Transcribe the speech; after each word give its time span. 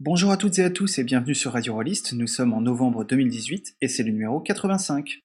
Bonjour 0.00 0.30
à 0.30 0.36
toutes 0.36 0.60
et 0.60 0.62
à 0.62 0.70
tous 0.70 1.00
et 1.00 1.02
bienvenue 1.02 1.34
sur 1.34 1.54
Radio 1.54 1.74
Rollist. 1.74 2.12
Nous 2.12 2.28
sommes 2.28 2.52
en 2.52 2.60
novembre 2.60 3.02
2018 3.02 3.74
et 3.80 3.88
c'est 3.88 4.04
le 4.04 4.12
numéro 4.12 4.38
85. 4.38 5.24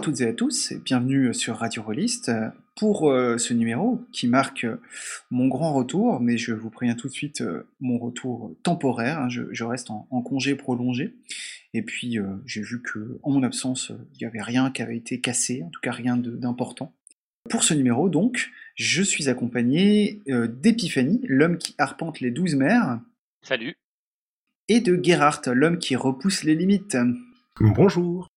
À 0.00 0.02
toutes 0.02 0.22
et 0.22 0.28
à 0.28 0.32
tous 0.32 0.72
et 0.72 0.78
bienvenue 0.78 1.34
sur 1.34 1.58
Radio 1.58 1.82
Rollist 1.82 2.32
pour 2.74 3.10
euh, 3.10 3.36
ce 3.36 3.52
numéro 3.52 4.00
qui 4.12 4.28
marque 4.28 4.64
euh, 4.64 4.80
mon 5.30 5.46
grand 5.46 5.74
retour, 5.74 6.20
mais 6.20 6.38
je 6.38 6.54
vous 6.54 6.70
préviens 6.70 6.94
tout 6.94 7.06
de 7.06 7.12
suite 7.12 7.42
euh, 7.42 7.68
mon 7.80 7.98
retour 7.98 8.56
temporaire, 8.62 9.20
hein, 9.20 9.28
je, 9.28 9.62
reste 9.62 9.90
en, 9.90 10.22
congé 10.22 10.54
prolongé, 10.54 11.14
et 11.74 11.82
puis 11.82 12.16
j'ai 12.46 12.62
vu 12.62 12.80
que 12.80 13.18
en 13.22 13.32
mon 13.32 13.42
absence 13.42 13.92
il 14.14 14.22
n'y 14.22 14.26
avait 14.26 14.40
rien 14.40 14.70
qui 14.70 14.80
avait 14.80 14.96
été 14.96 15.20
cassé, 15.20 15.62
en 15.64 15.68
tout 15.68 15.82
cas 15.82 15.92
rien 15.92 16.16
d'important. 16.16 16.94
Pour 17.50 17.62
ce 17.62 17.74
numéro 17.74 18.08
donc, 18.08 18.48
je 18.76 19.02
suis 19.02 19.28
accompagné 19.28 20.22
d'Epiphanie, 20.26 21.20
l'homme 21.24 21.58
qui 21.58 21.74
arpente 21.76 22.20
les 22.20 22.30
douze 22.30 22.54
mers. 22.54 23.00
Salut. 23.42 23.74
Et 24.68 24.80
de 24.80 24.98
Gerhardt, 25.02 25.52
l'homme 25.52 25.76
qui 25.76 25.94
repousse 25.94 26.42
les 26.42 26.54
limites. 26.54 26.96
Bonjour. 27.60 28.30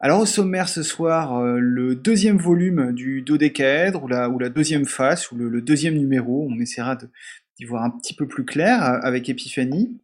Alors 0.00 0.20
au 0.20 0.26
sommaire 0.26 0.68
ce 0.68 0.84
soir, 0.84 1.38
euh, 1.38 1.58
le 1.58 1.96
deuxième 1.96 2.38
volume 2.38 2.92
du 2.92 3.22
dodécaèdre, 3.22 4.04
ou 4.04 4.08
la, 4.08 4.28
ou 4.28 4.38
deuxième 4.48 4.86
face, 4.86 5.32
ou 5.32 5.36
le, 5.36 5.60
deuxième 5.60 5.94
numéro, 5.94 6.46
on 6.48 6.56
essaiera 6.60 6.96
d'y 6.96 7.64
voir 7.64 7.82
un 7.82 7.90
petit 7.90 8.14
peu 8.14 8.28
plus 8.28 8.44
clair 8.44 8.84
euh, 8.84 8.98
avec 9.02 9.28
Epiphanie. 9.28 10.00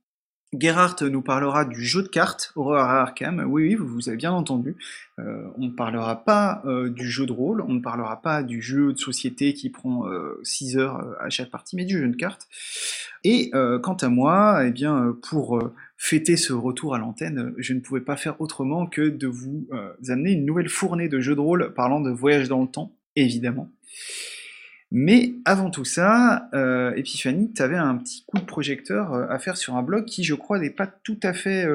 Gerhardt 0.59 1.03
nous 1.03 1.23
parlera 1.23 1.65
du 1.65 1.85
jeu 1.85 2.03
de 2.03 2.09
cartes 2.09 2.53
Aurora 2.57 3.03
Arkham. 3.03 3.45
Oui, 3.49 3.69
oui, 3.69 3.75
vous, 3.75 4.09
avez 4.09 4.17
bien 4.17 4.33
entendu. 4.33 4.77
Euh, 5.21 5.49
on 5.59 5.67
ne 5.67 5.73
parlera 5.73 6.25
pas 6.25 6.63
du 6.91 7.11
jeu 7.11 7.27
de 7.27 7.33
rôle, 7.33 7.61
on 7.61 7.73
ne 7.73 7.81
parlera 7.81 8.23
pas 8.23 8.45
du 8.45 8.63
jeu 8.63 8.93
de 8.93 8.99
société 8.99 9.53
qui 9.53 9.71
prend 9.71 10.05
6 10.45 10.77
heures 10.79 11.17
à 11.19 11.29
chaque 11.29 11.51
partie, 11.51 11.75
mais 11.75 11.85
du 11.85 11.99
jeu 11.99 12.07
de 12.07 12.15
cartes. 12.15 12.47
Et 13.25 13.51
quant 13.83 13.97
à 14.01 14.09
moi, 14.09 14.65
eh 14.65 14.71
bien, 14.71 15.17
pour 15.29 15.61
fêter 16.05 16.37
ce 16.37 16.53
retour 16.53 16.95
à 16.95 16.99
l'antenne, 16.99 17.55
je 17.57 17.73
ne 17.73 17.81
pouvais 17.81 18.03
pas 18.03 18.19
faire 18.19 18.39
autrement 18.43 18.87
que 18.87 19.09
de 19.09 19.27
vous 19.27 19.67
euh, 19.73 19.95
amener 20.11 20.33
une 20.33 20.45
nouvelle 20.45 20.69
fournée 20.69 21.09
de 21.09 21.19
jeux 21.19 21.35
de 21.35 21.41
rôle 21.41 21.73
parlant 21.73 22.03
de 22.03 22.11
voyage 22.11 22.51
dans 22.51 22.61
le 22.61 22.69
temps, 22.69 22.95
évidemment. 23.17 23.71
Mais 24.91 25.33
avant 25.47 25.71
tout 25.71 25.87
ça, 25.87 26.51
euh, 26.53 26.93
Epiphanie, 26.95 27.55
tu 27.55 27.63
avais 27.63 27.79
un 27.79 27.97
petit 27.97 28.23
coup 28.27 28.37
de 28.37 28.45
projecteur 28.45 29.15
euh, 29.15 29.27
à 29.31 29.39
faire 29.39 29.57
sur 29.57 29.77
un 29.77 29.83
blog 29.83 30.05
qui, 30.05 30.25
je 30.25 30.35
crois, 30.35 30.59
n'est 30.59 30.69
pas 30.69 30.87
tout 30.87 31.19
à 31.23 31.33
fait, 31.33 31.67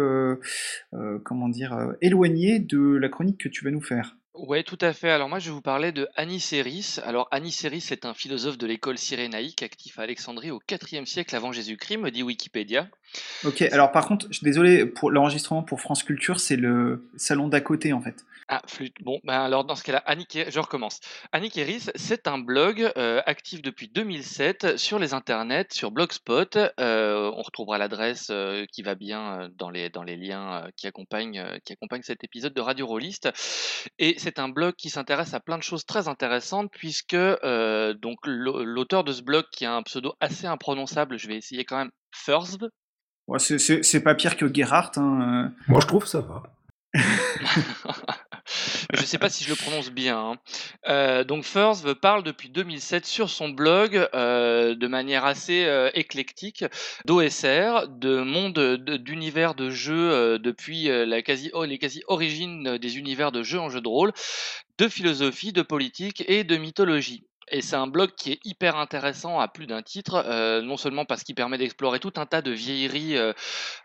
comment 1.23 1.49
dire, 1.49 1.95
éloigné 2.01 2.59
de 2.59 2.97
la 2.97 3.09
chronique 3.09 3.39
que 3.39 3.49
tu 3.49 3.65
vas 3.65 3.71
nous 3.71 3.81
faire. 3.81 4.15
Ouais, 4.47 4.63
tout 4.63 4.77
à 4.79 4.93
fait. 4.93 5.09
Alors 5.09 5.27
moi, 5.27 5.39
je 5.39 5.51
vous 5.51 5.61
parler 5.61 5.91
de 5.91 6.07
Aniséris. 6.15 6.99
Alors 7.03 7.27
Aniséris 7.31 7.89
est 7.91 8.05
un 8.05 8.13
philosophe 8.13 8.57
de 8.57 8.67
l'école 8.67 8.97
cyrénaïque 8.97 9.63
actif 9.63 9.99
à 9.99 10.03
Alexandrie 10.03 10.49
au 10.49 10.61
IVe 10.69 11.05
siècle 11.05 11.35
avant 11.35 11.51
Jésus-Christ, 11.51 11.97
me 11.97 12.09
dit 12.09 12.23
Wikipédia. 12.23 12.87
Ok, 13.43 13.61
alors 13.63 13.91
par 13.91 14.07
contre, 14.07 14.27
désolé 14.41 14.85
pour 14.85 15.11
l'enregistrement 15.11 15.61
pour 15.61 15.81
France 15.81 16.03
Culture, 16.03 16.39
c'est 16.39 16.55
le 16.55 17.05
salon 17.17 17.49
d'à 17.49 17.59
côté 17.59 17.91
en 17.91 18.01
fait. 18.01 18.23
Ah, 18.51 18.63
flûte. 18.65 18.95
Bon, 19.01 19.19
ben 19.23 19.39
alors 19.39 19.63
dans 19.63 19.75
ce 19.75 19.83
cas-là, 19.83 20.01
Annick, 20.07 20.35
je 20.49 20.59
recommence. 20.59 21.01
Annick 21.31 21.55
Eris, 21.55 21.91
c'est 21.93 22.27
un 22.27 22.39
blog 22.39 22.91
euh, 22.97 23.21
actif 23.27 23.61
depuis 23.61 23.89
2007 23.89 24.75
sur 24.75 24.97
les 24.97 25.13
internets, 25.13 25.67
sur 25.71 25.91
Blogspot. 25.91 26.57
Euh, 26.79 27.31
on 27.35 27.43
retrouvera 27.43 27.77
l'adresse 27.77 28.29
euh, 28.31 28.65
qui 28.71 28.81
va 28.81 28.95
bien 28.95 29.49
dans 29.59 29.69
les, 29.69 29.91
dans 29.91 30.01
les 30.01 30.17
liens 30.17 30.67
qui, 30.75 30.87
accompagnent, 30.87 31.59
qui 31.63 31.73
accompagnent 31.73 32.01
cet 32.01 32.23
épisode 32.23 32.55
de 32.55 32.61
Radio 32.61 32.87
Rollist. 32.87 33.29
Et 33.99 34.15
c'est 34.17 34.39
un 34.39 34.49
blog 34.49 34.73
qui 34.75 34.89
s'intéresse 34.89 35.35
à 35.35 35.39
plein 35.39 35.59
de 35.59 35.63
choses 35.63 35.85
très 35.85 36.07
intéressantes 36.07 36.71
puisque 36.71 37.15
donc 37.15 38.17
l'auteur 38.25 39.03
de 39.03 39.11
ce 39.11 39.21
blog 39.21 39.45
qui 39.51 39.65
a 39.65 39.75
un 39.75 39.83
pseudo 39.83 40.15
assez 40.21 40.47
imprononçable, 40.47 41.19
je 41.19 41.27
vais 41.27 41.37
essayer 41.37 41.65
quand 41.65 41.77
même, 41.77 41.91
Thursv. 42.25 42.65
Ouais, 43.27 43.37
c'est 43.37 44.03
pas 44.03 44.15
pire 44.15 44.37
que 44.37 44.51
Gerhardt. 44.51 44.97
Hein. 44.97 45.53
Moi 45.67 45.81
je 45.81 45.85
trouve 45.85 46.07
ça 46.07 46.21
va. 46.21 46.41
je 48.93 49.01
ne 49.01 49.05
sais 49.05 49.17
pas 49.17 49.29
si 49.29 49.43
je 49.43 49.49
le 49.49 49.55
prononce 49.55 49.91
bien. 49.91 50.17
Hein. 50.17 50.37
Euh, 50.87 51.23
donc 51.23 51.43
First 51.43 51.93
parle 51.95 52.23
depuis 52.23 52.49
2007 52.49 53.05
sur 53.05 53.29
son 53.29 53.49
blog 53.49 54.07
euh, 54.13 54.75
de 54.75 54.87
manière 54.87 55.25
assez 55.25 55.65
euh, 55.65 55.89
éclectique 55.93 56.65
d'OSR, 57.05 57.87
de 57.89 58.21
monde 58.21 58.59
d'univers 58.77 59.55
de 59.55 59.69
jeux 59.69 60.39
depuis 60.39 60.85
la 60.85 61.21
quasi, 61.21 61.49
oh, 61.53 61.65
les 61.65 61.77
quasi 61.77 62.01
origines 62.07 62.77
des 62.77 62.97
univers 62.97 63.31
de 63.31 63.43
jeux 63.43 63.59
en 63.59 63.69
jeu 63.69 63.81
de 63.81 63.87
rôle, 63.87 64.11
de 64.77 64.87
philosophie, 64.87 65.53
de 65.53 65.61
politique 65.61 66.23
et 66.27 66.43
de 66.43 66.57
mythologie. 66.57 67.23
Et 67.51 67.61
c'est 67.61 67.75
un 67.75 67.87
blog 67.87 68.11
qui 68.15 68.33
est 68.33 68.39
hyper 68.45 68.77
intéressant 68.77 69.39
à 69.39 69.47
plus 69.47 69.65
d'un 69.65 69.81
titre, 69.81 70.23
euh, 70.27 70.61
non 70.61 70.77
seulement 70.77 71.05
parce 71.05 71.23
qu'il 71.23 71.35
permet 71.35 71.57
d'explorer 71.57 71.99
tout 71.99 72.13
un 72.17 72.25
tas 72.25 72.41
de 72.41 72.51
vieilleries 72.51 73.17
euh, 73.17 73.33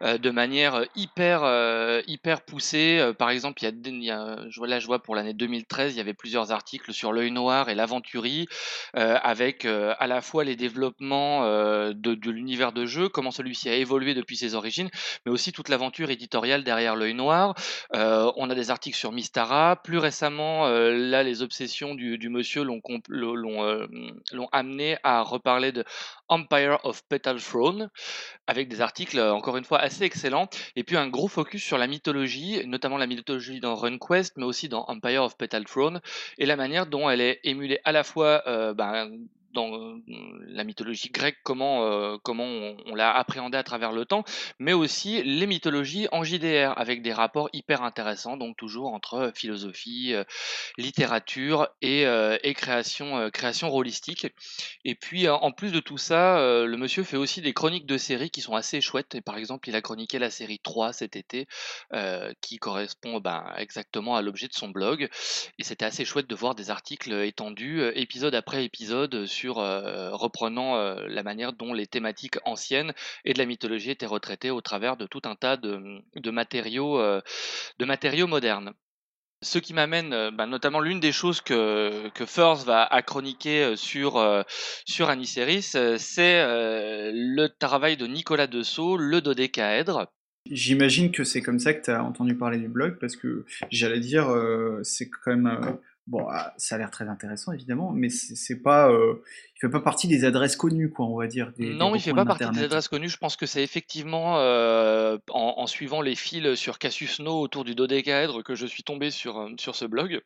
euh, 0.02 0.18
de 0.18 0.30
manière 0.30 0.84
hyper, 0.96 1.44
hyper 2.06 2.42
poussée. 2.42 3.12
par 3.18 3.30
exemple, 3.30 3.62
il 3.62 4.04
y 4.04 4.10
a, 4.10 4.36
là, 4.66 4.78
je 4.78 4.86
vois 4.86 5.02
pour 5.02 5.14
l'année 5.14 5.34
2013, 5.34 5.94
il 5.94 5.98
y 5.98 6.00
avait 6.00 6.14
plusieurs 6.14 6.52
articles 6.52 6.92
sur 6.92 7.12
l'œil 7.12 7.30
noir 7.30 7.68
et 7.68 7.74
l'aventurie, 7.74 8.46
avec 8.94 9.64
à 9.64 10.06
la 10.06 10.20
fois 10.20 10.44
les 10.44 10.56
développements 10.56 11.42
de, 11.42 12.30
l'univers 12.30 12.72
de 12.72 12.86
jeu, 12.86 13.08
comment 13.08 13.30
celui-ci 13.30 13.68
a 13.68 13.74
évolué 13.74 14.14
depuis 14.14 14.36
ses 14.36 14.54
origines, 14.54 14.90
mais 15.24 15.32
aussi 15.32 15.52
toute 15.52 15.68
l'aventure 15.68 16.10
éditoriale 16.10 16.64
derrière 16.64 16.96
l'œil 16.96 17.14
noir. 17.14 17.54
on 17.92 18.50
a 18.50 18.54
des 18.54 18.70
articles 18.70 18.96
sur 18.96 19.12
Mystara. 19.12 19.76
Plus 19.76 19.98
récemment, 19.98 20.68
là, 20.68 21.22
les 21.22 21.42
obsessions 21.42 21.94
du, 21.94 22.18
du 22.18 22.28
monsieur 22.28 22.62
l'ont 22.62 22.80
l'ont 23.62 24.48
amené 24.52 24.96
à 25.02 25.22
reparler 25.22 25.72
de 25.72 25.84
Empire 26.28 26.78
of 26.84 27.02
Petal 27.08 27.40
Throne, 27.40 27.90
avec 28.46 28.68
des 28.68 28.80
articles, 28.80 29.18
euh, 29.18 29.32
encore 29.32 29.56
une 29.56 29.64
fois, 29.64 29.78
assez 29.78 30.04
excellents, 30.04 30.48
et 30.76 30.84
puis 30.84 30.96
un 30.96 31.08
gros 31.08 31.28
focus 31.28 31.62
sur 31.62 31.78
la 31.78 31.86
mythologie, 31.86 32.66
notamment 32.66 32.96
la 32.96 33.06
mythologie 33.06 33.60
dans 33.60 33.74
RunQuest, 33.74 34.34
mais 34.36 34.44
aussi 34.44 34.68
dans 34.68 34.84
Empire 34.88 35.22
of 35.22 35.36
Petal 35.36 35.64
Throne, 35.64 36.00
et 36.38 36.46
la 36.46 36.56
manière 36.56 36.86
dont 36.86 37.08
elle 37.10 37.20
est 37.20 37.40
émulée 37.44 37.80
à 37.84 37.92
la 37.92 38.04
fois 38.04 38.42
euh, 38.46 38.74
ben, 38.74 39.10
dans 39.54 39.78
euh, 39.78 40.02
la 40.48 40.64
mythologie 40.64 41.08
grecque, 41.08 41.38
comment, 41.42 41.84
euh, 41.84 42.18
comment 42.22 42.44
on, 42.44 42.94
l'a 42.94 43.16
appréhendé 43.16 43.56
à 43.56 43.62
travers 43.62 43.92
le 43.92 44.04
temps, 44.04 44.24
mais 44.58 44.74
aussi 44.74 45.22
les 45.22 45.46
mythologies 45.46 46.08
en 46.12 46.24
JDR, 46.24 46.76
avec 46.76 47.00
des 47.00 47.12
rapports 47.12 47.48
hyper 47.52 47.82
intéressants, 47.82 48.36
donc 48.36 48.56
toujours 48.56 48.92
entre 48.92 49.32
philosophie, 49.34 50.12
euh, 50.12 50.24
littérature 50.76 51.68
et, 51.80 52.02
et 52.02 52.54
création, 52.54 53.30
création 53.30 53.70
rôlistique. 53.70 54.26
Et 54.84 54.94
puis, 54.94 55.28
en 55.28 55.52
plus 55.52 55.70
de 55.70 55.80
tout 55.80 55.98
ça, 55.98 56.64
le 56.64 56.76
monsieur 56.76 57.04
fait 57.04 57.16
aussi 57.16 57.40
des 57.40 57.52
chroniques 57.52 57.86
de 57.86 57.96
séries 57.96 58.30
qui 58.30 58.40
sont 58.40 58.54
assez 58.56 58.80
chouettes. 58.80 59.14
Et 59.14 59.20
par 59.20 59.36
exemple, 59.36 59.68
il 59.68 59.76
a 59.76 59.80
chroniqué 59.80 60.18
la 60.18 60.30
série 60.30 60.58
3 60.58 60.92
cet 60.92 61.14
été, 61.14 61.46
qui 62.40 62.58
correspond 62.58 63.20
ben, 63.20 63.44
exactement 63.56 64.16
à 64.16 64.22
l'objet 64.22 64.48
de 64.48 64.54
son 64.54 64.68
blog. 64.68 65.08
Et 65.58 65.64
c'était 65.64 65.84
assez 65.84 66.04
chouette 66.04 66.26
de 66.26 66.34
voir 66.34 66.56
des 66.56 66.70
articles 66.70 67.12
étendus, 67.12 67.82
épisode 67.94 68.34
après 68.34 68.64
épisode, 68.64 69.26
sur 69.26 69.43
euh, 69.52 70.10
reprenant 70.12 70.76
euh, 70.76 71.06
la 71.08 71.22
manière 71.22 71.52
dont 71.52 71.72
les 71.72 71.86
thématiques 71.86 72.38
anciennes 72.44 72.92
et 73.24 73.32
de 73.32 73.38
la 73.38 73.46
mythologie 73.46 73.90
étaient 73.90 74.06
retraitées 74.06 74.50
au 74.50 74.60
travers 74.60 74.96
de 74.96 75.06
tout 75.06 75.22
un 75.24 75.34
tas 75.34 75.56
de, 75.56 76.30
matériaux, 76.30 76.98
euh, 76.98 77.20
de 77.78 77.84
matériaux 77.84 78.26
modernes. 78.26 78.72
Ce 79.42 79.58
qui 79.58 79.74
m'amène, 79.74 80.30
bah, 80.30 80.46
notamment 80.46 80.80
l'une 80.80 81.00
des 81.00 81.12
choses 81.12 81.42
que, 81.42 82.08
que 82.14 82.24
va 82.64 82.82
à 82.82 83.02
chroniquer 83.02 83.76
sur, 83.76 84.44
sur 84.86 85.10
Aniceris, 85.10 85.74
c'est 85.98 86.42
le 87.12 87.48
travail 87.48 87.98
de 87.98 88.06
Nicolas 88.06 88.46
Dessau, 88.46 88.96
le 88.96 89.20
dodécaèdre. 89.20 90.06
J'imagine 90.50 91.12
que 91.12 91.24
c'est 91.24 91.42
comme 91.42 91.58
ça 91.58 91.74
que 91.74 91.84
tu 91.84 91.90
as 91.90 92.02
entendu 92.02 92.34
parler 92.34 92.56
du 92.56 92.68
blog, 92.68 92.96
parce 92.98 93.16
que 93.16 93.44
j'allais 93.70 94.00
dire, 94.00 94.34
c'est 94.82 95.10
quand 95.10 95.36
même 95.36 95.78
Bon, 96.06 96.26
ah, 96.28 96.52
ça 96.58 96.74
a 96.74 96.78
l'air 96.78 96.90
très 96.90 97.08
intéressant 97.08 97.52
évidemment, 97.52 97.90
mais 97.92 98.10
c'est 98.10 98.60
pas, 98.60 98.90
heu, 98.90 99.22
il 99.56 99.58
fait 99.60 99.70
pas 99.70 99.80
partie 99.80 100.06
des 100.06 100.24
adresses 100.26 100.54
connues 100.56 100.90
quoi, 100.90 101.06
on 101.06 101.16
va 101.18 101.26
dire, 101.26 101.52
des 101.54 101.74
des 101.76 101.76
Non, 101.78 101.94
il 101.94 102.00
fait 102.00 102.14
pas 102.14 102.24
partie 102.26 102.50
des 102.50 102.62
adresses 102.64 102.88
connues. 102.88 103.08
Je 103.08 103.16
pense 103.16 103.36
que 103.36 103.46
c'est 103.46 103.62
effectivement, 103.62 104.38
heu, 104.40 105.18
en 105.30 105.54
en 105.56 105.66
suivant 105.68 106.00
les 106.02 106.16
fils, 106.16 106.54
sur 106.56 106.78
Cassius 106.78 107.20
No 107.20 107.40
autour 107.40 107.64
du 107.64 107.74
dodécaèdre 107.76 108.42
que 108.42 108.54
je 108.56 108.66
suis 108.66 108.82
tombé 108.82 109.10
sur, 109.12 109.48
sur 109.58 109.76
ce 109.76 109.84
blog. 109.84 110.20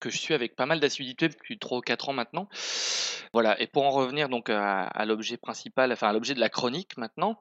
Que 0.00 0.10
je 0.10 0.18
suis 0.18 0.34
avec 0.34 0.54
pas 0.54 0.66
mal 0.66 0.78
d'assiduité 0.80 1.28
depuis 1.28 1.58
3 1.58 1.78
ou 1.78 1.80
4 1.80 2.08
ans 2.08 2.12
maintenant. 2.12 2.48
Voilà 3.32 3.60
et 3.60 3.66
pour 3.66 3.84
en 3.84 3.90
revenir 3.90 4.28
donc 4.28 4.48
à 4.48 5.04
l'objet 5.04 5.36
principal, 5.36 5.92
enfin 5.92 6.08
à 6.08 6.12
l'objet 6.12 6.34
de 6.34 6.40
la 6.40 6.48
chronique 6.48 6.96
maintenant, 6.96 7.40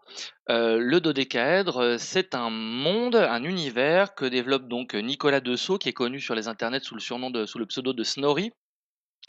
heu, 0.49 0.79
le 0.79 0.99
dodécaèdre, 0.99 1.81
heu, 1.81 1.97
c'est 1.97 2.35
un 2.35 2.49
monde, 2.49 3.15
un 3.15 3.43
univers 3.43 4.15
que 4.15 4.25
développe 4.25 4.67
donc 4.67 4.95
Nicolas 4.95 5.39
Dessau 5.39 5.77
qui 5.77 5.89
est 5.89 5.93
connu 5.93 6.19
sur 6.19 6.35
les 6.35 6.47
internets 6.47 6.83
sous 6.83 6.95
le 6.95 7.01
surnom 7.01 7.29
de 7.29 7.45
sous 7.45 7.59
le 7.59 7.65
pseudo 7.65 7.93
de 7.93 8.03
Snorri, 8.03 8.51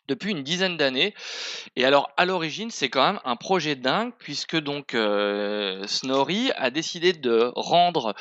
depuis 0.08 0.32
une 0.32 0.42
dizaine 0.42 0.76
d'années 0.76 1.14
et 1.76 1.84
alors 1.84 2.10
à 2.16 2.24
l'origine, 2.24 2.70
c'est 2.70 2.88
quand 2.88 3.06
même 3.06 3.20
un 3.24 3.36
projet 3.36 3.74
dingue 3.76 4.12
puisque 4.18 4.56
donc, 4.56 4.94
heu, 4.94 5.80
Snorri 5.86 6.50
a 6.56 6.70
décidé 6.70 7.12
de 7.12 7.50
rendre 7.54 8.14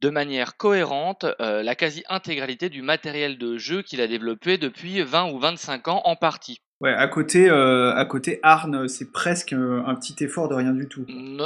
de 0.00 0.10
manière 0.10 0.56
cohérente, 0.56 1.24
heu, 1.24 1.62
la 1.62 1.74
quasi-intégralité 1.74 2.68
du 2.68 2.82
matériel 2.82 3.38
de 3.38 3.58
jeu 3.58 3.82
qu'il 3.82 4.00
a 4.00 4.06
développé 4.06 4.58
depuis 4.58 5.02
20 5.02 5.30
ou 5.32 5.38
25 5.38 5.88
ans 5.88 6.02
en 6.04 6.16
partie. 6.16 6.58
Ouais, 6.80 6.94
à 6.94 7.08
côté, 7.08 7.50
heu, 7.50 7.92
à 7.94 8.04
côté 8.06 8.40
Arn, 8.42 8.88
c'est 8.88 9.12
presque, 9.12 9.52
heu, 9.52 9.82
un 9.84 9.94
petit 9.96 10.24
effort 10.24 10.48
de 10.48 10.54
rien 10.54 10.72
du 10.72 10.88
tout, 10.88 11.04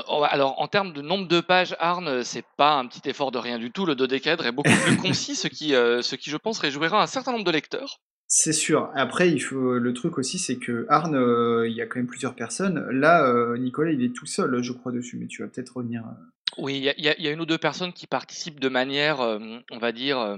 oh, 0.09 0.25
alors 0.29 0.61
en 0.61 0.69
termes 0.69 0.93
de 0.93 1.03
nombre 1.03 1.27
de 1.27 1.41
pages, 1.41 1.75
Arn, 1.81 2.23
c'est 2.23 2.45
pas 2.57 2.75
un 2.75 2.87
petit 2.87 3.09
effort 3.09 3.33
de 3.33 3.39
rien 3.39 3.59
du 3.59 3.73
tout. 3.73 3.85
Le 3.85 3.97
dodécaèdre 3.97 4.47
est 4.47 4.53
beaucoup 4.53 4.71
plus 4.85 4.97
concis, 4.97 5.35
ce 5.35 5.49
qui, 5.49 5.71
ce 5.71 6.15
qui 6.15 6.31
je 6.31 6.37
pense 6.37 6.61
réjouira 6.61 7.03
un 7.03 7.09
certain 7.09 7.33
nombre 7.33 7.45
de 7.45 7.51
lecteurs. 7.51 7.99
C'est 8.31 8.53
sûr. 8.53 8.91
Après, 8.95 9.31
il 9.31 9.39
faut 9.41 9.79
le 9.79 9.93
truc 9.93 10.17
aussi, 10.19 10.39
c'est 10.39 10.57
que 10.57 10.87
Arn, 10.89 11.15
heu, 11.15 11.69
il 11.69 11.77
y 11.77 11.83
a 11.83 11.87
quand 11.87 11.99
même 11.99 12.07
plusieurs 12.07 12.35
personnes. 12.35 12.87
Là, 12.91 13.29
heu, 13.31 13.57
Nicolas, 13.59 13.93
il 13.93 14.03
est 14.03 14.15
tout 14.15 14.27
seul, 14.27 14.63
je 14.63 14.73
crois, 14.73 14.93
dessus, 14.93 15.19
mais 15.19 15.27
tu 15.27 15.43
vas 15.43 15.49
peut-être 15.49 15.77
revenir, 15.77 16.03
heu 16.05 16.25
Oui, 16.57 16.77
il 16.97 17.05
y 17.05 17.09
a 17.29 17.31
1 17.31 17.41
ou 17.41 17.47
2 17.47 17.59
personnes 17.59 17.93
qui 17.93 18.07
participent 18.07 18.61
de 18.61 18.69
manière, 18.69 19.21
on 19.21 19.79
va 19.79 19.93
dire, 19.93 20.37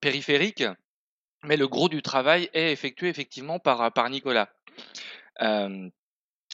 périphérique, 0.00 0.64
mais 1.44 1.56
le 1.56 1.68
gros 1.68 1.88
du 1.88 2.02
travail 2.02 2.50
est 2.54 2.72
effectué 2.72 3.08
effectivement 3.08 3.58
par, 3.58 4.10
Nicolas. 4.10 4.48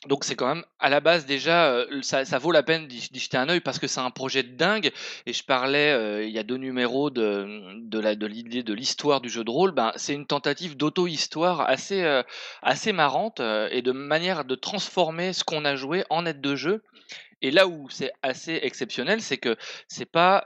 Donc 0.07 0.25
c'est 0.25 0.37
quand 0.37 0.47
même 0.55 0.65
à 0.79 0.89
la 0.91 1.01
base 1.01 1.27
déjà, 1.27 1.73
heu, 1.73 2.03
ça 2.03 2.25
ça 2.25 2.39
vaut 2.39 2.53
la 2.53 2.63
peine 2.63 2.87
d'y 2.87 3.01
jeter 3.01 3.37
un 3.37 3.49
œil 3.49 3.61
parce 3.61 3.79
que 3.81 3.89
c'est 3.89 4.01
un 4.01 4.11
projet 4.11 4.43
de 4.45 4.55
dingue. 4.57 4.93
Et 5.27 5.33
je 5.33 5.43
parlais, 5.45 5.93
heu, 5.93 6.25
il 6.25 6.31
y 6.31 6.39
a 6.39 6.45
2 6.45 6.57
numéros 6.57 7.11
de, 7.11 7.75
de 7.85 8.27
l'idée 8.27 8.63
de 8.63 8.73
l'histoire 8.75 9.21
du 9.21 9.29
jeu 9.29 9.43
de 9.45 9.51
rôle, 9.51 9.73
ben, 9.73 9.93
c'est 9.97 10.15
une 10.15 10.27
tentative 10.27 10.77
d'auto-histoire 10.77 11.63
assez, 11.63 12.03
heu, 12.05 12.23
assez 12.63 12.93
marrante, 12.93 13.41
et 13.71 13.83
de 13.83 13.93
manière 13.93 14.45
de 14.45 14.55
transformer 14.55 15.33
ce 15.33 15.43
qu'on 15.45 15.65
a 15.65 15.75
joué 15.75 16.05
en 16.11 16.27
aide 16.27 16.41
de 16.41 16.55
jeu. 16.55 16.83
Et 17.43 17.51
là 17.51 17.67
où 17.69 17.89
c'est 17.91 18.13
assez 18.23 18.59
exceptionnel, 18.63 19.23
c'est 19.23 19.39
que 19.39 19.57
c'est 19.89 20.11
pas 20.11 20.45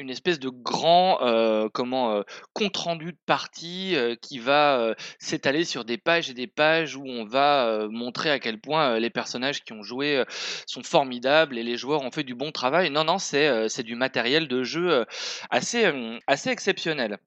une 0.00 0.10
espèce 0.10 0.38
de 0.38 0.48
grand, 0.48 1.18
heu, 1.22 1.68
comment, 1.72 2.18
heu, 2.18 2.24
compte 2.54 2.76
rendu 2.76 3.12
de 3.12 3.18
partie, 3.26 3.94
heu, 3.96 4.16
qui 4.16 4.38
va, 4.38 4.94
s'étaler 5.18 5.64
sur 5.64 5.84
des 5.84 5.98
pages 5.98 6.30
et 6.30 6.34
des 6.34 6.46
pages 6.46 6.96
où 6.96 7.04
on 7.06 7.24
va, 7.24 7.86
montrer 7.90 8.30
à 8.30 8.38
quel 8.38 8.60
point, 8.60 8.98
les 8.98 9.10
personnages 9.10 9.62
qui 9.64 9.72
ont 9.72 9.82
joué, 9.82 10.24
sont 10.66 10.82
formidables 10.82 11.58
et 11.58 11.62
les 11.62 11.76
joueurs 11.76 12.02
ont 12.02 12.10
fait 12.10 12.24
du 12.24 12.34
bon 12.34 12.52
travail. 12.52 12.90
Non, 12.90 13.04
non, 13.04 13.18
c'est, 13.18 13.82
du 13.82 13.94
matériel 13.94 14.48
de 14.48 14.62
jeu, 14.62 15.04
assez, 15.50 15.90
assez 16.26 16.50
exceptionnel. 16.50 17.18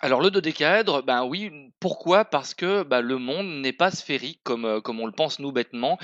Alors 0.00 0.20
le 0.20 0.30
dodécaèdre, 0.30 1.02
ben 1.02 1.24
oui, 1.24 1.50
pourquoi? 1.80 2.26
Parce 2.26 2.52
que, 2.52 2.82
bah, 2.82 3.00
le 3.00 3.16
monde 3.16 3.46
n'est 3.62 3.72
pas 3.72 3.90
sphérique 3.90 4.40
comme, 4.42 4.82
comme 4.82 5.00
on 5.00 5.06
le 5.06 5.12
pense 5.12 5.38
nous 5.38 5.52
bêtement. 5.52 5.98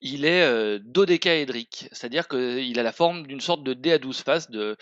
Il 0.00 0.24
est, 0.24 0.44
heu, 0.44 0.80
dodécaédrique, 0.80 1.88
c'est-à-dire 1.92 2.26
qu'il 2.26 2.78
a 2.78 2.82
la 2.82 2.92
forme 2.92 3.26
d'une 3.26 3.40
sorte 3.40 3.62
de 3.62 3.74
dé 3.74 3.92
à 3.92 3.98
12 3.98 4.22
faces, 4.22 4.50
de 4.50 4.76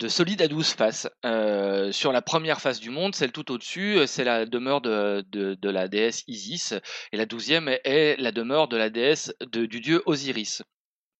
de 0.00 0.08
solide 0.08 0.42
à 0.42 0.48
12 0.48 0.70
faces. 0.72 1.08
Heu, 1.24 1.92
sur 1.92 2.12
la 2.12 2.22
première 2.22 2.60
face 2.60 2.80
du 2.80 2.90
monde, 2.90 3.14
celle 3.14 3.32
tout 3.32 3.52
au-dessus, 3.52 3.96
heu, 3.98 4.06
c'est 4.06 4.24
la 4.24 4.46
demeure 4.46 4.80
de 4.80 5.24
de 5.30 5.70
la 5.70 5.88
déesse 5.88 6.24
Isis 6.26 6.74
et 7.12 7.16
la 7.16 7.26
12e 7.26 7.68
est 7.84 8.16
la 8.18 8.32
demeure 8.32 8.68
de 8.68 8.76
la 8.76 8.90
déesse 8.90 9.32
de 9.52 9.66
du 9.66 9.80
dieu 9.80 10.02
Osiris 10.06 10.62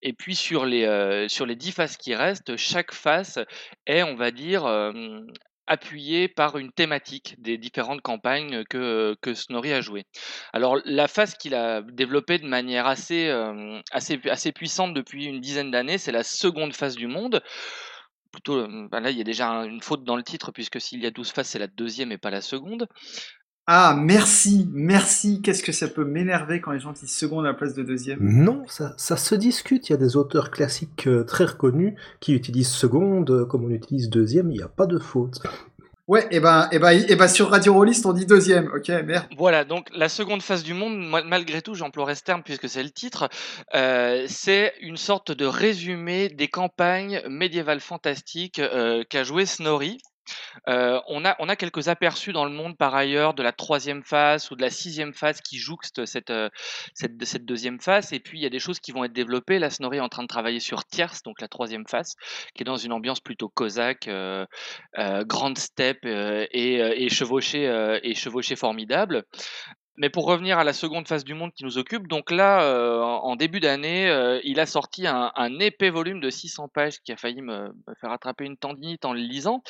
et 0.02 0.12
puis 0.14 0.34
sur 0.36 0.66
les, 0.66 0.84
heu, 0.86 1.28
sur 1.28 1.46
les 1.46 1.56
10 1.56 1.72
faces 1.72 1.96
qui 1.96 2.14
restent, 2.14 2.56
chaque 2.56 2.92
face 2.92 3.38
est, 3.86 4.02
on 4.02 4.14
va 4.16 4.30
dire, 4.30 4.66
hem, 4.66 5.26
appuyée 5.66 6.28
par 6.28 6.58
une 6.58 6.72
thématique 6.72 7.36
des 7.38 7.58
différentes 7.58 8.00
campagnes 8.02 8.64
que 8.70 9.16
que 9.22 9.34
Snorri 9.34 9.72
a 9.72 9.80
jouées. 9.82 10.04
Alors 10.52 10.78
la 10.84 11.06
face 11.08 11.34
qu'il 11.36 11.54
a 11.54 11.82
développée 11.82 12.38
de 12.38 12.46
manière 12.46 12.86
assez, 12.86 13.24
hem, 13.26 13.80
assez 13.92 14.20
assez 14.30 14.52
puissante 14.52 14.94
depuis 14.94 15.26
une 15.26 15.40
dizaine 15.40 15.70
d'années, 15.70 15.98
c'est 15.98 16.12
la 16.12 16.24
seconde 16.24 16.74
face 16.74 16.96
du 16.96 17.06
monde. 17.06 17.42
Plutôt, 18.32 18.64
hem, 18.64 18.88
bah, 18.88 19.00
là, 19.00 19.10
il 19.10 19.18
y 19.18 19.20
a 19.20 19.24
déjà 19.24 19.50
un 19.50 19.64
une 19.64 19.80
faute 19.82 20.04
dans 20.04 20.16
le 20.16 20.22
titre 20.22 20.52
puisque 20.52 20.80
s'il 20.80 21.00
y 21.00 21.06
a 21.06 21.10
12 21.10 21.32
faces, 21.32 21.48
c'est 21.50 21.58
la 21.58 21.66
2e 21.66 22.12
et 22.12 22.18
pas 22.18 22.30
la 22.30 22.40
seconde. 22.40 22.86
Ah 23.66 23.94
merci, 23.96 24.68
merci! 24.72 25.42
Qu'est-ce 25.42 25.62
que 25.62 25.72
ça 25.72 25.88
peut 25.88 26.04
m'énerver 26.04 26.60
quand 26.60 26.72
les 26.72 26.80
gens 26.80 26.92
disent 26.92 27.14
seconde 27.14 27.44
à 27.44 27.48
la 27.48 27.54
place 27.54 27.74
de 27.74 27.82
2e. 27.82 28.20
Non, 28.22 28.64
ça 28.66 28.92
ça 28.98 29.16
se 29.16 29.34
discute. 29.34 29.88
Il 29.88 29.92
y 29.92 29.94
a 29.94 29.98
des 29.98 30.16
auteurs 30.16 30.50
classiques, 30.50 31.06
heu, 31.06 31.24
très 31.24 31.44
reconnus 31.44 31.94
qui 32.20 32.34
utilisent 32.34 32.68
seconde, 32.68 33.30
heu, 33.30 33.44
comme 33.46 33.64
on 33.64 33.70
utilise 33.70 34.10
2e, 34.10 34.50
il 34.50 34.58
y 34.58 34.62
a 34.62 34.68
pas 34.68 34.86
de 34.86 34.98
faute. 34.98 35.40
Ouais 36.10 36.26
et 36.32 36.40
ben 36.40 36.68
et 36.72 36.80
ben 36.80 36.90
et 36.90 37.14
ben 37.14 37.28
sur 37.28 37.50
Radio 37.50 37.72
Rollist, 37.72 38.04
on 38.04 38.12
dit 38.12 38.26
2e. 38.26 38.68
OK, 38.74 38.88
merde. 38.88 39.28
Voilà, 39.38 39.64
donc 39.64 39.86
la 39.94 40.08
seconde 40.08 40.42
face 40.42 40.64
du 40.64 40.74
monde, 40.74 40.98
malgré 41.24 41.62
tout, 41.62 41.76
j'emploierai 41.76 42.16
ce 42.16 42.24
terme 42.24 42.42
puisque 42.42 42.68
c'est 42.68 42.82
le 42.82 42.90
titre, 42.90 43.28
heu, 43.76 44.24
c'est 44.26 44.74
une 44.80 44.96
sorte 44.96 45.30
de 45.30 45.46
résumé 45.46 46.28
des 46.28 46.48
campagnes 46.48 47.22
médiévales 47.28 47.78
fantastiques, 47.78 48.58
heu, 48.58 49.04
qu'a 49.08 49.22
joué 49.22 49.46
Snorri. 49.46 49.98
Heu, 50.68 51.00
on 51.08 51.24
a 51.24 51.36
on 51.38 51.48
a 51.48 51.56
quelques 51.56 51.88
aperçus 51.88 52.32
dans 52.32 52.44
le 52.44 52.50
monde 52.50 52.76
par 52.76 52.94
ailleurs 52.94 53.34
de 53.34 53.42
la 53.42 53.52
3e 53.52 54.02
phase 54.04 54.50
ou 54.50 54.56
de 54.56 54.62
la 54.62 54.70
6e 54.70 55.12
phase 55.14 55.40
qui 55.40 55.58
jouxte 55.58 56.04
cette, 56.06 56.30
heu, 56.30 56.50
cette 56.94 57.12
cette 57.24 57.44
2e 57.44 57.80
phase 57.80 58.12
et 58.12 58.20
puis 58.20 58.38
il 58.38 58.42
y 58.42 58.46
a 58.46 58.50
des 58.50 58.58
choses 58.58 58.80
qui 58.80 58.92
vont 58.92 59.04
être 59.04 59.12
développées. 59.12 59.58
Là, 59.58 59.70
Snorri 59.70 59.98
est 59.98 60.00
en 60.00 60.08
train 60.08 60.22
de 60.22 60.28
travailler 60.28 60.60
sur 60.60 60.84
Tierce, 60.84 61.22
donc 61.22 61.40
la 61.40 61.48
3e 61.48 61.86
phase, 61.88 62.14
qui 62.54 62.62
est 62.62 62.64
dans 62.64 62.76
une 62.76 62.92
ambiance 62.92 63.20
plutôt 63.20 63.48
cosaque, 63.48 64.08
heu, 64.08 64.46
grande 65.26 65.58
steppe, 65.58 66.04
et 66.06 66.76
et 67.04 67.08
chevauchée, 67.10 67.64
et 68.02 68.14
chevauchée 68.14 68.56
formidable. 68.56 69.24
Mais 69.96 70.08
pour 70.08 70.24
revenir 70.26 70.58
à 70.58 70.64
la 70.64 70.72
seconde 70.72 71.06
phase 71.08 71.24
du 71.24 71.34
monde 71.34 71.52
qui 71.52 71.64
nous 71.64 71.76
occupe, 71.76 72.06
donc 72.08 72.30
là, 72.30 72.62
heu, 72.64 73.02
en 73.02 73.36
début 73.36 73.60
d'année, 73.60 74.08
heu, 74.08 74.40
il 74.44 74.60
a 74.60 74.64
sorti 74.66 75.06
un 75.06 75.58
épais 75.58 75.90
volume 75.90 76.20
de 76.20 76.30
600 76.30 76.68
pages 76.68 77.00
qui 77.00 77.12
a 77.12 77.16
failli 77.16 77.42
me 77.42 77.72
faire 78.00 78.10
attraper 78.12 78.44
une 78.44 78.56
tendinite 78.56 79.04
en 79.04 79.12
le 79.12 79.20
lisant, 79.20 79.62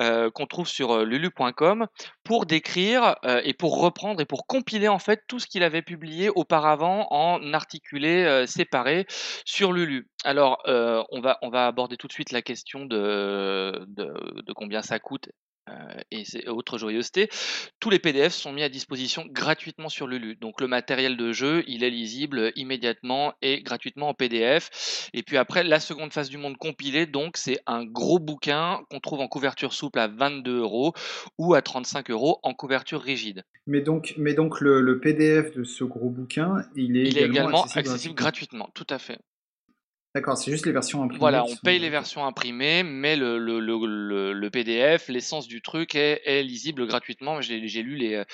heu, 0.00 0.30
qu'on 0.32 0.46
trouve 0.46 0.68
sur, 0.68 1.04
lulu.com 1.04 1.86
pour 2.24 2.46
décrire, 2.46 3.16
et 3.44 3.54
pour 3.54 3.80
reprendre 3.80 4.20
et 4.20 4.26
pour 4.26 4.46
compiler 4.46 4.88
en 4.88 4.98
fait 4.98 5.22
tout 5.28 5.38
ce 5.38 5.46
qu'il 5.46 5.62
avait 5.62 5.82
publié 5.82 6.30
auparavant 6.30 7.06
en 7.10 7.52
articulés, 7.54 8.24
heu, 8.24 8.46
séparés 8.46 9.06
sur 9.44 9.72
Lulu. 9.72 10.08
Alors, 10.24 10.62
on 10.66 11.20
va 11.20 11.38
on 11.42 11.50
va 11.50 11.66
aborder 11.66 11.96
tout 11.96 12.08
de 12.08 12.12
suite 12.12 12.32
la 12.32 12.42
question 12.42 12.86
de 12.86 14.52
combien 14.56 14.82
ça 14.82 14.98
coûte, 14.98 15.28
et 16.10 16.24
c'est 16.24 16.48
autres 16.48 16.78
joyeusetés. 16.78 17.28
Tous 17.80 17.90
les 17.90 17.98
PDF 17.98 18.32
sont 18.32 18.52
mis 18.52 18.62
à 18.62 18.68
disposition 18.68 19.24
gratuitement 19.30 19.88
sur 19.88 20.06
Lulu. 20.06 20.36
Donc 20.36 20.60
le 20.60 20.66
matériel 20.66 21.16
de 21.16 21.32
jeu, 21.32 21.64
il 21.66 21.84
est 21.84 21.90
lisible 21.90 22.52
immédiatement 22.56 23.34
et 23.42 23.62
gratuitement 23.62 24.08
en 24.08 24.14
PDF 24.14 25.10
et 25.12 25.22
puis 25.22 25.36
après 25.36 25.64
la 25.64 25.80
seconde 25.80 26.12
phase 26.12 26.28
du 26.28 26.38
monde 26.38 26.56
compilé, 26.56 27.06
donc 27.06 27.36
c'est 27.36 27.58
un 27.66 27.84
gros 27.84 28.18
bouquin 28.18 28.80
qu'on 28.90 29.00
trouve 29.00 29.20
en 29.20 29.28
couverture 29.28 29.72
souple 29.72 29.98
à 29.98 30.08
22 30.08 30.60
€ 30.60 30.92
ou 31.38 31.54
à 31.54 31.62
35 31.62 32.08
€ 32.10 32.38
en 32.42 32.54
couverture 32.54 33.00
rigide. 33.00 33.44
Mais 33.66 33.80
donc 33.80 34.14
mais 34.16 34.34
donc 34.34 34.60
le 34.60 34.80
le 34.80 35.00
PDF 35.00 35.54
de 35.54 35.64
ce 35.64 35.84
gros 35.84 36.10
bouquin, 36.10 36.64
il 36.76 36.96
est 36.96 37.08
Il 37.08 37.18
est 37.18 37.26
également 37.26 37.64
accessible 37.64 38.14
gratuitement, 38.14 38.68
tout 38.74 38.86
à 38.90 38.98
fait. 38.98 39.18
D'accord, 40.14 40.36
c'est 40.36 40.50
juste 40.50 40.66
les 40.66 40.72
versions 40.72 41.02
imprimées 41.04 41.20
Voilà, 41.20 41.44
on 41.44 41.56
paye 41.56 41.78
les 41.78 41.88
versions 41.90 42.24
imprimées, 42.26 42.82
mais 42.82 43.16
le 43.16 43.38
le 43.38 43.60
le 43.60 43.76
le 43.86 44.32
le 44.32 44.50
PDF, 44.50 45.08
l'essence 45.08 45.46
du 45.46 45.62
truc 45.62 45.94
est 45.94 46.20
est 46.24 46.42
lisible 46.42 46.86
gratuitement. 46.86 47.40
J'ai 47.40 47.60
lu 47.60 47.94
les, 47.96 48.24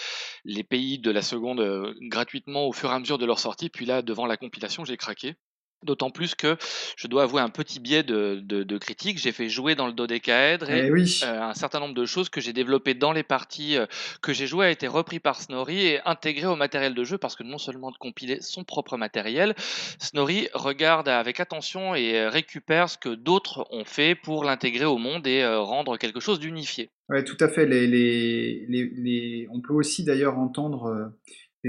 les 0.44 0.64
pays 0.64 0.98
de 0.98 1.10
la 1.10 1.22
seconde, 1.22 1.60
heu, 1.60 1.94
gratuitement 2.02 2.66
au 2.66 2.72
fur 2.72 2.90
et 2.90 2.94
à 2.94 2.98
mesure 2.98 3.18
de 3.18 3.26
leur 3.26 3.40
sortie, 3.40 3.70
puis 3.70 3.86
là, 3.86 4.02
devant 4.02 4.26
la 4.26 4.36
compilation, 4.38 4.84
j'ai 4.86 4.96
craqué. 4.96 5.36
D'autant 5.86 6.10
plus 6.10 6.34
que 6.34 6.56
je 6.96 7.06
dois 7.06 7.22
avouer 7.22 7.40
un 7.40 7.48
petit 7.48 7.78
biais 7.78 8.02
de, 8.02 8.40
de, 8.42 8.78
critique. 8.78 9.18
J'ai 9.18 9.30
fait 9.30 9.48
jouer 9.48 9.76
dans 9.76 9.86
le 9.86 9.92
dodécaèdre 9.92 10.68
et, 10.68 10.88
eh 10.88 11.24
euh, 11.24 11.42
un 11.42 11.54
certain 11.54 11.78
nombre 11.78 11.94
de 11.94 12.04
choses 12.04 12.28
que 12.28 12.40
j'ai 12.40 12.52
développées 12.52 12.94
dans 12.94 13.12
les 13.12 13.22
parties 13.22 13.76
euh, 13.76 13.86
que 14.20 14.32
j'ai 14.32 14.48
jouées 14.48 14.66
a 14.66 14.70
été 14.70 14.88
repris 14.88 15.20
par 15.20 15.40
Snorri 15.40 15.86
et 15.86 16.00
intégré 16.04 16.46
au 16.46 16.56
matériel 16.56 16.94
de 16.94 17.04
jeu 17.04 17.18
parce 17.18 17.36
que 17.36 17.44
non 17.44 17.58
seulement 17.58 17.92
de 17.92 17.96
compiler 17.98 18.40
son 18.40 18.64
propre 18.64 18.96
matériel, 18.96 19.54
Snorri 20.00 20.48
regarde 20.54 21.08
avec 21.08 21.38
attention 21.38 21.94
et 21.94 22.18
euh, 22.18 22.28
récupère 22.28 22.90
ce 22.90 22.98
que 22.98 23.14
d'autres 23.14 23.66
ont 23.70 23.84
fait 23.84 24.16
pour 24.16 24.42
l'intégrer 24.42 24.86
au 24.86 24.98
monde 24.98 25.26
et 25.28 25.46
rendre 25.46 25.96
quelque 25.98 26.18
chose 26.18 26.40
d'unifié. 26.40 26.90
Oui, 27.08 27.22
tout 27.22 27.36
à 27.38 27.48
fait. 27.48 27.64
Les, 27.66 27.86
les, 27.86 28.66
les, 28.68 29.48
On 29.52 29.60
peut 29.60 29.72
aussi 29.72 30.02
d'ailleurs 30.02 30.38
entendre 30.38 31.12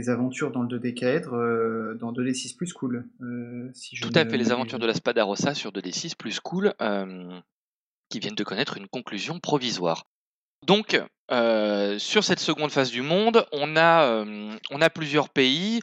aventures 0.10 0.52
dans 0.52 0.64
le 0.64 0.80
2D 0.80 1.28
euh, 1.34 1.96
dans 1.96 2.12
2D6 2.12 2.56
plus 2.56 2.74
cool. 2.74 3.06
Euh, 3.22 3.70
si 3.74 3.96
Tout 4.00 4.12
à 4.16 4.26
fait, 4.26 4.38
les 4.38 4.52
aventures 4.52 4.80
de 4.80 4.86
la 4.86 4.94
Spadarossa 4.94 5.54
sur 5.54 5.72
2D6 5.72 6.16
plus 6.16 6.40
cool, 6.40 6.74
euh, 6.82 7.40
qui 8.10 8.20
viennent 8.20 8.36
de 8.36 8.44
connaître 8.44 8.78
une 8.78 8.88
conclusion 8.88 9.40
provisoire. 9.40 10.06
Donc, 10.66 11.00
sur 12.00 12.24
cette 12.24 12.40
seconde 12.40 12.72
phase 12.72 12.90
du 12.90 13.02
monde, 13.02 13.46
on 13.52 13.76
a, 13.76 14.26
on 14.72 14.82
a 14.82 14.90
plusieurs 14.90 15.30
pays 15.30 15.82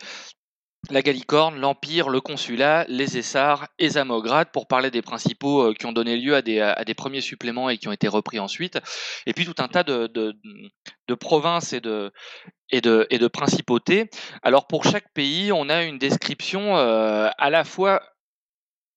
la 0.91 1.03
Galicorne, 1.03 1.59
l'Empire, 1.59 2.09
le 2.09 2.21
Consulat, 2.21 2.85
les 2.89 3.19
Essars 3.19 3.69
et 3.79 3.91
Zamograd, 3.91 4.51
pour 4.53 4.67
parler 4.67 4.91
des 4.91 5.03
principaux 5.03 5.63
euh, 5.63 5.75
qui 5.75 5.87
ont 5.87 5.93
donné 5.93 6.17
lieu 6.17 6.35
à 6.35 6.43
des, 6.43 6.95
premiers 6.95 7.21
suppléments 7.21 7.71
et 7.71 7.79
qui 7.79 7.89
ont 7.89 7.93
été 7.93 8.09
repris 8.09 8.39
ensuite, 8.39 8.79
et 9.27 9.33
puis 9.33 9.45
tout 9.45 9.55
un 9.59 9.69
tas 9.69 9.83
de, 9.83 10.35
provinces 11.19 11.73
et 11.73 11.81
de, 11.81 12.13
et, 12.71 12.79
et 12.79 13.19
de 13.19 13.29
principautés. 13.29 14.11
Alors 14.43 14.67
pour 14.67 14.85
chaque 14.85 15.13
pays, 15.13 15.53
on 15.53 15.69
a 15.69 15.85
une 15.85 15.99
description 15.99 16.77
euh, 16.77 17.29
à 17.39 17.51
la 17.51 17.65
fois 17.65 18.01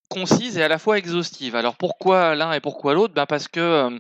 concise 0.10 0.58
et 0.58 0.64
à 0.64 0.68
la 0.68 0.78
fois 0.78 0.98
exhaustive. 0.98 1.56
Alors 1.56 1.76
pourquoi 1.76 2.36
l'un 2.36 2.54
et 2.54 2.60
pourquoi 2.60 2.94
l'autre? 2.94 3.14
Ben 3.14 3.26
Parce 3.26 3.48
que 3.48 3.60
euh, 3.60 4.00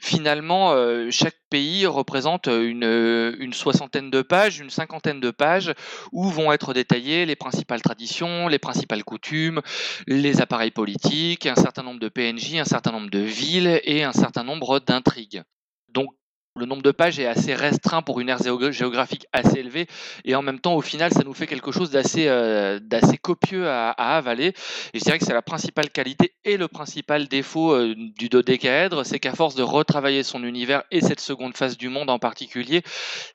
finalement, 0.00 0.72
euh, 0.72 1.08
chaque 1.10 1.36
pays 1.50 1.86
représente 1.86 2.46
une, 2.46 3.36
une, 3.38 3.52
soixantaine 3.52 4.10
de 4.10 4.22
pages, 4.22 4.58
une 4.58 4.70
cinquantaine 4.70 5.20
de 5.20 5.30
pages, 5.30 5.72
où 6.12 6.28
vont 6.28 6.52
être 6.52 6.74
détaillées 6.74 7.26
les 7.26 7.36
principales 7.36 7.82
traditions, 7.82 8.48
les 8.48 8.58
principales 8.58 9.04
coutumes, 9.04 9.60
les 10.06 10.40
appareils 10.40 10.70
politiques, 10.70 11.46
un 11.46 11.56
certain 11.56 11.82
nombre 11.82 12.00
de 12.00 12.08
PNJ, 12.08 12.56
un 12.56 12.64
certain 12.64 12.92
nombre 12.92 13.10
de 13.10 13.20
villes 13.20 13.80
et 13.84 14.04
un 14.04 14.12
certain 14.12 14.44
nombre 14.44 14.80
d'intrigues. 14.80 15.42
Donc 15.88 16.10
le 16.58 16.66
nombre 16.66 16.82
de 16.82 16.90
pages 16.90 17.18
est 17.18 17.26
assez 17.26 17.54
restreint 17.54 18.02
pour 18.02 18.20
une 18.20 18.28
aire 18.28 18.38
géographique 18.70 19.26
assez 19.32 19.58
élevée. 19.58 19.86
Et 20.24 20.34
en 20.34 20.42
même 20.42 20.58
temps 20.58 20.74
au 20.74 20.80
final 20.80 21.12
ça 21.12 21.22
nous 21.24 21.34
fait 21.34 21.46
quelque 21.46 21.72
chose 21.72 21.90
d'assez 21.90 22.26
euh, 22.28 22.78
copieux 23.22 23.68
à, 23.68 23.90
avaler. 23.90 24.54
Et 24.94 24.98
je 24.98 25.04
dirais 25.04 25.18
que 25.18 25.24
c'est 25.24 25.34
la 25.34 25.42
principale 25.42 25.90
qualité 25.90 26.34
et 26.44 26.56
le 26.56 26.68
principal 26.68 27.28
défaut 27.28 27.72
euh, 27.72 27.94
du 28.16 28.28
dodécaèdre 28.28 29.04
c'est 29.04 29.18
qu'à 29.18 29.34
force 29.34 29.54
de 29.54 29.62
retravailler 29.62 30.22
son 30.22 30.44
univers 30.44 30.82
et 30.90 31.00
cette 31.00 31.20
seconde 31.20 31.56
phase 31.56 31.76
du 31.76 31.88
monde 31.88 32.10
en 32.10 32.18
particulier 32.18 32.82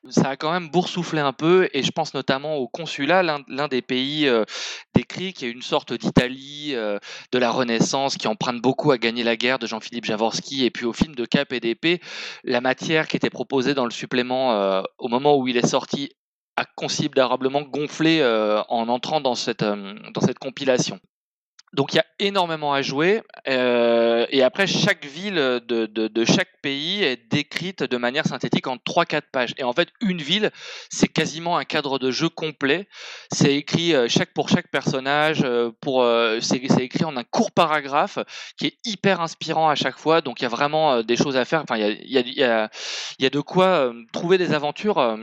ça 0.08 0.30
a 0.30 0.36
quand 0.36 0.52
même 0.52 0.68
boursouflé 0.68 1.20
un 1.20 1.32
peu. 1.32 1.68
Et 1.72 1.82
je 1.82 1.90
pense 1.90 2.14
notamment 2.14 2.56
au 2.56 2.68
consulat 2.68 3.22
l'un 3.22 3.68
des 3.68 3.82
pays 3.82 4.28
euh, 4.28 4.44
décrits 4.94 5.32
qui 5.32 5.46
est 5.46 5.50
une 5.50 5.62
sorte 5.62 5.92
d'Italie 5.92 6.74
de 6.74 7.38
la 7.38 7.50
Renaissance 7.50 8.16
qui 8.16 8.28
emprunte 8.28 8.60
beaucoup 8.60 8.92
à 8.92 8.98
gagner 8.98 9.22
la 9.22 9.36
guerre 9.36 9.58
de 9.58 9.66
Jean-Philippe 9.66 10.04
Javorski 10.04 10.64
et 10.64 10.70
puis 10.70 10.84
au 10.84 10.92
film 10.92 11.14
de 11.14 11.24
Cap 11.24 11.52
et 11.52 11.60
d'épée. 11.60 12.00
La 12.44 12.60
matière 12.60 13.08
qui 13.14 13.16
était 13.18 13.30
proposé 13.30 13.74
dans 13.74 13.84
le 13.84 13.92
supplément 13.92 14.54
euh, 14.54 14.82
au 14.98 15.06
moment 15.06 15.36
où 15.36 15.46
il 15.46 15.56
est 15.56 15.68
sorti 15.68 16.10
a 16.56 16.64
considérablement 16.64 17.62
gonflé 17.62 18.18
euh, 18.20 18.60
en 18.68 18.88
entrant 18.88 19.20
dans 19.20 19.36
cette, 19.36 19.62
euh, 19.62 19.94
dans 20.12 20.20
cette 20.20 20.40
compilation. 20.40 20.98
Donc 21.74 21.92
il 21.92 21.96
y 21.96 21.98
a 21.98 22.06
énormément 22.20 22.72
à 22.72 22.82
jouer 22.82 23.22
euh, 23.48 24.26
et 24.30 24.42
après 24.42 24.66
chaque 24.66 25.04
ville 25.04 25.34
de, 25.34 25.86
de, 25.86 26.24
chaque 26.24 26.60
pays 26.62 27.02
est 27.02 27.28
décrite 27.30 27.82
de 27.82 27.96
manière 27.96 28.26
synthétique 28.26 28.68
en 28.68 28.76
3-4 28.76 29.22
pages. 29.32 29.54
Et 29.58 29.64
en 29.64 29.72
fait 29.72 29.88
une 30.00 30.22
ville 30.22 30.50
c'est 30.88 31.08
quasiment 31.08 31.56
un 31.56 31.64
cadre 31.64 31.98
de 31.98 32.12
jeu 32.12 32.28
complet. 32.28 32.86
C'est 33.32 33.56
écrit 33.56 33.94
euh, 33.94 34.06
chaque 34.08 34.32
pour 34.32 34.48
chaque 34.48 34.68
personnage, 34.68 35.42
euh, 35.44 35.70
pour 35.80 36.06
c'est 36.40 36.58
écrit 36.58 37.04
en 37.04 37.16
un 37.16 37.24
court 37.24 37.50
paragraphe 37.50 38.18
qui 38.56 38.66
est 38.66 38.76
hyper 38.84 39.20
inspirant 39.20 39.68
à 39.68 39.74
chaque 39.74 39.98
fois. 39.98 40.20
Donc 40.20 40.40
il 40.40 40.44
y 40.44 40.46
a 40.46 40.50
vraiment 40.50 41.02
des 41.02 41.16
choses 41.16 41.36
à 41.36 41.44
faire. 41.44 41.62
Enfin 41.62 41.76
il 41.76 42.10
y 42.10 42.18
a, 42.18 42.20
y 42.20 42.44
a, 42.44 42.70
y 43.18 43.22
y 43.24 43.26
a 43.26 43.30
de 43.30 43.40
quoi 43.40 43.92
trouver 44.12 44.38
des 44.38 44.52
aventures 44.52 45.18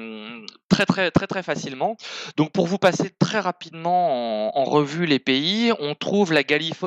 très 0.69 0.85
très 0.85 1.11
très 1.11 1.27
très 1.27 1.43
facilement. 1.43 1.95
Donc 2.35 2.51
pour 2.51 2.67
vous 2.67 2.77
passer 2.77 3.09
très 3.19 3.39
rapidement 3.39 4.49
en, 4.49 4.59
en 4.59 4.63
revue 4.65 5.05
les 5.05 5.19
pays, 5.19 5.71
on 5.79 5.95
trouve 5.95 6.33
la 6.33 6.40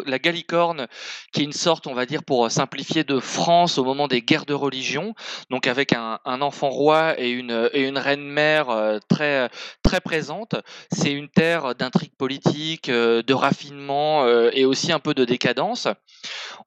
la, 0.06 0.18
Galicorne, 0.18 0.86
qui 1.32 1.40
est 1.40 1.44
une 1.44 1.52
sorte, 1.52 1.86
on 1.86 1.94
va 1.94 2.06
dire, 2.06 2.22
pour 2.22 2.50
simplifier, 2.50 3.04
de 3.04 3.18
France 3.18 3.78
au 3.78 3.84
moment 3.84 4.08
des 4.08 4.22
guerres 4.22 4.46
de 4.46 4.54
religion, 4.54 5.14
donc 5.50 5.66
avec 5.66 5.92
un, 5.92 6.18
enfant 6.24 6.68
roi 6.68 7.18
et 7.18 7.30
une, 7.30 7.70
et 7.72 7.82
une 7.82 7.98
reine 7.98 8.24
mère 8.24 8.70
euh, 8.70 8.98
très, 9.08 9.48
très 9.82 10.00
présente. 10.00 10.56
C'est 10.92 11.12
une 11.12 11.28
terre 11.28 11.74
d'intrigue 11.74 12.14
politique, 12.16 12.88
euh, 12.88 13.22
de 13.22 13.34
raffinement 13.34 14.24
euh, 14.24 14.50
et 14.52 14.64
aussi 14.64 14.92
un 14.92 14.98
peu 14.98 15.14
de 15.14 15.24
décadence. 15.24 15.88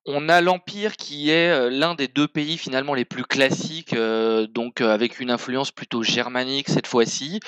On 0.06 0.30
a 0.30 0.42
l'Empire 0.42 0.96
qui 0.96 1.30
est 1.30 1.70
l'un 1.70 1.96
des 1.96 2.08
deux 2.08 2.28
pays 2.28 2.58
finalement 2.58 2.94
les 2.94 3.06
plus 3.06 3.26
classiques, 3.26 3.96
donc 3.96 4.82
avec 4.82 5.20
une 5.20 5.32
influence 5.32 5.72
plutôt 5.72 6.04
germanique 6.04 6.70
cette 6.70 6.88
fois-ci, 6.88 7.40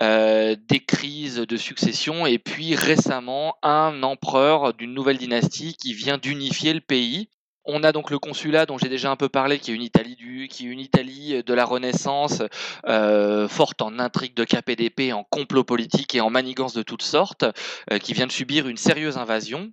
des 0.00 0.84
crises 0.86 1.36
de 1.36 1.56
succession 1.56 2.26
et 2.26 2.38
puis 2.38 2.74
récemment 2.74 3.56
un 3.62 4.02
empereur 4.02 4.74
d'une 4.74 4.87
nouvelle 4.94 5.18
dynastie 5.18 5.74
qui 5.74 5.94
vient 5.94 6.18
d'unifier 6.18 6.72
le 6.72 6.80
pays. 6.80 7.28
On 7.64 7.84
a 7.84 7.92
donc 7.92 8.10
le 8.10 8.18
consulat 8.18 8.64
dont 8.64 8.78
j'ai 8.78 8.88
déjà 8.88 9.10
un 9.10 9.16
peu 9.16 9.28
parlé, 9.28 9.58
qui 9.58 9.70
est 9.70 9.74
une 9.74 9.82
Italie 9.82 10.16
du, 10.16 10.48
qui 10.48 10.66
est 10.66 10.70
une 10.70 10.80
Italie 10.80 11.42
de 11.44 11.54
la 11.54 11.66
Renaissance, 11.66 12.42
euh, 12.86 13.46
forte 13.46 13.82
en 13.82 13.98
intrigues 13.98 14.34
de 14.34 14.44
KPDP, 14.44 15.12
en 15.12 15.22
complot 15.24 15.64
politique 15.64 16.14
et 16.14 16.22
en 16.22 16.30
manigance 16.30 16.72
de 16.72 16.82
toutes 16.82 17.02
sortes, 17.02 17.44
euh, 17.92 17.98
qui 17.98 18.14
vient 18.14 18.26
de 18.26 18.32
subir 18.32 18.68
une 18.68 18.78
sérieuse 18.78 19.18
invasion. 19.18 19.70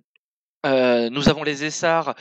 Euh, 0.66 1.10
nous 1.10 1.28
avons 1.28 1.44
les 1.44 1.64
Essars, 1.64 2.14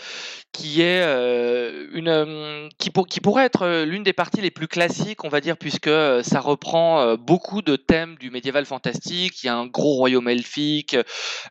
qui 0.52 0.82
est 0.82 1.02
euh, 1.02 1.88
une 1.94 2.08
euh, 2.08 2.70
qui, 2.78 2.92
qui, 3.10 3.20
pourrait 3.20 3.46
être 3.46 3.84
l'une 3.86 4.04
des 4.04 4.14
parties 4.14 4.40
les 4.40 4.52
plus 4.52 4.68
classiques, 4.68 5.24
on 5.24 5.30
va 5.30 5.42
dire, 5.42 5.58
puisque 5.58 5.90
ça 6.22 6.40
reprend 6.40 7.16
beaucoup 7.16 7.62
de 7.62 7.76
thèmes 7.76 8.16
du 8.20 8.30
médiéval 8.30 8.66
fantastique. 8.66 9.44
Il 9.44 9.48
y 9.48 9.50
a 9.50 9.56
un 9.56 9.66
gros 9.66 9.96
royaume 9.96 10.30
elfique, 10.30 10.96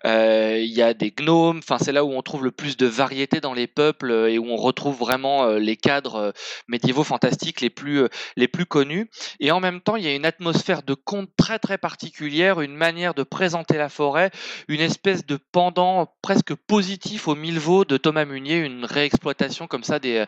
il 0.04 0.72
y 0.72 0.82
a 0.82 0.94
des 0.94 1.10
gnomes. 1.10 1.58
Enfin, 1.58 1.78
c'est 1.78 1.92
là 1.92 2.04
où 2.04 2.12
on 2.12 2.22
trouve 2.22 2.44
le 2.44 2.50
plus 2.52 2.76
de 2.76 2.86
variété 2.86 3.40
dans 3.40 3.54
les 3.54 3.66
peuples 3.66 4.28
et 4.30 4.38
où 4.38 4.46
on 4.46 4.56
retrouve 4.56 4.96
vraiment 4.96 5.46
les 5.48 5.76
cadres 5.76 6.32
médiévaux 6.68 7.04
fantastiques 7.04 7.60
les 7.60 7.70
plus 7.70 8.06
les 8.36 8.48
plus 8.48 8.66
connus. 8.66 9.10
Et 9.40 9.50
en 9.50 9.60
même 9.60 9.80
temps, 9.80 9.96
il 9.96 10.04
y 10.04 10.08
a 10.08 10.14
une 10.14 10.26
atmosphère 10.26 10.82
de 10.82 10.94
conte 10.94 11.30
très 11.36 11.58
très 11.58 11.78
particulière, 11.78 12.60
une 12.60 12.76
manière 12.76 13.14
de 13.14 13.22
présenter 13.22 13.76
la 13.76 13.88
forêt, 13.88 14.30
une 14.68 14.80
espèce 14.80 15.26
de 15.26 15.38
pendant 15.52 16.14
presque 16.22 16.54
positif 16.54 16.83
positif 16.84 17.28
au 17.28 17.34
Milvaux 17.34 17.86
de 17.86 17.96
Thomas 17.96 18.26
Munier, 18.26 18.58
une 18.58 18.84
réexploitation 18.84 19.66
comme 19.66 19.84
ça 19.84 19.98
des, 19.98 20.26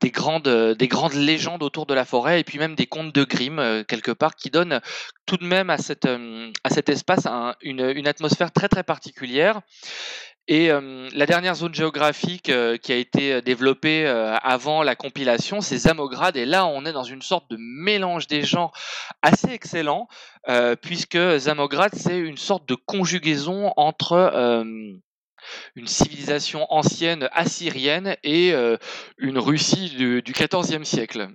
des, 0.00 0.12
grandes, 0.12 0.76
des 0.78 0.86
grandes 0.86 1.14
légendes 1.14 1.64
autour 1.64 1.84
de 1.84 1.94
la 1.94 2.04
forêt 2.04 2.38
et 2.38 2.44
puis 2.44 2.60
même 2.60 2.76
des 2.76 2.86
contes 2.86 3.12
de 3.12 3.24
Grimm 3.24 3.58
euh, 3.58 3.82
quelque 3.82 4.12
part 4.12 4.36
qui 4.36 4.50
donnent 4.50 4.80
tout 5.26 5.36
de 5.36 5.44
même 5.44 5.68
à, 5.68 5.78
cette, 5.78 6.06
euh, 6.06 6.52
à 6.62 6.70
cet 6.70 6.90
espace 6.90 7.26
une, 7.60 7.80
une, 7.80 8.06
atmosphère 8.06 8.52
très 8.52 8.68
très 8.68 8.84
particulière. 8.84 9.62
Et 10.46 10.70
euh, 10.70 11.08
la 11.12 11.26
dernière 11.26 11.56
zone 11.56 11.74
géographique 11.74 12.52
qui 12.82 12.92
a 12.92 12.96
été 12.96 13.42
développée 13.42 14.06
avant 14.06 14.84
la 14.84 14.94
compilation, 14.94 15.60
c'est 15.60 15.76
Zamograd. 15.76 16.36
Et 16.36 16.46
là, 16.46 16.66
on 16.66 16.86
est 16.86 16.92
dans 16.92 17.02
une 17.02 17.22
sorte 17.22 17.50
de 17.50 17.56
mélange 17.58 18.28
des 18.28 18.44
genres 18.44 18.70
assez 19.22 19.50
excellent, 19.50 20.06
puisque 20.82 21.18
Zamograd, 21.38 21.92
c'est 21.96 22.16
une 22.16 22.36
sorte 22.36 22.68
de 22.68 22.76
conjugaison 22.76 23.72
entre 23.76 24.14
une 25.74 25.86
civilisation 25.86 26.66
ancienne 26.72 27.28
assyrienne 27.32 28.16
et 28.22 28.52
euh, 28.52 28.76
une 29.18 29.38
Russie 29.38 29.90
du, 29.90 30.22
XIVe 30.22 30.84
siècle. 30.84 31.28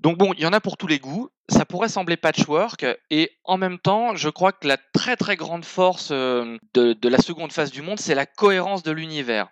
Donc 0.00 0.16
bon, 0.16 0.32
il 0.34 0.40
y 0.40 0.46
en 0.46 0.52
a 0.52 0.60
pour 0.60 0.76
tous 0.76 0.86
les 0.86 0.98
goûts. 0.98 1.28
Ça 1.50 1.64
pourrait 1.64 1.88
sembler 1.88 2.18
patchwork 2.18 2.84
et 3.08 3.32
en 3.42 3.56
même 3.56 3.78
temps, 3.78 4.14
je 4.14 4.28
crois 4.28 4.52
que 4.52 4.68
la 4.68 4.76
très 4.92 5.16
très 5.16 5.34
grande 5.34 5.64
force 5.64 6.10
euh, 6.12 6.58
de, 6.74 7.08
la 7.08 7.16
seconde 7.16 7.52
phase 7.52 7.70
du 7.70 7.80
monde, 7.80 7.98
c'est 7.98 8.14
la 8.14 8.26
cohérence 8.26 8.82
de 8.82 8.92
l'univers. 8.92 9.48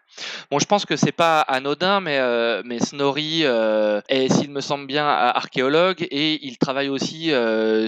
Bon, 0.51 0.59
je 0.59 0.67
pense 0.67 0.85
que 0.85 0.95
c'est 0.95 1.11
pas 1.11 1.41
anodin, 1.41 2.01
mais, 2.01 2.19
euh, 2.19 2.61
mais 2.67 2.81
Snorri 2.81 3.45
est, 3.45 4.29
s'il 4.31 4.51
me 4.51 4.61
semble 4.61 4.87
bien, 4.87 5.07
archéologue 5.07 6.07
et 6.11 6.47
il 6.47 6.59
travaille 6.59 6.91
aussi 6.91 7.33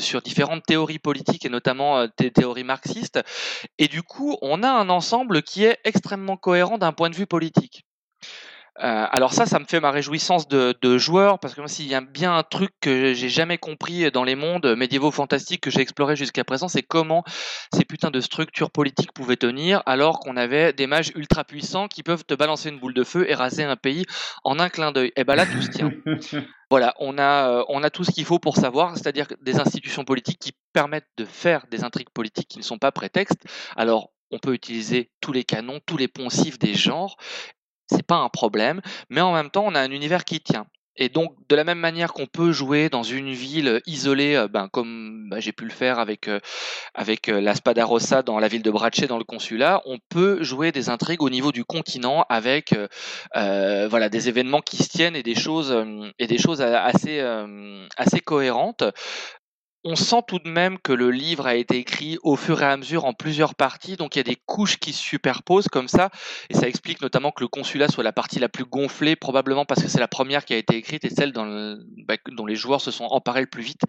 sur 0.01 0.23
différentes 0.23 0.65
théories 0.65 0.99
politiques 0.99 1.45
et 1.45 1.51
notamment 1.51 2.07
des 2.17 2.31
théories 2.31 2.65
marxistes. 2.65 3.21
Et 3.79 3.89
du 3.89 4.03
coup, 4.03 4.39
on 4.41 4.63
a 4.63 4.71
un 4.71 4.89
ensemble 4.89 5.43
qui 5.43 5.65
est 5.65 5.79
extrêmement 5.85 6.39
cohérent 6.39 6.79
d'un 6.79 6.93
point 6.93 7.11
de 7.11 7.17
vue 7.17 7.27
politique. 7.27 7.85
Alors 8.81 9.33
ça, 9.33 9.47
ça 9.47 9.59
me 9.59 9.65
fait 9.65 9.81
ma 9.81 9.91
réjouissance 9.91 10.49
de, 10.49 10.99
joueur, 10.99 11.39
parce 11.39 11.55
que 11.55 11.67
s'il 11.67 11.87
y 11.87 11.95
a 11.95 12.01
bien 12.01 12.37
un 12.37 12.43
truc 12.43 12.71
que 12.81 13.13
j'ai 13.13 13.29
jamais 13.29 13.59
compris 13.59 14.11
dans 14.11 14.25
les 14.25 14.35
mondes 14.35 14.75
médiévaux 14.77 15.11
fantastiques 15.11 15.63
que 15.63 15.71
j'ai 15.71 15.81
exploré 15.81 16.17
jusqu'à 16.17 16.45
présent, 16.45 16.69
c'est 16.69 16.83
comment 16.83 17.25
ces 17.73 17.85
putains 17.85 18.11
de 18.11 18.21
structures 18.21 18.71
politiques 18.71 19.13
pouvaient 19.13 19.37
tenir 19.37 19.83
alors 19.87 20.21
qu'on 20.21 20.37
avait 20.37 20.73
des 20.73 20.87
mages 20.87 21.13
ultra 21.15 21.45
puissants 21.45 21.89
qui 21.89 22.03
peuvent 22.03 22.25
te 22.25 22.35
balancer 22.35 22.69
une 22.69 22.79
boule 22.79 22.95
de 22.95 23.05
feu 23.05 23.29
et 23.29 23.35
raser 23.35 23.65
un 23.65 23.77
pays 23.77 24.05
en 24.45 24.59
un 24.59 24.69
clin 24.69 24.93
d'œil. 24.93 25.13
Et 25.17 25.25
ben 25.25 25.35
là, 25.35 25.47
tout 25.47 25.63
se 25.63 25.71
tient. 25.71 25.91
Voilà, 26.71 26.95
on 26.99 27.17
a, 27.17 27.65
on 27.69 27.83
a 27.83 27.89
tout 27.89 28.05
ce 28.05 28.11
qu'il 28.11 28.27
faut 28.27 28.39
pour 28.39 28.59
savoir, 28.59 28.95
c'est-à-dire 28.95 29.27
des 29.41 29.59
institutions 29.59 30.05
politiques 30.05 30.39
qui 30.39 30.53
permettent 30.75 31.09
de 31.17 31.25
faire 31.25 31.67
des 31.71 31.83
intrigues 31.83 32.11
politiques 32.11 32.49
qui 32.49 32.59
ne 32.59 32.63
sont 32.63 32.77
pas 32.77 32.93
prétextes. 32.93 33.47
Alors, 33.75 34.11
on 34.31 34.39
peut 34.39 34.53
utiliser 34.53 35.11
tous 35.23 35.33
les 35.33 35.45
canons, 35.45 35.81
tous 35.87 35.97
les 35.97 36.09
poncifs 36.09 36.59
des 36.59 36.75
genres, 36.75 37.17
c'est 37.91 38.07
pas 38.07 38.17
un 38.17 38.29
problème, 38.29 38.81
mais 39.11 39.21
en 39.21 39.33
même 39.33 39.51
temps, 39.51 39.65
on 39.67 39.75
a 39.75 39.81
un 39.81 39.91
univers 39.91 40.25
qui 40.25 40.41
tient. 40.41 40.67
Et 40.99 41.09
donc, 41.09 41.33
de 41.49 41.55
la 41.55 41.65
même 41.65 41.79
manière 41.79 42.13
qu'on 42.13 42.27
peut 42.27 42.51
jouer 42.51 42.89
dans 42.89 43.05
une 43.05 43.33
ville 43.33 43.81
isolée, 43.87 44.35
euh, 44.35 44.49
ben, 44.49 44.69
comme 44.69 45.29
ben, 45.31 45.41
j'ai 45.41 45.53
pu 45.53 45.65
le 45.65 45.71
faire 45.71 46.01
avec, 46.01 46.27
euh, 46.27 46.41
avec 46.95 47.29
euh, 47.29 47.41
la 47.41 47.55
Spadarossa 47.55 48.23
dans 48.23 48.41
la 48.41 48.49
ville 48.49 48.63
de 48.63 48.71
Brace 48.71 48.99
dans 49.09 49.17
le 49.17 49.25
consulat, 49.25 49.81
on 49.87 49.99
peut 50.09 50.43
jouer 50.43 50.73
des 50.73 50.91
intrigues 50.91 51.23
au 51.23 51.31
niveau 51.31 51.53
du 51.53 51.65
continent 51.65 52.25
avec 52.29 52.75
voilà, 53.35 54.09
des 54.09 54.29
événements 54.29 54.61
qui 54.61 54.77
se 54.79 54.89
tiennent 54.89 55.15
et 55.15 55.23
des 55.23 55.35
choses, 55.35 55.75
et 56.19 56.27
des 56.27 56.39
choses 56.39 56.61
assez, 56.61 57.21
assez 57.97 58.21
cohérentes 58.21 58.83
on 59.85 59.97
sent 59.97 60.23
tout 60.27 60.39
de 60.39 60.49
même 60.49 60.79
que 60.79 60.93
le 60.93 61.11
livre 61.11 61.47
a 61.47 61.55
été 61.55 61.77
écrit 61.77 62.19
au 62.23 62.37
fur 62.37 62.63
et 62.63 62.67
à 62.67 62.77
mesure 62.77 63.05
en 63.05 63.13
plusieurs 63.13 63.55
parties, 63.55 63.97
donc 63.97 64.17
il 64.17 64.19
y 64.19 64.21
a 64.21 64.25
des 64.25 64.37
couches 64.37 64.79
qui 64.79 64.93
se 64.93 65.03
superposent 65.03 65.69
comme 65.69 65.89
ça, 65.89 66.11
et 66.51 66.55
ça 66.55 66.69
explique 66.69 67.01
notamment 67.01 67.31
que 67.31 67.43
le 67.43 67.49
consulat 67.49 67.89
soit 67.89 68.05
la 68.05 68.13
partie 68.13 68.41
la 68.41 68.49
plus 68.49 68.65
gonflée, 68.65 69.17
probablement 69.17 69.65
parce 69.65 69.83
que 69.83 69.89
c'est 69.89 70.01
la 70.01 70.09
première 70.09 70.45
qui 70.45 70.55
a 70.55 70.57
été 70.57 70.77
écrite 70.77 71.05
et 71.05 71.11
celle 71.11 71.33
bah, 71.33 72.17
dont 72.33 72.47
les 72.47 72.57
joueurs 72.57 72.81
se 72.81 72.91
sont 72.91 73.05
emparés 73.05 73.43
le 73.43 73.47
plus 73.47 73.63
vite, 73.63 73.83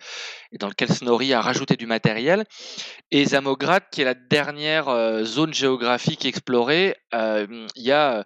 et 0.51 0.57
dans 0.57 0.67
lequel 0.67 0.89
Snorri 0.89 1.33
a 1.33 1.41
rajouté 1.41 1.75
du 1.75 1.87
matériel. 1.87 2.45
Et 3.11 3.25
Zamograd, 3.25 3.83
qui 3.91 4.01
est 4.01 4.05
la 4.05 4.13
dernière 4.13 4.89
euh, 4.89 5.23
zone 5.23 5.53
géographique 5.53 6.25
explorée, 6.25 6.95
euh, 7.13 7.67
il 7.75 7.83
y 7.83 7.91
a 7.91 8.25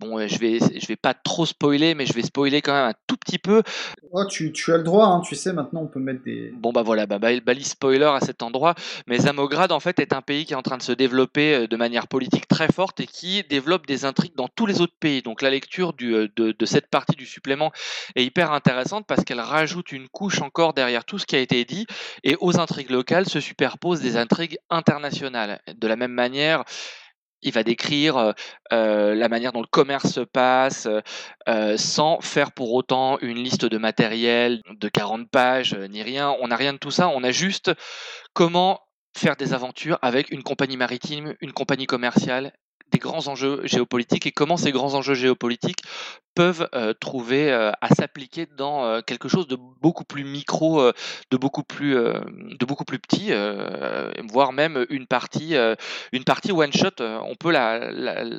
Bon, 0.00 0.26
je 0.26 0.38
vais, 0.38 0.58
je 0.60 0.86
vais 0.86 0.96
pas 0.96 1.12
trop 1.12 1.44
spoiler, 1.44 1.94
mais 1.94 2.06
je 2.06 2.12
vais 2.12 2.22
spoiler 2.22 2.62
quand 2.62 2.72
même 2.72 2.90
un 2.90 2.94
tout 3.08 3.16
petit 3.16 3.38
peu. 3.38 3.62
Oh, 4.12 4.24
tu, 4.24 4.52
tu 4.52 4.72
as 4.72 4.76
le 4.76 4.84
droit, 4.84 5.06
hein, 5.06 5.20
tu 5.20 5.34
sais, 5.34 5.52
maintenant 5.52 5.82
on 5.82 5.86
peut 5.88 5.98
mettre 5.98 6.22
des. 6.22 6.52
Bon, 6.54 6.72
bah 6.72 6.82
voilà, 6.82 7.06
bah, 7.06 7.18
bah, 7.18 7.28
balise 7.40 7.70
spoiler 7.70 8.04
à 8.04 8.20
cet 8.20 8.42
endroit. 8.42 8.76
Mais 9.08 9.18
Zamograd, 9.18 9.72
en 9.72 9.80
fait, 9.80 9.98
est 9.98 10.12
un 10.12 10.22
pays 10.22 10.44
qui 10.44 10.52
est 10.52 10.56
en 10.56 10.62
train 10.62 10.76
de 10.76 10.82
se 10.82 10.92
développer 10.92 11.54
euh, 11.54 11.66
de 11.66 11.76
manière 11.76 12.06
politique 12.06 12.46
très 12.46 12.68
forte 12.68 13.00
et 13.00 13.06
qui 13.06 13.42
développe 13.50 13.86
des 13.86 14.04
intrigues 14.04 14.36
dans 14.36 14.48
tous 14.48 14.66
les 14.66 14.80
autres 14.80 14.96
pays. 15.00 15.22
Donc 15.22 15.42
la 15.42 15.50
lecture 15.50 15.92
du, 15.92 16.14
euh, 16.14 16.28
de, 16.36 16.52
de 16.52 16.66
cette 16.66 16.86
partie 16.86 17.16
du 17.16 17.26
supplément 17.26 17.72
est 18.14 18.24
hyper 18.24 18.52
intéressante 18.52 19.04
parce 19.06 19.24
qu'elle 19.24 19.40
rajoute 19.40 19.90
une 19.90 20.08
couche 20.08 20.40
encore 20.42 20.74
derrière 20.74 21.04
tout 21.04 21.18
ce 21.18 21.26
qui 21.26 21.34
a 21.34 21.40
été 21.40 21.64
dit 21.64 21.86
et 22.22 22.36
aux 22.40 22.60
intrigues 22.60 22.90
locales 22.90 23.28
se 23.28 23.40
superposent 23.40 24.00
des 24.00 24.16
intrigues 24.16 24.58
internationales. 24.70 25.60
De 25.76 25.88
la 25.88 25.96
même 25.96 26.12
manière, 26.12 26.64
il 27.42 27.52
va 27.52 27.62
décrire 27.62 28.34
la 28.70 29.28
manière 29.28 29.52
dont 29.52 29.60
le 29.60 29.66
commerce 29.66 30.12
se 30.12 30.20
passe, 30.20 30.88
sans 31.76 32.20
faire 32.20 32.52
pour 32.52 32.72
autant 32.72 33.18
une 33.20 33.38
liste 33.38 33.64
de 33.64 33.78
matériel 33.78 34.60
de 34.70 34.88
40 34.88 35.30
pages, 35.30 35.74
ni 35.74 36.02
rien. 36.02 36.34
On 36.40 36.48
n'a 36.48 36.56
rien 36.56 36.72
de 36.72 36.78
tout 36.78 36.90
ça. 36.90 37.08
On 37.08 37.22
a 37.22 37.30
juste 37.30 37.72
comment 38.32 38.80
faire 39.16 39.36
des 39.36 39.54
aventures 39.54 39.98
avec 40.02 40.30
une 40.30 40.42
compagnie 40.42 40.76
maritime, 40.76 41.34
une 41.40 41.52
compagnie 41.52 41.86
commerciale 41.86 42.52
des 42.90 42.98
grands 42.98 43.28
enjeux 43.28 43.60
géopolitiques 43.64 44.26
et 44.26 44.32
comment 44.32 44.56
ces 44.56 44.72
grands 44.72 44.94
enjeux 44.94 45.14
géopolitiques 45.14 45.82
peuvent 46.38 46.68
euh, 46.72 46.94
trouver 46.94 47.50
euh, 47.50 47.72
à 47.80 47.88
s'appliquer 47.94 48.46
dans 48.56 48.84
euh, 48.84 49.00
quelque 49.00 49.28
chose 49.28 49.48
de 49.48 49.56
beaucoup 49.80 50.04
plus 50.04 50.22
micro, 50.22 50.80
de 51.30 51.36
beaucoup 51.36 51.64
plus, 51.64 51.96
petit, 52.98 53.32
voire 54.30 54.52
même 54.52 54.86
une 54.88 55.06
partie, 55.06 55.56
one 55.56 56.72
shot. 56.72 57.00
on 57.00 57.34
peut 57.34 57.52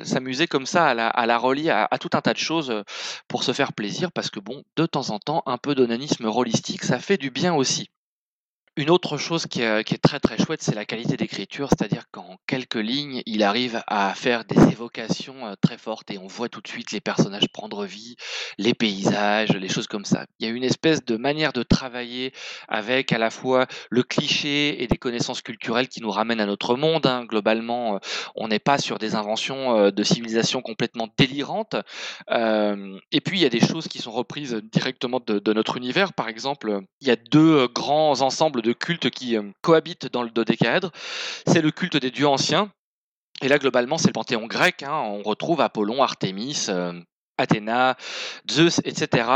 s'amuser 0.04 0.46
comme 0.46 0.64
ça 0.64 0.86
à 0.86 1.26
la, 1.26 1.38
relier 1.38 1.68
à, 1.68 1.88
à, 1.90 1.98
tout 1.98 2.10
un 2.14 2.22
tas 2.22 2.32
de 2.32 2.38
choses 2.38 2.82
pour 3.28 3.44
se 3.44 3.52
faire 3.52 3.74
plaisir 3.74 4.10
parce 4.12 4.30
que 4.30 4.40
bon, 4.40 4.62
de 4.76 4.86
temps 4.86 5.10
en 5.10 5.18
temps, 5.18 5.42
un 5.44 5.58
peu 5.58 5.74
d'onanisme 5.74 6.26
rollistique, 6.26 6.84
ça 6.84 6.98
fait 6.98 7.18
du 7.18 7.30
bien 7.30 7.54
aussi. 7.54 7.90
Une 8.80 8.88
autre 8.88 9.18
chose 9.18 9.46
qui 9.46 9.60
est, 9.60 10.02
très 10.02 10.20
très 10.20 10.38
chouette, 10.38 10.62
c'est 10.62 10.74
la 10.74 10.86
qualité 10.86 11.18
d'écriture, 11.18 11.68
c'est-à-dire 11.68 12.04
qu'en 12.10 12.38
quelques 12.46 12.76
lignes, 12.76 13.20
il 13.26 13.42
arrive 13.42 13.82
à 13.86 14.14
faire 14.14 14.46
des 14.46 14.58
évocations 14.72 15.48
euh, 15.48 15.54
très 15.60 15.76
fortes 15.76 16.10
et 16.10 16.16
on 16.16 16.26
voit 16.26 16.48
tout 16.48 16.62
de 16.62 16.66
suite 16.66 16.90
les 16.90 17.02
personnages 17.02 17.48
prendre 17.52 17.84
vie, 17.84 18.16
les 18.56 18.72
paysages, 18.72 19.50
les 19.50 19.68
choses 19.68 19.86
comme 19.86 20.06
ça. 20.06 20.24
Il 20.38 20.48
y 20.48 20.50
a 20.50 20.54
une 20.54 20.64
espèce 20.64 21.04
de 21.04 21.18
manière 21.18 21.52
de 21.52 21.62
travailler 21.62 22.32
avec 22.68 23.12
à 23.12 23.18
la 23.18 23.28
fois 23.28 23.66
le 23.90 24.02
cliché 24.02 24.82
et 24.82 24.86
des 24.86 24.96
connaissances 24.96 25.42
culturelles 25.42 25.88
qui 25.88 26.00
nous 26.00 26.10
ramènent 26.10 26.40
à 26.40 26.46
notre 26.46 26.74
monde. 26.74 27.04
Hein. 27.04 27.26
Globalement, 27.26 27.96
euh, 27.96 27.98
on 28.34 28.48
n'est 28.48 28.60
pas 28.60 28.78
sur 28.78 28.96
des 28.96 29.14
inventions 29.14 29.76
euh, 29.76 29.90
de 29.90 30.02
civilisation 30.02 30.62
complètement 30.62 31.08
délirantes. 31.18 31.76
et 32.30 33.20
puis, 33.20 33.40
il 33.40 33.42
y 33.42 33.44
a 33.44 33.50
des 33.50 33.60
choses 33.60 33.88
qui 33.88 33.98
sont 33.98 34.12
reprises 34.12 34.54
directement 34.72 35.20
de 35.20 35.52
notre 35.52 35.76
univers. 35.76 36.14
Par 36.14 36.28
exemple, 36.28 36.80
il 37.02 37.08
y 37.08 37.10
a 37.10 37.16
deux 37.16 37.68
grands 37.68 38.22
ensembles 38.22 38.62
de 38.62 38.69
cultes 38.74 39.10
qui 39.10 39.36
euh, 39.36 39.42
cohabitent 39.62 40.10
dans 40.12 40.22
le 40.22 40.30
dodécaèdre. 40.30 40.90
C'est 41.46 41.62
le 41.62 41.70
culte 41.70 41.96
des 41.96 42.10
dieux 42.10 42.28
anciens. 42.28 42.70
Et 43.42 43.48
là, 43.48 43.58
globalement, 43.58 43.98
c'est 43.98 44.08
le 44.08 44.12
panthéon 44.12 44.46
grec. 44.46 44.82
Hein. 44.82 44.92
On 44.92 45.22
retrouve 45.22 45.60
Apollon, 45.60 46.02
Artémis, 46.02 46.66
euh, 46.68 46.92
Athéna, 47.38 47.96
Zeus, 48.50 48.80
etc. 48.84 49.28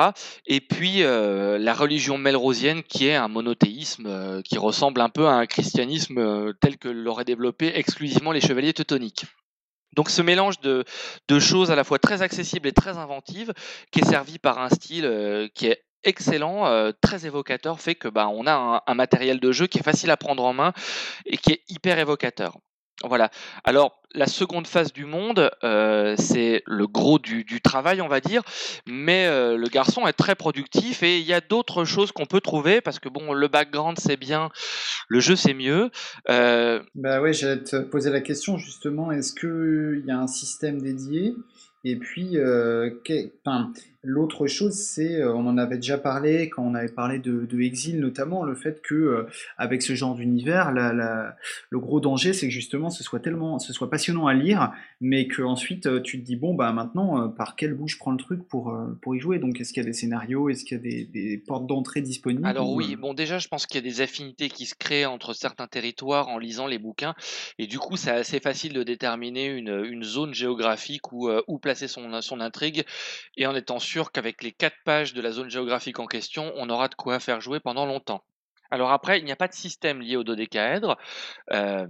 Et 0.46 0.60
puis 0.60 1.02
euh, 1.02 1.58
la 1.58 1.72
religion 1.72 2.18
melrosienne 2.18 2.82
qui 2.82 3.06
est 3.06 3.14
un 3.14 3.28
monothéisme 3.28 4.42
qui 4.42 4.58
ressemble 4.58 5.00
un 5.00 5.08
peu 5.08 5.26
à 5.26 5.32
un 5.32 5.46
christianisme 5.46 6.52
tel 6.60 6.76
que 6.76 6.88
l'auraient 6.88 7.24
développé 7.24 7.72
exclusivement 7.74 8.32
les 8.32 8.42
chevaliers 8.42 8.74
teutoniques. 8.74 9.24
Donc 9.96 10.10
ce 10.10 10.20
mélange 10.20 10.60
de, 10.60 10.84
de, 11.28 11.38
choses 11.38 11.70
à 11.70 11.76
la 11.76 11.84
fois 11.84 11.98
très 11.98 12.20
accessibles 12.20 12.68
et 12.68 12.72
très 12.72 12.98
inventives, 12.98 13.54
qui 13.90 14.00
est 14.00 14.04
servi 14.04 14.38
par 14.38 14.58
un 14.58 14.68
style 14.68 15.50
qui 15.54 15.68
est 15.68 15.84
excellent, 16.04 16.66
euh, 16.66 16.92
très 17.00 17.26
évocateur, 17.26 17.80
fait 17.80 17.94
que 17.94 18.08
bah, 18.08 18.28
on 18.28 18.46
a 18.46 18.82
un, 18.86 18.94
matériel 18.94 19.40
de 19.40 19.52
jeu 19.52 19.66
qui 19.66 19.78
est 19.78 19.82
facile 19.82 20.10
à 20.10 20.16
prendre 20.16 20.44
en 20.44 20.52
main 20.52 20.72
et 21.26 21.36
qui 21.36 21.52
est 21.52 21.62
hyper 21.68 21.98
évocateur. 21.98 22.58
Voilà. 23.02 23.30
Alors 23.64 24.00
la 24.14 24.26
seconde 24.26 24.68
phase 24.68 24.92
du 24.92 25.04
monde, 25.04 25.50
euh, 25.64 26.14
c'est 26.16 26.62
le 26.66 26.86
gros 26.86 27.18
du, 27.18 27.44
travail, 27.60 28.00
on 28.00 28.06
va 28.06 28.20
dire, 28.20 28.42
mais 28.86 29.26
euh, 29.26 29.56
le 29.56 29.66
garçon 29.66 30.06
est 30.06 30.12
très 30.12 30.36
productif 30.36 31.02
et 31.02 31.18
il 31.18 31.26
y 31.26 31.32
a 31.32 31.40
d'autres 31.40 31.84
choses 31.84 32.12
qu'on 32.12 32.24
peut 32.24 32.40
trouver 32.40 32.80
parce 32.80 33.00
que 33.00 33.08
bon, 33.08 33.32
le 33.32 33.48
background 33.48 33.98
c'est 33.98 34.16
bien, 34.16 34.50
le 35.08 35.18
jeu 35.18 35.34
c'est 35.34 35.54
mieux. 35.54 35.90
Bah 36.28 37.20
oui, 37.20 37.34
j'allais 37.34 37.64
te 37.64 37.76
poser 37.76 38.10
la 38.10 38.20
question 38.20 38.56
justement, 38.58 39.10
est-ce 39.10 39.34
qu'il 39.34 40.06
y 40.06 40.12
a 40.12 40.18
un 40.18 40.28
système 40.28 40.80
dédié? 40.80 41.34
Et 41.82 41.96
puis, 41.96 42.38
L'autre 44.06 44.46
chose, 44.46 44.74
c'est, 44.74 45.14
euh, 45.14 45.34
on 45.34 45.46
en 45.46 45.56
avait 45.56 45.76
déjà 45.76 45.96
parlé 45.96 46.50
quand 46.50 46.62
on 46.62 46.74
avait 46.74 46.92
parlé 46.92 47.18
de, 47.18 47.48
Exil 47.64 48.00
notamment, 48.00 48.44
le 48.44 48.54
fait 48.54 48.82
que 48.82 48.94
euh, 48.94 49.22
avec 49.56 49.80
ce 49.80 49.94
genre 49.94 50.14
d'univers, 50.14 50.70
le 50.72 51.78
gros 51.78 52.00
danger, 52.00 52.34
c'est 52.34 52.46
que 52.46 52.52
justement, 52.52 52.90
ce 52.90 53.02
soit 53.02 53.20
tellement, 53.20 53.58
ce 53.58 53.72
soit 53.72 53.88
passionnant 53.88 54.26
à 54.26 54.34
lire, 54.34 54.72
mais 55.00 55.26
que 55.26 55.40
ensuite 55.40 55.86
euh, 55.86 56.00
tu 56.00 56.20
te 56.20 56.26
dis 56.26 56.36
bon, 56.36 56.52
bah 56.52 56.72
maintenant, 56.72 57.28
par 57.30 57.56
quel 57.56 57.72
bout 57.72 57.88
je 57.88 57.96
prends 57.96 58.10
le 58.10 58.18
truc 58.18 58.46
pour 58.46 58.76
pour 59.00 59.16
y 59.16 59.20
jouer? 59.20 59.38
Donc, 59.38 59.58
est-ce 59.60 59.72
qu'il 59.72 59.82
y 59.82 59.86
a 59.86 59.88
des 59.88 59.94
scénarios, 59.94 60.50
est-ce 60.50 60.64
qu'il 60.64 60.76
y 60.76 60.80
a 60.80 61.04
des, 61.06 61.42
portes 61.46 61.66
d'entrée 61.66 62.02
disponibles 62.02 62.46
Alors 62.46 62.70
oui, 62.70 62.96
bon 62.96 63.14
déjà, 63.14 63.38
je 63.38 63.48
pense 63.48 63.66
qu'il 63.66 63.82
y 63.82 63.86
a 63.86 63.90
des 63.90 64.02
affinités 64.02 64.50
qui 64.50 64.66
se 64.66 64.74
créent 64.74 65.06
entre 65.06 65.32
certains 65.32 65.66
territoires 65.66 66.28
en 66.28 66.38
lisant 66.38 66.66
les 66.66 66.78
bouquins, 66.78 67.14
et 67.58 67.66
du 67.66 67.78
coup, 67.78 67.96
c'est 67.96 68.10
assez 68.10 68.40
facile 68.40 68.74
de 68.74 68.82
déterminer 68.82 69.46
une, 69.46 70.02
zone 70.02 70.34
géographique 70.34 71.12
où, 71.12 71.30
où 71.46 71.58
placer 71.58 71.88
son, 71.88 72.20
son 72.20 72.40
intrigue, 72.40 72.84
et 73.38 73.46
en 73.46 73.54
étant 73.54 73.78
sûr 73.78 73.93
qu'avec 74.02 74.42
les 74.42 74.52
quatre 74.52 74.76
pages 74.85 75.14
de 75.14 75.20
la 75.20 75.30
zone 75.30 75.50
géographique 75.50 75.98
en 75.98 76.07
question, 76.07 76.52
on 76.57 76.68
aura 76.68 76.88
de 76.88 76.94
quoi 76.94 77.20
faire 77.20 77.40
jouer 77.40 77.61
pendant 77.61 77.87
longtemps. 77.87 78.24
Alors 78.70 78.90
après, 78.90 79.18
il 79.18 79.24
n'y 79.24 79.33
a 79.33 79.37
pas 79.37 79.48
de 79.48 79.54
système 79.54 80.00
lié 80.00 80.16
au 80.16 80.24
dodécaèdre. 80.24 80.96
Euh, 81.52 81.87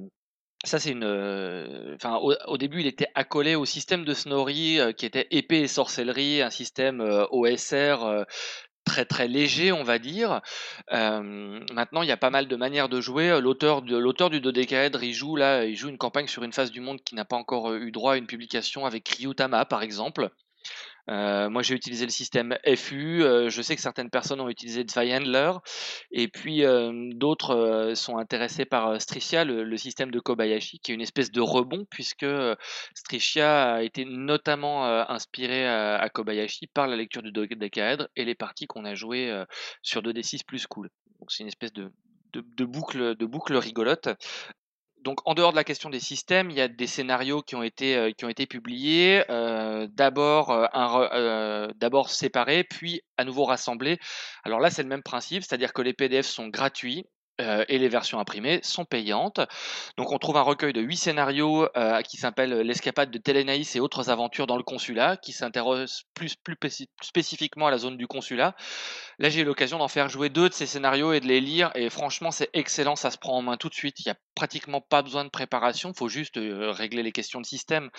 ça, 0.65 0.79
c'est 0.79 0.91
une. 0.91 1.05
Euh, 1.05 1.95
enfin, 1.95 2.17
au, 2.17 2.59
début, 2.59 2.81
il 2.81 2.87
était 2.87 3.09
accolé 3.15 3.55
au 3.55 3.65
système 3.65 4.05
de 4.05 4.15
Snorri, 4.15 4.81
euh, 4.81 4.93
qui 4.93 5.07
était 5.07 5.27
épée 5.31 5.61
et 5.61 5.69
sorcellerie, 5.69 6.43
un 6.43 6.51
système 6.51 7.01
OSR 7.31 8.25
très 8.85 9.07
très 9.07 9.29
léger, 9.29 9.73
on 9.73 9.83
va 9.83 9.99
dire. 9.99 10.43
maintenant, 10.91 12.03
il 12.03 12.09
y 12.09 12.13
a 12.13 12.19
pas 12.19 12.31
mal 12.31 12.49
de 12.49 12.57
manières 12.57 12.89
de 12.91 13.01
jouer. 13.01 13.41
L'auteur 13.41 13.83
de 13.83 13.97
l'auteur 13.97 14.31
du 14.31 14.41
dodécaèdre, 14.41 15.03
il 15.03 15.15
joue 15.15 15.37
là, 15.37 15.65
il 15.65 15.77
joue 15.77 15.89
une 15.89 15.99
campagne 15.99 16.27
sur 16.27 16.43
une 16.43 16.53
phase 16.53 16.71
du 16.71 16.81
monde 16.81 17.01
qui 17.03 17.15
n'a 17.15 17.25
pas 17.25 17.37
encore 17.37 17.73
eu 17.75 17.91
droit 17.93 18.15
à 18.15 18.17
une 18.17 18.27
publication 18.27 18.85
avec 18.85 19.09
Ryutama, 19.09 19.65
par 19.65 19.83
exemple. 19.83 20.31
Moi, 21.09 21.63
j'ai 21.63 21.75
utilisé 21.75 22.05
le 22.05 22.11
système 22.11 22.57
FU. 22.77 23.21
je 23.21 23.63
sais 23.63 23.77
que 23.77 23.83
certaines 23.83 24.11
personnes 24.11 24.41
ont 24.41 24.49
utilisé 24.49 24.85
Handler. 24.97 25.53
Et 26.11 26.29
puis, 26.29 26.63
d'autres 27.15 27.93
sont 27.95 28.19
intéressés 28.19 28.65
par 28.65 29.01
Stricia, 29.01 29.45
le, 29.45 29.77
système 29.77 30.11
de 30.11 30.21
Kobayashi, 30.21 30.79
qui 30.79 30.93
est 30.93 30.95
une 30.95 31.01
espèce 31.01 31.31
de 31.31 31.41
rebond, 31.41 31.87
puisque 31.91 32.27
Stricia 32.95 33.75
a 33.75 33.83
été 33.83 34.05
notamment 34.05 34.85
inspiré 34.85 35.67
à, 35.67 36.09
Kobayashi 36.09 36.67
par 36.69 36.87
la 36.87 36.97
lecture 36.97 37.23
du 37.23 37.33
décaèdre 37.33 38.09
et 38.17 38.25
les 38.25 38.35
parties 38.35 38.67
qu'on 38.67 38.85
a 38.85 38.95
jouées 38.95 39.45
sur 39.83 40.03
2D6 40.03 40.45
plus 40.45 40.67
cool. 40.67 40.91
Donc, 41.21 41.31
c'est 41.31 41.43
une 41.43 41.49
espèce 41.49 41.73
de 41.73 42.65
boucle 42.65 43.57
rigolote 43.57 44.09
donc, 45.05 45.19
en 45.27 45.35
dehors 45.35 45.51
de 45.53 45.57
la 45.57 45.65
question 45.65 45.91
des 45.91 46.01
systèmes, 46.01 46.51
il 46.51 46.57
y 46.57 46.63
a 46.63 46.69
des 46.69 46.87
scénarios 46.87 47.43
qui 47.43 47.57
ont 47.57 47.63
été, 47.63 47.95
euh, 47.95 48.11
qui 48.11 48.25
ont 48.25 48.31
été 48.31 48.47
publiés, 48.47 49.23
euh, 49.31 49.87
d'abord 49.91 50.51
euh, 50.51 51.69
d'abord 51.77 52.09
séparés, 52.09 52.65
puis 52.65 53.03
à 53.19 53.25
nouveau 53.25 53.45
rassemblés. 53.45 53.99
Alors 54.45 54.61
là, 54.61 54.71
c'est 54.71 54.83
le 54.83 54.89
même 54.89 55.03
principe, 55.03 55.43
c'est-à-dire 55.43 55.75
que 55.75 55.83
les 55.83 55.93
PDF 55.93 56.25
sont 56.27 56.49
gratuits 56.49 57.05
euh, 57.41 57.65
et 57.69 57.79
les 57.79 57.89
versions 57.89 58.19
imprimées 58.19 58.61
sont 58.63 58.85
payantes. 58.85 59.41
Donc 59.97 60.13
on 60.13 60.19
trouve 60.19 60.37
un 60.37 60.43
recueil 60.43 60.73
de 60.73 60.81
huit 60.81 60.97
scénarios 60.97 61.69
euh, 61.77 62.01
qui 62.03 62.17
s'appelle 62.17 62.61
L'escapade 62.61 63.11
de 63.11 63.19
Télénaïs 63.19 63.75
et 63.75 63.81
autres 63.81 64.11
aventures 64.11 64.47
dans 64.47 64.57
le 64.57 64.63
consulat, 64.63 65.17
qui 65.17 65.33
s'intéresse 65.33 66.05
plus, 66.15 66.37
spécifiquement 67.03 67.67
à 67.67 67.71
la 67.71 67.79
zone 67.79 67.97
du 67.97 68.07
consulat. 68.07 68.55
Là 69.19 69.31
j'ai 69.31 69.41
eu 69.41 69.45
l'occasion 69.45 69.79
d'en 69.79 69.89
faire 69.89 70.09
jouer 70.09 70.29
deux 70.29 70.49
de 70.49 70.55
ces 70.55 70.67
scénarios 70.67 71.13
et 71.13 71.21
de 71.21 71.27
les 71.27 71.41
lire, 71.41 71.71
et 71.75 71.91
franchement 71.91 72.31
c'est 72.31 72.51
excellent, 72.53 72.97
ça 72.97 73.11
se 73.11 73.19
prend 73.19 73.37
en 73.37 73.43
main 73.43 73.57
tout 73.57 73.69
de 73.69 73.75
suite, 73.75 73.99
il 74.01 74.09
n'y 74.09 74.13
a 74.13 74.17
pratiquement 74.35 74.81
pas 74.81 75.03
besoin 75.03 75.25
de 75.25 75.31
préparation, 75.31 75.91
il 75.91 75.99
faut 75.99 76.09
juste 76.09 76.37
euh, 76.37 76.71
régler 76.71 77.03
les 77.03 77.13
questions 77.13 77.41
de 77.41 77.47
système 77.47 77.91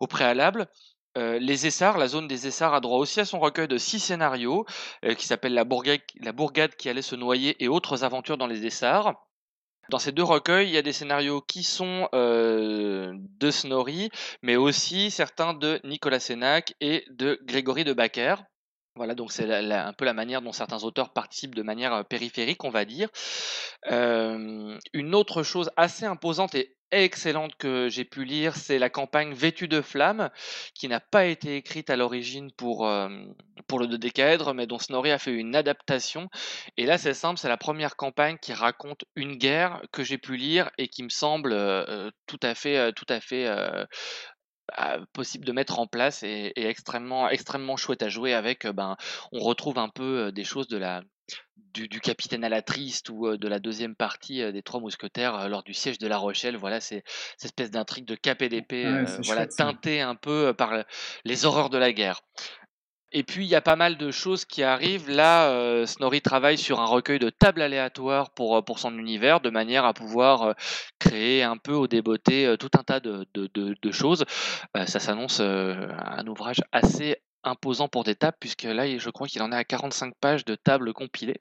au 0.00 0.06
préalable. 0.06 0.68
Les 1.16 1.66
Essarts, 1.66 1.98
la 1.98 2.08
zone 2.08 2.28
des 2.28 2.46
Essarts 2.46 2.74
a 2.74 2.80
droit 2.80 2.98
aussi 2.98 3.20
à 3.20 3.24
son 3.24 3.40
recueil 3.40 3.68
de 3.68 3.78
six 3.78 3.98
scénarios 3.98 4.64
qui 5.18 5.26
s'appelle 5.26 5.54
la, 5.54 5.64
bourgade, 5.64 6.74
qui 6.76 6.88
allait 6.88 7.02
se 7.02 7.16
noyer 7.16 7.62
et 7.62 7.68
autres 7.68 8.04
aventures 8.04 8.38
dans 8.38 8.46
les 8.46 8.64
Essarts. 8.66 9.14
Dans 9.90 9.98
ces 9.98 10.12
deux 10.12 10.22
recueils, 10.22 10.68
il 10.68 10.72
y 10.72 10.78
a 10.78 10.82
des 10.82 10.92
scénarios 10.92 11.40
qui 11.40 11.64
sont 11.64 12.08
de 12.12 13.50
Snorri, 13.50 14.10
mais 14.42 14.56
aussi 14.56 15.10
certains 15.10 15.52
de 15.52 15.80
Nicolas 15.84 16.20
Sénac 16.20 16.74
et 16.80 17.04
de 17.10 17.40
Grégory 17.44 17.84
de 17.84 17.92
Backer. 17.92 18.44
Voilà, 18.96 19.14
donc 19.14 19.32
c'est 19.32 19.50
un 19.50 19.92
peu 19.92 20.04
la 20.04 20.12
manière 20.12 20.42
dont 20.42 20.52
certains 20.52 20.84
auteurs 20.84 21.12
participent 21.12 21.54
de 21.54 21.62
manière 21.62 22.04
périphérique, 22.04 22.64
on 22.64 22.70
va 22.70 22.84
dire. 22.84 23.08
une 23.90 25.14
autre 25.14 25.42
chose 25.42 25.70
assez 25.76 26.06
imposante 26.06 26.54
et 26.54 26.76
excellente 26.92 27.54
que 27.56 27.88
j'ai 27.88 28.04
pu 28.04 28.24
lire, 28.24 28.56
c'est 28.56 28.78
la 28.78 28.90
campagne 28.90 29.32
Vêtue 29.32 29.68
de 29.68 29.80
flammes, 29.80 30.30
qui 30.74 30.88
n'a 30.88 31.00
pas 31.00 31.26
été 31.26 31.56
écrite 31.56 31.90
à 31.90 31.96
l'origine 31.96 32.50
pour, 32.52 32.86
euh, 32.86 33.08
pour 33.66 33.78
le 33.78 33.86
mais 34.54 34.66
dont 34.66 34.78
Snorri 34.78 35.10
a 35.10 35.18
fait 35.18 35.32
une 35.32 35.54
adaptation. 35.54 36.28
Et 36.76 36.86
là, 36.86 36.98
c'est 36.98 37.14
simple, 37.14 37.38
c'est 37.38 37.48
la 37.48 37.56
première 37.56 37.96
campagne 37.96 38.38
qui 38.40 38.52
raconte 38.52 39.04
une 39.16 39.36
guerre 39.36 39.82
que 39.92 40.02
j'ai 40.02 40.18
pu 40.18 40.36
lire 40.36 40.70
et 40.78 40.88
qui 40.88 41.02
me 41.02 41.08
semble 41.08 41.54
tout 42.26 42.40
à 42.42 42.54
fait, 42.54 42.92
tout 42.92 43.06
à 43.08 43.20
fait 43.20 43.46
possible 45.12 45.44
de 45.44 45.52
mettre 45.52 45.78
en 45.78 45.86
place 45.86 46.22
et, 46.22 46.52
extrêmement, 46.56 47.28
extrêmement 47.28 47.76
chouette 47.76 48.02
à 48.02 48.08
jouer 48.08 48.34
avec. 48.34 48.66
Ben, 48.66 48.96
on 49.32 49.40
retrouve 49.40 49.78
un 49.78 49.88
peu 49.88 50.32
des 50.32 50.44
choses 50.44 50.68
de 50.68 50.78
la, 50.78 51.02
du, 51.74 52.00
capitaine 52.00 52.44
à 52.44 52.48
la 52.48 52.62
triste 52.62 53.10
ou 53.10 53.36
de 53.36 53.48
la 53.48 53.58
deuxième 53.58 53.94
partie 53.94 54.52
des 54.52 54.62
Trois 54.62 54.80
Mousquetaires 54.80 55.48
lors 55.48 55.62
du 55.62 55.74
siège 55.74 55.98
de 55.98 56.06
La 56.06 56.18
Rochelle. 56.18 56.56
Voilà, 56.56 56.80
c'est 56.80 57.02
cette 57.36 57.46
espèce 57.46 57.70
d'intrigue 57.70 58.06
de 58.06 58.14
cap 58.14 58.42
et 58.42 58.48
d'épée, 58.48 59.04
voilà, 59.24 59.46
teintée 59.46 60.00
un 60.00 60.14
peu 60.14 60.54
par 60.54 60.84
les 61.24 61.44
horreurs 61.44 61.70
de 61.70 61.78
la 61.78 61.92
guerre. 61.92 62.22
Et 63.12 63.22
puis, 63.24 63.44
il 63.44 63.48
y 63.48 63.54
a 63.54 63.60
pas 63.60 63.76
mal 63.76 63.96
de 63.96 64.10
choses 64.10 64.44
qui 64.44 64.62
arrivent. 64.62 65.10
Là, 65.10 65.84
Snorri 65.86 66.20
travaille 66.22 66.58
sur 66.58 66.80
un 66.80 66.86
recueil 66.86 67.18
de 67.18 67.30
tables 67.30 67.62
aléatoires 67.62 68.30
pour, 68.30 68.64
pour 68.64 68.78
son 68.78 68.96
univers, 68.98 69.40
de 69.40 69.50
manière 69.50 69.84
à 69.84 69.94
pouvoir 69.94 70.54
créer 70.98 71.42
un 71.42 71.56
peu 71.56 71.72
au 71.72 71.88
débeauté 71.88 72.54
tout 72.58 72.70
un 72.78 72.82
tas 72.84 73.00
de, 73.00 73.26
de, 73.34 73.92
choses. 73.92 74.24
Bah, 74.74 74.86
ça 74.86 75.00
s'annonce 75.00 75.40
un 75.40 76.26
ouvrage 76.26 76.62
assez 76.72 77.16
imposant 77.42 77.88
pour 77.88 78.04
des 78.04 78.14
tables, 78.14 78.36
puisque 78.38 78.64
là, 78.64 78.98
je 78.98 79.10
crois 79.10 79.26
qu'il 79.26 79.42
en 79.42 79.52
est 79.52 79.56
à 79.56 79.64
45 79.64 80.14
pages 80.20 80.44
de 80.44 80.54
tables 80.54 80.92
compilées. 80.92 81.40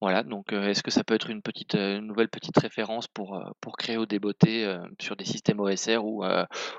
Voilà, 0.00 0.22
donc 0.22 0.52
est-ce 0.52 0.82
que 0.82 0.90
ça 0.90 1.04
peut 1.04 1.14
être 1.14 1.30
une 1.30 1.42
petite, 1.42 1.74
nouvelle 1.74 2.28
petite 2.28 2.58
référence 2.58 3.06
pour, 3.08 3.40
pour 3.60 3.76
créer 3.76 3.96
au 3.96 4.06
débeauté 4.06 4.66
sur 5.00 5.16
des 5.16 5.24
systèmes 5.24 5.60
OSR 5.60 6.04
ou, 6.04 6.24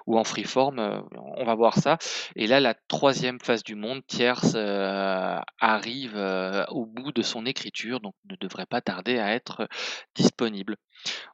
ou 0.07 0.17
en 0.17 0.23
freeform 0.23 1.03
On 1.37 1.45
va 1.45 1.55
voir 1.55 1.77
ça. 1.77 1.97
Et 2.35 2.47
là, 2.47 2.59
la 2.59 2.73
troisième 2.87 3.39
phase 3.39 3.63
du 3.63 3.75
monde, 3.75 4.01
tierce, 4.07 4.55
arrive 5.59 6.17
au 6.69 6.85
bout 6.85 7.11
de 7.11 7.21
son 7.21 7.45
écriture, 7.45 8.01
donc 8.01 8.15
ne 8.29 8.35
devrait 8.35 8.65
pas 8.65 8.81
tarder 8.81 9.19
à 9.19 9.33
être 9.33 9.67
disponible. 10.15 10.75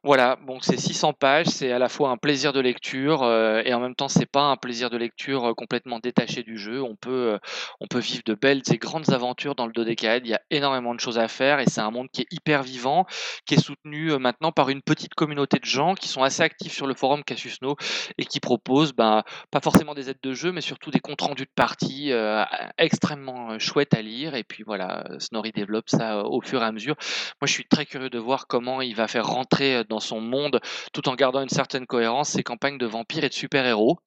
Voilà, 0.02 0.38
donc 0.46 0.64
c'est 0.64 0.78
600 0.78 1.12
pages, 1.12 1.46
c'est 1.46 1.72
à 1.72 1.78
la 1.78 1.90
fois 1.90 2.08
un 2.08 2.16
plaisir 2.16 2.54
de 2.54 2.60
lecture 2.60 3.22
euh, 3.22 3.60
et 3.66 3.74
en 3.74 3.80
même 3.80 3.94
temps 3.94 4.08
c'est 4.08 4.24
pas 4.24 4.44
un 4.44 4.56
plaisir 4.56 4.88
de 4.88 4.96
lecture 4.96 5.50
euh, 5.50 5.54
complètement 5.54 5.98
détaché 5.98 6.42
du 6.42 6.56
jeu. 6.56 6.82
On 6.82 6.96
peut, 6.96 7.34
euh, 7.34 7.38
on 7.80 7.86
peut 7.86 7.98
vivre 7.98 8.22
de 8.24 8.34
belles 8.34 8.62
et 8.72 8.78
grandes 8.78 9.10
aventures 9.10 9.54
dans 9.54 9.66
le 9.66 9.72
dodécaèdre. 9.72 10.24
Il 10.24 10.30
y 10.30 10.34
a 10.34 10.40
énormément 10.50 10.94
de 10.94 11.00
choses 11.00 11.18
à 11.18 11.28
faire 11.28 11.60
et 11.60 11.66
c'est 11.66 11.82
un 11.82 11.90
monde 11.90 12.08
qui 12.10 12.22
est 12.22 12.26
hyper 12.30 12.62
vivant, 12.62 13.04
qui 13.44 13.54
est 13.54 13.60
soutenu 13.60 14.16
maintenant 14.18 14.52
par 14.52 14.70
une 14.70 14.80
petite 14.80 15.14
communauté 15.14 15.58
de 15.58 15.66
gens 15.66 15.94
qui 15.94 16.08
sont 16.08 16.22
assez 16.22 16.42
actifs 16.42 16.72
sur 16.72 16.86
le 16.86 16.94
forum 16.94 17.22
Cassius 17.22 17.60
No 17.60 17.76
et 18.16 18.24
qui 18.24 18.40
proposent 18.40 18.94
ben, 18.94 19.22
pas 19.50 19.60
forcément 19.60 19.94
des 19.94 20.08
aides 20.08 20.20
de 20.22 20.32
jeu, 20.32 20.50
mais 20.50 20.62
surtout 20.62 20.90
des 20.90 21.00
comptes 21.00 21.20
rendus 21.20 21.44
de 21.44 21.50
parties 21.54 22.10
extrêmement 22.78 23.58
chouettes 23.58 23.92
à 23.92 24.00
lire. 24.00 24.34
Et 24.34 24.44
puis 24.44 24.62
voilà, 24.62 25.04
Snorri 25.18 25.52
développe 25.52 25.90
ça 25.90 26.24
au 26.24 26.40
fur 26.40 26.62
et 26.62 26.64
à 26.64 26.72
mesure. 26.72 26.96
Moi 27.40 27.46
je 27.46 27.52
suis 27.52 27.66
très 27.66 27.84
curieux 27.84 28.10
de 28.10 28.18
voir 28.18 28.46
comment 28.46 28.80
il 28.80 28.96
va 28.96 29.06
faire 29.06 29.26
rentrer 29.26 29.59
euh, 29.60 29.84
dans 29.88 30.00
son 30.00 30.20
monde 30.20 30.60
tout 30.92 31.08
en 31.08 31.14
gardant 31.14 31.42
une 31.42 31.48
certaine 31.48 31.86
cohérence 31.86 32.30
ses 32.30 32.42
campagnes 32.42 32.78
de 32.78 32.86
vampires 32.86 33.24
et 33.24 33.28
de 33.28 33.34
super-héros. 33.34 33.98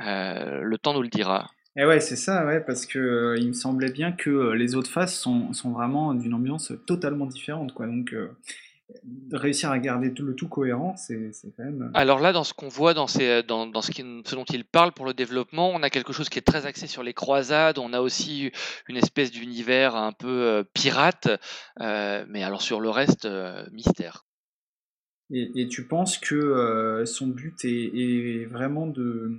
Euh, 0.00 0.60
le 0.62 0.78
temps 0.78 0.94
nous 0.94 1.02
le 1.02 1.08
dira. 1.08 1.50
Et 1.76 1.86
ouais, 1.86 2.00
c'est 2.00 2.16
ça, 2.16 2.44
ouais, 2.44 2.60
parce 2.60 2.84
que 2.84 2.98
euh, 2.98 3.36
il 3.38 3.48
me 3.48 3.52
semblait 3.54 3.90
bien 3.90 4.12
que 4.12 4.52
les 4.52 4.74
autres 4.74 4.90
faces 4.90 5.18
sont, 5.18 5.52
sont 5.54 5.70
vraiment 5.70 6.12
d'une 6.12 6.34
ambiance 6.34 6.72
totalement 6.86 7.26
différente, 7.26 7.72
quoi. 7.72 7.86
Donc 7.86 8.14
réussir 9.32 9.70
à 9.70 9.78
garder 9.78 10.12
tout, 10.12 10.24
le 10.24 10.34
tout 10.34 10.48
cohérent, 10.48 10.94
c'est 10.96 11.30
quand 11.56 11.64
même. 11.64 11.90
Alors 11.94 12.20
là, 12.20 12.32
dans 12.32 12.44
ce 12.44 12.52
qu'on 12.52 12.68
voit, 12.68 12.94
dans, 12.94 13.06
ces, 13.06 13.42
dans, 13.42 13.66
dans 13.66 13.80
ce, 13.80 13.90
qui, 13.90 14.02
ce, 14.26 14.34
dont 14.34 14.44
il 14.44 14.64
parle 14.64 14.92
pour 14.92 15.06
le 15.06 15.14
développement, 15.14 15.70
on 15.70 15.82
a 15.82 15.90
quelque 15.90 16.12
chose 16.12 16.28
qui 16.28 16.38
est 16.38 16.42
très 16.42 16.66
axé 16.66 16.86
sur 16.86 17.02
les 17.02 17.14
croisades. 17.14 17.78
On 17.78 17.92
a 17.92 18.00
aussi 18.00 18.50
une 18.88 18.96
espèce 18.96 19.30
d'univers 19.30 19.96
un 19.96 20.12
peu 20.12 20.64
pirate, 20.74 21.28
mais 21.78 22.42
alors 22.42 22.62
sur 22.62 22.80
le 22.80 22.90
reste, 22.90 23.28
mystère. 23.72 24.24
Et, 25.32 25.66
tu 25.68 25.84
penses 25.86 26.18
que 26.18 26.34
euh, 26.34 27.06
son 27.06 27.26
but 27.28 27.64
est, 27.64 28.44
vraiment 28.44 28.86
de, 28.86 29.38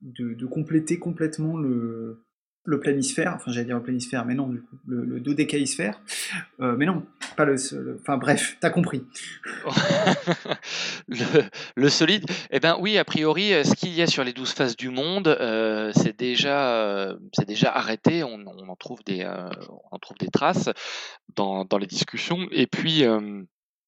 de, 0.00 0.46
compléter 0.46 1.00
complètement 1.00 1.56
le, 1.56 2.22
le 2.62 2.78
planisphère, 2.78 3.32
enfin 3.34 3.50
j'allais 3.50 3.66
dire 3.66 3.76
le 3.76 3.82
planisphère, 3.82 4.24
mais 4.24 4.34
non, 4.34 4.46
du 4.46 4.60
coup, 4.60 4.76
le, 4.86 5.04
le 5.04 5.18
dodécaïsphère, 5.18 6.00
euh, 6.60 6.76
mais 6.76 6.86
non, 6.86 7.04
pas 7.36 7.44
le, 7.44 7.56
enfin 8.00 8.16
bref, 8.16 8.58
t'as 8.60 8.70
compris. 8.70 9.02
le, 11.08 11.88
solide, 11.88 12.24
eh 12.52 12.60
ben 12.60 12.76
oui, 12.78 12.96
a 12.96 13.04
priori, 13.04 13.52
euh, 13.52 13.64
ce 13.64 13.74
qu'il 13.74 13.94
y 13.94 14.02
a 14.02 14.06
sur 14.06 14.22
les 14.22 14.32
douze 14.32 14.52
faces 14.52 14.76
du 14.76 14.88
monde, 14.88 15.36
c'est 15.96 16.16
déjà, 16.16 17.16
déjà 17.44 17.72
arrêté, 17.74 18.22
on, 18.22 18.46
en 18.46 18.76
trouve 18.76 19.02
des, 19.04 19.26
on 19.26 19.96
en 19.96 19.98
trouve 19.98 20.18
des 20.18 20.28
traces 20.28 20.70
dans, 21.34 21.64
dans 21.64 21.78
les 21.78 21.88
discussions, 21.88 22.46
et 22.52 22.68
puis 22.68 23.04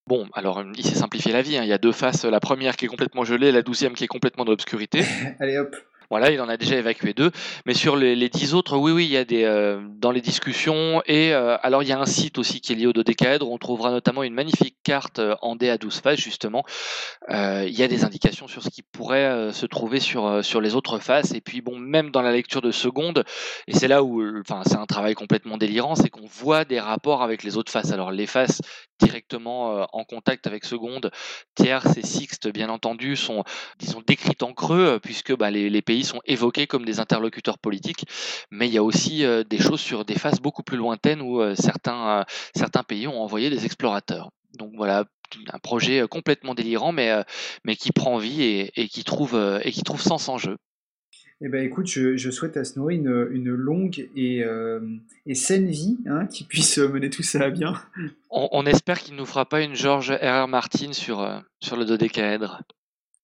Bon, 0.06 0.28
alors 0.32 0.64
il 0.76 0.84
s'est 0.84 0.96
simplifié 0.96 1.32
la 1.32 1.42
vie. 1.42 1.56
Hein. 1.56 1.62
Il 1.62 1.68
y 1.68 1.72
a 1.72 1.78
deux 1.78 1.92
faces, 1.92 2.24
la 2.24 2.40
première 2.40 2.76
qui 2.76 2.86
est 2.86 2.88
complètement 2.88 3.24
gelée, 3.24 3.52
la 3.52 3.62
douzième 3.62 3.94
qui 3.94 4.04
est 4.04 4.08
complètement 4.08 4.44
dans 4.44 4.52
l'obscurité. 4.52 5.04
Allez 5.40 5.58
hop. 5.58 5.76
Voilà, 6.10 6.32
il 6.32 6.40
en 6.40 6.48
a 6.48 6.56
déjà 6.56 6.74
évacué 6.74 7.14
deux. 7.14 7.30
Mais 7.66 7.74
sur 7.74 7.94
les, 7.94 8.28
dix 8.28 8.54
autres, 8.54 8.76
oui, 8.76 8.90
oui, 8.90 9.04
il 9.04 9.12
y 9.12 9.16
a 9.16 9.24
des 9.24 9.44
euh, 9.44 9.80
dans 9.94 10.10
les 10.10 10.20
discussions. 10.20 11.02
Et 11.06 11.32
euh, 11.32 11.56
alors, 11.62 11.84
il 11.84 11.88
y 11.88 11.92
a 11.92 12.00
un 12.00 12.06
site 12.06 12.36
aussi 12.36 12.60
qui 12.60 12.72
est 12.72 12.74
lié 12.74 12.86
au 12.88 12.92
dodécaèdre. 12.92 13.48
On 13.48 13.58
trouvera 13.58 13.92
notamment 13.92 14.24
une 14.24 14.34
magnifique 14.34 14.76
carte 14.82 15.20
euh, 15.20 15.36
en 15.40 15.54
D 15.54 15.70
à 15.70 15.78
12 15.78 16.00
faces, 16.00 16.18
justement. 16.18 16.64
il 17.28 17.70
y 17.70 17.84
a 17.84 17.88
des 17.88 18.04
indications 18.04 18.48
sur 18.48 18.64
ce 18.64 18.70
qui 18.70 18.82
pourrait 18.82 19.52
se 19.52 19.66
trouver 19.66 20.00
sur, 20.00 20.60
les 20.60 20.74
autres 20.74 20.98
faces. 20.98 21.32
Et 21.32 21.40
puis, 21.40 21.60
bon, 21.60 21.78
même 21.78 22.10
dans 22.10 22.22
la 22.22 22.32
lecture 22.32 22.60
de 22.60 22.72
seconde, 22.72 23.24
et 23.68 23.74
c'est 23.74 23.88
là 23.88 24.02
où, 24.02 24.20
enfin, 24.40 24.62
c'est 24.66 24.76
un 24.76 24.86
travail 24.86 25.14
complètement 25.14 25.58
délirant, 25.58 25.94
c'est 25.94 26.10
qu'on 26.10 26.26
voit 26.26 26.64
des 26.64 26.80
rapports 26.80 27.22
avec 27.22 27.44
les 27.44 27.56
autres 27.56 27.70
faces. 27.70 27.92
Alors, 27.92 28.10
les 28.10 28.26
faces 28.26 28.60
directement 28.98 29.86
en 29.92 30.04
contact 30.04 30.46
avec 30.46 30.64
seconde, 30.64 31.10
tierce 31.54 31.96
et 31.96 32.02
sixte, 32.04 32.48
bien 32.48 32.68
entendu, 32.68 33.16
sont, 33.16 33.44
décrites 34.06 34.42
en 34.42 34.52
creux, 34.52 34.98
puisque 35.02 35.36
bah, 35.36 35.50
les 35.50 35.82
pays 35.82 35.99
sont 36.04 36.20
évoqués 36.26 36.66
comme 36.66 36.84
des 36.84 37.00
interlocuteurs 37.00 37.58
politiques, 37.58 38.06
mais 38.50 38.68
il 38.68 38.74
y 38.74 38.78
a 38.78 38.82
aussi 38.82 39.24
euh, 39.24 39.44
des 39.44 39.58
choses 39.58 39.80
sur 39.80 40.04
des 40.04 40.18
phases 40.18 40.40
beaucoup 40.40 40.62
plus 40.62 40.76
lointaines 40.76 41.20
où 41.20 41.40
euh, 41.40 41.54
certains, 41.54 42.20
euh, 42.20 42.24
certains 42.54 42.82
pays 42.82 43.06
ont 43.06 43.20
envoyé 43.20 43.50
des 43.50 43.64
explorateurs. 43.64 44.30
Donc 44.58 44.72
voilà, 44.76 45.04
un 45.52 45.58
projet 45.58 46.04
complètement 46.08 46.54
délirant, 46.54 46.92
mais, 46.92 47.12
mais 47.64 47.76
qui 47.76 47.92
prend 47.92 48.18
vie 48.18 48.68
et, 48.74 48.88
qui 48.88 49.04
trouve, 49.04 49.38
et 49.62 49.70
qui 49.70 49.82
trouve 49.82 50.00
sens 50.00 50.28
en 50.28 50.38
jeu. 50.38 50.56
Eh 51.40 51.48
ben 51.48 51.64
écoute, 51.64 51.86
je, 51.86 52.30
souhaite 52.30 52.56
à 52.56 52.64
Snorri 52.64 52.96
une, 52.96 53.48
longue 53.48 54.08
et, 54.16 54.44
et, 55.26 55.34
saine 55.36 55.68
vie, 55.68 55.98
hein, 56.06 56.26
qui 56.26 56.42
puisse 56.42 56.78
mener 56.78 57.10
tout 57.10 57.22
ça 57.22 57.44
à 57.44 57.50
bien. 57.50 57.74
On, 58.28 58.66
espère 58.66 58.98
qu'il 58.98 59.14
ne 59.14 59.20
nous 59.20 59.26
fera 59.26 59.48
pas 59.48 59.62
une 59.62 59.76
George 59.76 60.10
R.R. 60.10 60.48
Martin 60.48 60.92
sur, 60.92 61.42
sur 61.60 61.76
le 61.76 61.84
dodécaèdre. 61.84 62.62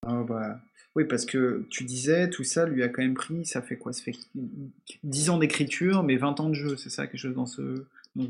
Oh 0.06 0.22
bah, 0.22 0.60
oui, 0.96 1.04
parce 1.04 1.26
que 1.26 1.66
tu 1.68 1.84
disais, 1.84 2.30
tout 2.30 2.42
ça 2.42 2.64
lui 2.64 2.82
a 2.82 2.88
quand 2.88 3.02
même 3.02 3.14
pris, 3.14 3.44
ça 3.44 3.60
fait 3.60 3.76
quoi? 3.76 3.92
Ça 3.92 4.02
fait 4.02 4.16
10 5.04 5.28
ans 5.28 5.36
d'écriture, 5.36 6.02
mais 6.02 6.16
20 6.16 6.40
ans 6.40 6.48
de 6.48 6.54
jeu, 6.54 6.78
c'est 6.78 6.88
ça, 6.88 7.06
quelque 7.06 7.20
chose 7.20 7.34
dans 7.34 7.44
ce. 7.44 7.84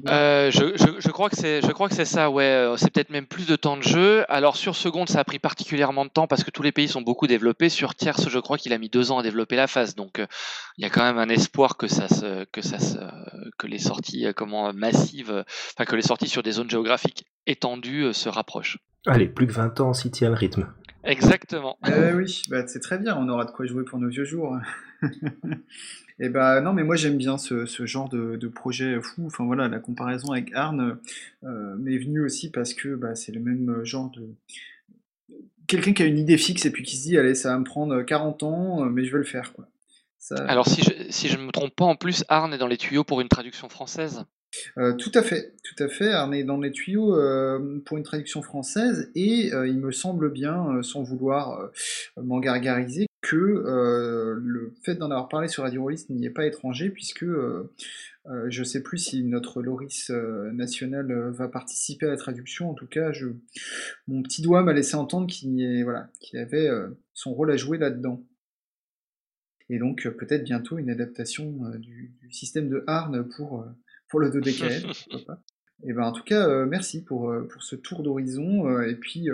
Euh, 0.09 0.51
je, 0.51 0.77
je, 0.99 1.11
crois 1.11 1.31
que 1.31 1.37
c'est, 1.37 1.63
je 1.63 1.71
crois 1.71 1.89
que 1.89 1.95
c'est 1.95 2.05
ça, 2.05 2.29
ouais. 2.29 2.43
Euh, 2.43 2.77
c'est 2.77 2.93
peut-être 2.93 3.11
même 3.11 3.27
plus 3.27 3.47
de 3.47 3.55
temps 3.55 3.77
de 3.77 3.85
jeu. 3.85 4.25
Alors 4.29 4.57
sur 4.57 4.75
seconde, 4.75 5.09
ça 5.09 5.21
a 5.21 5.25
pris 5.25 5.39
particulièrement 5.39 6.05
de 6.05 6.11
temps 6.11 6.27
parce 6.27 6.43
que 6.43 6.51
tous 6.51 6.63
les 6.63 6.73
pays 6.73 6.89
sont 6.89 7.03
beaucoup 7.03 7.29
développés. 7.29 7.69
Sur 7.69 7.95
tierce, 7.95 8.29
je 8.29 8.39
crois 8.41 8.59
qu'il 8.59 8.73
a 8.73 8.79
mis 8.79 8.89
deux 8.89 9.13
ans 9.13 9.19
à 9.19 9.23
développer 9.23 9.55
la 9.55 9.69
phase. 9.69 9.95
Donc 9.95 10.19
euh, 10.19 10.27
il 10.77 10.83
y 10.83 10.85
a 10.85 10.91
quand 10.91 11.05
même 11.05 11.19
un 11.19 11.29
espoir 11.29 11.77
que 11.77 11.87
ça 11.87 12.09
se, 12.09 12.47
que 12.47 12.63
ça 12.63 12.81
se, 12.81 12.99
que 13.59 13.69
les 13.69 13.79
sorties 13.79 14.27
comment 14.35 14.73
massives, 14.73 15.45
enfin 15.75 15.85
que 15.85 15.95
les 15.95 16.03
sorties 16.03 16.29
sur 16.29 16.43
des 16.43 16.51
zones 16.51 16.69
géographiques 16.69 17.27
étendues 17.47 18.13
se 18.13 18.29
rapprochent. 18.29 18.79
Allez, 19.07 19.29
plus 19.29 19.47
que 19.47 19.53
20 19.53 19.79
ans 19.79 19.93
si 19.95 20.11
tient 20.11 20.31
le 20.31 20.35
rythme. 20.35 20.67
Exactement. 21.07 21.79
Eh 21.87 22.13
oui, 22.13 22.43
bah, 22.51 22.67
c'est 22.67 22.81
très 22.81 22.99
bien, 22.99 23.17
on 23.17 23.29
aura 23.29 23.45
de 23.45 23.51
quoi 23.51 23.67
jouer 23.67 23.85
pour 23.85 23.99
nos 23.99 24.09
vieux 24.09 24.25
jours. 24.25 24.59
Et 25.03 25.07
eh 26.21 26.29
bah 26.29 26.61
non, 26.61 26.73
mais 26.73 26.85
moi 26.85 26.97
j'aime 26.97 27.17
bien 27.17 27.39
ce, 27.39 27.65
genre 27.87 28.09
de, 28.09 28.49
projet 28.49 29.01
fou. 29.01 29.27
Enfin 29.27 29.45
voilà, 29.45 29.69
la 29.69 29.79
comparaison 29.79 30.33
avec 30.33 30.53
Arne 30.55 30.99
euh, 31.45 31.77
m'est 31.77 31.99
venue 31.99 32.25
aussi 32.25 32.51
parce 32.51 32.75
que 32.75 32.95
bah, 32.95 33.15
c'est 33.15 33.33
le 33.33 33.41
même 33.41 33.85
genre 33.85 34.11
de. 34.11 34.35
Quelqu'un 35.67 35.93
qui 35.93 36.03
a 36.03 36.07
une 36.07 36.19
idée 36.19 36.39
fixe 36.39 36.65
et 36.67 36.71
puis 36.71 36.85
qui 36.85 36.97
se 36.97 37.03
dit, 37.03 37.19
allez, 37.19 37.35
ça 37.35 37.51
va 37.51 37.59
me 37.59 37.65
prendre 37.65 38.03
40 38.03 38.43
ans, 38.45 38.85
mais 38.85 39.05
je 39.05 39.13
vais 39.13 39.19
le 39.19 39.25
faire. 39.25 39.53
Quoi. 39.53 39.67
Alors 40.47 40.69
si 40.69 40.83
je, 40.83 40.91
si 41.11 41.29
je 41.29 41.37
ne 41.37 41.45
me 41.45 41.53
trompe 41.53 41.75
pas, 41.75 41.85
en 41.85 41.97
plus, 41.97 42.25
Arne 42.29 42.53
est 42.55 42.59
dans 42.59 42.67
les 42.67 42.77
tuyaux 42.77 43.05
pour 43.05 43.21
une 43.21 43.29
traduction 43.29 43.69
française. 43.69 44.25
Euh, 44.79 44.95
tout 44.95 45.13
à 45.15 45.23
fait, 45.23 45.55
tout 45.63 45.83
à 45.83 45.89
fait. 45.89 46.15
On 46.15 46.33
est 46.33 46.45
dans 46.45 46.59
les 46.59 46.73
tuyaux 46.73 47.15
euh, 47.17 47.81
pour 47.85 47.97
une 47.97 48.03
traduction 48.03 48.43
française 48.43 49.11
et 49.15 49.53
euh, 49.53 49.67
il 49.67 49.79
me 49.79 49.93
semble 49.93 50.31
bien, 50.31 50.83
sans 50.83 51.03
vouloir 51.03 51.71
m'en 52.17 52.41
gargariser, 52.41 53.07
que 53.23 53.37
le 53.37 54.75
fait 54.85 54.95
d'en 54.95 55.11
avoir 55.11 55.29
parlé 55.29 55.49
sur 55.49 55.65
Radio 55.65 55.83
Rollist 55.83 56.11
n'y 56.11 56.27
est 56.27 56.31
pas 56.31 56.47
étranger 56.47 56.91
puisque 56.91 57.25
je 57.25 58.61
ne 58.61 58.65
sais 58.65 58.83
plus 58.83 58.99
si 58.99 59.25
notre 59.25 59.63
Loris 59.63 60.11
national 60.53 61.31
va 61.31 61.49
participer 61.49 62.07
à 62.07 62.11
la 62.11 62.17
traduction. 62.17 62.71
En 62.71 62.75
tout 62.75 62.87
cas, 62.87 63.13
je, 63.13 63.29
mon 64.07 64.23
petit 64.23 64.43
doigt 64.43 64.63
m'a 64.63 64.73
laissé 64.73 64.95
entendre 64.95 65.27
qu'il 65.27 65.83
voilà, 65.83 66.09
avait 66.35 66.71
son 67.15 67.35
rôle 67.35 67.51
à 67.51 67.57
jouer 67.57 67.79
là-dedans. 67.79 68.23
Et 69.69 69.81
donc 69.81 70.09
peut-être 70.09 70.45
bientôt 70.45 70.79
une 70.79 70.91
adaptation 70.91 71.53
du, 71.79 72.15
système 72.31 72.69
de 72.69 72.85
Arne 72.87 73.29
pour 73.29 73.67
pour 74.09 74.21
le 74.21 74.31
2 74.31 74.41
Et 75.85 75.93
ben 75.93 76.05
en 76.05 76.13
tout 76.13 76.23
cas, 76.23 76.49
euh, 76.49 76.65
merci 76.65 77.05
pour, 77.05 77.31
euh, 77.31 77.47
pour 77.47 77.63
ce 77.63 77.77
tour 77.77 78.03
d'horizon 78.03 78.67
euh, 78.67 78.89
et 78.89 78.95
puis 78.95 79.29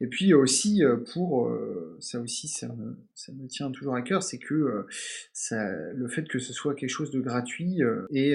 et 0.00 0.06
puis 0.06 0.32
aussi 0.32 0.82
pour 1.12 1.52
ça 2.00 2.20
aussi 2.20 2.48
ça 2.48 2.68
me, 2.68 2.96
ça 3.14 3.32
me, 3.32 3.46
tient 3.48 3.70
toujours 3.70 3.94
à 3.94 4.02
cœur, 4.02 4.22
c'est 4.22 4.38
que 4.38 4.86
ça, 5.32 5.70
le 5.92 6.08
fait 6.08 6.26
que 6.26 6.38
ce 6.38 6.52
soit 6.52 6.74
quelque 6.74 6.90
chose 6.90 7.10
de 7.10 7.20
gratuit 7.20 7.80
et, 8.10 8.30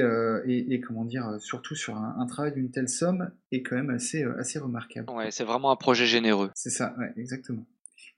et, 0.46 0.74
et, 0.74 0.82
comment 0.82 1.06
dire 1.06 1.38
surtout 1.40 1.76
sur 1.76 1.96
un, 1.96 2.26
travail 2.28 2.54
d'une 2.54 2.70
telle 2.70 2.90
somme 2.90 3.32
est 3.52 3.64
quand 3.64 3.76
même 3.76 3.90
assez 3.90 4.24
assez 4.38 4.60
remarquable. 4.60 5.10
Ouais, 5.10 5.32
c'est 5.32 5.46
vraiment 5.46 5.72
un 5.72 5.76
projet 5.78 6.06
généreux. 6.06 6.52
C'est 6.54 6.70
ça, 6.70 6.94
ouais, 7.00 7.14
exactement. 7.18 7.66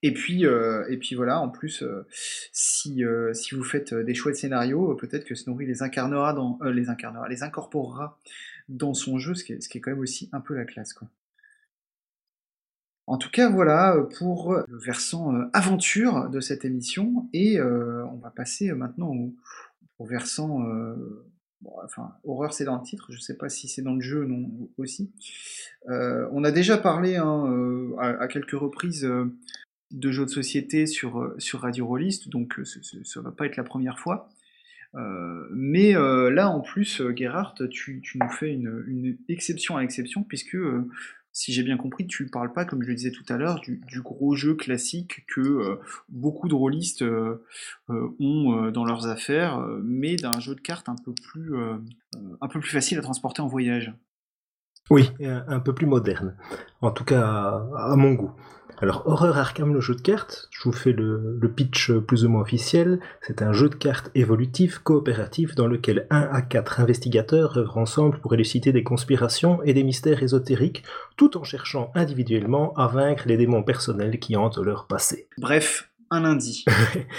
Et 0.06 0.14
puis, 0.14 0.46
euh, 0.46 0.86
et 0.88 0.98
puis 0.98 1.16
voilà, 1.16 1.40
en 1.42 1.50
plus, 1.50 1.82
euh, 1.82 2.06
si, 2.52 3.04
euh, 3.04 3.34
si 3.34 3.56
vous 3.56 3.64
faites 3.64 3.92
des 3.92 4.14
chouettes 4.14 4.36
scénarios, 4.36 4.94
peut-être 4.94 5.26
que 5.26 5.34
Snorri 5.34 5.66
les 5.66 5.82
incarnera 5.82 6.32
dans, 6.34 6.60
les 6.64 6.90
incarnera, 6.90 7.28
les 7.28 7.42
incorporera 7.42 8.20
dans 8.70 8.94
son 8.94 9.18
jeu, 9.18 9.34
ce 9.34 9.44
qui 9.44 9.54
est, 9.54 9.62
ce 9.62 9.68
qui 9.68 9.80
est 9.80 9.82
quand 9.82 9.90
même 9.90 10.00
aussi 10.00 10.30
un 10.32 10.42
peu 10.42 10.54
la 10.54 10.66
classe, 10.66 10.94
quoi. 10.94 11.08
En 13.08 13.18
tout 13.18 13.32
cas, 13.32 13.50
voilà 13.50 13.98
pour 14.20 14.54
le 14.54 14.78
versant 14.78 15.34
aventure 15.54 16.30
de 16.30 16.40
cette 16.40 16.66
émission, 16.66 17.28
et 17.34 17.60
on 17.60 18.18
va 18.18 18.30
passer 18.30 18.72
maintenant 18.74 19.12
au, 19.98 20.06
versant, 20.06 20.64
enfin, 21.84 22.16
horreur 22.24 22.54
c'est 22.54 22.66
dans 22.66 22.78
le 22.78 22.84
titre, 22.84 23.12
je 23.12 23.20
sais 23.20 23.38
pas 23.38 23.50
si 23.50 23.68
c'est 23.68 23.84
dans 23.84 23.94
le 23.94 24.02
jeu 24.02 24.26
non 24.26 24.70
aussi. 24.80 25.12
on 25.88 26.44
a 26.44 26.52
déjà 26.52 26.80
parlé 26.80 27.16
hein, 27.16 27.92
à, 28.00 28.28
quelques 28.28 28.60
reprises 28.60 29.08
de 29.96 30.12
jeux 30.12 30.26
de 30.26 30.30
société 30.30 30.86
sur, 30.86 31.20
euh, 31.20 31.36
sur 31.40 31.62
Radio 31.62 31.88
Rollist, 31.88 32.30
donc 32.30 32.60
euh, 32.60 32.66
ça 32.66 33.22
va 33.22 33.32
pas 33.32 33.46
être 33.46 33.56
la 33.56 33.64
première 33.64 33.98
fois. 33.98 34.30
Euh, 34.96 35.48
mais 35.52 35.94
là, 35.94 36.50
en 36.50 36.62
plus, 36.62 37.02
Gerhardt, 37.16 37.68
tu, 37.70 38.02
nous 38.16 38.30
fais 38.30 38.54
une, 38.54 39.18
exception 39.28 39.76
à 39.76 39.82
exception, 39.82 40.24
puisque, 40.24 40.58
si 41.34 41.52
j'ai 41.52 41.64
bien 41.64 41.76
compris, 41.76 42.08
tu 42.08 42.24
ne 42.24 42.30
parles 42.30 42.54
pas, 42.54 42.64
comme 42.64 42.82
je 42.82 42.88
le 42.88 42.96
disais 42.96 43.12
tout 43.12 43.26
à 43.28 43.36
l'heure, 43.36 43.60
du, 43.60 44.02
gros 44.02 44.36
jeu 44.36 44.56
classique 44.56 45.26
que 45.28 45.78
beaucoup 46.08 46.48
de 46.48 46.54
rôlistes 46.54 47.04
ont 47.90 48.72
dans 48.72 48.86
leurs 48.86 49.08
affaires, 49.08 49.60
mais 49.84 50.16
d'un 50.16 50.40
jeu 50.40 50.56
de 50.56 50.62
cartes 50.62 50.88
un 50.88 50.96
peu 50.96 51.14
plus, 51.14 51.58
un 52.40 52.48
peu 52.48 52.62
plus 52.62 52.72
facile 52.72 52.98
à 52.98 53.02
transporter 53.02 53.42
en 53.42 53.48
voyage. 53.48 53.94
Oui, 54.90 55.12
un, 55.20 55.60
peu 55.60 55.76
plus 55.76 55.88
moderne, 55.88 56.38
en 56.80 56.92
tout 56.92 57.04
cas 57.04 57.66
à 57.76 57.96
mon 57.98 58.14
goût. 58.14 58.32
Alors, 58.82 59.04
Horror 59.06 59.38
Arkham, 59.38 59.74
le 59.74 59.80
jeu 59.80 59.96
de 59.96 60.02
cartes, 60.02 60.50
je 60.52 60.64
vous 60.64 60.74
fais 60.74 60.92
le, 60.92 61.40
pitch 61.56 61.92
plus 61.92 62.26
ou 62.26 62.30
moins 62.30 62.42
officiel. 62.42 63.00
C'est 63.22 63.42
un 63.42 63.54
jeu 63.54 63.70
de 63.70 63.76
cartes 63.76 64.12
évolutif, 64.16 64.80
coopératif, 64.80 65.56
dans 65.56 65.68
lequel 65.68 66.08
un 66.10 66.28
à 66.32 66.42
quatre 66.42 66.82
investigateurs 66.82 67.58
œuvrent 67.58 67.78
ensemble 67.78 68.20
pour 68.20 68.34
élucider 68.34 68.74
des 68.74 68.84
conspirations 68.84 69.64
et 69.64 69.74
des 69.74 69.84
mystères 69.84 70.22
ésotériques, 70.22 70.84
tout 71.16 71.38
en 71.38 71.44
cherchant 71.44 71.92
individuellement 71.96 72.74
à 72.74 72.88
vaincre 72.88 73.24
les 73.28 73.38
démons 73.38 73.64
personnels 73.64 74.20
qui 74.20 74.36
hantent 74.36 74.58
leur 74.58 74.88
passé. 74.88 75.30
Bref, 75.38 75.90
un 76.12 76.22
lundi. 76.22 76.66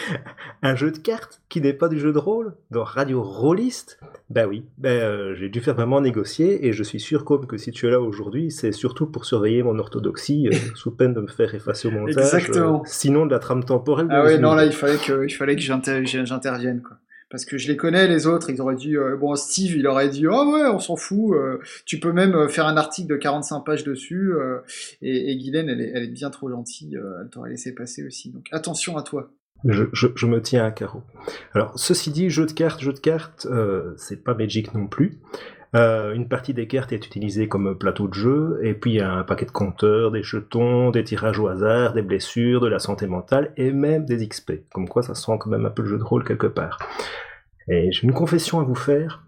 un 0.62 0.76
jeu 0.76 0.90
de 0.90 0.98
cartes 0.98 1.40
qui 1.48 1.60
n'est 1.60 1.72
pas 1.72 1.88
du 1.88 1.98
jeu 1.98 2.12
de 2.12 2.18
rôle 2.18 2.54
dans 2.70 2.84
Radio 2.84 3.22
Rollist? 3.22 3.98
Ben 4.30 4.46
oui, 4.46 4.64
ben, 4.78 4.90
euh, 4.90 5.34
j'ai 5.34 5.48
dû 5.48 5.60
faire 5.60 5.74
vraiment 5.74 6.00
négocier 6.00 6.66
et 6.66 6.72
je 6.72 6.82
suis 6.82 7.00
sûr 7.00 7.24
comme 7.24 7.46
que 7.46 7.56
si 7.56 7.70
tu 7.70 7.86
es 7.86 7.90
là 7.90 8.00
aujourd'hui, 8.00 8.50
c'est 8.50 8.72
surtout 8.72 9.06
pour 9.06 9.24
surveiller 9.24 9.62
mon 9.62 9.78
orthodoxie 9.78 10.48
euh, 10.48 10.56
sous 10.74 10.90
peine 10.90 11.14
de 11.14 11.20
me 11.20 11.28
faire 11.28 11.54
effacer 11.54 11.88
au 11.88 11.90
montage. 11.90 12.16
Exactement. 12.16 12.80
Euh, 12.80 12.86
sinon 12.86 13.26
de 13.26 13.32
la 13.32 13.38
trame 13.38 13.64
temporelle. 13.64 14.08
ah 14.10 14.24
oui, 14.24 14.38
non 14.38 14.54
là 14.54 14.64
il 14.64 14.72
fallait 14.72 14.98
que, 14.98 15.24
il 15.26 15.32
fallait 15.32 15.56
que 15.56 15.62
j'intervienne 15.62 16.82
quoi 16.82 16.96
parce 17.30 17.44
que 17.44 17.58
je 17.58 17.68
les 17.68 17.76
connais 17.76 18.06
les 18.06 18.26
autres, 18.26 18.50
ils 18.50 18.60
auraient 18.60 18.76
dit 18.76 18.94
bon 19.18 19.34
Steve, 19.34 19.76
il 19.76 19.86
aurait 19.86 20.08
dit 20.08 20.26
oh 20.26 20.52
ouais, 20.52 20.66
on 20.68 20.78
s'en 20.78 20.96
fout, 20.96 21.36
tu 21.84 21.98
peux 21.98 22.12
même 22.12 22.48
faire 22.48 22.66
un 22.66 22.76
article 22.76 23.08
de 23.08 23.16
45 23.16 23.60
pages 23.60 23.84
dessus 23.84 24.32
et, 25.02 25.32
et 25.32 25.36
Guylaine 25.36 25.68
elle 25.68 25.80
est, 25.80 26.06
bien 26.08 26.30
trop 26.30 26.50
gentille, 26.50 26.96
elle 27.20 27.28
t'aurait 27.30 27.50
laissé 27.50 27.74
passer 27.74 28.04
aussi. 28.06 28.30
Donc 28.30 28.46
attention 28.52 28.96
à 28.96 29.02
toi. 29.02 29.30
Je, 29.64 30.26
me 30.26 30.40
tiens 30.40 30.64
à 30.64 30.70
carreau. 30.70 31.02
Alors, 31.54 31.78
ceci 31.78 32.10
dit, 32.10 32.30
jeu 32.30 32.46
de 32.46 32.52
cartes, 32.52 32.80
jeu 32.80 32.92
de 32.92 32.98
cartes, 32.98 33.46
euh, 33.50 33.94
c'est 33.96 34.22
pas 34.22 34.34
Magic 34.34 34.74
non 34.74 34.86
plus. 34.86 35.18
Euh, 35.76 36.14
une 36.14 36.28
partie 36.28 36.54
des 36.54 36.66
cartes 36.66 36.92
est 36.92 37.06
utilisée 37.06 37.48
comme 37.48 37.76
plateau 37.78 38.08
de 38.08 38.14
jeu, 38.14 38.58
et 38.62 38.74
puis 38.74 38.92
il 38.92 38.96
y 38.96 39.00
a 39.00 39.12
un 39.12 39.24
paquet 39.24 39.46
de 39.46 39.50
compteurs, 39.50 40.10
des 40.10 40.22
jetons, 40.22 40.90
des 40.90 41.04
tirages 41.04 41.38
au 41.38 41.48
hasard, 41.48 41.92
des 41.92 42.02
blessures, 42.02 42.60
de 42.60 42.66
la 42.66 42.78
santé 42.78 43.06
mentale, 43.06 43.52
et 43.56 43.70
même 43.72 44.04
des 44.06 44.26
XP. 44.26 44.68
Comme 44.72 44.88
quoi, 44.88 45.02
ça 45.02 45.14
sent 45.14 45.36
quand 45.38 45.50
même 45.50 45.66
un 45.66 45.70
peu 45.70 45.82
le 45.82 45.88
jeu 45.88 45.98
de 45.98 46.04
rôle 46.04 46.24
quelque 46.24 46.46
part. 46.46 46.78
Et 47.68 47.92
j'ai 47.92 48.04
une 48.04 48.14
confession 48.14 48.60
à 48.60 48.64
vous 48.64 48.74
faire. 48.74 49.24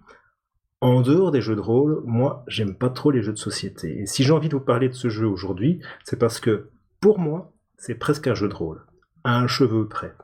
En 0.80 1.02
dehors 1.02 1.32
des 1.32 1.40
jeux 1.40 1.56
de 1.56 1.60
rôle, 1.60 2.02
moi, 2.06 2.44
j'aime 2.46 2.74
pas 2.76 2.88
trop 2.88 3.10
les 3.10 3.22
jeux 3.22 3.32
de 3.32 3.38
société. 3.38 4.00
Et 4.00 4.06
si 4.06 4.22
j'ai 4.22 4.32
envie 4.32 4.48
de 4.48 4.54
vous 4.54 4.64
parler 4.64 4.88
de 4.88 4.94
ce 4.94 5.08
jeu 5.08 5.26
aujourd'hui, 5.26 5.80
c'est 6.04 6.18
parce 6.18 6.40
que, 6.40 6.70
pour 7.00 7.18
moi, 7.18 7.52
c'est 7.76 7.96
presque 7.96 8.28
un 8.28 8.34
jeu 8.34 8.48
de 8.48 8.54
rôle 8.54 8.82
un 9.24 9.46
cheveu 9.46 9.86
près. 9.88 10.14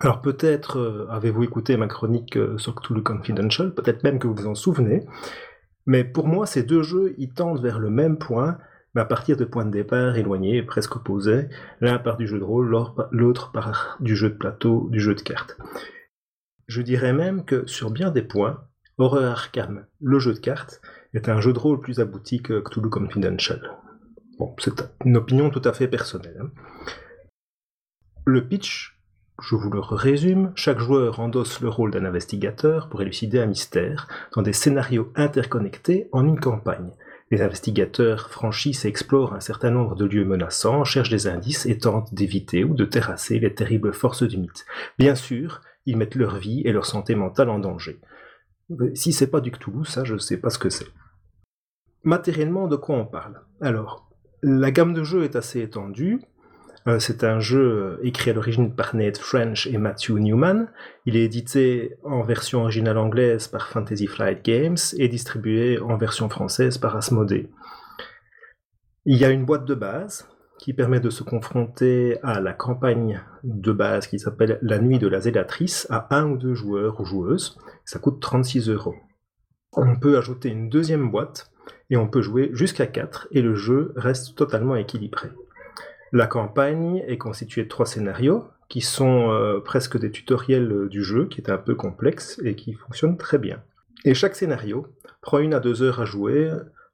Alors 0.00 0.22
peut-être 0.22 0.78
euh, 0.78 1.06
avez-vous 1.10 1.44
écouté 1.44 1.76
ma 1.76 1.86
chronique 1.86 2.36
euh, 2.36 2.56
sur 2.58 2.74
Cthulhu 2.74 3.02
Confidential, 3.02 3.74
peut-être 3.74 4.02
même 4.02 4.18
que 4.18 4.26
vous 4.26 4.34
vous 4.34 4.46
en 4.46 4.54
souvenez, 4.54 5.04
mais 5.86 6.04
pour 6.04 6.26
moi 6.26 6.46
ces 6.46 6.62
deux 6.62 6.82
jeux 6.82 7.14
ils 7.18 7.32
tendent 7.32 7.62
vers 7.62 7.78
le 7.78 7.90
même 7.90 8.18
point, 8.18 8.58
mais 8.94 9.00
à 9.02 9.04
partir 9.04 9.36
de 9.36 9.44
points 9.44 9.64
de 9.64 9.70
départ 9.70 10.16
éloignés, 10.16 10.62
presque 10.62 10.96
opposés, 10.96 11.48
l'un 11.80 11.98
part 11.98 12.16
du 12.16 12.26
jeu 12.26 12.38
de 12.38 12.44
rôle, 12.44 12.76
l'autre 13.12 13.52
part 13.52 13.96
du 14.00 14.16
jeu 14.16 14.30
de 14.30 14.36
plateau, 14.36 14.88
du 14.90 15.00
jeu 15.00 15.14
de 15.14 15.20
cartes. 15.20 15.56
Je 16.66 16.82
dirais 16.82 17.12
même 17.12 17.44
que 17.44 17.66
sur 17.66 17.90
bien 17.90 18.10
des 18.10 18.22
points, 18.22 18.64
Horror 18.98 19.24
Arkham, 19.24 19.86
le 20.00 20.18
jeu 20.18 20.34
de 20.34 20.38
cartes, 20.38 20.82
est 21.14 21.28
un 21.28 21.40
jeu 21.40 21.52
de 21.52 21.58
rôle 21.58 21.80
plus 21.80 22.00
abouti 22.00 22.42
que 22.42 22.60
Cthulhu 22.60 22.90
Confidential. 22.90 23.78
Bon, 24.38 24.54
c'est 24.58 24.84
une 25.04 25.16
opinion 25.16 25.50
tout 25.50 25.62
à 25.64 25.72
fait 25.72 25.88
personnelle. 25.88 26.40
Hein. 26.40 26.50
Le 28.24 28.46
pitch, 28.46 28.99
je 29.40 29.56
vous 29.56 29.70
le 29.70 29.80
résume, 29.80 30.52
chaque 30.54 30.78
joueur 30.78 31.20
endosse 31.20 31.60
le 31.60 31.68
rôle 31.68 31.90
d'un 31.90 32.04
investigateur 32.04 32.88
pour 32.88 33.02
élucider 33.02 33.38
un 33.38 33.46
mystère 33.46 34.08
dans 34.34 34.42
des 34.42 34.52
scénarios 34.52 35.12
interconnectés 35.16 36.08
en 36.12 36.26
une 36.26 36.38
campagne. 36.40 36.90
Les 37.30 37.42
investigateurs 37.42 38.28
franchissent 38.28 38.84
et 38.84 38.88
explorent 38.88 39.34
un 39.34 39.40
certain 39.40 39.70
nombre 39.70 39.94
de 39.94 40.04
lieux 40.04 40.24
menaçants, 40.24 40.84
cherchent 40.84 41.10
des 41.10 41.28
indices 41.28 41.64
et 41.66 41.78
tentent 41.78 42.12
d'éviter 42.12 42.64
ou 42.64 42.74
de 42.74 42.84
terrasser 42.84 43.38
les 43.38 43.54
terribles 43.54 43.92
forces 43.92 44.24
du 44.24 44.36
mythe. 44.36 44.66
Bien 44.98 45.14
sûr, 45.14 45.60
ils 45.86 45.96
mettent 45.96 46.16
leur 46.16 46.36
vie 46.36 46.62
et 46.64 46.72
leur 46.72 46.86
santé 46.86 47.14
mentale 47.14 47.50
en 47.50 47.58
danger. 47.58 48.00
Si 48.94 49.12
c'est 49.12 49.30
pas 49.30 49.40
du 49.40 49.50
Cthulhu, 49.50 49.84
ça 49.84 50.04
je 50.04 50.16
sais 50.16 50.38
pas 50.38 50.50
ce 50.50 50.58
que 50.58 50.70
c'est. 50.70 50.88
Matériellement, 52.02 52.66
de 52.66 52.76
quoi 52.76 52.96
on 52.96 53.06
parle? 53.06 53.40
Alors, 53.60 54.10
la 54.42 54.70
gamme 54.70 54.94
de 54.94 55.04
jeux 55.04 55.24
est 55.24 55.36
assez 55.36 55.60
étendue. 55.60 56.20
Euh, 56.86 56.98
c'est 56.98 57.24
un 57.24 57.40
jeu 57.40 57.60
euh, 57.60 58.00
écrit 58.02 58.30
à 58.30 58.34
l'origine 58.34 58.74
par 58.74 58.94
Nate 58.94 59.18
French 59.18 59.66
et 59.66 59.76
Matthew 59.76 60.12
Newman. 60.12 60.68
Il 61.04 61.16
est 61.16 61.24
édité 61.24 61.96
en 62.04 62.22
version 62.22 62.62
originale 62.62 62.96
anglaise 62.96 63.48
par 63.48 63.68
Fantasy 63.68 64.06
Flight 64.06 64.44
Games 64.44 64.78
et 64.96 65.08
distribué 65.08 65.78
en 65.78 65.96
version 65.96 66.28
française 66.28 66.78
par 66.78 66.96
Asmodee. 66.96 67.48
Il 69.04 69.18
y 69.18 69.24
a 69.24 69.30
une 69.30 69.44
boîte 69.44 69.66
de 69.66 69.74
base 69.74 70.28
qui 70.58 70.74
permet 70.74 71.00
de 71.00 71.10
se 71.10 71.22
confronter 71.22 72.18
à 72.22 72.40
la 72.40 72.52
campagne 72.52 73.22
de 73.44 73.72
base 73.72 74.06
qui 74.06 74.18
s'appelle 74.18 74.58
La 74.60 74.78
Nuit 74.78 74.98
de 74.98 75.08
la 75.08 75.20
Zélatrice 75.20 75.86
à 75.90 76.14
un 76.14 76.30
ou 76.30 76.36
deux 76.36 76.54
joueurs 76.54 77.00
ou 77.00 77.04
joueuses. 77.04 77.58
Ça 77.84 77.98
coûte 77.98 78.20
36 78.20 78.68
euros. 78.68 78.94
On 79.72 79.96
peut 79.96 80.18
ajouter 80.18 80.48
une 80.50 80.68
deuxième 80.68 81.10
boîte 81.10 81.50
et 81.88 81.96
on 81.96 82.08
peut 82.08 82.22
jouer 82.22 82.50
jusqu'à 82.52 82.86
4 82.86 83.28
et 83.32 83.42
le 83.42 83.54
jeu 83.54 83.92
reste 83.96 84.36
totalement 84.36 84.76
équilibré. 84.76 85.30
La 86.12 86.26
campagne 86.26 87.02
est 87.06 87.18
constituée 87.18 87.64
de 87.64 87.68
trois 87.68 87.86
scénarios 87.86 88.44
qui 88.68 88.80
sont 88.80 89.30
euh, 89.30 89.60
presque 89.60 89.98
des 89.98 90.10
tutoriels 90.10 90.88
du 90.88 91.02
jeu, 91.02 91.26
qui 91.26 91.40
est 91.40 91.50
un 91.50 91.58
peu 91.58 91.74
complexe 91.74 92.40
et 92.44 92.54
qui 92.54 92.72
fonctionnent 92.72 93.16
très 93.16 93.38
bien. 93.38 93.62
Et 94.04 94.14
chaque 94.14 94.36
scénario 94.36 94.86
prend 95.20 95.38
une 95.38 95.54
à 95.54 95.60
deux 95.60 95.82
heures 95.82 96.00
à 96.00 96.04
jouer 96.04 96.50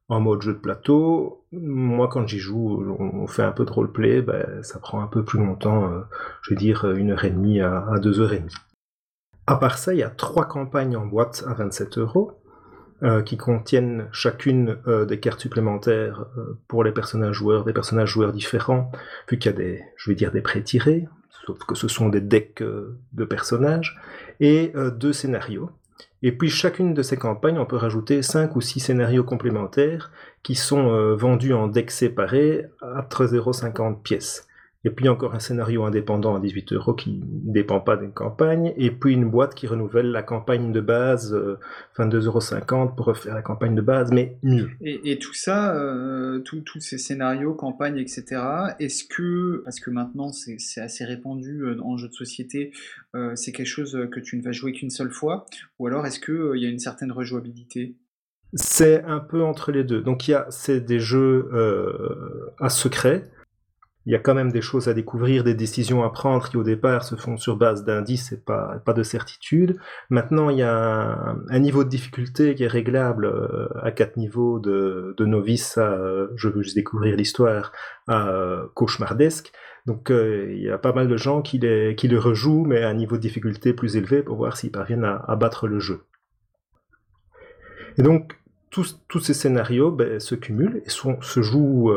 en 0.08 0.20
mode 0.20 0.42
jeu 0.42 0.52
de 0.52 0.58
plateau. 0.58 1.44
Moi, 1.52 2.08
quand 2.08 2.26
j'y 2.26 2.38
joue, 2.38 2.84
on 2.98 3.26
fait 3.26 3.42
un 3.42 3.52
peu 3.52 3.64
de 3.64 3.70
roleplay, 3.70 4.22
ben, 4.22 4.62
ça 4.62 4.78
prend 4.78 5.02
un 5.02 5.06
peu 5.06 5.24
plus 5.24 5.38
longtemps, 5.38 5.90
euh, 5.90 6.00
je 6.42 6.50
veux 6.50 6.56
dire 6.58 6.90
une 6.90 7.10
heure 7.10 7.24
et 7.24 7.30
demie 7.30 7.60
à, 7.60 7.86
à 7.88 7.98
deux 7.98 8.20
heures 8.20 8.32
et 8.32 8.40
demie. 8.40 8.54
À 9.46 9.56
part 9.56 9.78
ça, 9.78 9.94
il 9.94 9.98
y 9.98 10.02
a 10.02 10.10
trois 10.10 10.46
campagnes 10.46 10.96
en 10.96 11.06
boîte 11.06 11.44
à 11.46 11.54
27 11.54 11.98
euros 11.98 12.40
euh, 13.02 13.20
qui 13.20 13.36
contiennent 13.36 14.08
chacune 14.10 14.78
euh, 14.86 15.04
des 15.04 15.20
cartes 15.20 15.40
supplémentaires 15.40 16.24
euh, 16.38 16.58
pour 16.66 16.82
les 16.82 16.92
personnages 16.92 17.34
joueurs, 17.34 17.64
des 17.64 17.74
personnages 17.74 18.08
joueurs 18.08 18.32
différents, 18.32 18.90
vu 19.28 19.38
qu'il 19.38 19.52
y 19.52 19.54
a 19.54 19.58
des, 19.58 19.84
je 19.98 20.10
vais 20.10 20.14
dire, 20.16 20.32
des 20.32 20.40
pré-tirés, 20.40 21.06
sauf 21.46 21.58
que 21.58 21.74
ce 21.74 21.88
sont 21.88 22.08
des 22.08 22.22
decks 22.22 22.62
de 23.12 23.24
personnages, 23.26 24.00
et 24.40 24.72
deux 24.96 25.12
scénarios. 25.12 25.70
Et 26.22 26.32
puis 26.32 26.48
chacune 26.48 26.94
de 26.94 27.02
ces 27.02 27.18
campagnes, 27.18 27.58
on 27.58 27.66
peut 27.66 27.76
rajouter 27.76 28.22
5 28.22 28.56
ou 28.56 28.62
6 28.62 28.80
scénarios 28.80 29.24
complémentaires 29.24 30.10
qui 30.42 30.54
sont 30.54 31.14
vendus 31.14 31.52
en 31.52 31.68
decks 31.68 31.90
séparés 31.90 32.64
à 32.80 33.02
13,50€ 33.02 34.00
pièces. 34.02 34.45
Et 34.86 34.90
puis 34.90 35.08
encore 35.08 35.34
un 35.34 35.40
scénario 35.40 35.82
indépendant 35.82 36.36
à 36.36 36.40
18 36.40 36.74
euros 36.74 36.94
qui 36.94 37.18
ne 37.18 37.52
dépend 37.52 37.80
pas 37.80 37.96
d'une 37.96 38.12
campagne. 38.12 38.72
Et 38.76 38.92
puis 38.92 39.14
une 39.14 39.28
boîte 39.28 39.56
qui 39.56 39.66
renouvelle 39.66 40.12
la 40.12 40.22
campagne 40.22 40.70
de 40.70 40.80
base, 40.80 41.34
euh, 41.34 41.58
22,50€ 41.98 42.94
pour 42.94 43.06
refaire 43.06 43.34
la 43.34 43.42
campagne 43.42 43.74
de 43.74 43.80
base, 43.80 44.12
mais 44.12 44.38
mieux. 44.44 44.70
Et, 44.80 45.18
tout 45.18 45.34
ça, 45.34 45.74
euh, 45.74 46.38
tous 46.38 46.78
ces 46.78 46.98
scénarios, 46.98 47.52
campagnes, 47.54 47.98
etc., 47.98 48.40
est-ce 48.78 49.02
que, 49.02 49.60
parce 49.64 49.80
que 49.80 49.90
maintenant 49.90 50.30
c'est 50.30 50.80
assez 50.80 51.04
répandu 51.04 51.62
euh, 51.62 51.80
en 51.82 51.96
jeu 51.96 52.06
de 52.06 52.14
société, 52.14 52.70
euh, 53.16 53.34
c'est 53.34 53.50
quelque 53.50 53.66
chose 53.66 53.98
que 54.12 54.20
tu 54.20 54.36
ne 54.36 54.42
vas 54.42 54.52
jouer 54.52 54.70
qu'une 54.70 54.90
seule 54.90 55.10
fois? 55.10 55.46
Ou 55.80 55.88
alors 55.88 56.06
est-ce 56.06 56.20
qu'il 56.20 56.62
y 56.62 56.64
a 56.64 56.68
une 56.68 56.78
certaine 56.78 57.10
rejouabilité? 57.10 57.96
C'est 58.54 59.02
un 59.02 59.18
peu 59.18 59.42
entre 59.42 59.72
les 59.72 59.82
deux. 59.82 60.00
Donc 60.00 60.28
il 60.28 60.30
y 60.30 60.34
a 60.34 60.46
c'est 60.50 60.80
des 60.80 61.00
jeux 61.00 61.50
à 62.60 62.68
secret 62.68 63.28
il 64.06 64.12
y 64.12 64.14
a 64.14 64.20
quand 64.20 64.34
même 64.34 64.52
des 64.52 64.60
choses 64.60 64.86
à 64.86 64.94
découvrir, 64.94 65.42
des 65.42 65.54
décisions 65.54 66.04
à 66.04 66.10
prendre 66.10 66.48
qui 66.48 66.56
au 66.56 66.62
départ 66.62 67.02
se 67.02 67.16
font 67.16 67.36
sur 67.36 67.56
base 67.56 67.84
d'indices 67.84 68.30
et 68.30 68.36
pas, 68.36 68.80
pas 68.84 68.92
de 68.92 69.02
certitude. 69.02 69.78
Maintenant, 70.10 70.48
il 70.48 70.58
y 70.58 70.62
a 70.62 71.34
un, 71.48 71.58
niveau 71.58 71.82
de 71.82 71.88
difficulté 71.88 72.54
qui 72.54 72.62
est 72.62 72.68
réglable 72.68 73.26
euh, 73.26 73.68
à 73.82 73.90
quatre 73.90 74.16
niveaux 74.16 74.60
de, 74.60 75.14
de 75.16 75.24
novice 75.24 75.76
à 75.76 75.94
euh, 75.94 76.28
je 76.36 76.48
veux 76.48 76.62
juste 76.62 76.76
découvrir 76.76 77.16
l'histoire 77.16 77.72
à 78.06 78.28
euh, 78.28 78.66
cauchemardesque. 78.74 79.50
Donc 79.86 80.10
il 80.10 80.60
y 80.60 80.70
a 80.70 80.78
pas 80.78 80.92
mal 80.92 81.06
de 81.06 81.16
gens 81.16 81.42
qui, 81.42 81.58
les, 81.58 81.94
le 81.94 82.18
rejouent, 82.18 82.64
mais 82.64 82.82
à 82.82 82.88
un 82.88 82.94
niveau 82.94 83.16
de 83.16 83.22
difficulté 83.22 83.72
plus 83.72 83.96
élevé 83.96 84.22
pour 84.22 84.36
voir 84.36 84.56
s'ils 84.56 84.72
parviennent 84.72 85.04
à, 85.04 85.36
battre 85.36 85.68
le 85.68 85.78
jeu. 85.78 86.02
Et 87.96 88.02
donc 88.02 88.36
tous, 88.70 89.00
tous 89.06 89.20
ces 89.20 89.32
scénarios 89.32 89.92
ben, 89.92 90.18
se 90.18 90.34
cumulent 90.34 90.82
et 90.84 90.90
se 90.90 91.40
jouent 91.40 91.92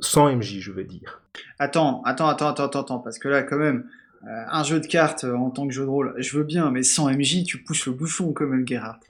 sans 0.00 0.34
MJ, 0.34 0.60
je 0.60 0.72
veux 0.72 0.84
dire. 0.84 1.20
Attends, 1.58 2.02
attends, 2.04 2.28
attends, 2.28 2.48
attends, 2.48 2.80
attends, 2.80 2.98
parce 2.98 3.18
que 3.18 3.28
là, 3.28 3.42
quand 3.42 3.58
même, 3.58 3.86
euh, 4.24 4.42
un 4.50 4.62
jeu 4.62 4.80
de 4.80 4.86
cartes 4.86 5.24
euh, 5.24 5.34
en 5.34 5.50
tant 5.50 5.66
que 5.66 5.72
jeu 5.72 5.84
de 5.84 5.88
rôle, 5.88 6.14
je 6.18 6.36
veux 6.36 6.44
bien, 6.44 6.70
mais 6.70 6.82
sans 6.82 7.10
MJ, 7.10 7.44
tu 7.44 7.58
pousses 7.58 7.86
le 7.86 7.92
bouchon 7.92 8.32
quand 8.32 8.46
même, 8.46 8.66
Gerhardt. 8.66 9.00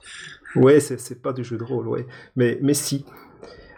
Ouais, 0.55 0.79
c'est 0.79 1.21
pas 1.21 1.33
du 1.33 1.43
jeu 1.43 1.57
de 1.57 1.63
rôle, 1.63 1.87
ouais. 1.87 2.05
Mais, 2.35 2.57
mais 2.61 2.73
si. 2.73 3.05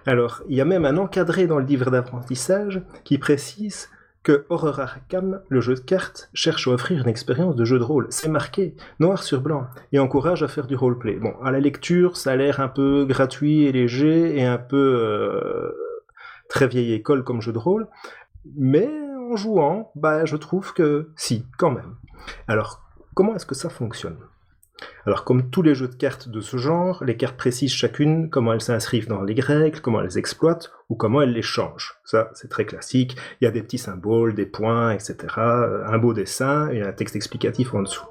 Alors, 0.06 0.42
il 0.48 0.56
y 0.56 0.62
a 0.62 0.66
même 0.66 0.86
un 0.86 0.98
encadré 0.98 1.46
dans 1.48 1.60
le 1.60 1.66
livre 1.66 1.92
d'apprentissage 1.92 2.82
qui 3.04 3.18
précise 3.18 3.90
que 4.24 4.46
Horror 4.50 4.80
Arkham, 4.80 5.42
le 5.48 5.62
jeu 5.62 5.76
de 5.76 5.80
cartes, 5.80 6.30
cherche 6.34 6.68
à 6.68 6.72
offrir 6.72 7.02
une 7.02 7.08
expérience 7.08 7.56
de 7.56 7.66
jeu 7.66 7.80
de 7.80 7.84
rôle. 7.84 8.08
C'est 8.10 8.30
marqué, 8.30 8.76
noir 9.00 9.24
sur 9.24 9.42
blanc, 9.42 9.68
et 9.92 10.00
encourage 10.00 10.44
à 10.44 10.48
faire 10.48 10.68
du 10.68 10.76
roleplay. 10.76 11.16
Bon, 11.16 11.34
à 11.44 11.52
la 11.52 11.60
lecture, 11.60 12.18
ça 12.18 12.32
a 12.32 12.36
l'air 12.36 12.60
un 12.60 12.68
peu 12.68 13.06
gratuit 13.06 13.64
et 13.64 13.72
léger, 13.72 14.38
et 14.38 14.46
un 14.46 14.58
peu... 14.58 14.78
Euh, 14.78 15.72
très 16.50 16.68
vieille 16.68 16.94
école 16.94 17.24
comme 17.24 17.42
jeu 17.42 17.54
de 17.54 17.58
rôle, 17.58 17.88
mais 18.58 18.90
en 19.32 19.38
jouant, 19.38 19.92
bah, 19.96 20.26
je 20.26 20.36
trouve 20.36 20.74
que 20.74 21.12
si, 21.16 21.46
quand 21.58 21.72
même. 21.72 21.96
Alors, 22.48 22.82
comment 23.14 23.36
est-ce 23.36 23.46
que 23.46 23.56
ça 23.56 23.70
fonctionne? 23.70 24.18
Alors, 25.06 25.24
comme 25.24 25.50
tous 25.50 25.62
les 25.62 25.76
jeux 25.76 25.90
de 25.90 25.96
cartes 25.96 26.30
de 26.30 26.40
ce 26.40 26.58
genre, 26.58 27.04
les 27.04 27.18
cartes 27.18 27.38
précisent 27.38 27.74
chacune 27.74 28.30
comment 28.30 28.54
elles 28.54 28.62
s'inscrivent 28.62 29.08
dans 29.08 29.24
les 29.24 29.40
règles, 29.40 29.82
comment 29.82 30.02
elles 30.02 30.18
exploitent 30.18 30.72
ou 30.88 30.96
comment 30.96 31.22
elles 31.22 31.34
les 31.34 31.42
changent. 31.42 32.00
Ça, 32.06 32.32
c'est 32.34 32.50
très 32.50 32.66
classique. 32.66 33.18
Il 33.40 33.46
y 33.46 33.48
a 33.48 33.52
des 33.52 33.62
petits 33.62 33.78
symboles, 33.78 34.36
des 34.36 34.46
points, 34.46 34.92
etc. 34.92 35.18
Un 35.38 35.98
beau 35.98 36.14
dessin 36.14 36.70
et 36.70 36.82
un 36.82 36.94
texte 36.94 37.16
explicatif 37.16 37.74
en 37.74 37.82
dessous. 37.82 38.06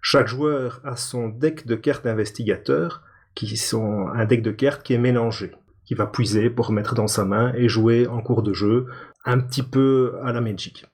Chaque 0.00 0.26
joueur 0.26 0.80
a 0.84 0.96
son 0.96 1.28
deck 1.28 1.66
de 1.66 1.76
cartes 1.76 2.04
d'investigateur, 2.04 3.02
qui 3.34 3.56
sont 3.56 4.08
un 4.08 4.24
deck 4.24 4.42
de 4.42 4.52
cartes 4.52 4.82
qui 4.82 4.94
est 4.94 4.98
mélangé 4.98 5.52
qui 5.84 5.94
va 5.94 6.06
puiser 6.06 6.50
pour 6.50 6.72
mettre 6.72 6.94
dans 6.94 7.06
sa 7.06 7.24
main 7.24 7.52
et 7.54 7.68
jouer 7.68 8.06
en 8.06 8.20
cours 8.20 8.42
de 8.42 8.52
jeu, 8.52 8.86
un 9.24 9.38
petit 9.38 9.62
peu 9.62 10.18
à 10.22 10.32
la 10.32 10.40
Magic. 10.40 10.86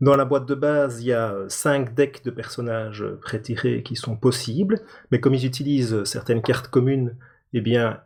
Dans 0.00 0.16
la 0.16 0.24
boîte 0.24 0.46
de 0.46 0.54
base, 0.54 1.02
il 1.02 1.08
y 1.08 1.12
a 1.12 1.34
5 1.48 1.94
decks 1.94 2.24
de 2.24 2.30
personnages 2.30 3.04
pré-tirés 3.20 3.82
qui 3.82 3.96
sont 3.96 4.16
possibles, 4.16 4.80
mais 5.10 5.20
comme 5.20 5.34
ils 5.34 5.44
utilisent 5.44 6.04
certaines 6.04 6.40
cartes 6.40 6.68
communes, 6.68 7.16
eh 7.52 7.60
bien, 7.60 8.00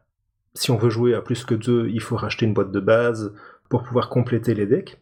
si 0.54 0.72
on 0.72 0.76
veut 0.76 0.90
jouer 0.90 1.14
à 1.14 1.22
plus 1.22 1.44
que 1.44 1.54
2, 1.54 1.88
il 1.88 2.00
faut 2.00 2.16
racheter 2.16 2.46
une 2.46 2.54
boîte 2.54 2.72
de 2.72 2.80
base 2.80 3.32
pour 3.68 3.84
pouvoir 3.84 4.08
compléter 4.08 4.54
les 4.54 4.66
decks. 4.66 5.00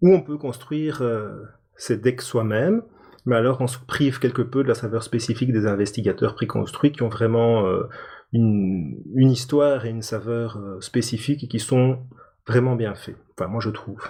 Ou 0.00 0.14
on 0.14 0.22
peut 0.22 0.38
construire 0.38 1.02
euh, 1.02 1.44
ces 1.76 1.98
decks 1.98 2.22
soi-même, 2.22 2.82
mais 3.26 3.36
alors 3.36 3.60
on 3.60 3.66
se 3.66 3.78
prive 3.78 4.18
quelque 4.18 4.42
peu 4.42 4.62
de 4.62 4.68
la 4.68 4.74
saveur 4.74 5.02
spécifique 5.02 5.52
des 5.52 5.66
investigateurs 5.66 6.34
préconstruits 6.34 6.92
qui 6.92 7.02
ont 7.02 7.08
vraiment 7.08 7.66
euh, 7.66 7.88
une, 8.32 9.30
histoire 9.30 9.84
et 9.84 9.90
une 9.90 10.02
saveur 10.02 10.56
euh, 10.56 10.80
spécifiques 10.80 11.48
qui 11.48 11.58
sont 11.58 11.98
vraiment 12.46 12.76
bien 12.76 12.94
faits. 12.94 13.16
Enfin, 13.36 13.48
moi 13.48 13.60
je 13.60 13.70
trouve. 13.70 14.02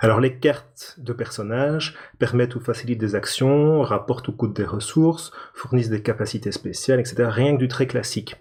Alors 0.00 0.20
les 0.20 0.38
cartes 0.38 0.96
de 0.98 1.12
personnages 1.12 1.96
permettent 2.18 2.54
ou 2.54 2.60
facilitent 2.60 3.00
des 3.00 3.14
actions, 3.14 3.82
rapportent 3.82 4.28
ou 4.28 4.32
coûtent 4.32 4.56
des 4.56 4.64
ressources, 4.64 5.32
fournissent 5.54 5.90
des 5.90 6.02
capacités 6.02 6.52
spéciales, 6.52 7.00
etc. 7.00 7.28
Rien 7.28 7.54
que 7.54 7.60
du 7.60 7.68
très 7.68 7.86
classique. 7.86 8.36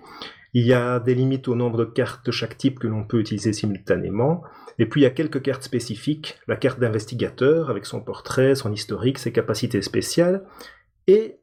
Il 0.53 0.65
y 0.65 0.73
a 0.73 0.99
des 0.99 1.15
limites 1.15 1.47
au 1.47 1.55
nombre 1.55 1.77
de 1.77 1.85
cartes 1.85 2.25
de 2.25 2.31
chaque 2.31 2.57
type 2.57 2.79
que 2.79 2.87
l'on 2.87 3.03
peut 3.03 3.19
utiliser 3.19 3.51
simultanément. 3.51 4.43
Et 4.79 4.85
puis 4.85 5.01
il 5.01 5.03
y 5.03 5.07
a 5.07 5.11
quelques 5.11 5.41
cartes 5.41 5.63
spécifiques, 5.63 6.39
la 6.47 6.55
carte 6.55 6.79
d'investigateur 6.79 7.69
avec 7.69 7.85
son 7.85 8.01
portrait, 8.01 8.55
son 8.55 8.71
historique, 8.71 9.19
ses 9.19 9.31
capacités 9.31 9.81
spéciales, 9.81 10.45
et 11.07 11.39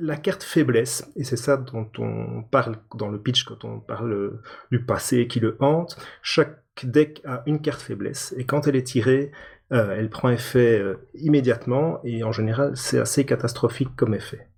la 0.00 0.16
carte 0.16 0.42
faiblesse, 0.42 1.10
et 1.16 1.24
c'est 1.24 1.36
ça 1.36 1.56
dont 1.56 1.90
on 1.98 2.42
parle 2.42 2.76
dans 2.94 3.08
le 3.08 3.20
pitch 3.20 3.44
quand 3.44 3.64
on 3.64 3.80
parle 3.80 4.40
du 4.70 4.84
passé 4.84 5.26
qui 5.26 5.40
le 5.40 5.56
hante, 5.60 5.96
chaque 6.22 6.62
deck 6.82 7.20
a 7.24 7.42
une 7.46 7.60
carte 7.60 7.80
faiblesse, 7.80 8.34
et 8.36 8.44
quand 8.44 8.66
elle 8.66 8.76
est 8.76 8.86
tirée, 8.86 9.32
euh, 9.72 9.94
elle 9.96 10.10
prend 10.10 10.30
effet 10.30 10.80
euh, 10.80 10.96
immédiatement, 11.14 12.00
et 12.04 12.24
en 12.24 12.32
général 12.32 12.72
c'est 12.76 12.98
assez 12.98 13.24
catastrophique 13.24 13.94
comme 13.96 14.14
effet. 14.14 14.48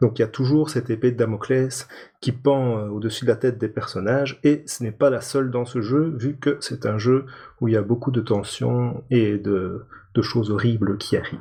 Donc 0.00 0.18
il 0.18 0.22
y 0.22 0.24
a 0.24 0.28
toujours 0.28 0.70
cette 0.70 0.88
épée 0.88 1.12
de 1.12 1.16
Damoclès 1.18 1.86
qui 2.20 2.32
pend 2.32 2.78
euh, 2.78 2.88
au-dessus 2.88 3.26
de 3.26 3.30
la 3.30 3.36
tête 3.36 3.58
des 3.58 3.68
personnages, 3.68 4.40
et 4.42 4.62
ce 4.66 4.82
n'est 4.82 4.92
pas 4.92 5.10
la 5.10 5.20
seule 5.20 5.50
dans 5.50 5.66
ce 5.66 5.82
jeu, 5.82 6.14
vu 6.16 6.36
que 6.36 6.56
c'est 6.60 6.86
un 6.86 6.96
jeu 6.96 7.26
où 7.60 7.68
il 7.68 7.74
y 7.74 7.76
a 7.76 7.82
beaucoup 7.82 8.10
de 8.10 8.20
tensions 8.20 9.04
et 9.10 9.36
de 9.36 9.84
choses 10.22 10.50
horribles 10.50 10.96
qui 10.96 11.16
arrivent. 11.16 11.40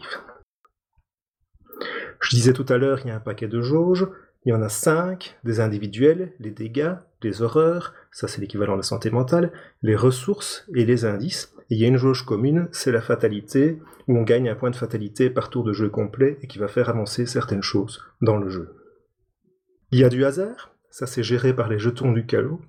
Je 2.24 2.30
disais 2.30 2.54
tout 2.54 2.66
à 2.70 2.78
l'heure, 2.78 3.00
il 3.04 3.10
y 3.10 3.12
a 3.12 3.16
un 3.16 3.20
paquet 3.20 3.48
de 3.48 3.62
jauges. 3.62 4.08
Il 4.46 4.50
y 4.50 4.54
en 4.54 4.62
a 4.62 4.70
cinq, 4.70 5.38
des 5.44 5.60
individuels, 5.60 6.34
les 6.40 6.52
dégâts, 6.52 6.96
les 7.22 7.42
horreurs, 7.42 7.94
ça 8.12 8.28
c'est 8.28 8.42
l'équivalent 8.42 8.74
de 8.74 8.80
la 8.80 8.84
santé 8.84 9.10
mentale, 9.10 9.52
les 9.82 9.96
ressources 9.96 10.66
et 10.76 10.86
les 10.86 11.06
indices. 11.06 11.54
Il 11.70 11.78
y 11.78 11.86
a 11.86 11.88
une 11.88 11.98
jauge 11.98 12.26
commune, 12.26 12.68
c'est 12.72 12.92
la 12.92 13.02
fatalité, 13.02 13.80
où 14.08 14.18
on 14.18 14.24
gagne 14.24 14.50
un 14.50 14.56
point 14.56 14.70
de 14.70 14.76
fatalité 14.76 15.30
par 15.30 15.50
tour 15.50 15.64
de 15.64 15.72
jeu 15.72 15.90
complet 15.90 16.38
et 16.42 16.48
qui 16.48 16.60
va 16.60 16.68
faire 16.68 16.90
avancer 16.90 17.26
certaines 17.26 17.62
choses 17.62 18.02
dans 18.22 18.38
le 18.38 18.50
jeu. 18.50 18.76
Il 19.92 20.00
y 20.00 20.04
a 20.04 20.10
du 20.10 20.26
hasard, 20.26 20.76
ça 20.90 21.08
c'est 21.08 21.24
géré 21.24 21.54
par 21.54 21.69
les 21.69 21.80
jetons 21.80 22.12
du 22.12 22.26
calot. 22.26 22.60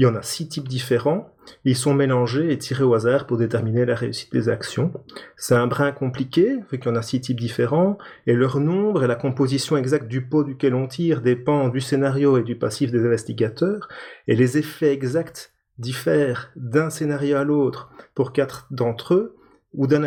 Il 0.00 0.04
y 0.04 0.06
en 0.06 0.14
a 0.14 0.22
six 0.22 0.48
types 0.48 0.66
différents. 0.66 1.30
Ils 1.66 1.76
sont 1.76 1.92
mélangés 1.92 2.50
et 2.54 2.56
tirés 2.56 2.84
au 2.84 2.94
hasard 2.94 3.26
pour 3.26 3.36
déterminer 3.36 3.84
la 3.84 3.94
réussite 3.94 4.32
des 4.32 4.48
actions. 4.48 4.94
C'est 5.36 5.54
un 5.54 5.66
brin 5.66 5.92
compliqué, 5.92 6.56
vu 6.72 6.78
qu'il 6.78 6.90
y 6.90 6.94
en 6.94 6.96
a 6.96 7.02
six 7.02 7.20
types 7.20 7.38
différents, 7.38 7.98
et 8.26 8.32
leur 8.32 8.60
nombre 8.60 9.04
et 9.04 9.06
la 9.06 9.14
composition 9.14 9.76
exacte 9.76 10.08
du 10.08 10.22
pot 10.22 10.42
duquel 10.42 10.74
on 10.74 10.88
tire 10.88 11.20
dépend 11.20 11.68
du 11.68 11.82
scénario 11.82 12.38
et 12.38 12.42
du 12.42 12.56
passif 12.56 12.90
des 12.90 13.04
investigateurs, 13.04 13.88
et 14.26 14.36
les 14.36 14.56
effets 14.56 14.90
exacts 14.90 15.52
diffèrent 15.76 16.50
d'un 16.56 16.88
scénario 16.88 17.36
à 17.36 17.44
l'autre 17.44 17.90
pour 18.14 18.32
quatre 18.32 18.68
d'entre 18.70 19.12
eux, 19.12 19.36
ou 19.74 19.86
d'un 19.86 20.02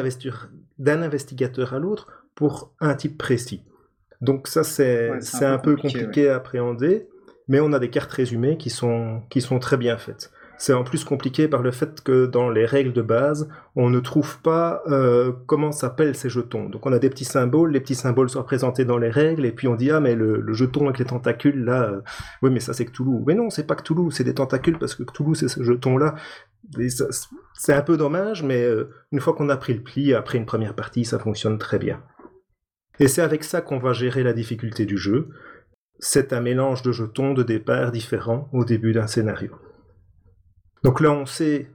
investigateur 1.03 1.73
à 1.75 1.77
l'autre 1.77 2.07
pour 2.33 2.73
un 2.79 2.95
type 2.95 3.19
précis. 3.19 3.61
Donc 4.21 4.47
ça, 4.47 4.63
c'est 4.63 5.11
un, 5.41 5.59
peu 5.59 5.75
compliqué, 5.75 6.29
à 6.29 6.37
appréhender 6.37 7.09
mais 7.47 7.59
on 7.59 7.73
a 7.73 7.79
des 7.79 7.89
cartes 7.89 8.11
résumées 8.11 8.57
qui 8.57 8.69
sont, 8.69 9.21
qui 9.29 9.41
sont 9.41 9.59
très 9.59 9.77
bien 9.77 9.97
faites. 9.97 10.31
C'est 10.57 10.73
en 10.73 10.83
plus 10.83 11.03
compliqué 11.03 11.47
par 11.47 11.61
le 11.61 11.71
fait 11.71 12.01
que 12.01 12.25
dans 12.25 12.49
les 12.49 12.65
règles 12.65 12.93
de 12.93 13.01
base, 13.01 13.49
on 13.75 13.89
ne 13.89 13.99
trouve 13.99 14.39
pas 14.41 14.81
euh, 14.87 15.31
comment 15.47 15.71
s'appellent 15.71 16.15
ces 16.15 16.29
jetons. 16.29 16.69
Donc 16.69 16.85
on 16.85 16.93
a 16.93 16.99
des 16.99 17.09
petits 17.09 17.25
symboles, 17.25 17.71
les 17.71 17.79
petits 17.79 17.95
symboles 17.95 18.29
sont 18.29 18.39
représentés 18.39 18.85
dans 18.85 18.97
les 18.97 19.09
règles, 19.09 19.45
et 19.45 19.51
puis 19.51 19.67
on 19.67 19.75
dit 19.75 19.91
ah 19.91 19.99
mais 19.99 20.15
le, 20.15 20.53
jeton 20.53 20.85
avec 20.85 20.99
les 20.99 21.05
tentacules 21.05 21.65
là, 21.65 21.83
euh, 21.83 22.01
oui 22.43 22.51
mais 22.51 22.59
ça 22.59 22.73
c'est 22.73 22.85
Cthulhu. 22.85 23.23
Mais 23.25 23.33
non, 23.33 23.49
c'est 23.49 23.65
pas 23.65 23.75
Cthulhu, 23.75 24.11
c'est 24.11 24.23
des 24.23 24.35
tentacules 24.35 24.77
parce 24.77 24.95
que 24.95 25.03
Cthulhu 25.03 25.35
c'est 25.35 25.47
ce 25.47 25.63
jeton 25.63 25.97
là. 25.97 26.15
C'est 27.55 27.73
un 27.73 27.81
peu 27.81 27.97
dommage, 27.97 28.41
mais 28.43 28.63
euh, 28.63 28.89
une 29.11 29.19
fois 29.19 29.33
qu'on 29.33 29.49
a 29.49 29.57
pris 29.57 29.73
le 29.73 29.81
pli, 29.81 30.13
après 30.13 30.37
une 30.37 30.45
première 30.45 30.75
partie, 30.75 31.03
ça 31.03 31.19
fonctionne 31.19 31.57
très 31.57 31.77
bien. 31.77 32.01
Et 32.99 33.07
c'est 33.07 33.21
avec 33.21 33.43
ça 33.43 33.59
qu'on 33.59 33.79
va 33.79 33.91
gérer 33.91 34.23
la 34.23 34.33
difficulté 34.33 34.85
du 34.85 34.97
jeu 34.97 35.29
c'est 36.03 36.33
un 36.33 36.41
mélange 36.41 36.81
de 36.81 36.91
jetons 36.91 37.33
de 37.33 37.43
départ 37.43 37.91
différents 37.93 38.49
au 38.51 38.65
début 38.65 38.91
d'un 38.91 39.07
scénario. 39.07 39.55
Donc 40.83 40.99
là, 40.99 41.11
on 41.11 41.25
sait 41.25 41.71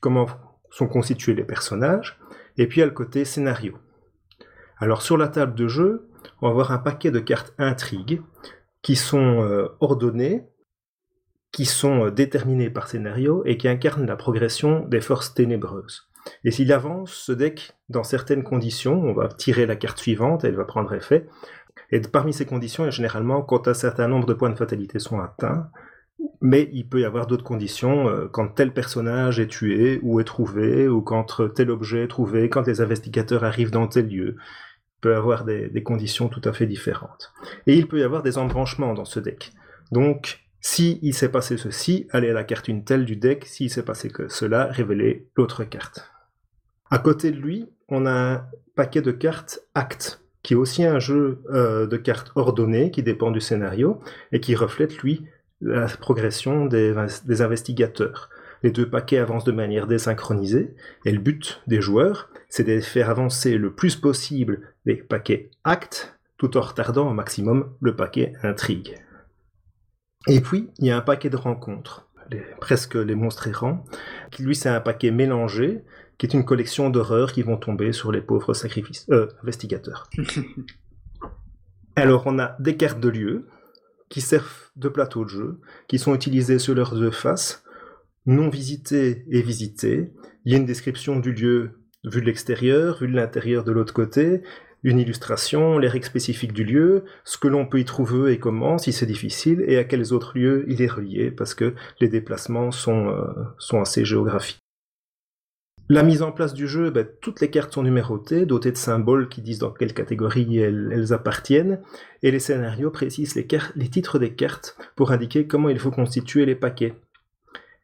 comment 0.00 0.26
sont 0.70 0.88
constitués 0.88 1.34
les 1.34 1.44
personnages, 1.44 2.18
et 2.56 2.66
puis 2.66 2.78
il 2.78 2.80
y 2.80 2.82
a 2.82 2.86
le 2.86 2.92
côté 2.92 3.26
scénario. 3.26 3.76
Alors 4.78 5.02
sur 5.02 5.18
la 5.18 5.28
table 5.28 5.54
de 5.54 5.68
jeu, 5.68 6.08
on 6.40 6.46
va 6.46 6.52
avoir 6.52 6.72
un 6.72 6.78
paquet 6.78 7.10
de 7.10 7.20
cartes 7.20 7.52
intrigues 7.58 8.22
qui 8.80 8.96
sont 8.96 9.42
euh, 9.42 9.68
ordonnées, 9.80 10.48
qui 11.52 11.66
sont 11.66 12.06
euh, 12.06 12.10
déterminées 12.10 12.70
par 12.70 12.88
scénario 12.88 13.42
et 13.44 13.58
qui 13.58 13.68
incarnent 13.68 14.06
la 14.06 14.16
progression 14.16 14.86
des 14.86 15.02
forces 15.02 15.34
ténébreuses. 15.34 16.08
Et 16.44 16.50
s'il 16.50 16.72
avance 16.72 17.12
ce 17.12 17.32
deck 17.32 17.72
dans 17.88 18.04
certaines 18.04 18.44
conditions, 18.44 19.00
on 19.02 19.12
va 19.12 19.28
tirer 19.28 19.66
la 19.66 19.76
carte 19.76 19.98
suivante, 19.98 20.44
elle 20.44 20.56
va 20.56 20.64
prendre 20.64 20.92
effet, 20.94 21.26
et 21.90 22.00
parmi 22.00 22.32
ces 22.32 22.44
conditions, 22.44 22.90
généralement, 22.90 23.42
quand 23.42 23.68
un 23.68 23.74
certain 23.74 24.08
nombre 24.08 24.26
de 24.26 24.34
points 24.34 24.50
de 24.50 24.56
fatalité 24.56 24.98
sont 24.98 25.20
atteints, 25.20 25.70
mais 26.40 26.68
il 26.72 26.88
peut 26.88 27.00
y 27.00 27.04
avoir 27.04 27.26
d'autres 27.26 27.44
conditions, 27.44 28.08
euh, 28.08 28.28
quand 28.28 28.48
tel 28.48 28.72
personnage 28.72 29.40
est 29.40 29.46
tué 29.46 30.00
ou 30.02 30.20
est 30.20 30.24
trouvé, 30.24 30.88
ou 30.88 31.00
quand 31.00 31.40
tel 31.54 31.70
objet 31.70 32.04
est 32.04 32.08
trouvé, 32.08 32.48
quand 32.48 32.66
les 32.66 32.80
investigateurs 32.80 33.44
arrivent 33.44 33.70
dans 33.70 33.86
tel 33.86 34.08
lieu. 34.08 34.36
Il 34.36 35.00
peut 35.00 35.12
y 35.12 35.16
avoir 35.16 35.44
des, 35.44 35.82
conditions 35.84 36.28
tout 36.28 36.42
à 36.44 36.52
fait 36.52 36.66
différentes. 36.66 37.32
Et 37.68 37.76
il 37.76 37.86
peut 37.86 38.00
y 38.00 38.02
avoir 38.02 38.24
des 38.24 38.36
embranchements 38.36 38.94
dans 38.94 39.04
ce 39.04 39.20
deck. 39.20 39.52
Donc, 39.92 40.40
si 40.60 40.98
il 41.02 41.14
s'est 41.14 41.28
passé 41.28 41.56
ceci, 41.56 42.08
allez 42.10 42.30
à 42.30 42.32
la 42.32 42.42
carte 42.42 42.66
une 42.66 42.82
telle 42.82 43.04
du 43.04 43.14
deck, 43.14 43.44
s'il 43.46 43.70
s'est 43.70 43.84
passé 43.84 44.10
que 44.10 44.26
cela, 44.26 44.64
révélez 44.64 45.28
l'autre 45.36 45.62
carte. 45.62 46.10
À 46.90 46.98
côté 46.98 47.30
de 47.30 47.36
lui, 47.36 47.68
on 47.88 48.06
a 48.06 48.10
un 48.10 48.46
paquet 48.74 49.02
de 49.02 49.12
cartes 49.12 49.60
actes 49.76 50.20
qui 50.48 50.54
est 50.54 50.56
aussi 50.56 50.82
un 50.82 50.98
jeu 50.98 51.42
euh, 51.50 51.86
de 51.86 51.98
cartes 51.98 52.32
ordonnées 52.34 52.90
qui 52.90 53.02
dépend 53.02 53.30
du 53.30 53.38
scénario 53.38 54.00
et 54.32 54.40
qui 54.40 54.54
reflète, 54.54 54.96
lui, 55.02 55.26
la 55.60 55.88
progression 55.88 56.64
des, 56.64 56.94
investigateurs. 57.42 58.30
Les 58.62 58.70
deux 58.70 58.88
paquets 58.88 59.18
avancent 59.18 59.44
de 59.44 59.52
manière 59.52 59.86
désynchronisée 59.86 60.74
et 61.04 61.12
le 61.12 61.18
but 61.18 61.60
des 61.66 61.82
joueurs, 61.82 62.30
c'est 62.48 62.64
de 62.64 62.80
faire 62.80 63.10
avancer 63.10 63.58
le 63.58 63.74
plus 63.74 63.96
possible 63.96 64.62
les 64.86 64.96
paquets 64.96 65.50
actes 65.64 66.18
tout 66.38 66.56
en 66.56 66.62
retardant 66.62 67.10
au 67.10 67.12
maximum 67.12 67.74
le 67.82 67.94
paquet 67.94 68.32
intrigue. 68.42 68.94
Et 70.28 70.40
puis, 70.40 70.70
il 70.78 70.86
y 70.86 70.90
a 70.90 70.96
un 70.96 71.02
paquet 71.02 71.28
de 71.28 71.36
rencontres, 71.36 72.08
presque 72.58 72.94
les 72.94 73.14
monstres 73.14 73.48
errants, 73.48 73.84
qui 74.30 74.44
lui 74.44 74.56
c'est 74.56 74.70
un 74.70 74.80
paquet 74.80 75.10
mélangé 75.10 75.84
qui 76.18 76.26
est 76.26 76.34
une 76.34 76.44
collection 76.44 76.90
d'horreurs 76.90 77.32
qui 77.32 77.42
vont 77.42 77.56
tomber 77.56 77.92
sur 77.92 78.12
les 78.12 78.20
pauvres 78.20 78.54
sacrifices, 78.54 79.06
euh, 79.10 79.28
investigateurs. 79.42 80.10
Alors 81.96 82.24
on 82.26 82.38
a 82.38 82.56
des 82.60 82.76
cartes 82.76 83.00
de 83.00 83.08
lieu 83.08 83.48
qui 84.08 84.20
servent 84.20 84.70
de 84.76 84.88
plateau 84.88 85.24
de 85.24 85.30
jeu, 85.30 85.60
qui 85.86 85.98
sont 85.98 86.14
utilisées 86.14 86.58
sur 86.58 86.74
leurs 86.74 86.94
deux 86.94 87.10
faces, 87.10 87.64
non 88.26 88.48
visitées 88.48 89.24
et 89.30 89.42
visitées. 89.42 90.12
Il 90.44 90.52
y 90.52 90.54
a 90.54 90.58
une 90.58 90.66
description 90.66 91.18
du 91.18 91.32
lieu 91.32 91.72
vu 92.04 92.20
de 92.20 92.26
l'extérieur, 92.26 92.98
vu 93.00 93.08
de 93.08 93.14
l'intérieur 93.14 93.64
de 93.64 93.72
l'autre 93.72 93.92
côté, 93.92 94.42
une 94.84 95.00
illustration, 95.00 95.78
les 95.78 95.88
règles 95.88 96.06
spécifiques 96.06 96.52
du 96.52 96.64
lieu, 96.64 97.04
ce 97.24 97.36
que 97.36 97.48
l'on 97.48 97.66
peut 97.66 97.80
y 97.80 97.84
trouver 97.84 98.32
et 98.32 98.38
comment, 98.38 98.78
si 98.78 98.92
c'est 98.92 99.06
difficile, 99.06 99.64
et 99.66 99.76
à 99.76 99.84
quels 99.84 100.12
autres 100.12 100.38
lieux 100.38 100.64
il 100.68 100.80
est 100.80 100.86
relié, 100.86 101.30
parce 101.30 101.54
que 101.54 101.74
les 102.00 102.08
déplacements 102.08 102.70
sont, 102.70 103.08
euh, 103.08 103.24
sont 103.58 103.80
assez 103.80 104.04
géographiques. 104.04 104.60
La 105.90 106.02
mise 106.02 106.20
en 106.20 106.32
place 106.32 106.52
du 106.52 106.68
jeu, 106.68 106.90
ben, 106.90 107.06
toutes 107.22 107.40
les 107.40 107.50
cartes 107.50 107.72
sont 107.72 107.82
numérotées, 107.82 108.44
dotées 108.44 108.72
de 108.72 108.76
symboles 108.76 109.30
qui 109.30 109.40
disent 109.40 109.60
dans 109.60 109.70
quelle 109.70 109.94
catégorie 109.94 110.58
elles, 110.58 111.12
appartiennent, 111.14 111.80
et 112.22 112.30
les 112.30 112.40
scénarios 112.40 112.90
précisent 112.90 113.34
les, 113.34 113.46
titres 113.88 114.18
des 114.18 114.34
cartes 114.34 114.76
pour 114.96 115.12
indiquer 115.12 115.46
comment 115.46 115.70
il 115.70 115.78
faut 115.78 115.90
constituer 115.90 116.44
les 116.44 116.54
paquets. 116.54 116.94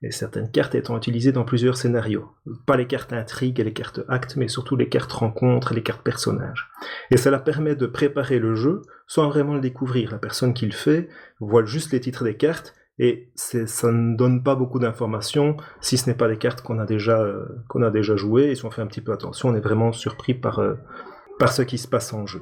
Et 0.02 0.10
certaines 0.10 0.50
cartes 0.50 0.74
étant 0.74 0.98
utilisées 0.98 1.32
dans 1.32 1.46
plusieurs 1.46 1.78
scénarios. 1.78 2.30
Pas 2.66 2.76
les 2.76 2.86
cartes 2.86 3.14
intrigues 3.14 3.60
et 3.60 3.64
les 3.64 3.72
cartes 3.72 4.00
actes, 4.08 4.36
mais 4.36 4.48
surtout 4.48 4.76
les 4.76 4.90
cartes 4.90 5.12
rencontres 5.12 5.72
et 5.72 5.76
les 5.76 5.82
cartes 5.82 6.02
personnages. 6.02 6.68
Et 7.10 7.16
cela 7.16 7.38
permet 7.38 7.74
de 7.74 7.86
préparer 7.86 8.38
le 8.38 8.54
jeu 8.54 8.82
sans 9.06 9.30
vraiment 9.30 9.54
le 9.54 9.62
découvrir. 9.62 10.10
La 10.10 10.18
personne 10.18 10.52
qui 10.52 10.66
le 10.66 10.72
fait 10.72 11.08
voit 11.40 11.64
juste 11.64 11.92
les 11.92 12.00
titres 12.00 12.24
des 12.24 12.36
cartes 12.36 12.74
et 12.98 13.30
ça 13.34 13.90
ne 13.90 14.16
donne 14.16 14.42
pas 14.42 14.54
beaucoup 14.54 14.78
d'informations 14.78 15.56
si 15.80 15.96
ce 15.96 16.08
n'est 16.08 16.16
pas 16.16 16.28
des 16.28 16.38
cartes 16.38 16.62
qu'on 16.62 16.78
a 16.78 16.86
déjà 16.86 17.20
euh, 17.20 17.44
qu'on 17.68 17.82
a 17.82 17.90
déjà 17.90 18.14
jouées 18.14 18.50
et 18.50 18.54
si 18.54 18.64
on 18.64 18.70
fait 18.70 18.82
un 18.82 18.86
petit 18.86 19.00
peu 19.00 19.12
attention 19.12 19.48
on 19.48 19.54
est 19.54 19.60
vraiment 19.60 19.92
surpris 19.92 20.34
par 20.34 20.60
euh, 20.60 20.74
par 21.38 21.52
ce 21.52 21.62
qui 21.62 21.76
se 21.76 21.88
passe 21.88 22.12
en 22.12 22.24
jeu 22.26 22.40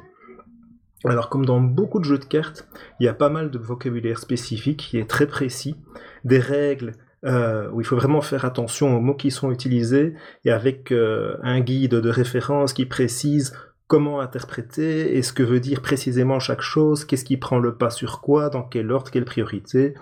alors 1.05 1.31
comme 1.31 1.47
dans 1.47 1.61
beaucoup 1.61 2.01
de 2.01 2.05
jeux 2.05 2.19
de 2.19 2.25
cartes 2.27 2.69
il 3.01 3.07
y 3.07 3.09
a 3.09 3.15
pas 3.15 3.31
mal 3.31 3.51
de 3.51 3.59
vocabulaire 3.59 4.19
spécifique 4.19 4.89
qui 4.91 4.99
est 4.99 5.09
très 5.09 5.27
précis 5.27 5.77
des 6.25 6.39
règles 6.39 6.93
euh, 7.25 7.71
où 7.71 7.81
il 7.81 7.87
faut 7.87 7.97
vraiment 7.97 8.21
faire 8.21 8.45
attention 8.45 8.95
aux 8.95 9.01
mots 9.01 9.15
qui 9.15 9.31
sont 9.31 9.51
utilisés 9.51 10.15
et 10.45 10.51
avec 10.51 10.93
un 10.93 11.61
guide 11.61 11.95
de 11.95 12.11
référence 12.11 12.73
qui 12.73 12.85
précise 12.85 13.55
comment 13.87 14.21
interpréter 14.21 15.17
et 15.17 15.23
ce 15.23 15.33
que 15.33 15.43
veut 15.43 15.61
dire 15.61 15.83
précisément 15.83 16.41
chaque 16.41 16.63
chose, 16.63 17.05
qu'est-ce 17.05 17.25
qui 17.25 17.37
prend 17.37 17.59
le 17.59 17.77
pas 17.77 17.91
sur 17.91 18.21
quoi, 18.21 18.49
dans 18.49 18.63
quel 18.63 18.91
ordre, 18.91 19.11
quelle 19.11 19.27
priorité. 19.27 19.95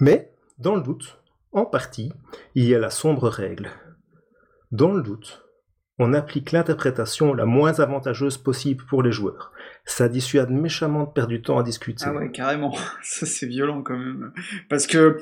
Mais, 0.00 0.32
dans 0.58 0.74
le 0.74 0.82
doute, 0.82 1.20
en 1.52 1.64
partie, 1.64 2.12
il 2.54 2.64
y 2.64 2.74
a 2.74 2.78
la 2.78 2.90
sombre 2.90 3.28
règle. 3.28 3.70
Dans 4.72 4.92
le 4.92 5.02
doute, 5.02 5.44
on 5.98 6.12
applique 6.12 6.50
l'interprétation 6.50 7.32
la 7.32 7.46
moins 7.46 7.78
avantageuse 7.78 8.36
possible 8.36 8.84
pour 8.84 9.02
les 9.02 9.12
joueurs. 9.12 9.52
Ça 9.84 10.08
dissuade 10.08 10.50
méchamment 10.50 11.04
de 11.04 11.10
perdre 11.10 11.30
du 11.30 11.42
temps 11.42 11.58
à 11.58 11.62
discuter. 11.62 12.04
Ah 12.06 12.12
ouais, 12.12 12.30
carrément. 12.32 12.74
Ça, 13.02 13.26
c'est 13.26 13.46
violent 13.46 13.82
quand 13.82 13.96
même. 13.96 14.32
Parce 14.68 14.86
que 14.86 15.20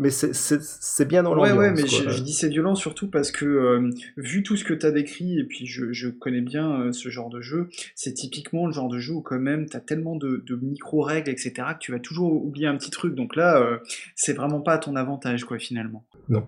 mais 0.00 0.08
c'est 0.08 1.04
bien 1.04 1.22
dans 1.22 1.34
l'ambiance. 1.34 1.58
Ouais, 1.58 1.68
ouais, 1.68 1.72
mais 1.72 1.86
je, 1.86 2.22
dis 2.22 2.32
c'est 2.32 2.48
violent 2.48 2.74
surtout 2.74 3.08
parce 3.08 3.30
que, 3.30 3.44
euh, 3.44 3.90
vu 4.16 4.42
tout 4.42 4.56
ce 4.56 4.64
que 4.64 4.72
tu 4.72 4.86
as 4.86 4.90
décrit, 4.90 5.38
et 5.38 5.44
puis 5.44 5.66
je, 5.66 6.08
connais 6.08 6.40
bien 6.40 6.80
euh, 6.80 6.92
ce 6.92 7.10
genre 7.10 7.28
de 7.28 7.42
jeu, 7.42 7.68
c'est 7.94 8.14
typiquement 8.14 8.66
le 8.66 8.72
genre 8.72 8.88
de 8.88 8.98
jeu 8.98 9.12
où 9.12 9.20
quand 9.20 9.38
même 9.38 9.68
tu 9.68 9.76
as 9.76 9.80
tellement 9.80 10.16
de, 10.16 10.42
micro-règles, 10.62 11.30
etc., 11.30 11.52
que 11.74 11.78
tu 11.80 11.92
vas 11.92 11.98
toujours 11.98 12.32
oublier 12.44 12.66
un 12.66 12.78
petit 12.78 12.90
truc. 12.90 13.14
Donc 13.14 13.36
là, 13.36 13.60
euh, 13.60 13.76
c'est 14.14 14.32
vraiment 14.32 14.62
pas 14.62 14.72
à 14.72 14.78
ton 14.78 14.96
avantage, 14.96 15.44
quoi, 15.44 15.58
finalement. 15.58 16.06
Non. 16.30 16.46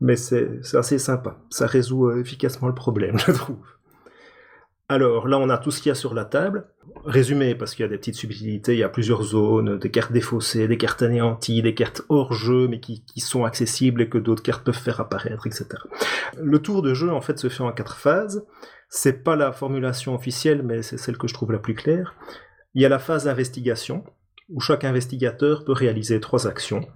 Mais 0.00 0.16
c'est 0.16 0.48
assez 0.72 0.98
sympa. 0.98 1.38
Ça 1.50 1.66
résout 1.66 2.10
efficacement 2.12 2.68
le 2.68 2.74
problème, 2.74 3.18
je 3.26 3.32
trouve. 3.32 3.58
Alors 4.90 5.28
là, 5.28 5.38
on 5.38 5.50
a 5.50 5.58
tout 5.58 5.70
ce 5.70 5.82
qu'il 5.82 5.90
y 5.90 5.92
a 5.92 5.94
sur 5.94 6.14
la 6.14 6.24
table. 6.24 6.66
Résumé, 7.04 7.54
parce 7.54 7.74
qu'il 7.74 7.82
y 7.82 7.86
a 7.86 7.90
des 7.90 7.98
petites 7.98 8.14
subtilités, 8.14 8.72
il 8.72 8.78
y 8.78 8.82
a 8.82 8.88
plusieurs 8.88 9.22
zones, 9.22 9.78
des 9.78 9.90
cartes 9.90 10.12
défaussées, 10.12 10.66
des 10.66 10.78
cartes 10.78 11.02
anéanties, 11.02 11.60
des 11.60 11.74
cartes 11.74 12.02
hors 12.08 12.32
jeu, 12.32 12.68
mais 12.68 12.80
qui, 12.80 13.02
sont 13.18 13.44
accessibles 13.44 14.02
et 14.02 14.08
que 14.08 14.16
d'autres 14.16 14.42
cartes 14.42 14.64
peuvent 14.64 14.74
faire 14.74 15.00
apparaître, 15.00 15.46
etc. 15.46 15.66
Le 16.38 16.58
tour 16.60 16.80
de 16.80 16.94
jeu, 16.94 17.12
en 17.12 17.20
fait, 17.20 17.38
se 17.38 17.50
fait 17.50 17.62
en 17.62 17.72
quatre 17.72 17.98
phases. 17.98 18.46
C'est 18.88 19.22
pas 19.22 19.36
la 19.36 19.52
formulation 19.52 20.14
officielle, 20.14 20.62
mais 20.62 20.80
c'est 20.80 20.96
celle 20.96 21.18
que 21.18 21.28
je 21.28 21.34
trouve 21.34 21.52
la 21.52 21.58
plus 21.58 21.74
claire. 21.74 22.14
Il 22.74 22.80
y 22.80 22.86
a 22.86 22.88
la 22.88 22.98
phase 22.98 23.24
d'investigation, 23.24 24.04
où 24.48 24.60
chaque 24.60 24.84
investigateur 24.84 25.66
peut 25.66 25.72
réaliser 25.72 26.18
trois 26.20 26.46
actions. 26.46 26.88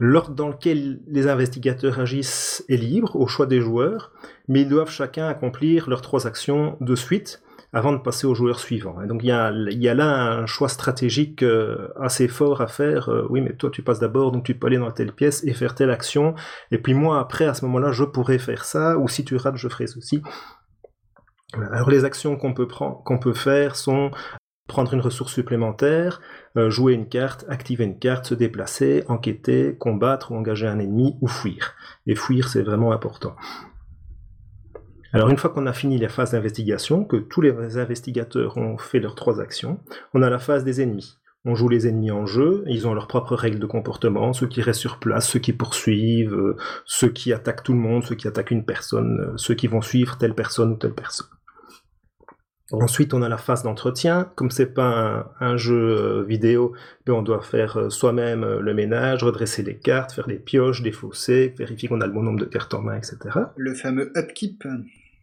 L'ordre 0.00 0.34
dans 0.34 0.48
lequel 0.48 1.00
les 1.08 1.26
investigateurs 1.26 1.98
agissent 1.98 2.64
est 2.68 2.76
libre, 2.76 3.16
au 3.16 3.26
choix 3.26 3.46
des 3.46 3.60
joueurs, 3.60 4.12
mais 4.48 4.62
ils 4.62 4.68
doivent 4.68 4.90
chacun 4.90 5.28
accomplir 5.28 5.88
leurs 5.88 6.02
trois 6.02 6.26
actions 6.26 6.76
de 6.80 6.94
suite 6.94 7.42
avant 7.72 7.92
de 7.92 7.98
passer 7.98 8.26
au 8.26 8.34
joueur 8.34 8.60
suivant. 8.60 9.02
Et 9.02 9.06
donc 9.06 9.22
il 9.22 9.28
y, 9.28 9.30
a, 9.32 9.50
là 9.94 10.32
un 10.32 10.46
choix 10.46 10.68
stratégique 10.68 11.42
euh, 11.42 11.88
assez 12.00 12.26
fort 12.26 12.62
à 12.62 12.66
faire. 12.66 13.10
Euh, 13.10 13.26
oui, 13.28 13.42
mais 13.42 13.54
toi 13.54 13.70
tu 13.70 13.82
passes 13.82 13.98
d'abord, 14.00 14.32
donc 14.32 14.44
tu 14.44 14.54
peux 14.54 14.68
aller 14.68 14.78
dans 14.78 14.90
telle 14.90 15.12
pièce 15.12 15.44
et 15.44 15.52
faire 15.52 15.74
telle 15.74 15.90
action. 15.90 16.34
Et 16.70 16.78
puis 16.78 16.94
moi 16.94 17.20
après, 17.20 17.46
à 17.46 17.54
ce 17.54 17.64
moment-là, 17.66 17.92
je 17.92 18.04
pourrais 18.04 18.38
faire 18.38 18.64
ça, 18.64 18.96
ou 18.96 19.06
si 19.06 19.24
tu 19.24 19.36
rates, 19.36 19.56
je 19.56 19.68
ferai 19.68 19.86
ceci. 19.86 20.22
Alors 21.70 21.90
les 21.90 22.04
actions 22.04 22.36
qu'on 22.36 22.54
peut, 22.54 22.68
prendre, 22.68 23.02
qu'on 23.04 23.18
peut 23.18 23.34
faire 23.34 23.76
sont 23.76 24.10
prendre 24.68 24.92
une 24.94 25.00
ressource 25.00 25.32
supplémentaire, 25.32 26.20
euh, 26.56 26.70
jouer 26.70 26.92
une 26.92 27.08
carte, 27.08 27.44
activer 27.48 27.84
une 27.84 27.98
carte, 27.98 28.26
se 28.26 28.34
déplacer, 28.34 29.02
enquêter, 29.08 29.76
combattre 29.76 30.30
ou 30.30 30.36
engager 30.36 30.68
un 30.68 30.78
ennemi 30.78 31.16
ou 31.20 31.26
fuir. 31.26 31.74
Et 32.06 32.14
fuir, 32.14 32.48
c'est 32.48 32.62
vraiment 32.62 32.92
important. 32.92 33.34
Alors 35.12 35.30
une 35.30 35.38
fois 35.38 35.50
qu'on 35.50 35.66
a 35.66 35.72
fini 35.72 35.96
la 35.98 36.08
phase 36.08 36.32
d'investigation, 36.32 37.04
que 37.04 37.16
tous 37.16 37.40
les 37.40 37.78
investigateurs 37.78 38.58
ont 38.58 38.76
fait 38.76 39.00
leurs 39.00 39.14
trois 39.14 39.40
actions, 39.40 39.80
on 40.12 40.22
a 40.22 40.28
la 40.28 40.38
phase 40.38 40.64
des 40.64 40.82
ennemis. 40.82 41.16
On 41.44 41.54
joue 41.54 41.68
les 41.68 41.86
ennemis 41.86 42.10
en 42.10 42.26
jeu, 42.26 42.62
ils 42.66 42.86
ont 42.86 42.92
leurs 42.92 43.06
propres 43.06 43.34
règles 43.34 43.58
de 43.58 43.66
comportement, 43.66 44.34
ceux 44.34 44.48
qui 44.48 44.60
restent 44.60 44.80
sur 44.80 44.98
place, 44.98 45.28
ceux 45.28 45.38
qui 45.38 45.54
poursuivent, 45.54 46.34
euh, 46.34 46.56
ceux 46.84 47.08
qui 47.08 47.32
attaquent 47.32 47.62
tout 47.62 47.72
le 47.72 47.78
monde, 47.78 48.04
ceux 48.04 48.16
qui 48.16 48.28
attaquent 48.28 48.50
une 48.50 48.66
personne, 48.66 49.20
euh, 49.20 49.32
ceux 49.36 49.54
qui 49.54 49.66
vont 49.66 49.80
suivre 49.80 50.18
telle 50.18 50.34
personne 50.34 50.72
ou 50.72 50.76
telle 50.76 50.94
personne. 50.94 51.28
Ensuite, 52.70 53.14
on 53.14 53.22
a 53.22 53.30
la 53.30 53.38
phase 53.38 53.62
d'entretien. 53.62 54.30
Comme 54.34 54.50
c'est 54.50 54.74
pas 54.74 55.32
un, 55.40 55.56
jeu 55.56 55.74
euh, 55.74 56.22
vidéo, 56.22 56.74
ben, 57.06 57.14
on 57.14 57.22
doit 57.22 57.40
faire 57.40 57.78
euh, 57.78 57.90
soi-même 57.90 58.44
euh, 58.44 58.60
le 58.60 58.74
ménage, 58.74 59.22
redresser 59.22 59.62
les 59.62 59.76
cartes, 59.76 60.12
faire 60.12 60.26
des 60.26 60.38
pioches, 60.38 60.82
défausser, 60.82 61.54
vérifier 61.56 61.88
qu'on 61.88 62.02
a 62.02 62.06
le 62.06 62.12
bon 62.12 62.22
nombre 62.22 62.40
de 62.40 62.44
cartes 62.44 62.74
en 62.74 62.82
main, 62.82 62.96
etc. 62.96 63.16
Le 63.56 63.74
fameux 63.74 64.12
upkeep. 64.16 64.64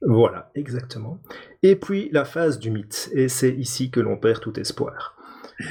Voilà, 0.02 0.50
exactement. 0.56 1.20
Et 1.62 1.76
puis 1.76 2.10
la 2.12 2.26
phase 2.26 2.58
du 2.58 2.72
mythe. 2.72 3.12
Et 3.14 3.28
c'est 3.28 3.52
ici 3.52 3.92
que 3.92 4.00
l'on 4.00 4.18
perd 4.18 4.40
tout 4.40 4.60
espoir. 4.60 5.16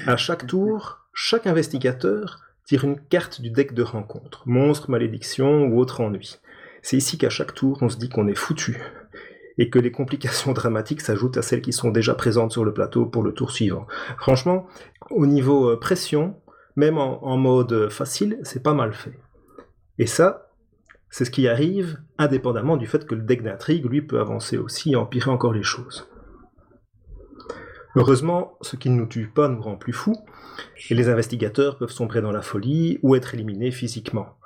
À 0.07 0.17
chaque 0.17 0.47
tour, 0.47 1.01
chaque 1.13 1.47
investigateur 1.47 2.41
tire 2.65 2.85
une 2.85 3.01
carte 3.01 3.41
du 3.41 3.51
deck 3.51 3.75
de 3.75 3.83
rencontre, 3.83 4.45
monstre, 4.47 4.91
malédiction 4.91 5.67
ou 5.67 5.79
autre 5.79 6.01
ennui. 6.01 6.39
C'est 6.83 6.97
ici 6.97 7.19
qu'à 7.19 7.31
chaque 7.31 7.55
tour, 7.55 7.79
on 7.83 7.89
se 7.89 7.97
dit 7.97 8.09
qu'on 8.09 8.29
est 8.29 8.35
foutu 8.35 8.79
et 9.59 9.71
que 9.71 9.79
les 9.79 9.93
complications 9.93 10.53
dramatiques 10.55 11.01
s'ajoutent 11.01 11.37
à 11.37 11.43
celles 11.43 11.63
qui 11.63 11.73
sont 11.73 11.91
déjà 11.91 12.15
présentes 12.15 12.53
sur 12.53 12.65
le 12.65 12.73
plateau 12.73 13.07
pour 13.07 13.23
le 13.23 13.33
tour 13.33 13.51
suivant. 13.51 13.87
Franchement, 14.19 14.67
au 15.11 15.27
niveau 15.27 15.71
euh, 15.71 15.79
pression, 15.79 16.37
même 16.77 16.99
en, 16.99 17.37
mode 17.37 17.89
facile, 17.89 18.39
c'est 18.43 18.63
pas 18.63 18.75
mal 18.75 18.93
fait. 18.93 19.19
Et 19.99 20.07
ça, 20.07 20.51
c'est 21.09 21.25
ce 21.25 21.31
qui 21.31 21.47
arrive 21.47 21.99
indépendamment 22.19 22.77
du 22.77 22.87
fait 22.87 23.07
que 23.07 23.15
le 23.15 23.23
deck 23.23 23.43
d'intrigue, 23.43 23.85
lui, 23.85 24.03
peut 24.03 24.19
avancer 24.19 24.59
aussi 24.59 24.93
et 24.93 24.97
empirer 24.97 25.31
encore 25.31 25.53
les 25.53 25.63
choses. 25.63 26.09
Heureusement, 27.95 28.59
ce 28.61 28.75
qui 28.75 28.91
ne 28.91 28.97
nous 28.97 29.07
tue 29.07 29.29
pas 29.29 29.49
nous 29.49 29.63
rend 29.63 29.77
plus 29.77 29.93
fous, 29.93 30.17
et 30.91 30.95
les 30.95 31.09
investigateurs 31.09 31.79
peuvent 31.79 31.93
sombrer 31.93 32.21
dans 32.21 32.33
la 32.33 32.43
folie 32.43 32.99
ou 33.03 33.15
être 33.15 33.35
éliminés 33.35 33.71
physiquement. 33.71 34.37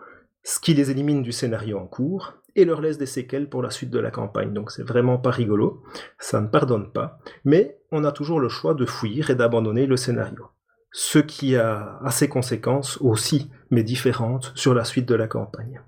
Ce 0.51 0.59
qui 0.59 0.73
les 0.73 0.91
élimine 0.91 1.23
du 1.23 1.31
scénario 1.31 1.79
en 1.79 1.87
cours, 1.87 2.33
et 2.57 2.65
leur 2.65 2.81
laisse 2.81 2.97
des 2.97 3.05
séquelles 3.05 3.51
pour 3.51 3.63
la 3.63 3.69
suite 3.69 3.91
de 3.91 3.99
la 3.99 4.11
campagne. 4.11 4.55
Donc 4.55 4.71
c'est 4.71 4.83
vraiment 4.83 5.19
pas 5.19 5.31
rigolo, 5.31 5.83
ça 6.19 6.41
ne 6.41 6.47
pardonne 6.47 6.91
pas, 6.91 7.19
mais 7.45 7.79
on 7.93 8.03
a 8.03 8.13
toujours 8.13 8.41
le 8.41 8.49
choix 8.49 8.73
de 8.73 8.87
fuir 8.87 9.29
et 9.29 9.35
d'abandonner 9.35 9.85
le 9.85 9.99
scénario. 9.99 10.47
Ce 10.91 11.19
qui 11.19 11.55
a, 11.55 12.01
ses 12.09 12.31
conséquences 12.31 12.97
aussi, 13.03 13.51
mais 13.71 13.83
différentes, 13.83 14.53
sur 14.55 14.73
la 14.73 14.85
suite 14.85 15.07
de 15.07 15.15
la 15.15 15.29
campagne. 15.29 15.83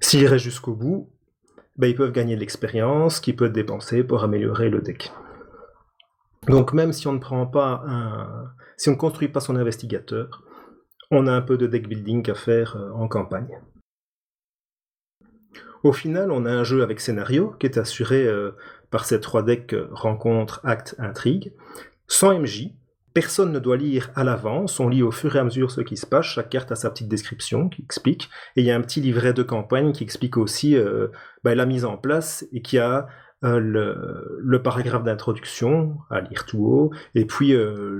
S'ils 0.00 0.26
restent 0.26 0.46
jusqu'au 0.46 0.74
bout, 0.74 1.12
ben, 1.76 1.88
ils 1.88 1.94
peuvent 1.94 2.12
gagner 2.12 2.34
de 2.34 2.40
l'expérience 2.40 3.20
qui 3.20 3.34
peut 3.34 3.44
être 3.44 3.52
dépensée 3.52 4.04
pour 4.04 4.24
améliorer 4.24 4.70
le 4.70 4.80
deck. 4.80 5.12
Donc 6.48 6.72
même 6.72 6.94
si 6.94 7.08
on 7.08 7.12
ne 7.12 7.18
prend 7.18 7.46
pas 7.46 7.84
un... 7.86 8.54
si 8.78 8.88
on 8.88 8.92
ne 8.92 8.96
construit 8.96 9.28
pas 9.28 9.40
son 9.40 9.54
investigateur, 9.54 10.45
on 11.10 11.26
a 11.26 11.32
un 11.32 11.42
peu 11.42 11.56
de 11.56 11.66
deck 11.66 11.88
building 11.88 12.30
à 12.30 12.34
faire 12.34 12.76
euh, 12.76 12.90
en 12.92 13.08
campagne. 13.08 13.60
Au 15.82 15.92
final, 15.92 16.30
on 16.30 16.46
a 16.46 16.50
un 16.50 16.64
jeu 16.64 16.82
avec 16.82 17.00
scénario 17.00 17.54
qui 17.60 17.66
est 17.66 17.78
assuré 17.78 18.26
euh, 18.26 18.52
par 18.90 19.04
ces 19.04 19.20
trois 19.20 19.42
decks 19.42 19.72
euh, 19.72 19.88
rencontre, 19.92 20.60
acte, 20.64 20.96
intrigue, 20.98 21.52
sans 22.08 22.38
MJ. 22.38 22.70
Personne 23.14 23.52
ne 23.52 23.58
doit 23.58 23.76
lire 23.78 24.10
à 24.14 24.24
l'avance, 24.24 24.78
on 24.78 24.88
lit 24.88 25.02
au 25.02 25.10
fur 25.10 25.36
et 25.36 25.38
à 25.38 25.44
mesure 25.44 25.70
ce 25.70 25.80
qui 25.80 25.96
se 25.96 26.04
passe, 26.04 26.26
chaque 26.26 26.50
carte 26.50 26.70
a 26.72 26.76
sa 26.76 26.90
petite 26.90 27.08
description 27.08 27.70
qui 27.70 27.80
explique, 27.80 28.28
et 28.56 28.60
il 28.60 28.66
y 28.66 28.70
a 28.70 28.76
un 28.76 28.82
petit 28.82 29.00
livret 29.00 29.32
de 29.32 29.42
campagne 29.42 29.92
qui 29.92 30.04
explique 30.04 30.36
aussi 30.36 30.76
bah, 31.42 31.54
la 31.54 31.64
mise 31.64 31.86
en 31.86 31.96
place 31.96 32.46
et 32.52 32.60
qui 32.60 32.76
a 32.76 33.08
le, 33.58 34.60
paragraphe 34.62 35.04
d'introduction 35.04 35.96
à 36.10 36.20
lire 36.20 36.46
tout 36.46 36.64
haut, 36.64 36.90
et 37.14 37.24
puis 37.24 37.54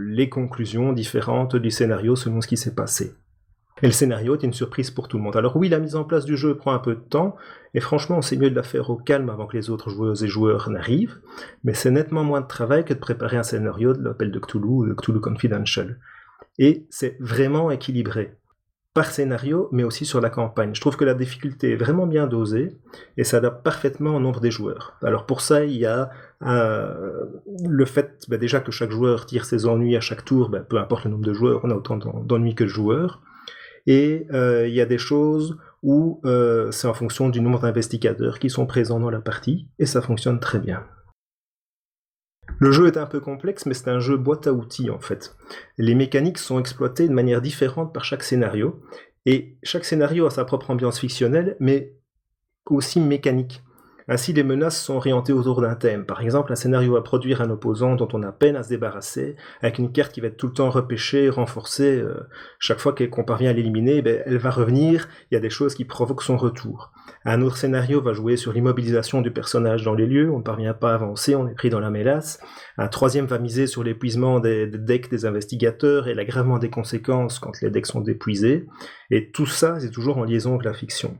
les 0.09 0.29
conclusions 0.29 0.93
différentes 0.93 1.57
du 1.57 1.71
scénario 1.71 2.17
selon 2.17 2.41
ce 2.41 2.49
qui 2.49 2.57
s'est 2.57 2.75
passé. 2.75 3.15
Et 3.83 3.87
le 3.87 3.93
scénario 3.93 4.35
est 4.35 4.43
une 4.43 4.55
surprise 4.55 4.91
pour 4.91 5.07
tout 5.07 5.19
le 5.19 5.23
monde. 5.23 5.37
Alors 5.37 5.57
oui, 5.57 5.69
la 5.69 5.79
mise 5.79 5.97
en 5.97 6.05
place 6.05 6.25
du 6.25 6.37
jeu 6.37 6.57
prend 6.57 6.73
un 6.73 6.79
peu 6.79 6.95
de 6.95 7.01
temps, 7.01 7.37
et 7.75 7.81
franchement, 7.81 8.23
c'est 8.23 8.39
mieux 8.39 8.49
de 8.49 8.55
la 8.55 8.63
faire 8.63 8.89
au 8.89 8.97
calme 8.97 9.29
avant 9.29 9.47
que 9.47 9.57
les 9.57 9.69
autres 9.69 9.91
joueuses 9.91 10.25
et 10.25 10.29
joueurs 10.29 10.71
n'arrivent, 10.71 11.21
mais 11.63 11.75
c'est 11.75 11.91
nettement 11.91 12.25
moins 12.25 12.41
de 12.41 12.47
travail 12.47 12.87
que 12.87 12.95
de 12.95 12.99
préparer 12.99 13.37
un 13.37 13.43
scénario 13.43 13.93
de 13.93 14.03
l'appel 14.03 14.31
de 14.31 14.39
Cthulhu 14.39 14.67
ou 14.67 14.87
de 14.87 14.95
Cthulhu 14.95 15.21
Confidential. 15.21 15.99
Et 16.59 16.87
c'est 16.89 17.19
vraiment 17.21 17.71
équilibré 17.71 18.35
par 18.97 19.13
scénario, 19.13 19.69
mais 19.73 19.85
aussi 19.85 20.07
sur 20.07 20.23
la 20.23 20.31
campagne. 20.31 20.71
Je 20.75 20.81
trouve 20.81 20.97
que 20.97 21.05
la 21.05 21.13
difficulté 21.13 21.73
est 21.73 21.77
vraiment 21.77 22.07
bien 22.07 22.27
dosée 22.27 22.79
et 23.19 23.25
s'adapte 23.25 23.63
parfaitement 23.63 24.17
au 24.17 24.21
nombre 24.21 24.41
des 24.41 24.51
joueurs. 24.51 24.97
Alors 25.03 25.27
pour 25.27 25.43
ça, 25.43 25.67
il 25.67 25.77
y 25.77 25.85
a 25.85 26.09
euh, 26.47 27.27
le 27.63 27.85
fait 27.85 28.25
bah, 28.31 28.39
déjà 28.39 28.61
que 28.61 28.73
chaque 28.73 28.91
joueur 28.91 29.27
tire 29.27 29.45
ses 29.45 29.67
ennuis 29.67 29.97
à 29.97 30.01
chaque 30.01 30.25
tour, 30.25 30.49
bah, 30.49 30.61
peu 30.61 30.79
importe 30.79 31.05
le 31.05 31.11
nombre 31.11 31.27
de 31.27 31.35
joueurs, 31.35 31.61
on 31.63 31.71
a 31.71 31.75
autant 31.75 31.99
d'ennuis 31.99 32.55
que 32.55 32.65
de 32.65 32.71
joueurs. 32.71 33.21
Et 33.87 34.27
euh, 34.33 34.67
il 34.67 34.75
y 34.75 34.81
a 34.81 34.87
des 34.87 34.97
choses 34.97 35.59
où 35.83 36.23
euh, 36.25 36.71
c'est 36.71 36.89
en 36.89 36.95
fonction 36.95 37.29
du 37.29 37.43
nombre 37.43 37.61
d'investigateurs 37.61 38.39
qui 38.39 38.49
sont 38.49 38.65
présents 38.65 38.99
dans 38.99 39.11
la 39.11 39.21
partie, 39.21 39.69
et 39.79 39.85
ça 39.85 40.01
fonctionne 40.01 40.41
très 40.41 40.59
bien. 40.59 40.85
Le 42.59 42.73
jeu 42.73 42.87
est 42.87 42.97
un 42.97 43.07
peu 43.07 43.21
complexe, 43.21 43.67
mais 43.67 43.75
c'est 43.75 43.91
un 43.91 44.01
jeu 44.01 44.17
boîte 44.17 44.47
à 44.47 44.53
outils 44.53 44.91
en 44.91 44.99
fait. 44.99 45.37
Les 45.79 45.95
mécaniques 45.95 46.39
sont 46.39 46.59
exploitées 46.59 47.09
de 47.09 47.13
manière 47.13 47.43
différente 47.43 47.93
par 47.93 48.05
chaque 48.05 48.23
scénario, 48.23 48.83
et 49.27 49.59
chaque 49.63 49.85
scénario 49.85 50.27
a 50.27 50.31
sa 50.31 50.45
propre 50.45 50.71
ambiance 50.71 51.01
fictionnelle, 51.01 51.57
mais 51.61 51.95
aussi 52.67 53.01
mécanique. 53.01 53.63
Ainsi, 54.09 54.33
les 54.33 54.45
menaces 54.45 54.81
sont 54.81 54.95
orientées 54.95 55.33
autour 55.33 55.61
d'un 55.61 55.75
thème. 55.75 56.07
Par 56.07 56.21
exemple, 56.21 56.53
un 56.53 56.57
scénario 56.57 56.93
va 56.93 57.03
produire 57.03 57.41
un 57.41 57.51
opposant 57.51 57.97
dont 57.97 58.07
on 58.13 58.23
a 58.23 58.31
peine 58.31 58.55
à 58.55 58.63
se 58.63 58.69
débarrasser, 58.69 59.35
avec 59.63 59.79
une 59.79 59.91
carte 59.91 60.13
qui 60.13 60.21
va 60.21 60.29
être 60.29 60.37
tout 60.37 60.47
le 60.47 60.53
temps 60.53 60.71
repêchée, 60.71 61.29
renforcée. 61.29 61.99
Euh, 61.99 62.29
chaque 62.61 62.79
fois 62.79 62.95
qu'on 62.95 63.25
parvient 63.25 63.51
à 63.51 63.53
l'éliminer, 63.53 64.03
ben, 64.03 64.23
elle 64.25 64.39
va 64.39 64.51
revenir, 64.51 65.09
il 65.31 65.35
y 65.35 65.37
a 65.37 65.41
des 65.41 65.51
choses 65.51 65.75
qui 65.75 65.85
provoquent 65.85 66.23
son 66.23 66.37
retour. 66.37 66.93
Un 67.25 67.43
autre 67.43 67.57
scénario 67.57 68.01
va 68.01 68.13
jouer 68.13 68.37
sur 68.37 68.53
l'immobilisation 68.53 69.23
du 69.23 69.33
personnage 69.33 69.83
dans 69.83 69.95
les 69.95 70.07
lieux, 70.07 70.31
on 70.31 70.39
ne 70.39 70.45
parvient 70.45 70.75
pas 70.75 70.93
à 70.93 70.95
avancer, 70.95 71.35
on 71.35 71.49
est 71.49 71.55
pris 71.55 71.71
dans 71.71 71.81
la 71.81 71.91
mélasse. 71.91 72.39
Un 72.79 72.87
troisième 72.87 73.27
va 73.27 73.41
miser 73.41 73.67
sur 73.67 73.83
l'épuisement 73.83 74.39
des, 74.39 74.69
des 74.69 74.79
decks 74.79 75.11
des 75.11 75.27
investigateurs 75.27 76.07
et 76.07 76.15
l'aggravement 76.15 76.59
des 76.59 76.71
conséquences 76.71 77.41
quand 77.41 77.61
les 77.61 77.71
decks 77.71 77.87
sont 77.87 78.05
épuisés. 78.05 78.67
Et 79.11 79.33
tout 79.33 79.47
ça, 79.47 79.81
c'est 79.81 79.91
toujours 79.91 80.19
en 80.19 80.25
liaison 80.25 80.55
avec 80.55 80.65
la 80.65 80.75
fiction. 80.75 81.19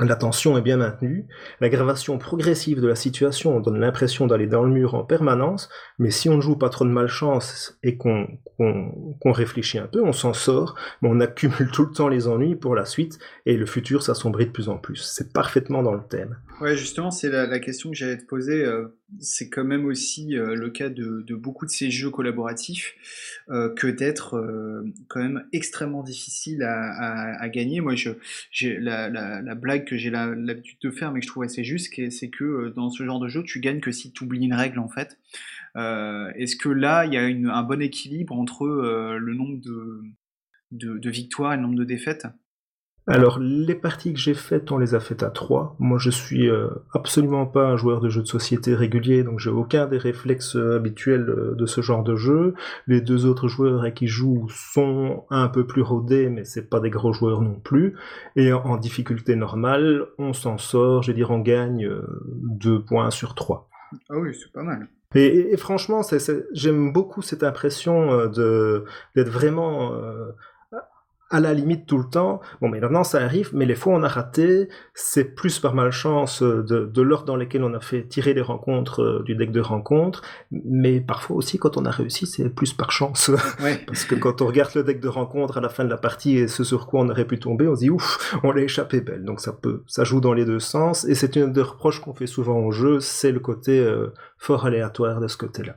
La 0.00 0.16
tension 0.16 0.56
est 0.56 0.62
bien 0.62 0.76
maintenue, 0.76 1.26
l'aggravation 1.60 2.18
progressive 2.18 2.80
de 2.80 2.86
la 2.86 2.94
situation 2.94 3.58
donne 3.60 3.80
l'impression 3.80 4.26
d'aller 4.26 4.46
dans 4.46 4.62
le 4.62 4.70
mur 4.70 4.94
en 4.94 5.02
permanence, 5.02 5.68
mais 5.98 6.10
si 6.10 6.28
on 6.28 6.36
ne 6.36 6.40
joue 6.40 6.56
pas 6.56 6.68
trop 6.68 6.84
de 6.84 6.90
malchance 6.90 7.78
et 7.82 7.96
qu'on 7.96 8.26
réfléchit 9.24 9.78
un 9.78 9.86
peu, 9.86 10.02
on 10.02 10.12
s'en 10.12 10.32
sort, 10.32 10.76
mais 11.02 11.08
on 11.10 11.20
accumule 11.20 11.70
tout 11.72 11.86
le 11.86 11.92
temps 11.92 12.08
les 12.08 12.28
ennuis 12.28 12.54
pour 12.54 12.74
la 12.74 12.84
suite, 12.84 13.18
et 13.46 13.56
le 13.56 13.66
futur 13.66 14.02
s'assombrit 14.02 14.46
de 14.46 14.52
plus 14.52 14.68
en 14.68 14.78
plus. 14.78 14.96
C'est 14.96 15.32
parfaitement 15.32 15.82
dans 15.82 15.94
le 15.94 16.02
thème. 16.08 16.38
Ouais, 16.60 16.76
justement, 16.76 17.10
c'est 17.10 17.30
la, 17.30 17.58
question 17.58 17.90
que 17.90 17.96
j'allais 17.96 18.18
te 18.18 18.26
poser. 18.26 18.64
Euh, 18.64 18.97
c'est 19.20 19.48
quand 19.48 19.64
même 19.64 19.86
aussi 19.86 20.36
euh, 20.36 20.54
le 20.54 20.70
cas 20.70 20.90
de, 20.90 21.24
beaucoup 21.34 21.64
de 21.64 21.70
ces 21.70 21.90
jeux 21.90 22.10
collaboratifs 22.10 22.94
euh, 23.48 23.72
que 23.74 23.86
d'être 23.86 24.44
quand 25.08 25.20
même 25.20 25.46
extrêmement 25.52 26.02
difficile 26.02 26.62
à, 26.62 27.48
gagner. 27.48 27.80
Moi, 27.80 27.94
j'ai 28.50 28.78
la, 28.78 29.08
la, 29.08 29.54
blague 29.54 29.84
que 29.84 29.96
j'ai 29.96 30.10
l'habitude 30.10 30.78
de 30.82 30.90
faire, 30.90 31.12
mais 31.12 31.20
que 31.20 31.26
je 31.26 31.30
trouve 31.30 31.44
assez 31.44 31.64
juste, 31.64 31.92
c'est 32.10 32.28
que 32.28 32.72
dans 32.76 32.90
ce 32.90 33.04
genre 33.04 33.20
de 33.20 33.28
jeu, 33.28 33.42
tu 33.42 33.60
gagnes 33.60 33.80
que 33.80 33.92
si 33.92 34.12
tu 34.12 34.24
oublies 34.24 34.44
une 34.44 34.54
règle, 34.54 34.78
en 34.78 34.88
fait. 34.88 35.18
Est-ce 35.74 36.56
que 36.56 36.68
là, 36.68 37.06
il 37.06 37.14
y 37.14 37.16
a 37.16 37.22
un 37.22 37.62
bon 37.62 37.80
équilibre 37.80 38.34
entre 38.34 38.66
le 38.66 39.34
nombre 39.34 39.58
de 40.70 41.10
victoires 41.10 41.54
et 41.54 41.56
le 41.56 41.62
nombre 41.62 41.76
de 41.76 41.84
défaites? 41.84 42.26
Alors, 43.08 43.38
les 43.40 43.74
parties 43.74 44.12
que 44.12 44.18
j'ai 44.18 44.34
faites, 44.34 44.70
on 44.70 44.76
les 44.76 44.94
a 44.94 45.00
faites 45.00 45.22
à 45.22 45.30
trois. 45.30 45.74
Moi, 45.78 45.98
je 45.98 46.10
suis 46.10 46.50
euh, 46.50 46.68
absolument 46.92 47.46
pas 47.46 47.64
un 47.64 47.76
joueur 47.78 48.00
de 48.00 48.10
jeux 48.10 48.20
de 48.20 48.26
société 48.26 48.74
régulier, 48.74 49.22
donc 49.22 49.40
j'ai 49.40 49.48
aucun 49.48 49.86
des 49.86 49.96
réflexes 49.96 50.56
euh, 50.56 50.76
habituels 50.76 51.26
euh, 51.30 51.54
de 51.54 51.64
ce 51.64 51.80
genre 51.80 52.04
de 52.04 52.16
jeu. 52.16 52.52
Les 52.86 53.00
deux 53.00 53.24
autres 53.24 53.48
joueurs 53.48 53.82
à 53.82 53.90
qui 53.92 54.08
jouent 54.08 54.46
sont 54.50 55.24
un 55.30 55.48
peu 55.48 55.66
plus 55.66 55.80
rodés, 55.80 56.28
mais 56.28 56.44
c'est 56.44 56.68
pas 56.68 56.80
des 56.80 56.90
gros 56.90 57.14
joueurs 57.14 57.40
non 57.40 57.54
plus. 57.54 57.96
Et 58.36 58.52
en, 58.52 58.76
difficulté 58.76 59.36
normale, 59.36 60.04
on 60.18 60.34
s'en 60.34 60.58
sort, 60.58 61.02
je 61.02 61.10
veux 61.10 61.16
dire, 61.16 61.30
on 61.30 61.40
gagne 61.40 61.90
deux 62.26 62.82
points 62.82 63.10
sur 63.10 63.34
trois. 63.34 63.70
Ah 64.10 64.18
oui, 64.18 64.36
c'est 64.38 64.52
pas 64.52 64.62
mal. 64.62 64.86
Et, 65.14 65.56
franchement, 65.56 66.02
j'aime 66.52 66.92
beaucoup 66.92 67.22
cette 67.22 67.42
impression 67.42 68.26
de 68.26 68.84
d'être 69.16 69.30
vraiment 69.30 69.92
à 71.30 71.40
la 71.40 71.52
limite 71.52 71.86
tout 71.86 71.98
le 71.98 72.08
temps. 72.08 72.40
Bon, 72.60 72.68
mais 72.68 72.80
maintenant 72.80 73.04
ça 73.04 73.22
arrive, 73.22 73.50
mais 73.52 73.66
les 73.66 73.74
fois 73.74 73.92
où 73.92 73.96
on 73.96 74.02
a 74.02 74.08
raté, 74.08 74.68
c'est 74.94 75.24
plus 75.24 75.58
par 75.58 75.74
malchance 75.74 76.42
de, 76.42 76.62
de 76.62 77.02
l'ordre 77.02 77.26
dans 77.26 77.36
lesquels 77.36 77.62
on 77.64 77.74
a 77.74 77.80
fait 77.80 78.06
tirer 78.06 78.34
les 78.34 78.42
rencontres 78.42 79.02
euh, 79.02 79.22
du 79.24 79.34
deck 79.34 79.52
de 79.52 79.60
rencontres, 79.60 80.22
mais 80.50 81.00
parfois 81.00 81.36
aussi 81.36 81.58
quand 81.58 81.76
on 81.76 81.84
a 81.84 81.90
réussi, 81.90 82.26
c'est 82.26 82.48
plus 82.48 82.72
par 82.72 82.92
chance. 82.92 83.30
Parce 83.86 84.04
que 84.04 84.14
quand 84.14 84.40
on 84.42 84.46
regarde 84.46 84.74
le 84.74 84.82
deck 84.82 85.00
de 85.00 85.08
rencontres 85.08 85.58
à 85.58 85.60
la 85.60 85.68
fin 85.68 85.84
de 85.84 85.90
la 85.90 85.98
partie 85.98 86.36
et 86.36 86.48
ce 86.48 86.64
sur 86.64 86.86
quoi 86.86 87.00
on 87.00 87.08
aurait 87.08 87.26
pu 87.26 87.38
tomber, 87.38 87.68
on 87.68 87.74
se 87.74 87.80
dit 87.80 87.90
ouf, 87.90 88.38
on 88.42 88.50
l'a 88.50 88.62
échappé 88.62 89.00
belle. 89.00 89.24
Donc 89.24 89.40
ça 89.40 89.52
peut, 89.52 89.82
ça 89.86 90.04
joue 90.04 90.20
dans 90.20 90.32
les 90.32 90.44
deux 90.44 90.60
sens, 90.60 91.04
et 91.04 91.14
c'est 91.14 91.36
une 91.36 91.52
des 91.52 91.62
reproches 91.62 92.00
qu'on 92.00 92.14
fait 92.14 92.26
souvent 92.26 92.58
au 92.58 92.70
jeu, 92.70 93.00
c'est 93.00 93.32
le 93.32 93.40
côté 93.40 93.78
euh, 93.78 94.12
fort 94.38 94.66
aléatoire 94.66 95.20
de 95.20 95.28
ce 95.28 95.36
côté-là. 95.36 95.76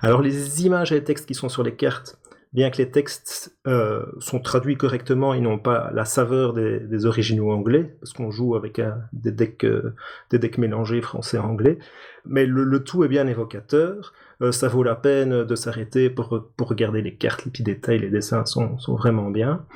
Alors 0.00 0.22
les 0.22 0.64
images 0.64 0.92
et 0.92 0.96
les 0.96 1.04
textes 1.04 1.26
qui 1.26 1.34
sont 1.34 1.48
sur 1.48 1.62
les 1.62 1.74
cartes, 1.74 2.18
bien 2.52 2.70
que 2.70 2.78
les 2.78 2.90
textes 2.90 3.56
euh, 3.66 4.04
sont 4.20 4.40
traduits 4.40 4.76
correctement, 4.76 5.34
ils 5.34 5.42
n'ont 5.42 5.58
pas 5.58 5.90
la 5.92 6.04
saveur 6.04 6.54
des, 6.54 7.06
originaux 7.06 7.50
anglais, 7.50 7.96
parce 8.00 8.12
qu'on 8.12 8.30
joue 8.30 8.56
avec 8.56 8.80
des, 9.12 9.32
decks, 9.32 9.64
euh, 9.64 9.94
des 10.30 10.38
decks 10.38 10.58
mélangés 10.58 11.02
français-anglais, 11.02 11.78
mais 12.24 12.46
le, 12.46 12.82
tout 12.82 13.04
est 13.04 13.08
bien 13.08 13.26
évocateur, 13.26 14.12
euh, 14.40 14.52
ça 14.52 14.68
vaut 14.68 14.82
la 14.82 14.94
peine 14.94 15.44
de 15.44 15.54
s'arrêter 15.54 16.10
pour, 16.10 16.50
regarder 16.58 17.02
les 17.02 17.14
cartes, 17.14 17.44
les 17.44 17.50
petits 17.50 17.62
détails, 17.62 17.98
les 17.98 18.10
dessins 18.10 18.44
sont 18.44 18.76
vraiment 18.88 19.30
bien. 19.30 19.66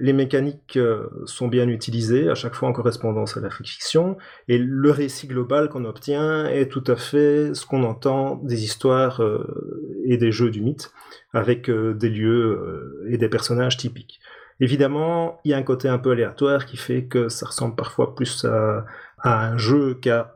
Les 0.00 0.12
mécaniques 0.12 0.76
euh, 0.76 1.08
sont 1.24 1.48
bien 1.48 1.68
utilisées, 1.68 2.28
à 2.28 2.36
chaque 2.36 2.54
fois 2.54 2.68
en 2.68 2.72
correspondance 2.72 3.36
à 3.36 3.40
la 3.40 3.50
fiction, 3.50 4.16
et 4.46 4.56
le 4.56 4.90
récit 4.92 5.26
global 5.26 5.68
qu'on 5.68 5.84
obtient 5.84 6.46
est 6.46 6.70
tout 6.70 6.84
à 6.86 6.94
fait 6.94 7.52
ce 7.52 7.66
qu'on 7.66 7.82
entend 7.82 8.36
des 8.36 8.62
histoires 8.62 9.20
euh, 9.22 10.00
et 10.04 10.16
des 10.16 10.30
jeux 10.30 10.50
du 10.50 10.60
mythe, 10.60 10.92
avec 11.32 11.68
euh, 11.68 11.94
des 11.94 12.10
lieux 12.10 13.06
et 13.08 13.18
des 13.18 13.28
personnages 13.28 13.76
typiques. 13.76 14.20
Évidemment, 14.60 15.40
il 15.44 15.50
y 15.50 15.54
a 15.54 15.56
un 15.56 15.62
côté 15.62 15.88
un 15.88 15.98
peu 15.98 16.12
aléatoire 16.12 16.66
qui 16.66 16.76
fait 16.76 17.04
que 17.04 17.28
ça 17.28 17.46
ressemble 17.46 17.74
parfois 17.74 18.14
plus 18.14 18.44
à, 18.44 18.84
un 19.24 19.56
jeu 19.56 19.94
qu'à 19.94 20.28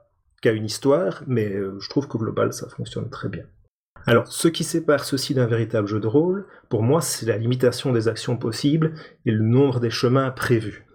une 0.45 0.65
histoire, 0.65 1.23
mais 1.27 1.53
je 1.53 1.89
trouve 1.89 2.09
qu'au 2.09 2.19
global, 2.19 2.53
ça 2.53 2.69
fonctionne 2.69 3.11
très 3.11 3.29
bien. 3.29 3.45
Alors, 4.07 4.26
ce 4.26 4.48
qui 4.48 4.64
sépare 4.64 5.05
ceci 5.05 5.34
d'un 5.34 5.46
véritable 5.46 5.86
jeu 5.86 6.00
de 6.00 6.07
rôle, 6.07 6.46
pour 6.68 6.82
moi, 6.82 7.00
c'est 7.00 7.26
la 7.26 7.36
limitation 7.36 7.92
des 7.92 8.09
actions 8.09 8.36
possibles 8.36 8.94
et 9.26 9.30
le 9.30 9.44
nombre 9.44 9.78
des 9.80 9.90
chemins 9.90 10.30
prévus. 10.30 10.86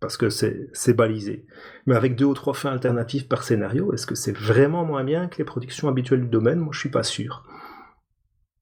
Parce 0.00 0.18
que 0.18 0.28
c'est 0.28 0.92
balisé. 0.94 1.46
Mais 1.86 1.96
avec 1.96 2.16
deux 2.16 2.26
ou 2.26 2.34
trois 2.34 2.52
fins 2.52 2.72
alternatives 2.72 3.26
par 3.26 3.42
scénario, 3.42 3.94
est-ce 3.94 4.06
que 4.06 4.14
c'est 4.14 4.36
vraiment 4.36 4.84
moins 4.84 5.04
bien 5.04 5.28
que 5.28 5.38
les 5.38 5.44
productions 5.44 5.88
habituelles 5.88 6.20
du 6.20 6.28
domaine? 6.28 6.58
Moi, 6.58 6.72
je 6.72 6.80
suis 6.80 6.90
pas 6.90 7.02
sûr. 7.02 7.44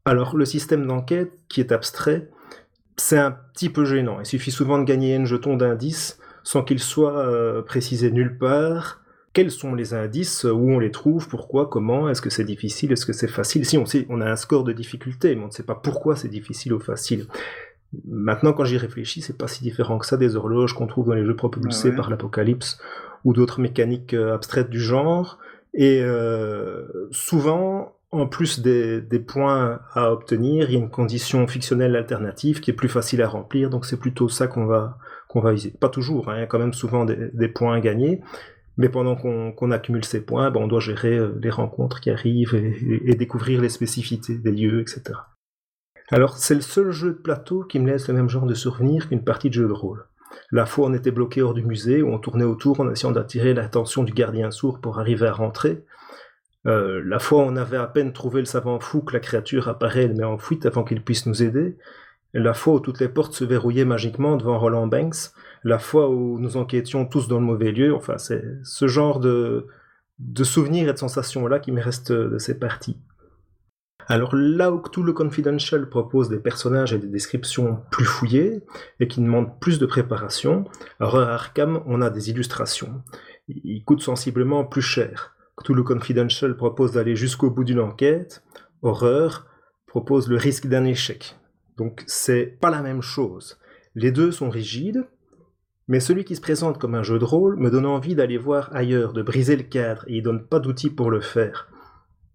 Alors, 0.05 0.37
le 0.37 0.45
système 0.45 0.87
d'enquête, 0.87 1.33
qui 1.49 1.61
est 1.61 1.73
abstrait, 1.73 2.31
c'est 2.97 3.19
un 3.19 3.33
petit 3.33 3.71
peu 3.71 3.85
gênant. 3.85 4.21
Il 4.21 4.27
suffit 4.27 4.53
souvent 4.53 4.79
de 4.79 4.85
gagner 4.85 5.17
un 5.17 5.25
jeton 5.25 5.57
d'indice 5.57 6.21
sans 6.45 6.63
qu'il 6.63 6.81
soit 6.81 7.19
euh, 7.19 7.63
précisé 7.63 8.11
nulle 8.11 8.39
part, 8.39 9.02
quels 9.33 9.51
sont 9.51 9.75
les 9.75 9.95
indices, 9.95 10.45
où 10.45 10.71
on 10.71 10.79
les 10.79 10.91
trouve, 10.91 11.29
pourquoi, 11.29 11.67
comment, 11.67 12.09
est-ce 12.09 12.21
que 12.21 12.31
c'est 12.31 12.45
difficile, 12.45 12.93
est-ce 12.93 13.07
que 13.07 13.13
c'est 13.13 13.29
facile? 13.29 13.65
Si 13.65 13.79
on 13.79 13.87
sait, 13.87 14.07
on 14.11 14.21
a 14.21 14.31
un 14.31 14.37
score 14.37 14.65
de 14.65 14.73
difficulté, 14.73 15.35
mais 15.35 15.43
on 15.43 15.47
ne 15.47 15.53
sait 15.53 15.63
pas 15.63 15.75
pourquoi 15.75 16.17
c'est 16.17 16.29
difficile 16.29 16.75
ou 16.75 16.81
facile. 16.81 17.27
Maintenant, 18.07 18.53
quand 18.53 18.65
j'y 18.65 18.79
réfléchis, 18.79 19.21
c'est 19.21 19.37
pas 19.37 19.49
si 19.49 19.63
différent 19.63 19.99
que 19.99 20.07
ça 20.07 20.17
des 20.17 20.37
horloges 20.37 20.75
qu'on 20.75 20.87
trouve 20.87 21.07
dans 21.07 21.15
les 21.15 21.25
jeux 21.25 21.37
propulsés 21.37 21.91
ah 21.93 21.97
par 21.97 22.11
l'apocalypse 22.11 22.79
ou 23.25 23.33
d'autres 23.33 23.61
mécaniques 23.61 24.15
euh, 24.15 24.35
abstraites 24.35 24.71
du 24.71 24.81
genre. 24.81 25.39
Et 25.75 26.01
euh, 26.03 26.87
souvent, 27.11 27.97
en 28.11 28.27
plus 28.27 28.61
des, 28.61 29.01
points 29.27 29.81
à 29.95 30.13
obtenir, 30.13 30.71
il 30.71 30.75
y 30.75 30.77
a 30.77 30.81
une 30.81 30.91
condition 30.91 31.47
fictionnelle 31.47 31.97
alternative 31.97 32.61
qui 32.61 32.71
est 32.71 32.75
plus 32.75 32.89
facile 32.89 33.23
à 33.23 33.29
remplir, 33.29 33.71
donc 33.71 33.87
c'est 33.87 33.99
plutôt 33.99 34.29
ça 34.29 34.47
qu'on 34.47 34.67
va, 34.67 34.99
qu'on 35.29 35.41
va 35.41 35.53
viser. 35.53 35.71
Pas 35.71 35.89
toujours, 35.89 36.29
hein, 36.29 36.37
il 36.37 36.41
y 36.41 36.43
a 36.43 36.47
quand 36.47 36.59
même 36.59 36.75
souvent 36.75 37.07
des, 37.07 37.31
des 37.33 37.49
points 37.49 37.77
à 37.77 37.81
gagner, 37.81 38.21
mais 38.77 38.89
pendant 38.89 39.17
qu'on 39.17 39.71
accumule 39.71 40.05
ces 40.05 40.25
points, 40.25 40.51
ben, 40.51 40.61
on 40.61 40.67
doit 40.67 40.81
gérer 40.81 41.17
euh, 41.17 41.39
les 41.43 41.51
rencontres 41.51 42.01
qui 42.01 42.11
arrivent 42.11 42.55
et, 42.55 43.15
découvrir 43.15 43.61
les 43.61 43.69
spécificités 43.69 44.39
des 44.39 44.51
lieux, 44.51 44.81
etc. 44.81 45.19
Alors 46.11 46.37
c'est 46.37 46.55
le 46.55 46.61
seul 46.61 46.91
jeu 46.91 47.11
de 47.11 47.19
plateau 47.19 47.63
qui 47.65 47.79
me 47.79 47.91
laisse 47.91 48.09
le 48.09 48.15
même 48.15 48.29
genre 48.29 48.47
de 48.47 48.55
souvenir 48.55 49.09
qu'une 49.09 49.25
partie 49.25 49.49
de 49.49 49.55
jeu 49.55 49.69
de 49.69 49.73
rôle. 49.73 50.07
La 50.51 50.67
fois 50.67 50.87
on 50.87 50.95
était 50.95 51.11
bloqué 51.11 51.43
hors 51.43 51.55
du 51.55 51.63
musée, 51.63 52.03
où 52.03 52.09
on 52.09 52.19
tournait 52.19 52.45
autour 52.45 52.81
en 52.81 52.91
essayant 52.91 53.13
d'attirer 53.13 53.55
l'attention 53.55 54.03
du 54.03 54.13
gardien 54.13 54.51
sourd 54.51 54.81
pour 54.81 54.99
arriver 54.99 55.27
à 55.27 55.33
rentrer. 55.33 55.85
Euh, 56.67 57.03
la 57.05 57.19
fois 57.19 57.43
on 57.43 57.57
avait 57.57 57.77
à 57.77 57.87
peine 57.87 58.13
trouvé 58.13 58.41
le 58.41 58.47
savant 58.47 58.81
fou 58.81 59.03
que 59.03 59.13
la 59.13 59.21
créature 59.21 59.69
apparaît 59.69 60.05
et 60.05 60.09
met 60.09 60.25
en 60.25 60.39
fuite 60.39 60.65
avant 60.65 60.85
qu'il 60.85 61.03
puisse 61.03 61.27
nous 61.27 61.43
aider. 61.43 61.77
La 62.35 62.55
fois 62.55 62.75
où 62.75 62.81
toutes 62.81 63.01
les 63.01 63.09
portes 63.09 63.35
se 63.35 63.45
verrouillaient 63.45 63.85
magiquement 63.85 64.37
devant 64.37 64.59
Roland 64.59 64.87
Banks, 64.87 65.33
la 65.65 65.79
fois 65.79 66.09
où 66.11 66.39
nous 66.39 66.57
enquêtions 66.57 67.07
tous 67.07 67.29
dans 67.29 67.39
le 67.39 67.47
mauvais 67.47 67.73
lieu. 67.73 67.95
Enfin, 67.95 68.19
c'est 68.19 68.43
ce 68.65 68.87
genre 68.87 69.21
de, 69.21 69.67
souvenirs 70.43 70.89
et 70.89 70.93
de 70.93 70.99
sensations-là 70.99 71.59
qui 71.61 71.73
me 71.73 71.81
restent 71.81 72.13
de 72.13 72.39
ces 72.39 72.59
parties. 72.59 72.99
Alors 74.09 74.35
là 74.35 74.73
où 74.73 74.79
Cthulhu 74.81 75.15
Confidential 75.15 75.89
propose 75.89 76.29
des 76.29 76.41
personnages 76.41 76.93
et 76.93 76.99
des 76.99 77.07
descriptions 77.07 77.83
plus 77.91 78.05
fouillées 78.05 78.63
et 78.99 79.07
qui 79.07 79.21
demandent 79.21 79.59
plus 79.61 79.79
de 79.79 79.87
préparation, 79.87 80.65
Horror 80.99 81.29
Arkham, 81.29 81.83
on 81.87 82.03
a 82.03 82.11
des 82.11 82.31
illustrations. 82.31 83.03
Ils 83.49 83.85
coûtent 83.85 84.03
sensiblement 84.03 84.65
plus 84.65 84.83
cher. 84.83 85.37
Cthulhu 85.57 85.85
Confidential 85.85 86.57
propose 86.57 86.93
d'aller 86.93 87.15
jusqu'au 87.15 87.51
bout 87.51 87.65
d'une 87.65 87.81
enquête. 87.81 88.43
Horreur 88.83 89.47
propose 89.87 90.29
le 90.29 90.37
risque 90.37 90.67
d'un 90.67 90.85
échec. 90.85 91.37
Donc 91.77 92.03
c'est 92.07 92.47
pas 92.61 92.71
la 92.71 92.83
même 92.83 93.03
chose. 93.03 93.59
Les 93.95 94.11
deux 94.11 94.33
sont 94.33 94.51
rigides, 94.51 95.07
mais 95.89 96.01
celui 96.01 96.25
qui 96.25 96.37
se 96.37 96.41
présente 96.41 96.79
comme 96.79 96.95
un 96.95 97.03
jeu 97.03 97.19
de 97.19 97.25
rôle 97.25 97.57
me 97.57 97.71
donne 97.71 97.87
envie 97.87 98.15
d'aller 98.15 98.39
voir 98.39 98.71
ailleurs, 98.73 99.13
de 99.13 99.23
briser 99.23 99.57
le 99.57 99.65
cadre, 99.65 100.05
et 100.07 100.17
il 100.17 100.23
donne 100.23 100.47
pas 100.47 100.61
d'outils 100.61 100.91
pour 100.91 101.11
le 101.11 101.21
faire. 101.21 101.69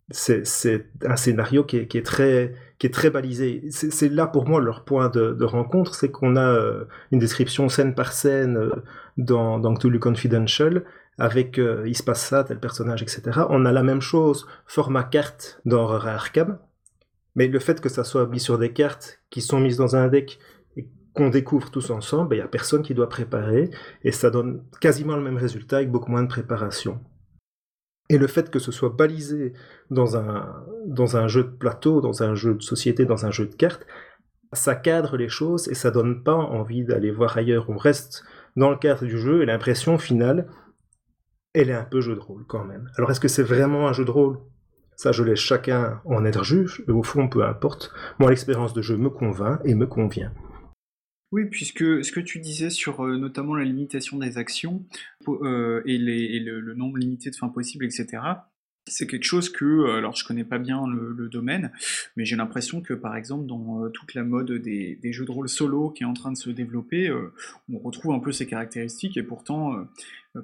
C'est 0.09 0.85
un 1.05 1.17
scénario 1.17 1.65
qui 1.65 1.77
est, 1.77 2.05
très, 2.05 3.09
balisé. 3.09 3.63
C'est 3.71 4.09
là 4.09 4.25
pour 4.25 4.47
moi 4.47 4.61
leur 4.61 4.85
point 4.85 5.09
de, 5.09 5.43
rencontre, 5.43 5.95
c'est 5.95 6.11
qu'on 6.11 6.37
a 6.37 6.49
euh, 6.49 6.85
une 7.11 7.19
description 7.19 7.67
scène 7.67 7.93
par 7.93 8.13
scène 8.13 8.57
euh, 8.57 8.71
dans, 9.17 9.59
dans 9.59 9.73
Cthulhu 9.73 9.99
Confidential, 9.99 10.85
avec 11.17 11.59
euh, 11.59 11.83
il 11.85 11.97
se 11.97 12.03
passe 12.03 12.25
ça, 12.25 12.43
tel 12.43 12.59
personnage, 12.59 13.01
etc. 13.01 13.41
On 13.49 13.65
a 13.65 13.71
la 13.71 13.83
même 13.83 14.01
chose, 14.01 14.47
format 14.65 15.03
carte 15.03 15.59
dans 15.65 15.83
Horror 15.83 16.07
Arkham, 16.07 16.57
mais 17.35 17.47
le 17.47 17.59
fait 17.59 17.81
que 17.81 17.89
ça 17.89 18.03
soit 18.03 18.27
mis 18.27 18.39
sur 18.39 18.57
des 18.57 18.71
cartes 18.71 19.19
qui 19.29 19.41
sont 19.41 19.59
mises 19.59 19.77
dans 19.77 19.95
un 19.95 20.07
deck 20.07 20.39
qu'on 21.18 21.30
découvre 21.30 21.72
tous 21.72 21.89
ensemble, 21.89 22.28
il 22.28 22.30
ben, 22.30 22.36
n'y 22.38 22.41
a 22.41 22.47
personne 22.47 22.84
qui 22.84 22.93
doit 22.93 23.09
préparer, 23.09 23.72
et 24.03 24.11
ça 24.11 24.30
donne 24.30 24.63
quasiment 24.80 25.15
le 25.15 25.24
même 25.24 25.38
résultat 25.38 25.78
avec 25.78 25.91
beaucoup 25.91 26.11
moins 26.11 26.24
de 26.24 26.28
préparation. 26.28 27.01
Et 28.09 28.18
le 28.18 28.28
fait 28.28 28.49
que 28.49 28.59
ce 28.59 28.72
soit 28.72 28.89
balisé 28.89 29.53
dans 29.89 30.15
un, 30.15 30.63
dans 30.86 31.18
un 31.18 31.28
jeu 31.28 31.43
de 31.43 31.49
plateau, 31.49 31.99
dans 31.99 32.24
un 32.24 32.36
jeu 32.36 32.53
de 32.53 32.61
société, 32.61 33.05
dans 33.05 33.26
un 33.26 33.32
jeu 33.32 33.47
de 33.47 33.55
cartes, 33.55 33.86
ça 34.53 34.76
cadre 34.76 35.18
les 35.18 35.28
choses 35.28 35.68
et 35.68 35.76
ça 35.76 35.91
donne 35.91 36.24
pas 36.24 36.36
envie 36.36 36.86
d'aller 36.86 37.11
voir 37.11 37.36
ailleurs. 37.36 37.70
On 37.70 37.78
reste 37.78 38.24
dans 38.55 38.70
le 38.70 38.78
cadre 38.78 39.05
du 39.05 39.18
jeu 39.18 39.41
et 39.41 39.45
l'impression 39.45 39.97
finale, 39.97 40.47
elle 41.53 41.70
est 41.70 41.74
un 41.74 41.84
peu 41.84 41.99
jeu 41.99 42.15
de 42.15 42.22
rôle 42.22 42.45
quand 42.47 42.63
même. 42.63 42.89
Alors 42.97 43.11
est-ce 43.11 43.20
que 43.20 43.28
c'est 43.28 43.43
vraiment 43.43 43.89
un 43.89 43.93
jeu 43.93 44.05
de 44.05 44.11
rôle? 44.11 44.38
Ça, 44.95 45.11
je 45.11 45.24
laisse 45.24 45.39
chacun 45.39 46.01
en 46.05 46.26
être 46.26 46.43
juge, 46.43 46.84
et 46.88 46.91
au 46.91 47.03
fond, 47.03 47.28
peu 47.28 47.45
importe. 47.45 47.91
Moi, 48.18 48.32
l'expérience 48.32 48.74
de 48.74 48.82
jeu 48.82 48.97
me 48.97 49.11
convainc 49.11 49.59
et 49.63 49.76
me 49.76 49.86
convient. 49.86 50.32
Oui, 51.34 51.45
puisque 51.45 52.05
ce 52.05 52.11
que 52.11 52.21
tu 52.21 52.39
disais 52.39 52.69
sur 52.69 53.05
euh, 53.05 53.17
notamment 53.17 53.55
la 53.55 53.65
limitation 53.65 54.17
des 54.17 54.38
actions 54.38 54.86
euh, 55.28 55.82
et, 55.86 55.97
le, 55.97 56.73
nombre 56.73 56.97
limité 56.97 57.30
de 57.30 57.36
fins 57.36 57.49
possibles, 57.49 57.86
etc., 57.86 58.23
c'est 58.89 59.05
quelque 59.05 59.25
chose 59.25 59.49
que, 59.49 59.65
euh, 59.65 59.97
alors 59.97 60.15
je 60.15 60.25
connais 60.25 60.45
pas 60.45 60.57
bien 60.57 60.88
le, 60.88 61.28
domaine, 61.28 61.73
mais 62.15 62.23
j'ai 62.23 62.38
l'impression 62.38 62.82
que 62.82 62.93
par 62.93 63.17
exemple 63.17 63.45
dans 63.45 63.89
toute 63.89 64.13
la 64.13 64.23
mode 64.23 64.53
des, 64.53 65.11
jeux 65.11 65.25
de 65.25 65.32
rôle 65.32 65.49
solo 65.49 65.89
qui 65.89 66.03
est 66.03 66.05
en 66.05 66.13
train 66.13 66.32
de 66.32 66.38
se 66.38 66.49
développer, 66.49 67.11
on 67.69 67.80
retrouve 67.80 68.13
un 68.13 68.19
peu 68.19 68.32
ces 68.32 68.47
caractéristiques 68.47 69.17
et 69.17 69.23
pourtant 69.23 69.86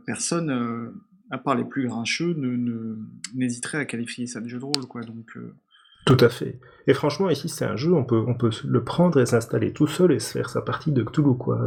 personne, 0.06 0.94
à 1.32 1.38
part 1.38 1.56
les 1.56 1.64
plus 1.64 1.88
grincheux, 1.88 2.36
n'hésiterait 3.34 3.78
à 3.78 3.86
qualifier 3.86 4.28
ça 4.28 4.42
de 4.42 4.50
jeu 4.50 4.60
de 4.60 4.66
rôle. 4.66 4.86
Quoi, 4.88 5.04
donc, 5.04 5.38
tout 6.06 6.18
à 6.20 6.30
fait. 6.30 6.60
Et 6.88 6.94
franchement, 6.94 7.30
ici, 7.30 7.50
c'est 7.50 7.66
un 7.66 7.76
jeu, 7.76 7.94
on 7.94 8.04
peut, 8.04 8.24
on 8.28 8.36
peut 8.36 8.52
le 8.66 8.84
prendre 8.84 9.20
et 9.20 9.26
s'installer 9.26 9.72
tout 9.72 9.88
seul 9.88 10.12
et 10.12 10.20
se 10.20 10.32
faire 10.32 10.50
sa 10.50 10.62
partie 10.62 10.92
de 10.92 11.04
Cthulhu, 11.04 11.38
quoi. 11.38 11.60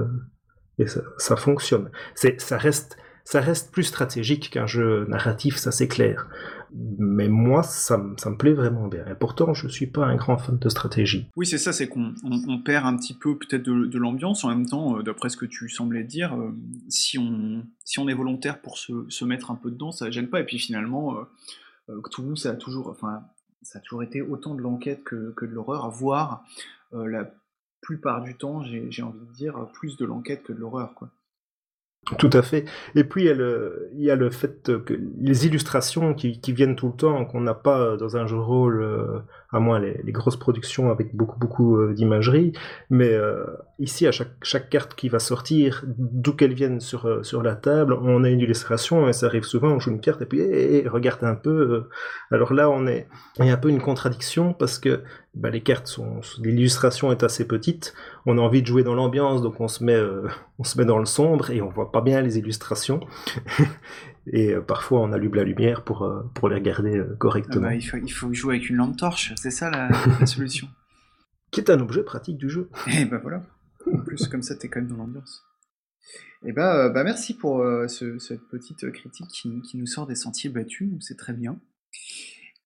Et 0.78 0.86
ça, 0.86 1.00
ça 1.16 1.36
fonctionne. 1.36 1.90
C'est, 2.14 2.38
ça 2.40 2.58
reste, 2.58 2.98
ça 3.24 3.40
reste 3.40 3.72
plus 3.72 3.84
stratégique 3.84 4.50
qu'un 4.50 4.66
jeu 4.66 5.06
narratif, 5.08 5.56
ça 5.56 5.72
c'est 5.72 5.88
clair. 5.88 6.28
Mais 6.98 7.28
moi, 7.28 7.62
ça, 7.62 8.04
ça, 8.18 8.28
me 8.28 8.36
plaît 8.36 8.52
vraiment 8.52 8.88
bien. 8.88 9.06
Et 9.06 9.14
pourtant, 9.14 9.54
je 9.54 9.68
suis 9.68 9.86
pas 9.86 10.04
un 10.04 10.16
grand 10.16 10.36
fan 10.36 10.58
de 10.58 10.68
stratégie. 10.68 11.30
Oui, 11.34 11.46
c'est 11.46 11.56
ça, 11.56 11.72
c'est 11.72 11.88
qu'on 11.88 12.12
on, 12.22 12.60
perd 12.60 12.84
un 12.84 12.96
petit 12.96 13.14
peu 13.14 13.38
peut-être 13.38 13.62
de, 13.62 13.98
l'ambiance. 13.98 14.44
En 14.44 14.48
même 14.48 14.66
temps, 14.66 14.98
euh, 14.98 15.02
d'après 15.02 15.30
ce 15.30 15.38
que 15.38 15.46
tu 15.46 15.70
semblais 15.70 16.04
dire, 16.04 16.34
euh, 16.34 16.54
si, 16.88 17.18
on, 17.18 17.64
si 17.84 17.98
on 17.98 18.08
est 18.08 18.14
volontaire 18.14 18.60
pour 18.60 18.76
se, 18.76 19.06
se 19.08 19.24
mettre 19.24 19.50
un 19.50 19.54
peu 19.54 19.70
dedans, 19.70 19.92
ça 19.92 20.10
gêne 20.10 20.28
pas. 20.28 20.40
Et 20.40 20.44
puis 20.44 20.58
finalement, 20.58 21.16
euh 21.16 21.24
Cthulhu, 22.02 22.36
ça 22.36 22.50
a 22.50 22.54
toujours, 22.54 22.88
enfin, 22.88 23.22
ça 23.66 23.78
a 23.78 23.82
toujours 23.82 24.02
été 24.02 24.22
autant 24.22 24.54
de 24.54 24.62
l'enquête 24.62 25.02
que, 25.02 25.34
de 25.40 25.46
l'horreur, 25.46 25.90
voire 25.90 26.44
euh, 26.94 27.06
la 27.06 27.30
plupart 27.80 28.22
du 28.22 28.36
temps, 28.36 28.62
j'ai 28.62 29.02
envie 29.02 29.26
de 29.26 29.32
dire, 29.32 29.68
plus 29.72 29.96
de 29.96 30.04
l'enquête 30.04 30.42
que 30.44 30.52
de 30.52 30.58
l'horreur, 30.58 30.94
quoi. 30.94 31.10
Tout 32.18 32.30
à 32.34 32.42
fait. 32.42 32.64
Et 32.94 33.02
puis 33.02 33.24
il 33.24 33.26
y 33.96 34.10
a 34.10 34.14
le, 34.14 34.30
fait 34.30 34.70
que 34.84 34.94
les 35.20 35.46
illustrations 35.46 36.14
qui, 36.14 36.40
viennent 36.52 36.76
tout 36.76 36.86
le 36.86 36.92
temps, 36.92 37.24
qu'on 37.24 37.40
n'a 37.40 37.54
pas 37.54 37.96
dans 37.96 38.16
un 38.16 38.28
jeu 38.28 38.36
de 38.36 38.40
rôle, 38.40 38.80
euh, 38.80 39.18
à 39.50 39.58
moins 39.58 39.80
les, 39.80 40.12
grosses 40.12 40.36
productions 40.36 40.90
avec 40.90 41.14
beaucoup 41.16 41.38
beaucoup 41.38 41.76
euh, 41.76 41.94
d'imagerie, 41.94 42.52
mais 42.90 43.12
euh, 43.12 43.44
ici 43.78 44.06
à 44.06 44.12
chaque, 44.12 44.70
carte 44.70 44.94
qui 44.94 45.08
va 45.08 45.18
sortir, 45.18 45.84
d'où 45.86 46.32
qu'elle 46.32 46.54
vienne 46.54 46.80
sur, 46.80 47.06
euh, 47.06 47.22
sur 47.22 47.42
la 47.42 47.54
table, 47.54 47.92
on 47.94 48.24
a 48.24 48.28
une 48.28 48.40
illustration 48.40 49.08
et 49.08 49.12
ça 49.12 49.26
arrive 49.26 49.44
souvent, 49.44 49.68
on 49.68 49.80
joue 49.80 49.90
une 49.90 50.00
carte 50.00 50.22
et 50.22 50.26
puis 50.26 50.40
hey, 50.40 50.88
regarde 50.88 51.22
un 51.24 51.34
peu. 51.34 51.50
Euh. 51.50 51.88
Alors 52.30 52.52
là 52.52 52.70
on 52.70 52.86
est, 52.86 53.08
un 53.38 53.56
peu 53.56 53.68
une 53.68 53.80
contradiction 53.80 54.52
parce 54.52 54.78
que 54.78 55.02
bah, 55.34 55.50
les 55.50 55.60
cartes 55.60 55.86
sont, 55.86 56.20
l'illustration 56.42 57.12
est 57.12 57.22
assez 57.22 57.46
petite, 57.46 57.94
on 58.26 58.38
a 58.38 58.40
envie 58.40 58.60
de 58.60 58.66
jouer 58.66 58.82
dans 58.82 58.94
l'ambiance, 58.94 59.40
donc 59.40 59.60
on 59.60 59.68
se 59.68 59.82
met, 59.82 59.94
euh, 59.94 60.28
on 60.58 60.64
se 60.64 60.78
met 60.78 60.84
dans 60.84 60.98
le 60.98 61.06
sombre 61.06 61.50
et 61.50 61.62
on 61.62 61.68
voit 61.68 61.92
pas 61.92 62.00
bien 62.00 62.20
les 62.20 62.38
illustrations. 62.38 63.00
et 64.26 64.54
euh, 64.54 64.60
parfois 64.60 65.00
on 65.00 65.12
allume 65.12 65.34
la 65.34 65.44
lumière 65.44 65.84
pour, 65.84 66.02
euh, 66.02 66.22
pour 66.34 66.48
les 66.48 66.56
regarder 66.56 67.02
correctement. 67.18 67.66
Ah 67.66 67.70
bah, 67.70 67.74
il, 67.74 67.82
faut, 67.82 67.96
il 67.96 68.12
faut 68.12 68.32
jouer 68.34 68.56
avec 68.56 68.68
une 68.68 68.76
lampe 68.76 68.96
torche, 68.96 69.32
c'est 69.36 69.50
ça 69.50 69.70
la, 69.70 69.88
la 70.20 70.26
solution. 70.26 70.68
Qui 71.50 71.60
est 71.60 71.70
un 71.70 71.80
objet 71.80 72.02
pratique 72.02 72.36
du 72.36 72.50
jeu. 72.50 72.68
Et 72.88 73.04
bah 73.04 73.20
voilà. 73.22 73.42
En 73.90 73.98
plus, 73.98 74.26
comme 74.26 74.42
ça, 74.42 74.56
t'es 74.56 74.68
quand 74.68 74.80
même 74.80 74.90
dans 74.90 74.96
l'ambiance. 74.96 75.44
Et 76.44 76.52
bah, 76.52 76.88
bah 76.88 77.04
merci 77.04 77.36
pour 77.36 77.64
ce, 77.86 78.18
cette 78.18 78.42
petite 78.48 78.90
critique 78.90 79.28
qui, 79.28 79.62
qui, 79.62 79.78
nous 79.78 79.86
sort 79.86 80.08
des 80.08 80.16
sentiers 80.16 80.50
battus, 80.50 80.90
c'est 81.00 81.16
très 81.16 81.32
bien. 81.32 81.56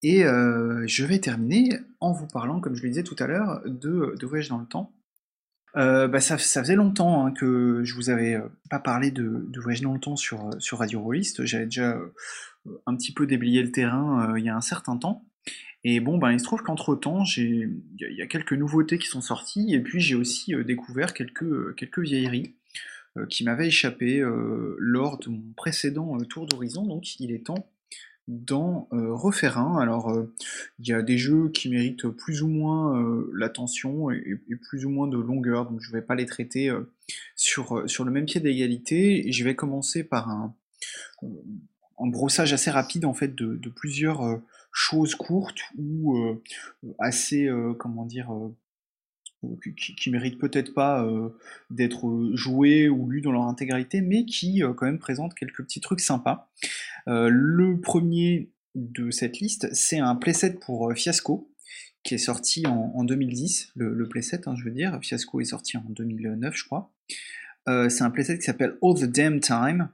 Et 0.02 0.24
euh, 0.24 0.84
je 0.86 1.04
vais 1.04 1.18
terminer 1.18 1.78
en 2.00 2.12
vous 2.12 2.26
parlant, 2.26 2.60
comme 2.60 2.74
je 2.74 2.82
le 2.82 2.88
disais 2.88 3.02
tout 3.02 3.16
à 3.18 3.26
l'heure, 3.26 3.60
de, 3.66 4.14
de, 4.18 4.26
Voyage 4.26 4.48
dans 4.48 4.58
le 4.58 4.66
temps. 4.66 4.92
Euh, 5.76 6.08
bah 6.08 6.20
ça, 6.20 6.36
faisait 6.36 6.74
longtemps 6.74 7.26
hein, 7.26 7.32
que 7.32 7.82
je 7.84 7.94
vous 7.94 8.10
avais 8.10 8.40
pas 8.70 8.80
parlé 8.80 9.10
de, 9.10 9.46
de, 9.48 9.60
Voyage 9.60 9.82
dans 9.82 9.94
le 9.94 10.00
temps 10.00 10.16
sur, 10.16 10.50
sur 10.58 10.78
Radio 10.78 11.00
Rollist. 11.00 11.44
J'avais 11.44 11.66
déjà 11.66 11.96
un 12.86 12.96
petit 12.96 13.12
peu 13.12 13.26
déblayé 13.26 13.62
le 13.62 13.72
terrain 13.72 14.30
euh, 14.30 14.38
il 14.38 14.44
y 14.44 14.48
a 14.48 14.56
un 14.56 14.60
certain 14.60 14.96
temps. 14.96 15.24
Et 15.82 16.00
bon, 16.00 16.18
ben, 16.18 16.32
il 16.32 16.38
se 16.38 16.44
trouve 16.44 16.62
qu'entre 16.62 16.94
temps, 16.94 17.24
il 17.36 17.82
y, 17.98 18.20
a 18.20 18.26
quelques 18.26 18.52
nouveautés 18.52 18.98
qui 18.98 19.06
sont 19.06 19.22
sorties, 19.22 19.74
et 19.74 19.80
puis 19.80 20.00
j'ai 20.00 20.14
aussi 20.14 20.54
euh, 20.54 20.62
découvert 20.62 21.14
quelques, 21.14 21.74
quelques 21.74 22.00
vieilleries 22.00 22.54
euh, 23.16 23.24
qui 23.24 23.44
m'avaient 23.44 23.68
échappé 23.68 24.22
lors 24.78 25.18
de 25.18 25.30
mon 25.30 25.52
précédent 25.56 26.18
tour 26.28 26.46
d'horizon, 26.46 26.84
donc 26.84 27.18
il 27.18 27.32
est 27.32 27.46
temps 27.46 27.70
d'en 28.30 28.88
euh, 28.92 29.12
refaire 29.12 29.58
un. 29.58 29.78
Alors, 29.80 30.12
il 30.78 30.92
euh, 30.92 30.94
y 30.94 30.98
a 30.98 31.02
des 31.02 31.18
jeux 31.18 31.50
qui 31.50 31.68
méritent 31.68 32.08
plus 32.08 32.42
ou 32.42 32.48
moins 32.48 32.96
euh, 32.96 33.28
l'attention 33.34 34.10
et, 34.12 34.40
et, 34.48 34.56
plus 34.56 34.86
ou 34.86 34.90
moins 34.90 35.08
de 35.08 35.18
longueur, 35.18 35.68
donc 35.68 35.80
je 35.80 35.90
vais 35.90 36.00
pas 36.00 36.14
les 36.14 36.26
traiter 36.26 36.70
sur, 37.34 37.82
sur 37.90 38.04
le 38.04 38.12
même 38.12 38.26
pied 38.26 38.40
d'égalité. 38.40 39.30
Je 39.32 39.44
vais 39.44 39.56
commencer 39.56 40.04
par 40.04 40.30
un, 40.30 40.54
un, 41.22 42.06
brossage 42.06 42.52
assez 42.52 42.70
rapide 42.70 43.04
en 43.04 43.14
fait 43.14 43.34
de, 43.34 43.56
de 43.56 43.68
plusieurs 43.68 44.40
choses 44.72 45.16
courtes 45.16 45.62
ou 45.76 46.40
assez, 47.00 47.50
comment 47.78 48.04
dire, 48.04 48.30
qui, 49.76 50.10
méritent 50.10 50.38
peut-être 50.38 50.74
pas 50.74 51.04
euh, 51.04 51.30
d'être 51.70 52.30
joués 52.34 52.88
ou 52.88 53.08
lus 53.08 53.20
dans 53.20 53.32
leur 53.32 53.42
intégralité, 53.42 54.00
mais 54.00 54.24
qui 54.24 54.62
euh, 54.62 54.72
quand 54.72 54.86
même 54.86 54.98
présentent 54.98 55.34
quelques 55.34 55.62
petits 55.62 55.80
trucs 55.80 56.00
sympas. 56.00 56.50
Euh, 57.08 57.28
le 57.30 57.80
premier 57.80 58.50
de 58.74 59.10
cette 59.10 59.40
liste, 59.40 59.72
c'est 59.72 59.98
un 59.98 60.14
playset 60.14 60.54
pour 60.54 60.92
Fiasco, 60.94 61.50
qui 62.02 62.14
est 62.14 62.18
sorti 62.18 62.66
en, 62.66 62.92
en 62.94 63.04
2010, 63.04 63.72
le, 63.76 63.94
le 63.94 64.08
playset, 64.08 64.48
hein, 64.48 64.54
je 64.56 64.64
veux 64.64 64.70
dire. 64.70 64.98
Fiasco 65.02 65.40
est 65.40 65.44
sorti 65.44 65.76
en 65.76 65.84
2009, 65.88 66.54
je 66.54 66.64
crois. 66.64 66.92
c'est 67.66 68.02
un 68.02 68.10
playset 68.10 68.38
qui 68.38 68.44
s'appelle 68.44 68.76
All 68.82 68.94
the 68.94 69.04
Damn 69.04 69.40
Time, 69.40 69.88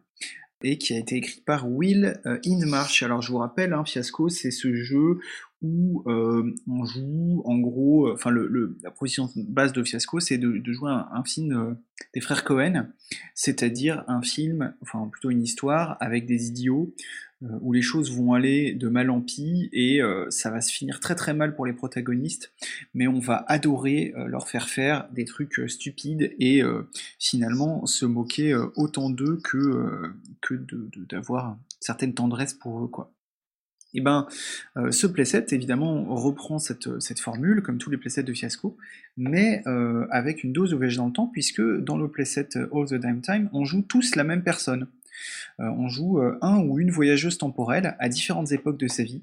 et 0.62 0.78
qui 0.78 0.94
a 0.94 0.98
été 0.98 1.16
écrit 1.16 1.40
par 1.40 1.70
Will 1.70 2.20
Hindmarch. 2.44 3.02
Alors 3.02 3.22
je 3.22 3.30
vous 3.30 3.38
rappelle, 3.38 3.72
hein, 3.72 3.84
Fiasco, 3.84 4.28
c'est 4.28 4.50
ce 4.50 4.74
jeu 4.74 5.18
où 5.62 6.02
euh, 6.06 6.54
on 6.68 6.84
joue 6.84 7.42
en 7.44 7.58
gros, 7.58 8.08
euh, 8.08 8.14
enfin 8.14 8.30
le, 8.30 8.76
la 8.82 8.90
position 8.90 9.30
base 9.36 9.72
de 9.72 9.82
Fiasco, 9.82 10.20
c'est 10.20 10.38
de, 10.38 10.60
jouer 10.72 10.90
un, 10.90 11.24
film 11.24 11.52
euh, 11.52 11.74
des 12.14 12.20
frères 12.20 12.44
Cohen, 12.44 12.88
c'est-à-dire 13.34 14.04
un 14.06 14.22
film, 14.22 14.74
enfin 14.82 15.08
plutôt 15.10 15.30
une 15.30 15.42
histoire 15.42 15.96
avec 16.00 16.26
des 16.26 16.48
idiots 16.48 16.94
euh, 16.94 17.25
où 17.42 17.72
les 17.72 17.82
choses 17.82 18.10
vont 18.16 18.32
aller 18.32 18.72
de 18.72 18.88
mal 18.88 19.10
en 19.10 19.20
pis 19.20 19.68
et 19.72 20.00
euh, 20.00 20.26
ça 20.30 20.50
va 20.50 20.60
se 20.60 20.72
finir 20.72 21.00
très 21.00 21.14
très 21.14 21.34
mal 21.34 21.54
pour 21.54 21.66
les 21.66 21.74
protagonistes, 21.74 22.52
mais 22.94 23.06
on 23.06 23.18
va 23.18 23.44
adorer 23.48 24.14
euh, 24.16 24.26
leur 24.26 24.48
faire 24.48 24.68
faire 24.68 25.08
des 25.12 25.24
trucs 25.24 25.60
stupides 25.68 26.34
et 26.38 26.62
finalement 27.18 27.86
se 27.86 28.06
moquer 28.06 28.54
autant 28.76 29.10
d'eux 29.10 29.38
que, 29.42 30.12
que 30.40 30.54
d'avoir 31.08 31.52
de, 31.52 31.58
certaine 31.80 32.14
tendresse 32.14 32.54
pour 32.54 32.82
eux 32.82 32.88
quoi. 32.88 33.12
Et 33.94 34.00
eh 34.00 34.02
ben, 34.02 34.26
euh, 34.76 34.90
ce 34.90 35.06
playset, 35.06 35.46
évidemment, 35.52 36.04
reprend 36.14 36.58
cette, 36.58 37.18
formule, 37.18 37.62
comme 37.62 37.78
tous 37.78 37.88
les 37.88 37.96
playsets 37.96 38.24
de 38.24 38.32
Fiasco, 38.34 38.76
mais 39.16 39.62
euh, 39.66 40.06
avec 40.10 40.44
une 40.44 40.52
dose 40.52 40.70
de 40.72 40.76
voyage 40.76 40.98
dans 40.98 41.06
le 41.06 41.12
temps, 41.12 41.28
puisque 41.28 41.62
dans 41.62 41.96
le 41.96 42.10
playset 42.10 42.48
All 42.56 42.86
the 42.86 42.94
Damn 42.94 43.22
Time, 43.22 43.48
on 43.54 43.64
joue 43.64 43.80
tous 43.80 44.14
la 44.14 44.24
même 44.24 44.42
personne. 44.42 44.88
Euh, 45.60 45.64
on 45.64 45.88
joue 45.88 46.20
un 46.42 46.58
ou 46.58 46.78
une 46.78 46.90
voyageuse 46.90 47.38
temporelle 47.38 47.96
à 47.98 48.08
différentes 48.08 48.52
époques 48.52 48.78
de 48.78 48.88
sa 48.88 49.02
vie. 49.02 49.22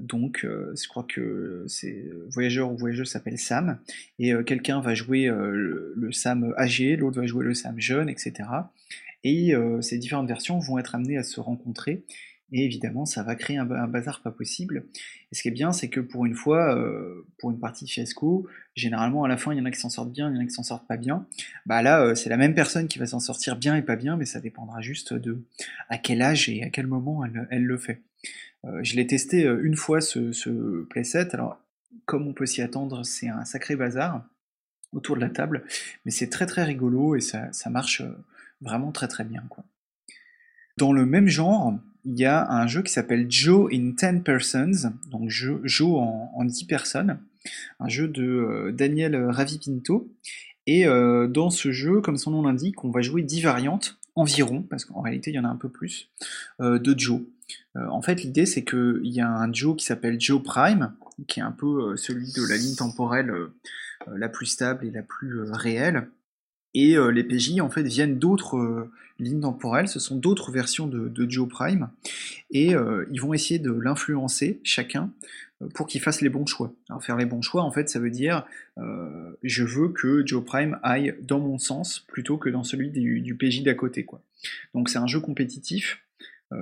donc, 0.00 0.40
je 0.44 0.88
crois 0.88 1.04
que 1.04 1.64
c'est 1.68 2.04
voyageur 2.30 2.72
ou 2.72 2.76
voyageuse 2.76 3.08
s'appelle 3.08 3.38
Sam, 3.38 3.78
et 4.18 4.32
quelqu'un 4.44 4.80
va 4.80 4.94
jouer 4.94 5.26
le, 5.26 6.10
Sam 6.12 6.52
âgé, 6.58 6.96
l'autre 6.96 7.20
va 7.20 7.26
jouer 7.26 7.44
le 7.44 7.54
Sam 7.54 7.78
jeune, 7.78 8.08
etc. 8.08 8.48
Et 9.22 9.54
ces 9.82 9.98
différentes 9.98 10.26
versions 10.26 10.58
vont 10.58 10.78
être 10.78 10.96
amenées 10.96 11.18
à 11.18 11.22
se 11.22 11.38
rencontrer 11.38 12.02
et 12.52 12.64
évidemment, 12.64 13.06
ça 13.06 13.22
va 13.22 13.34
créer 13.36 13.58
un, 13.58 13.64
bazar 13.64 14.22
pas 14.22 14.30
possible. 14.30 14.84
Et 15.30 15.34
ce 15.34 15.42
qui 15.42 15.48
est 15.48 15.52
bien, 15.52 15.72
c'est 15.72 15.88
que 15.88 16.00
pour 16.00 16.26
une 16.26 16.34
fois, 16.34 16.76
euh, 16.76 17.26
pour 17.38 17.50
une 17.50 17.60
partie 17.60 17.84
de 17.84 17.90
fiasco, 17.90 18.48
généralement 18.74 19.24
à 19.24 19.28
la 19.28 19.36
fin, 19.36 19.52
il 19.52 19.58
y 19.58 19.60
en 19.60 19.64
a 19.64 19.70
qui 19.70 19.78
s'en 19.78 19.90
sortent 19.90 20.12
bien, 20.12 20.30
il 20.30 20.36
y 20.36 20.38
en 20.38 20.42
a 20.42 20.46
qui 20.46 20.52
s'en 20.52 20.62
sortent 20.62 20.86
pas 20.86 20.96
bien. 20.96 21.26
Bah 21.66 21.82
là, 21.82 22.02
euh, 22.02 22.14
c'est 22.14 22.28
la 22.28 22.36
même 22.36 22.54
personne 22.54 22.88
qui 22.88 22.98
va 22.98 23.06
s'en 23.06 23.20
sortir 23.20 23.56
bien 23.56 23.76
et 23.76 23.82
pas 23.82 23.96
bien, 23.96 24.16
mais 24.16 24.24
ça 24.24 24.40
dépendra 24.40 24.80
juste 24.80 25.14
de 25.14 25.42
à 25.88 25.98
quel 25.98 26.22
âge 26.22 26.48
et 26.48 26.62
à 26.62 26.70
quel 26.70 26.86
moment 26.86 27.24
elle, 27.24 27.46
elle 27.50 27.64
le 27.64 27.78
fait. 27.78 28.02
Euh, 28.64 28.80
je 28.82 28.96
l'ai 28.96 29.06
testé 29.06 29.44
une 29.44 29.76
fois 29.76 30.00
ce, 30.00 30.32
ce 30.32 30.82
playset. 30.84 31.34
Alors, 31.34 31.62
comme 32.04 32.26
on 32.26 32.32
peut 32.32 32.46
s'y 32.46 32.62
attendre, 32.62 33.04
c'est 33.04 33.28
un 33.28 33.44
sacré 33.44 33.76
bazar 33.76 34.24
autour 34.92 35.14
de 35.14 35.20
la 35.20 35.30
table, 35.30 35.64
mais 36.04 36.10
c'est 36.10 36.28
très 36.28 36.46
très 36.46 36.64
rigolo 36.64 37.14
et 37.14 37.20
ça, 37.20 37.52
ça 37.52 37.70
marche 37.70 38.02
vraiment 38.60 38.90
très 38.90 39.06
très 39.06 39.22
bien. 39.22 39.44
Quoi. 39.48 39.64
Dans 40.76 40.92
le 40.92 41.06
même 41.06 41.28
genre, 41.28 41.78
il 42.04 42.18
y 42.18 42.24
a 42.24 42.50
un 42.50 42.66
jeu 42.66 42.82
qui 42.82 42.92
s'appelle 42.92 43.26
Joe 43.30 43.72
in 43.72 43.92
10 43.96 44.22
Persons, 44.24 44.92
donc 45.10 45.28
Joe 45.28 45.98
en, 45.98 46.32
en 46.34 46.44
10 46.44 46.64
personnes, 46.64 47.18
un 47.78 47.88
jeu 47.88 48.08
de 48.08 48.24
euh, 48.24 48.72
Daniel 48.72 49.16
Ravipinto. 49.16 50.08
Et 50.66 50.86
euh, 50.86 51.26
dans 51.26 51.50
ce 51.50 51.72
jeu, 51.72 52.00
comme 52.00 52.16
son 52.16 52.30
nom 52.32 52.42
l'indique, 52.42 52.84
on 52.84 52.90
va 52.90 53.00
jouer 53.00 53.22
10 53.22 53.42
variantes 53.42 53.98
environ, 54.14 54.62
parce 54.62 54.84
qu'en 54.84 55.00
réalité 55.00 55.30
il 55.30 55.34
y 55.34 55.38
en 55.38 55.44
a 55.44 55.48
un 55.48 55.56
peu 55.56 55.68
plus, 55.68 56.10
euh, 56.60 56.78
de 56.78 56.98
Joe. 56.98 57.22
En 57.74 58.02
fait, 58.02 58.22
l'idée 58.22 58.46
c'est 58.46 58.64
qu'il 58.64 59.00
y 59.04 59.20
a 59.20 59.28
un 59.28 59.52
Joe 59.52 59.76
qui 59.76 59.84
s'appelle 59.84 60.20
Joe 60.20 60.42
Prime, 60.42 60.92
qui 61.26 61.40
est 61.40 61.42
un 61.42 61.52
peu 61.52 61.96
celui 61.96 62.32
de 62.32 62.48
la 62.48 62.56
ligne 62.56 62.74
temporelle 62.74 63.32
la 64.06 64.28
plus 64.28 64.46
stable 64.46 64.86
et 64.86 64.90
la 64.90 65.02
plus 65.02 65.42
réelle. 65.42 66.08
Et 66.74 66.96
euh, 66.96 67.10
les 67.10 67.24
PJ 67.24 67.60
en 67.60 67.70
fait 67.70 67.82
viennent 67.82 68.18
d'autres 68.18 68.56
euh, 68.56 68.90
lignes 69.18 69.40
temporelles, 69.40 69.88
ce 69.88 69.98
sont 69.98 70.16
d'autres 70.16 70.52
versions 70.52 70.86
de, 70.86 71.08
de, 71.08 71.28
Joe 71.28 71.48
Prime, 71.48 71.90
et 72.50 72.74
euh, 72.74 73.04
ils 73.10 73.20
vont 73.20 73.34
essayer 73.34 73.58
de 73.58 73.72
l'influencer 73.72 74.60
chacun 74.62 75.12
pour 75.74 75.86
qu'il 75.86 76.00
fasse 76.00 76.22
les 76.22 76.30
bons 76.30 76.46
choix. 76.46 76.72
Alors 76.88 77.04
faire 77.04 77.18
les 77.18 77.26
bons 77.26 77.42
choix, 77.42 77.62
en 77.62 77.70
fait, 77.70 77.90
ça 77.90 77.98
veut 77.98 78.10
dire 78.10 78.46
je 79.42 79.62
veux 79.62 79.90
que 79.90 80.26
Joe 80.26 80.42
Prime 80.42 80.78
aille 80.82 81.14
dans 81.20 81.38
mon 81.38 81.58
sens 81.58 82.00
plutôt 82.08 82.38
que 82.38 82.48
dans 82.48 82.64
celui 82.64 82.90
du, 82.90 83.20
du 83.20 83.34
PJ 83.34 83.62
d'à 83.62 83.74
côté. 83.74 84.04
Quoi. 84.04 84.22
Donc 84.74 84.88
c'est 84.88 84.98
un 84.98 85.06
jeu 85.06 85.20
compétitif. 85.20 86.00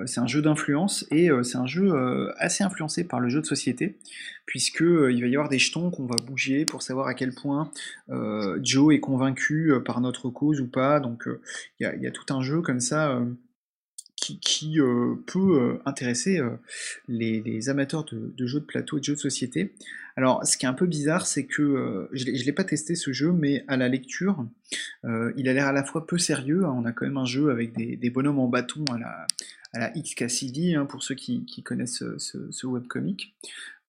C'est 0.05 0.20
un 0.20 0.26
jeu 0.26 0.43
d'influence 0.43 1.07
et 1.11 1.30
c'est 1.43 1.57
un 1.57 1.66
jeu 1.66 1.91
assez 2.36 2.62
influencé 2.62 3.05
par 3.05 3.20
le 3.20 3.30
jeu 3.30 3.41
de 3.41 3.47
société, 3.47 3.97
puisque 4.45 4.80
il 4.80 5.20
va 5.20 5.26
y 5.26 5.34
avoir 5.34 5.49
des 5.49 5.59
jetons 5.59 5.91
qu'on 5.91 6.05
va 6.05 6.16
bouger 6.26 6.66
pour 6.66 6.82
savoir 6.82 7.07
à 7.07 7.14
quel 7.14 7.32
point 7.32 7.70
Joe 8.62 8.95
est 8.95 9.01
convaincu 9.01 9.72
par 9.86 10.01
notre 10.01 10.28
cause 10.28 10.61
ou 10.61 10.66
pas. 10.66 11.01
Donc 11.01 11.26
il 11.80 11.91
y, 12.01 12.07
a 12.07 12.11
tout 12.11 12.34
un 12.34 12.43
jeu 12.43 12.61
comme 12.61 12.80
ça 12.80 13.18
qui, 14.41 14.80
euh, 14.80 15.14
peut 15.26 15.61
euh, 15.61 15.82
intéresser 15.86 16.39
euh, 16.39 16.51
les, 17.09 17.68
amateurs 17.68 18.05
de, 18.05 18.47
jeux 18.47 18.61
de 18.61 18.64
plateau 18.64 18.97
et 18.99 19.01
de 19.01 19.05
jeux 19.05 19.14
de 19.14 19.20
société. 19.20 19.74
Alors, 20.16 20.45
ce 20.47 20.57
qui 20.57 20.66
est 20.66 20.68
un 20.68 20.74
peu 20.74 20.86
bizarre, 20.86 21.26
c'est 21.26 21.47
que 21.47 22.09
je 22.12 22.24
ne 22.24 22.45
l'ai 22.45 22.53
pas 22.53 22.64
testé 22.64 22.97
ce 22.97 23.12
jeu, 23.12 23.32
mais 23.32 23.64
à 23.68 23.76
la 23.76 23.89
lecture, 23.89 24.45
il 25.05 25.49
a 25.49 25.53
l'air 25.53 25.68
à 25.68 25.72
la 25.72 25.84
fois 25.84 26.09
peu 26.09 26.18
sérieux. 26.18 26.64
Hein. 26.64 26.74
on 26.76 26.84
a 26.84 26.93
quand 26.93 27.05
même 27.05 27.18
un 27.18 27.24
jeu 27.24 27.51
avec 27.51 27.72
des, 27.76 28.11
bonhommes 28.11 28.41
en 28.41 28.49
bâton 28.49 28.84
à 28.93 28.99
la, 28.99 29.26
à 29.73 29.81
la 29.81 29.91
XKCD, 29.91 30.75
hein, 30.75 30.87
pour 30.87 31.03
ceux 31.03 31.14
qui, 31.14 31.62
connaissent 31.62 32.05
ce, 32.19 32.66
webcomic. 32.66 33.35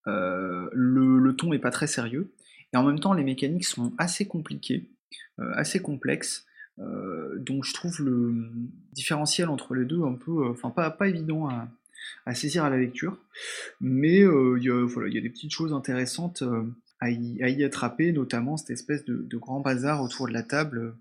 Le, 0.05 0.69
le, 0.73 1.35
ton 1.35 1.51
n'est 1.51 1.59
pas 1.59 1.71
très 1.71 1.87
sérieux. 1.87 2.31
Et 2.73 2.77
en 2.77 2.83
même 2.83 2.99
temps, 2.99 3.13
les 3.13 3.23
mécaniques 3.23 3.65
sont 3.65 3.93
assez 3.97 4.27
compliquées, 4.27 4.89
assez 5.37 5.81
complexes. 5.81 6.45
Euh, 6.81 7.37
donc 7.39 7.65
je 7.65 7.73
trouve 7.73 8.01
le 8.01 8.33
différentiel 8.93 9.49
entre 9.49 9.75
les 9.75 9.85
deux 9.85 10.03
un 10.03 10.13
peu, 10.13 10.45
euh, 10.45 10.51
enfin 10.51 10.69
pas, 10.69 10.89
pas 10.89 11.07
évident 11.07 11.49
à, 11.49 11.67
saisir 12.33 12.63
à 12.63 12.69
la 12.69 12.77
lecture, 12.77 13.17
mais 13.81 14.21
euh, 14.21 14.57
il 14.59 14.63
y, 14.63 15.17
a, 15.17 15.21
des 15.21 15.29
petites 15.29 15.51
choses 15.51 15.73
intéressantes 15.73 16.43
à 16.99 17.09
y, 17.09 17.63
attraper, 17.63 18.11
notamment 18.11 18.55
cette 18.55 18.69
espèce 18.69 19.03
de, 19.03 19.37
grand 19.37 19.59
bazar 19.59 20.03
autour 20.03 20.27
de 20.27 20.33
la 20.33 20.43
table 20.43 20.95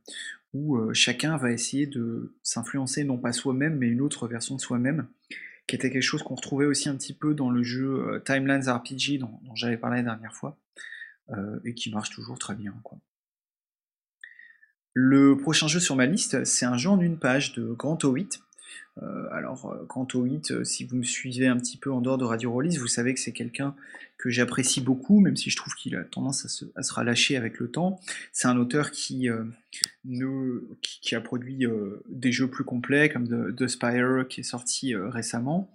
où 0.55 0.93
chacun 0.95 1.37
va 1.37 1.53
essayer 1.53 1.87
de 1.87 2.35
s'influencer 2.43 3.05
non 3.05 3.19
pas 3.19 3.33
soi-même, 3.33 3.77
mais 3.77 3.89
une 3.89 4.01
autre 4.01 4.29
version 4.29 4.57
de 4.57 4.61
soi-même, 4.61 5.09
qui 5.67 5.77
était 5.77 5.91
quelque 5.91 6.03
chose 6.03 6.23
qu'on 6.23 6.35
retrouvait 6.35 6.67
aussi 6.67 6.89
un 6.89 6.97
petit 6.97 7.13
peu 7.15 7.35
dans 7.35 7.51
le 7.51 7.63
jeu 7.63 8.23
Timelines 8.25 8.69
RPG 8.69 9.19
dont, 9.19 9.39
j'avais 9.55 9.77
parlé 9.77 9.99
la 9.99 10.05
dernière 10.05 10.35
fois, 10.35 10.59
et 11.65 11.75
qui 11.75 11.91
marche 11.91 12.11
toujours 12.11 12.39
très 12.39 12.55
bien. 12.55 12.75
Le 14.95 15.37
prochain 15.37 15.69
jeu 15.69 15.81
sur 15.81 15.97
ma 15.97 16.07
liste, 16.07 16.45
c'est 16.45 16.67
un 16.67 16.77
jeu 16.77 16.89
en 16.91 17.01
une 17.01 17.19
page 17.19 17.53
de 17.53 17.73
Grand 17.73 18.03
O8. 18.03 18.41
Euh, 19.03 19.29
alors, 19.33 19.67
euh, 19.67 19.85
Grand 19.87 20.07
O8, 20.13 20.53
euh, 20.53 20.65
si 20.65 20.85
vous 20.85 20.97
me 20.97 21.03
suivez 21.03 21.47
un 21.47 21.57
petit 21.57 21.77
peu 21.77 21.93
en 21.93 22.01
dehors 22.01 22.19
de 22.19 22.25
Radio 22.25 22.51
Rollis, 22.51 22.77
vous 22.77 22.87
savez 22.87 23.15
que 23.15 23.21
c'est 23.21 23.33
quelqu'un 23.33 23.75
que 24.17 24.31
j'apprécie 24.31 24.81
beaucoup, 24.81 25.21
même 25.21 25.37
si 25.37 25.51
je 25.51 25.57
trouve 25.57 25.75
qu'il 25.75 25.95
a 25.95 26.03
tendance 26.03 26.45
à 26.45 26.49
se, 26.49 26.65
à 26.75 26.81
relâcher 26.93 27.37
avec 27.37 27.59
le 27.61 27.71
temps. 27.71 28.01
C'est 28.33 28.49
un 28.49 28.57
auteur 28.57 28.91
qui, 28.91 29.29
a 29.29 31.21
produit 31.21 31.67
des 32.09 32.33
jeux 32.33 32.51
plus 32.51 32.65
complets, 32.65 33.11
comme 33.11 33.29
The, 33.55 33.69
Spire, 33.69 34.27
qui 34.29 34.41
est 34.41 34.45
sorti 34.45 34.97
récemment, 34.97 35.71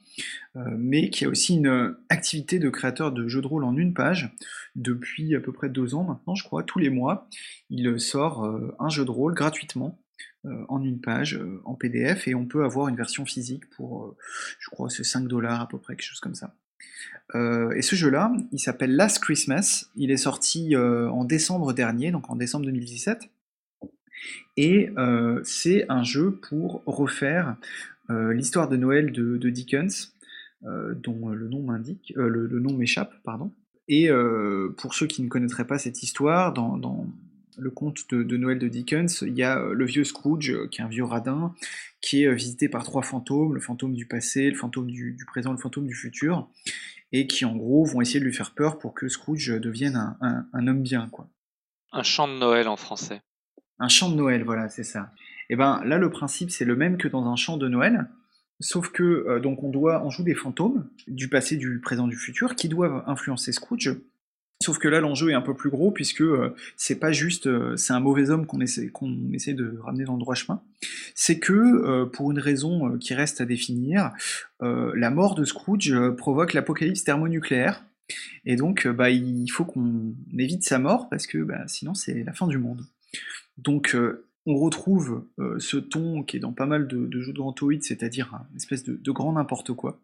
mais 0.55 1.09
qui 1.09 1.23
a 1.23 1.29
aussi 1.29 1.55
une 1.55 1.95
activité 2.09 2.59
de 2.59 2.69
créateur 2.69 3.13
de 3.13 3.29
jeux 3.29 3.41
de 3.41 3.47
rôle 3.47 3.63
en 3.63 3.77
une 3.77 3.93
page 3.93 4.35
depuis 4.75 5.37
à 5.37 5.39
peu 5.39 5.53
près 5.53 5.69
deux 5.69 5.95
ans 5.95 6.03
maintenant, 6.03 6.35
je 6.35 6.43
crois, 6.43 6.63
tous 6.63 6.79
les 6.79 6.89
mois. 6.89 7.29
Il 7.69 7.97
sort 7.97 8.43
un 8.77 8.89
jeu 8.89 9.05
de 9.05 9.11
rôle 9.11 9.35
gratuitement 9.35 10.02
en 10.67 10.81
une 10.83 10.99
page 10.99 11.39
en 11.63 11.73
PDF 11.75 12.27
et 12.27 12.35
on 12.35 12.45
peut 12.45 12.63
avoir 12.63 12.89
une 12.89 12.95
version 12.95 13.25
physique 13.25 13.69
pour, 13.69 14.15
je 14.59 14.69
crois, 14.69 14.89
c'est 14.89 15.03
5 15.03 15.27
dollars 15.27 15.61
à 15.61 15.67
peu 15.67 15.77
près, 15.77 15.95
quelque 15.95 16.05
chose 16.05 16.19
comme 16.19 16.35
ça. 16.35 16.53
Euh, 17.35 17.71
et 17.71 17.81
ce 17.81 17.95
jeu-là, 17.95 18.33
il 18.51 18.59
s'appelle 18.59 18.95
Last 18.95 19.19
Christmas. 19.19 19.89
Il 19.95 20.11
est 20.11 20.17
sorti 20.17 20.75
euh, 20.75 21.09
en 21.09 21.25
décembre 21.25 21.73
dernier, 21.73 22.11
donc 22.11 22.29
en 22.29 22.35
décembre 22.35 22.65
2017. 22.65 23.29
Et 24.55 24.91
euh, 24.97 25.41
c'est 25.43 25.85
un 25.89 26.03
jeu 26.03 26.31
pour 26.31 26.83
refaire 26.85 27.57
l'histoire 28.09 28.67
de 28.67 28.77
Noël 28.77 29.11
de, 29.11 29.49
Dickens, 29.49 30.13
dont 30.61 31.29
le 31.29 31.47
nom 31.47 31.63
m'indique, 31.63 32.13
le, 32.15 32.59
nom 32.59 32.73
m'échappe, 32.73 33.11
pardon. 33.23 33.51
Et 33.87 34.09
pour 34.77 34.93
ceux 34.93 35.07
qui 35.07 35.23
ne 35.23 35.29
connaîtraient 35.29 35.65
pas 35.65 35.79
cette 35.79 36.03
histoire, 36.03 36.53
dans, 36.53 37.07
le 37.57 37.69
conte 37.69 38.09
de, 38.09 38.37
Noël 38.37 38.59
de 38.59 38.67
Dickens, 38.67 39.23
il 39.27 39.35
y 39.35 39.43
a 39.43 39.59
le 39.59 39.85
vieux 39.85 40.03
Scrooge, 40.03 40.69
qui 40.69 40.81
est 40.81 40.83
un 40.83 40.87
vieux 40.87 41.03
radin, 41.03 41.53
qui 42.01 42.23
est 42.23 42.33
visité 42.33 42.69
par 42.69 42.83
trois 42.83 43.03
fantômes, 43.03 43.53
le 43.53 43.59
fantôme 43.59 43.93
du 43.93 44.05
passé, 44.05 44.49
le 44.49 44.55
fantôme 44.55 44.89
du 44.89 45.25
présent, 45.27 45.51
le 45.51 45.57
fantôme 45.57 45.87
du 45.87 45.95
futur 45.95 46.49
et 47.13 47.27
qui 47.27 47.45
en 47.45 47.55
gros 47.55 47.85
vont 47.85 48.01
essayer 48.01 48.19
de 48.19 48.25
lui 48.25 48.33
faire 48.33 48.51
peur 48.51 48.79
pour 48.79 48.93
que 48.93 49.07
Scrooge 49.07 49.47
devienne 49.61 50.17
un, 50.19 50.67
homme 50.67 50.81
bien. 50.81 51.07
quoi. 51.09 51.29
Un 51.93 52.03
chant 52.03 52.27
de 52.27 52.33
Noël 52.33 52.67
en 52.67 52.75
français. 52.75 53.21
Un 53.79 53.87
chant 53.87 54.09
de 54.09 54.15
Noël, 54.15 54.43
voilà, 54.43 54.67
c'est 54.67 54.83
ça. 54.83 55.11
Et 55.49 55.55
ben 55.55 55.81
là, 55.85 55.99
le 55.99 56.09
principe, 56.09 56.49
c'est 56.49 56.65
le 56.65 56.75
même 56.75 56.97
que 56.97 57.07
dans 57.07 57.27
un 57.27 57.35
chant 57.35 57.57
de 57.57 57.67
Noël, 57.67 58.09
sauf 58.59 58.89
que 58.89 59.03
euh, 59.03 59.39
donc 59.39 59.63
on 59.63 59.69
doit, 59.69 60.03
on 60.03 60.09
joue 60.09 60.23
des 60.23 60.33
fantômes 60.33 60.89
du 61.07 61.29
passé, 61.29 61.55
du 61.55 61.79
présent, 61.79 62.07
du 62.07 62.17
futur, 62.17 62.55
qui 62.55 62.67
doivent 62.67 63.03
influencer 63.05 63.51
Scrooge 63.51 63.95
Sauf 64.63 64.77
que 64.77 64.87
là, 64.87 65.01
l'enjeu 65.01 65.29
est 65.29 65.33
un 65.33 65.41
peu 65.41 65.53
plus 65.53 65.69
gros, 65.69 65.91
puisque 65.91 66.21
euh, 66.21 66.55
c'est 66.77 66.97
pas 66.97 67.11
juste 67.11 67.47
euh, 67.47 67.75
c'est 67.75 67.91
un 67.91 67.99
mauvais 67.99 68.29
homme 68.29 68.45
qu'on 68.45 68.61
essaie, 68.61 68.89
essaie 69.33 69.53
de 69.53 69.77
ramener 69.83 70.05
dans 70.05 70.13
le 70.13 70.21
droit 70.21 70.35
chemin. 70.35 70.61
C'est 71.15 71.37
que, 71.37 71.51
euh, 71.51 72.05
pour 72.05 72.31
une 72.31 72.39
raison 72.39 72.97
qui 72.97 73.13
reste 73.13 73.41
à 73.41 73.45
définir, 73.45 74.11
la 74.61 75.09
mort 75.09 75.35
de 75.35 75.43
Scrooge 75.43 75.93
provoque 76.11 76.53
l'apocalypse 76.53 77.03
thermonucléaire. 77.03 77.83
Et 78.45 78.55
donc, 78.55 78.87
bah, 78.87 79.09
il 79.09 79.49
faut 79.49 79.65
qu'on 79.65 80.13
évite 80.37 80.63
sa 80.63 80.79
mort, 80.79 81.09
parce 81.09 81.27
que 81.27 81.39
bah, 81.39 81.67
sinon, 81.67 81.93
c'est 81.93 82.23
la 82.23 82.31
fin 82.31 82.47
du 82.47 82.57
monde. 82.57 82.79
Donc, 83.57 83.97
on 84.45 84.55
retrouve 84.55 85.25
ce 85.59 85.75
ton 85.75 86.23
qui 86.23 86.37
est 86.37 86.39
dans 86.39 86.53
pas 86.53 86.65
mal 86.65 86.87
de, 86.87 87.21
jeux 87.21 87.33
de 87.33 87.41
Rantoid, 87.41 87.81
c'est-à-dire 87.81 88.33
une 88.51 88.55
espèce 88.55 88.85
de 88.85 89.11
grand 89.11 89.33
n'importe 89.33 89.73
quoi 89.73 89.99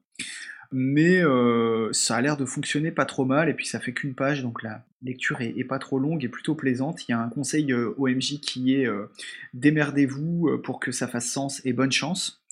mais 0.72 1.24
euh, 1.24 1.92
ça 1.94 2.16
a 2.16 2.22
l'air 2.22 2.38
de 2.38 2.46
fonctionner 2.46 2.92
pas 2.92 3.06
trop 3.06 3.26
mal, 3.26 3.50
et 3.50 3.54
puis 3.54 3.66
ça 3.66 3.80
fait 3.80 3.94
qu'une 3.94 4.14
page, 4.14 4.44
donc 4.44 4.62
la 4.62 4.86
lecture 5.02 5.42
est, 5.42 5.64
pas 5.64 5.80
trop 5.80 5.98
longue 5.98 6.24
et 6.24 6.30
plutôt 6.30 6.56
plaisante. 6.56 7.08
Il 7.08 7.12
y 7.12 7.14
a 7.14 7.20
un 7.20 7.30
conseil 7.30 7.72
euh, 7.72 7.94
OMJ 7.98 8.40
qui 8.42 8.76
est 8.76 8.86
euh, 8.86 9.08
démerdez-vous 9.54 10.60
pour 10.64 10.80
que 10.80 10.92
ça 10.92 11.08
fasse 11.08 11.30
sens 11.30 11.62
et 11.66 11.74
bonne 11.74 11.92
chance. 11.92 12.44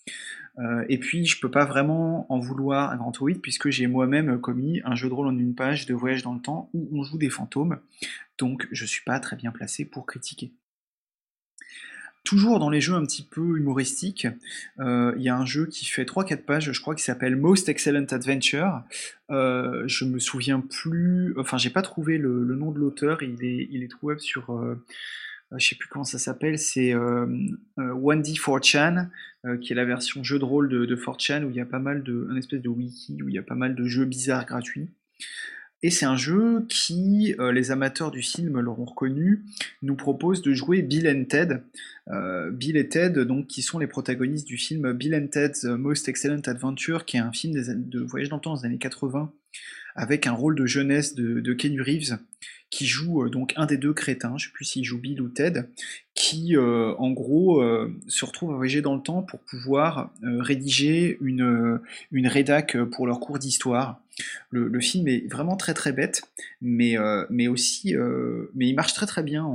et 0.90 0.98
puis 0.98 1.26
je 1.26 1.40
peux 1.40 1.52
pas 1.52 1.66
vraiment 1.66 2.26
en 2.34 2.40
vouloir 2.40 2.90
à 2.90 2.98
Grand 2.98 3.14
8 3.20 3.42
puisque 3.42 3.70
j'ai 3.70 3.86
moi-même 3.86 4.40
commis 4.42 4.82
un 4.86 4.96
jeu 4.96 5.08
de 5.08 5.14
rôle 5.14 5.28
en 5.28 5.38
une 5.38 5.54
page 5.54 5.86
de 5.86 5.94
voyage 5.94 6.24
dans 6.24 6.34
le 6.34 6.42
temps 6.42 6.70
où 6.74 6.90
on 6.92 7.04
joue 7.04 7.20
des 7.20 7.30
fantômes, 7.30 7.80
donc 8.40 8.68
je 8.72 8.86
suis 8.86 9.04
pas 9.04 9.20
très 9.20 9.36
bien 9.36 9.52
placé 9.52 9.86
pour 9.86 10.08
critiquer. 10.08 10.52
Toujours 12.28 12.60
dans 12.60 12.70
les 12.70 12.82
jeux 12.82 12.94
un 12.94 13.06
petit 13.06 13.24
peu 13.24 13.58
humoristiques, 13.58 14.28
euh, 14.82 15.14
il 15.16 15.24
y 15.24 15.30
a 15.30 15.38
un 15.38 15.46
jeu 15.46 15.66
qui 15.66 15.86
fait 15.86 16.04
3-4 16.04 16.44
pages, 16.44 16.74
je 16.74 16.82
crois, 16.82 16.94
qui 16.94 17.02
s'appelle 17.02 17.38
Most 17.38 17.70
Excellent 17.70 18.04
Adventure. 18.12 18.84
Euh, 19.32 19.86
je 19.88 20.04
me 20.04 20.20
souviens 20.20 20.60
plus, 20.60 21.34
enfin 21.38 21.58
j'ai 21.58 21.70
pas 21.70 21.82
trouvé 21.82 22.18
le, 22.18 22.44
nom 22.44 22.72
de 22.72 22.80
l'auteur, 22.80 23.24
il 23.24 23.42
est, 23.46 23.70
il 23.72 23.88
trouvable 23.88 24.20
sur, 24.20 24.52
euh, 24.52 24.76
je 25.56 25.70
sais 25.70 25.76
plus 25.76 25.88
comment 25.88 26.04
ça 26.04 26.20
s'appelle, 26.20 26.60
c'est 26.60 26.94
1D4chan, 27.78 29.08
qui 29.62 29.72
est 29.72 29.76
la 29.78 29.86
version 29.86 30.22
jeu 30.22 30.38
de 30.38 30.44
rôle 30.44 30.68
de, 30.68 30.86
de 30.86 30.96
4chan, 30.98 31.46
où 31.46 31.50
il 31.50 31.56
y 31.56 31.62
a 31.62 31.66
pas 31.66 31.80
mal 31.80 32.04
de, 32.04 32.28
un 32.30 32.36
espèce 32.36 32.62
de 32.62 32.68
wiki, 32.68 33.24
où 33.24 33.30
il 33.30 33.36
y 33.36 33.40
a 33.40 33.44
pas 33.44 33.56
mal 33.56 33.74
de 33.74 33.86
jeux 33.86 34.04
bizarres 34.04 34.46
gratuits. 34.46 34.90
Et 35.84 35.92
c'est 35.92 36.06
un 36.06 36.16
jeu 36.16 36.66
qui, 36.70 37.36
euh, 37.40 37.52
les 37.52 37.72
amateurs 37.72 38.10
du 38.10 38.22
film 38.22 38.60
l'auront 38.60 38.86
reconnu, 38.86 39.46
nous 39.84 39.96
propose 39.96 40.42
de 40.42 40.54
jouer 40.54 40.82
Bill 40.82 41.08
and 41.08 41.26
Ted. 41.26 41.62
Euh, 42.08 42.50
Bill 42.52 42.78
et 42.78 42.90
Ted, 42.90 43.26
donc, 43.26 43.48
qui 43.48 43.62
sont 43.62 43.78
les 43.78 43.88
protagonistes 43.88 44.48
du 44.48 44.58
film 44.58 44.94
Bill 44.94 45.16
and 45.16 45.28
Ted's 45.28 45.66
Most 45.66 46.10
Excellent 46.10 46.42
Adventure, 46.46 47.06
qui 47.06 47.18
est 47.18 47.22
un 47.22 47.32
film 47.32 47.54
de 47.54 48.00
voyage 48.00 48.30
dans 48.30 48.38
le 48.38 48.42
temps 48.42 48.56
des 48.56 48.66
années 48.66 48.80
80, 48.80 49.32
avec 49.96 50.26
un 50.26 50.32
rôle 50.32 50.56
de 50.56 50.66
jeunesse 50.66 51.14
de, 51.14 51.42
de 51.42 51.54
Ken 51.54 51.80
Reeves, 51.80 52.18
qui 52.70 52.86
joue 52.86 53.24
euh, 53.24 53.30
donc 53.30 53.54
un 53.56 53.66
des 53.66 53.78
deux 53.78 53.94
crétins, 53.94 54.38
je 54.38 54.46
ne 54.46 54.50
sais 54.50 54.54
plus 54.54 54.66
s'il 54.66 54.84
joue 54.84 55.00
Bill 55.00 55.22
ou 55.22 55.30
Ted, 55.30 55.64
qui 56.14 56.58
en 56.58 57.12
gros 57.12 57.64
se 58.08 58.26
retrouve 58.26 58.56
voyager 58.56 58.82
dans 58.82 58.96
le 58.96 59.02
temps 59.02 59.22
pour 59.22 59.40
pouvoir 59.42 60.12
rédiger 60.24 61.20
une, 61.22 61.80
une 62.12 62.28
rédac 62.28 62.76
pour 62.86 63.06
leur 63.06 63.20
cours 63.20 63.38
d'histoire. 63.38 64.02
Le, 64.50 64.80
film 64.80 65.08
est 65.08 65.32
vraiment 65.32 65.56
très 65.56 65.74
très 65.74 65.92
bête, 65.92 66.22
mais, 66.62 66.98
euh, 66.98 67.26
aussi, 67.50 67.96
euh, 67.96 68.52
mais 68.56 68.68
il 68.68 68.74
marche 68.74 68.94
très 68.94 69.06
très 69.06 69.24
bien 69.24 69.46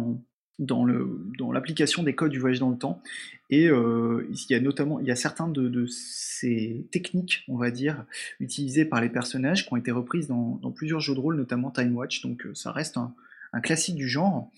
dans 0.66 1.52
l'application 1.52 2.02
des 2.02 2.14
codes 2.14 2.30
du 2.30 2.38
voyage 2.38 2.60
dans 2.60 2.70
le 2.70 2.78
temps. 2.78 3.02
Et 3.50 3.68
euh, 3.68 4.26
il 4.30 4.50
y 4.50 4.54
a 4.54 4.60
notamment, 4.60 4.98
il 5.00 5.06
y 5.06 5.10
a 5.10 5.16
certains 5.16 5.48
de, 5.48 5.86
ces 5.86 6.86
techniques, 6.90 7.44
on 7.48 7.56
va 7.56 7.70
dire, 7.70 8.04
utilisées 8.40 8.84
par 8.84 9.00
les 9.00 9.10
personnages 9.10 9.66
qui 9.66 9.72
ont 9.72 9.76
été 9.76 9.90
reprises 9.90 10.28
dans, 10.28 10.58
plusieurs 10.74 11.00
jeux 11.00 11.14
de 11.14 11.20
rôle, 11.20 11.36
notamment 11.36 11.70
Time 11.70 11.94
Watch. 11.94 12.22
Donc 12.22 12.46
ça 12.54 12.72
reste 12.72 12.96
un, 12.96 13.14
classique 13.62 13.96
du 13.96 14.08
genre. 14.08 14.50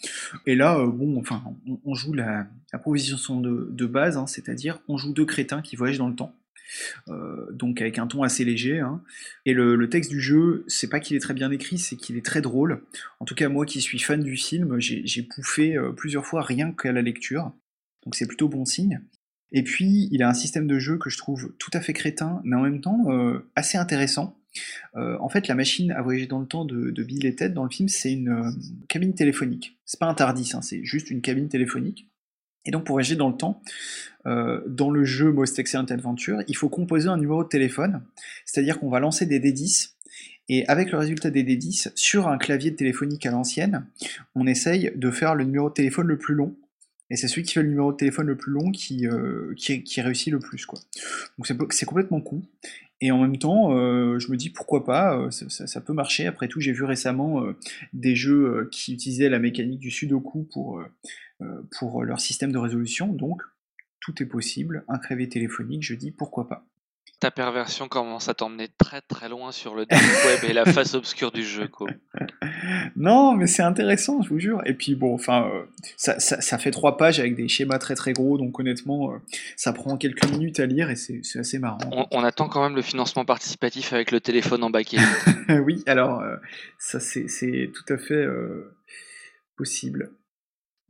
Et 0.46 0.54
là, 0.54 0.86
bon, 0.86 1.18
enfin, 1.18 1.42
on, 1.84 1.94
joue 1.94 2.12
la, 2.12 2.46
proposition 2.72 3.40
de, 3.40 3.86
base, 3.86 4.16
hein, 4.16 4.28
c'est-à-dire 4.28 4.78
on 4.86 4.96
joue 4.96 5.12
deux 5.12 5.26
crétins 5.26 5.62
qui 5.62 5.74
voyagent 5.74 5.98
dans 5.98 6.08
le 6.08 6.14
temps. 6.14 6.32
Euh, 7.08 7.50
donc 7.52 7.80
avec 7.80 7.98
un 7.98 8.06
ton 8.06 8.22
assez 8.22 8.44
léger. 8.44 8.80
Hein. 8.80 9.02
Et 9.44 9.52
le, 9.52 9.88
texte 9.88 10.10
du 10.10 10.20
jeu, 10.20 10.64
c'est 10.66 10.88
pas 10.88 11.00
qu'il 11.00 11.16
est 11.16 11.20
très 11.20 11.34
bien 11.34 11.50
écrit, 11.50 11.78
c'est 11.78 11.96
qu'il 11.96 12.16
est 12.16 12.24
très 12.24 12.40
drôle. 12.40 12.82
En 13.20 13.24
tout 13.24 13.34
cas, 13.34 13.48
moi 13.48 13.66
qui 13.66 13.80
suis 13.80 13.98
fan 13.98 14.22
du 14.22 14.36
film, 14.36 14.76
j'ai 14.78 15.22
pouffé 15.22 15.76
euh, 15.76 15.92
plusieurs 15.92 16.26
fois 16.26 16.42
rien 16.42 16.72
qu'à 16.72 16.92
la 16.92 17.02
lecture. 17.02 17.52
Donc 18.04 18.14
c'est 18.14 18.26
plutôt 18.26 18.48
bon 18.48 18.64
signe. 18.64 19.00
Et 19.52 19.62
puis, 19.62 20.08
il 20.10 20.22
a 20.22 20.28
un 20.28 20.34
système 20.34 20.66
de 20.66 20.78
jeu 20.78 20.98
que 20.98 21.10
je 21.10 21.18
trouve 21.18 21.52
tout 21.58 21.70
à 21.74 21.80
fait 21.80 21.92
crétin, 21.92 22.40
mais 22.44 22.56
en 22.56 22.62
même 22.62 22.80
temps 22.80 23.04
assez 23.54 23.78
intéressant. 23.78 24.36
en 24.94 25.28
fait, 25.28 25.46
la 25.46 25.54
machine 25.54 25.92
à 25.92 26.02
voyager 26.02 26.26
dans 26.26 26.40
le 26.40 26.46
temps 26.46 26.64
de, 26.64 26.90
Bill 26.90 27.24
et 27.24 27.36
Ted 27.36 27.54
dans 27.54 27.62
le 27.62 27.70
film, 27.70 27.88
c'est 27.88 28.12
une 28.12 28.52
cabine 28.88 29.14
téléphonique. 29.14 29.78
C'est 29.84 30.00
pas 30.00 30.06
un 30.06 30.14
Tardis, 30.14 30.50
hein, 30.54 30.60
c'est 30.60 30.82
juste 30.82 31.08
une 31.08 31.20
cabine 31.20 31.48
téléphonique. 31.48 32.08
Et 32.66 32.70
donc, 32.70 32.84
pour 32.84 32.94
voyager 32.94 33.16
dans 33.16 33.28
le 33.28 33.36
temps, 33.36 33.60
dans 34.24 34.90
le 34.90 35.04
jeu 35.04 35.32
Most 35.32 35.58
Excellent 35.58 35.84
Adventure, 35.84 36.42
il 36.48 36.56
faut 36.56 36.70
composer 36.70 37.08
un 37.08 37.18
numéro 37.18 37.44
de 37.44 37.48
téléphone, 37.48 38.02
c'est-à-dire 38.46 38.80
qu'on 38.80 38.88
va 38.88 38.98
lancer 38.98 39.26
des 39.26 39.38
D10 39.38 39.94
et 40.48 40.66
avec 40.66 40.90
le 40.90 40.98
résultat 40.98 41.30
des 41.30 41.42
D10, 41.42 41.92
sur 41.94 42.28
un 42.28 42.38
clavier 42.38 42.74
téléphonique 42.74 43.24
à 43.26 43.30
l'ancienne, 43.30 43.86
on 44.34 44.46
essaye 44.46 44.92
de 44.94 45.10
faire 45.10 45.34
le 45.34 45.44
numéro 45.44 45.68
de 45.68 45.74
téléphone 45.74 46.06
le 46.06 46.18
plus 46.18 46.34
long. 46.34 46.54
Et 47.10 47.16
c'est 47.16 47.28
celui 47.28 47.42
qui 47.42 47.54
fait 47.54 47.62
le 47.62 47.68
numéro 47.68 47.92
de 47.92 47.96
téléphone 47.96 48.26
le 48.26 48.36
plus 48.36 48.52
long 48.52 48.70
qui, 48.70 49.06
euh, 49.06 49.54
qui, 49.56 50.00
réussit 50.00 50.32
le 50.32 50.38
plus. 50.38 50.66
Quoi. 50.66 50.80
Donc 51.38 51.72
c'est 51.72 51.86
complètement 51.86 52.20
con. 52.20 52.42
Et 53.00 53.10
en 53.10 53.20
même 53.20 53.38
temps, 53.38 53.76
euh, 53.76 54.18
je 54.18 54.30
me 54.30 54.36
dis 54.36 54.50
pourquoi 54.50 54.84
pas, 54.84 55.18
euh, 55.18 55.30
ça, 55.30 55.80
peut 55.80 55.92
marcher. 55.92 56.26
Après 56.26 56.48
tout, 56.48 56.60
j'ai 56.60 56.72
vu 56.72 56.84
récemment 56.84 57.42
des 57.92 58.14
jeux 58.14 58.68
qui 58.70 58.94
utilisaient 58.94 59.28
la 59.28 59.38
mécanique 59.38 59.80
du 59.80 59.90
sudoku 59.90 60.48
pour, 60.52 60.82
pour 61.78 62.04
leur 62.04 62.20
système 62.20 62.52
de 62.52 62.58
résolution. 62.58 63.08
Donc 63.08 63.42
tout 64.00 64.22
est 64.22 64.26
possible. 64.26 64.84
Un 64.88 64.98
clavier 64.98 65.28
téléphonique, 65.28 65.82
je 65.82 65.94
dis 65.94 66.10
pourquoi 66.10 66.48
pas 66.48 66.66
ta 67.20 67.30
perversion 67.30 67.88
commence 67.88 68.28
à 68.28 68.34
t'emmener 68.34 68.68
très 68.78 69.00
très 69.00 69.28
loin 69.28 69.52
sur 69.52 69.74
le 69.74 69.86
dark 69.86 70.02
web 70.26 70.50
et 70.50 70.52
la 70.52 70.64
face 70.64 70.94
obscure 70.94 71.32
du 71.32 71.44
jeu, 71.44 71.68
quoi. 71.68 71.88
Non, 72.96 73.34
mais 73.34 73.46
c'est 73.46 73.62
intéressant, 73.62 74.22
je 74.22 74.28
vous 74.28 74.38
jure. 74.38 74.62
Et 74.66 74.74
puis 74.74 74.94
bon, 74.94 75.14
enfin, 75.14 75.48
euh, 75.52 75.64
ça, 75.96 76.58
fait 76.58 76.70
trois 76.70 76.96
pages 76.96 77.20
avec 77.20 77.34
des 77.36 77.48
schémas 77.48 77.78
très 77.78 77.94
très 77.94 78.12
gros, 78.12 78.38
donc 78.38 78.58
honnêtement, 78.58 79.12
euh, 79.12 79.16
ça 79.56 79.72
prend 79.72 79.96
quelques 79.96 80.28
minutes 80.30 80.60
à 80.60 80.66
lire 80.66 80.90
et 80.90 80.96
c'est 80.96 81.38
assez 81.38 81.58
marrant. 81.58 81.78
On, 82.10 82.24
attend 82.24 82.48
quand 82.48 82.62
même 82.62 82.76
le 82.76 82.82
financement 82.82 83.24
participatif 83.24 83.92
avec 83.92 84.10
le 84.10 84.20
téléphone 84.20 84.62
en 84.64 84.70
baquet. 84.70 84.98
oui, 85.64 85.82
alors 85.86 86.20
euh, 86.20 86.36
ça 86.78 87.00
c'est 87.00 87.70
tout 87.74 87.92
à 87.92 87.98
fait 87.98 88.26
possible. 89.56 90.10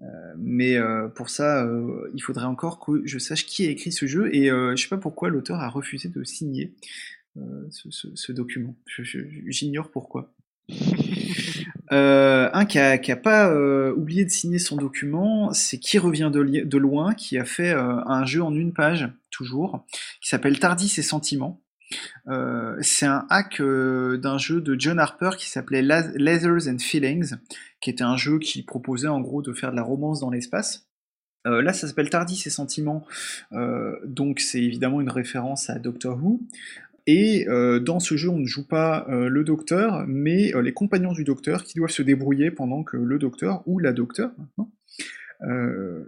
Euh, 0.02 0.34
mais 0.36 0.76
euh, 0.76 1.08
pour 1.08 1.30
ça, 1.30 1.64
euh, 1.64 2.10
il 2.14 2.20
faudrait 2.20 2.46
encore 2.46 2.80
que 2.80 3.02
je 3.04 3.18
sache 3.18 3.46
qui 3.46 3.66
a 3.66 3.70
écrit 3.70 3.92
ce 3.92 4.06
jeu 4.06 4.34
et 4.34 4.48
je 4.48 4.76
sais 4.76 4.88
pas 4.88 4.98
pourquoi 4.98 5.28
l'auteur 5.28 5.60
a 5.60 5.68
refusé 5.68 6.08
de 6.08 6.24
signer 6.24 6.74
ce, 7.70 8.32
document. 8.32 8.76
J'ignore 9.46 9.90
pourquoi. 9.90 10.32
un 11.90 12.64
qui 12.64 12.78
a, 12.78 13.16
pas 13.16 13.54
oublié 13.92 14.24
de 14.24 14.30
signer 14.30 14.58
son 14.58 14.76
document, 14.76 15.52
c'est 15.52 15.78
qui 15.78 15.98
revient 15.98 16.30
de, 16.32 16.78
loin, 16.78 17.14
qui 17.14 17.38
a 17.38 17.44
fait 17.44 17.72
un 17.72 18.24
jeu 18.24 18.42
en 18.42 18.54
une 18.54 18.72
page, 18.72 19.08
toujours, 19.30 19.84
qui 20.20 20.28
s'appelle 20.28 20.58
Tardis 20.58 20.94
et 20.98 21.02
Sentiments. 21.02 21.63
C'est 22.80 23.06
un 23.06 23.26
hack 23.30 23.60
d'un 23.60 24.38
jeu 24.38 24.60
de 24.60 24.76
John 24.78 24.98
Harper 24.98 25.30
qui 25.36 25.48
s'appelait 25.48 25.82
Leathers 25.82 26.68
and 26.68 26.78
Feelings, 26.78 27.34
qui 27.80 27.90
était 27.90 28.04
un 28.04 28.16
jeu 28.16 28.38
qui 28.38 28.62
proposait 28.62 29.08
en 29.08 29.20
gros 29.20 29.42
de 29.42 29.52
faire 29.52 29.70
de 29.70 29.76
la 29.76 29.82
romance 29.82 30.20
dans 30.20 30.30
l'espace. 30.30 30.88
Euh, 31.46 31.62
là, 31.62 31.72
ça 31.72 31.86
s'appelle 31.86 32.10
Tardis 32.10 32.42
et 32.46 32.50
Sentiments, 32.50 33.04
euh, 33.52 33.96
donc 34.04 34.40
c'est 34.40 34.62
évidemment 34.62 35.00
une 35.00 35.10
référence 35.10 35.68
à 35.68 35.78
Doctor 35.78 36.22
Who. 36.22 36.40
Et 37.06 37.46
euh, 37.48 37.80
dans 37.80 38.00
ce 38.00 38.16
jeu, 38.16 38.30
on 38.30 38.38
ne 38.38 38.46
joue 38.46 38.66
pas 38.66 39.06
le 39.08 39.44
docteur, 39.44 40.04
mais 40.06 40.52
les 40.62 40.72
compagnons 40.72 41.12
du 41.12 41.24
docteur 41.24 41.64
qui 41.64 41.74
doivent 41.76 41.90
se 41.90 42.02
débrouiller 42.02 42.50
pendant 42.50 42.82
que 42.82 42.96
le 42.96 43.18
docteur, 43.18 43.62
ou 43.66 43.78
la 43.78 43.92
docteur 43.92 44.32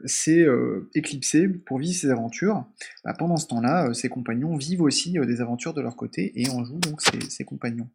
s'est 0.05 0.47
éclipsé 0.95 1.49
pour 1.49 1.79
vivre 1.79 1.99
ses 1.99 2.11
aventures. 2.11 2.67
Bah, 3.05 3.15
pendant 3.19 3.37
ce 3.37 3.47
temps-là, 3.49 3.93
ses 3.95 4.09
compagnons 4.09 4.57
vivent 4.57 4.83
aussi 4.83 5.13
des 5.13 5.41
aventures 5.41 5.75
de 5.75 5.81
leur 5.81 5.97
côté 5.97 6.33
et 6.41 6.49
on 6.51 6.65
joue 6.65 6.79
donc 6.79 7.01
ses 7.29 7.45
compagnons. 7.45 7.89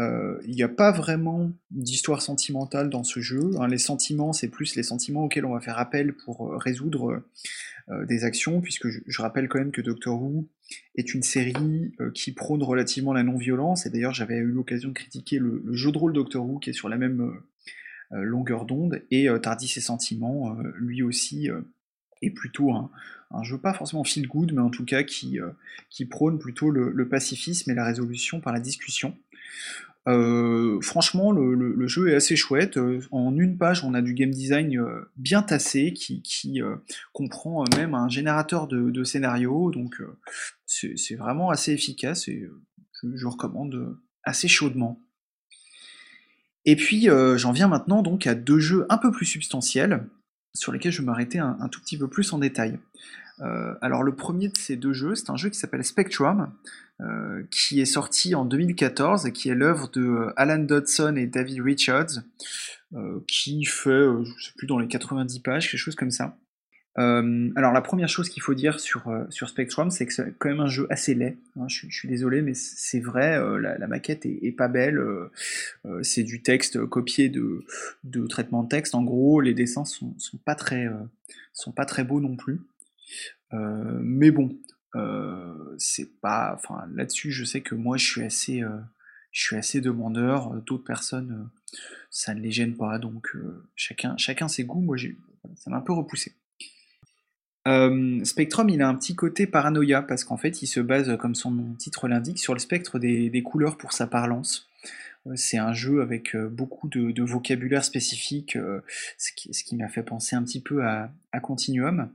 Euh, 0.00 0.40
il 0.44 0.54
n'y 0.54 0.62
a 0.62 0.68
pas 0.68 0.90
vraiment 0.90 1.52
d'histoire 1.70 2.20
sentimentale 2.20 2.90
dans 2.90 3.04
ce 3.04 3.20
jeu. 3.20 3.52
Hein. 3.58 3.68
Les 3.68 3.78
sentiments, 3.78 4.32
c'est 4.32 4.48
plus 4.48 4.74
les 4.74 4.82
sentiments 4.82 5.24
auxquels 5.24 5.44
on 5.44 5.54
va 5.54 5.60
faire 5.60 5.78
appel 5.78 6.14
pour 6.14 6.48
euh, 6.48 6.56
résoudre 6.56 7.22
euh, 7.90 8.04
des 8.06 8.24
actions, 8.24 8.60
puisque 8.60 8.88
je, 8.88 9.22
rappelle 9.22 9.48
quand 9.48 9.58
même 9.58 9.70
que 9.70 9.82
Doctor 9.82 10.20
Who 10.20 10.48
est 10.96 11.14
une 11.14 11.22
série 11.22 11.92
qui 12.14 12.32
prône 12.32 12.62
relativement 12.62 13.12
la 13.12 13.22
non-violence, 13.22 13.84
et 13.84 13.90
d'ailleurs 13.90 14.14
j'avais 14.14 14.38
eu 14.38 14.46
l'occasion 14.50 14.88
de 14.88 14.94
critiquer 14.94 15.38
le, 15.38 15.62
jeu 15.72 15.92
de 15.92 15.98
rôle 15.98 16.14
Doctor 16.14 16.48
Who 16.48 16.58
qui 16.58 16.70
est 16.70 16.72
sur 16.72 16.88
la 16.88 16.96
même 16.96 17.38
longueur 18.22 18.64
d'onde, 18.64 19.02
et 19.10 19.28
Tardis 19.42 19.72
et 19.76 19.80
Sentiments, 19.80 20.56
lui 20.76 21.02
aussi, 21.02 21.48
est 22.22 22.30
plutôt 22.30 22.72
un, 22.72 22.90
jeu 23.42 23.58
pas 23.58 23.74
forcément 23.74 24.04
feel 24.04 24.28
good, 24.28 24.52
mais 24.52 24.60
en 24.60 24.70
tout 24.70 24.84
cas 24.84 25.02
qui, 25.02 25.38
qui 25.90 26.04
prône 26.06 26.38
plutôt 26.38 26.70
le, 26.70 27.08
pacifisme 27.08 27.70
et 27.70 27.74
la 27.74 27.84
résolution 27.84 28.40
par 28.40 28.52
la 28.52 28.60
discussion. 28.60 29.16
Euh, 30.06 30.80
franchement, 30.82 31.32
le, 31.32 31.86
jeu 31.86 32.10
est 32.10 32.14
assez 32.14 32.36
chouette. 32.36 32.76
Euh, 32.76 33.00
en 33.10 33.36
une 33.38 33.56
page, 33.56 33.84
on 33.84 33.94
a 33.94 34.02
du 34.02 34.14
game 34.14 34.30
design 34.30 34.78
euh, 34.78 35.10
bien 35.16 35.42
tassé 35.42 35.92
qui, 35.92 36.60
comprend 37.12 37.64
même 37.76 37.94
un 37.94 38.08
générateur 38.08 38.68
de, 38.68 39.04
scénario. 39.04 39.70
Donc, 39.70 40.02
c'est 40.66 41.16
vraiment 41.16 41.50
assez 41.50 41.72
efficace 41.72 42.28
et 42.28 42.48
je, 43.02 43.26
recommande 43.26 43.98
assez 44.22 44.48
chaudement. 44.48 45.00
Et 46.64 46.76
puis, 46.76 47.08
j'en 47.36 47.52
viens 47.52 47.68
maintenant 47.68 48.02
donc 48.02 48.26
à 48.26 48.34
deux 48.34 48.58
jeux 48.58 48.86
un 48.88 48.98
peu 48.98 49.10
plus 49.10 49.26
substantiels 49.26 50.06
sur 50.54 50.72
lesquels 50.72 50.92
je 50.92 51.00
vais 51.00 51.06
m'arrêter 51.06 51.38
un, 51.38 51.68
tout 51.70 51.80
petit 51.80 51.98
peu 51.98 52.08
plus 52.08 52.32
en 52.32 52.38
détail. 52.38 52.78
alors, 53.82 54.02
le 54.02 54.14
premier 54.14 54.48
de 54.48 54.56
ces 54.56 54.76
deux 54.76 54.92
jeux, 54.92 55.14
c'est 55.14 55.30
un 55.30 55.36
jeu 55.36 55.50
qui 55.50 55.58
s'appelle 55.58 55.84
Spectrum. 55.84 56.50
Euh, 57.00 57.42
qui 57.50 57.80
est 57.80 57.86
sorti 57.86 58.36
en 58.36 58.44
2014 58.44 59.26
et 59.26 59.32
qui 59.32 59.48
est 59.48 59.54
l'œuvre 59.56 59.90
de 59.90 60.00
euh, 60.00 60.32
Alan 60.36 60.60
Dodson 60.60 61.16
et 61.16 61.26
David 61.26 61.60
Richards, 61.60 62.20
euh, 62.92 63.18
qui 63.26 63.64
fait, 63.64 64.06
je 64.36 64.44
sais 64.46 64.52
plus, 64.56 64.68
dans 64.68 64.78
les 64.78 64.86
90 64.86 65.40
pages, 65.40 65.68
quelque 65.68 65.80
chose 65.80 65.96
comme 65.96 66.12
ça. 66.12 66.36
Alors 66.96 67.72
la 67.72 67.80
première 67.80 68.08
chose 68.08 68.28
qu'il 68.28 68.42
faut 68.42 68.54
dire 68.54 68.78
sur, 68.78 69.12
sur 69.30 69.48
Spectrum, 69.48 69.90
c'est 69.90 70.06
que 70.06 70.12
c'est 70.12 70.32
quand 70.38 70.48
même 70.48 70.60
un 70.60 70.68
jeu 70.68 70.86
assez 70.90 71.14
laid. 71.14 71.36
Hein, 71.56 71.66
je, 71.68 71.88
suis 71.88 72.08
désolé, 72.08 72.40
mais 72.40 72.54
c'est 72.54 73.00
vrai, 73.00 73.38
la, 73.60 73.86
maquette 73.86 74.26
est, 74.26 74.56
pas 74.56 74.68
belle. 74.68 75.02
c'est 76.02 76.22
du 76.22 76.42
texte 76.42 76.84
copié 76.86 77.28
de, 77.28 77.64
de 78.04 78.26
traitement 78.26 78.62
de 78.62 78.68
texte. 78.68 78.94
En 78.94 79.02
gros, 79.02 79.40
les 79.40 79.54
dessins 79.54 79.84
sont, 79.84 80.14
sont 80.18 80.38
pas 80.38 80.54
très 80.54 80.88
sont 81.52 81.72
pas 81.72 81.84
très 81.84 82.04
beaux 82.04 82.20
non 82.20 82.36
plus. 82.36 82.60
mais 83.52 84.30
bon, 84.30 84.56
euh, 84.96 85.74
c'est 85.78 86.20
pas, 86.20 86.54
enfin 86.54 86.86
là-dessus, 86.94 87.32
je 87.32 87.44
sais 87.44 87.60
que 87.60 87.74
moi, 87.74 87.96
je 87.96 88.06
suis 88.06 88.22
assez, 88.22 88.62
euh, 88.62 88.78
je 89.32 89.42
suis 89.42 89.56
assez 89.56 89.80
demandeur. 89.80 90.50
D'autres 90.62 90.84
personnes, 90.84 91.32
euh, 91.32 91.76
ça 92.10 92.34
ne 92.34 92.40
les 92.40 92.52
gêne 92.52 92.76
pas. 92.76 92.98
Donc 92.98 93.36
chacun, 93.74 94.16
chacun 94.16 94.48
ses 94.48 94.64
goûts. 94.64 94.80
Moi, 94.80 94.96
ça 95.56 95.70
m'a 95.70 95.78
un 95.78 95.80
peu 95.80 95.92
repoussé. 95.92 96.32
Spectrum, 97.66 98.68
il 98.68 98.82
a 98.82 98.88
un 98.88 98.94
petit 98.94 99.14
côté 99.14 99.46
paranoïa 99.46 100.02
parce 100.02 100.24
qu'en 100.24 100.36
fait, 100.36 100.62
il 100.62 100.66
se 100.66 100.80
base, 100.80 101.16
comme 101.16 101.34
son 101.34 101.74
titre 101.78 102.08
l'indique, 102.08 102.38
sur 102.38 102.52
le 102.52 102.58
spectre 102.58 102.98
des, 102.98 103.42
couleurs 103.42 103.76
pour 103.76 103.92
sa 103.92 104.06
parlance. 104.06 104.68
C'est 105.36 105.56
un 105.56 105.72
jeu 105.72 106.02
avec 106.02 106.36
beaucoup 106.36 106.88
de, 106.88 107.22
vocabulaire 107.22 107.84
spécifique, 107.84 108.58
ce 109.18 109.32
qui, 109.32 109.76
m'a 109.76 109.88
fait 109.88 110.02
penser 110.02 110.36
un 110.36 110.42
petit 110.42 110.60
peu 110.60 110.84
à 110.84 111.40
Continuum. 111.42 112.10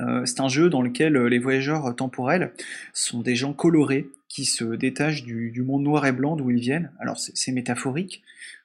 Euh, 0.00 0.26
c'est 0.26 0.40
un 0.40 0.48
jeu 0.48 0.70
dans 0.70 0.82
lequel 0.82 1.16
euh, 1.16 1.28
les 1.28 1.38
voyageurs 1.38 1.94
temporels 1.94 2.52
sont 2.92 3.20
des 3.20 3.36
gens 3.36 3.52
colorés 3.52 4.08
qui 4.28 4.44
se 4.44 4.64
détachent 4.64 5.22
du, 5.22 5.62
monde 5.62 5.84
noir 5.84 6.04
et 6.06 6.12
blanc 6.12 6.34
d'où 6.34 6.50
ils 6.50 6.60
viennent. 6.60 6.90
Alors 6.98 7.18
c'est 7.18 7.52
métaphorique, 7.52 8.22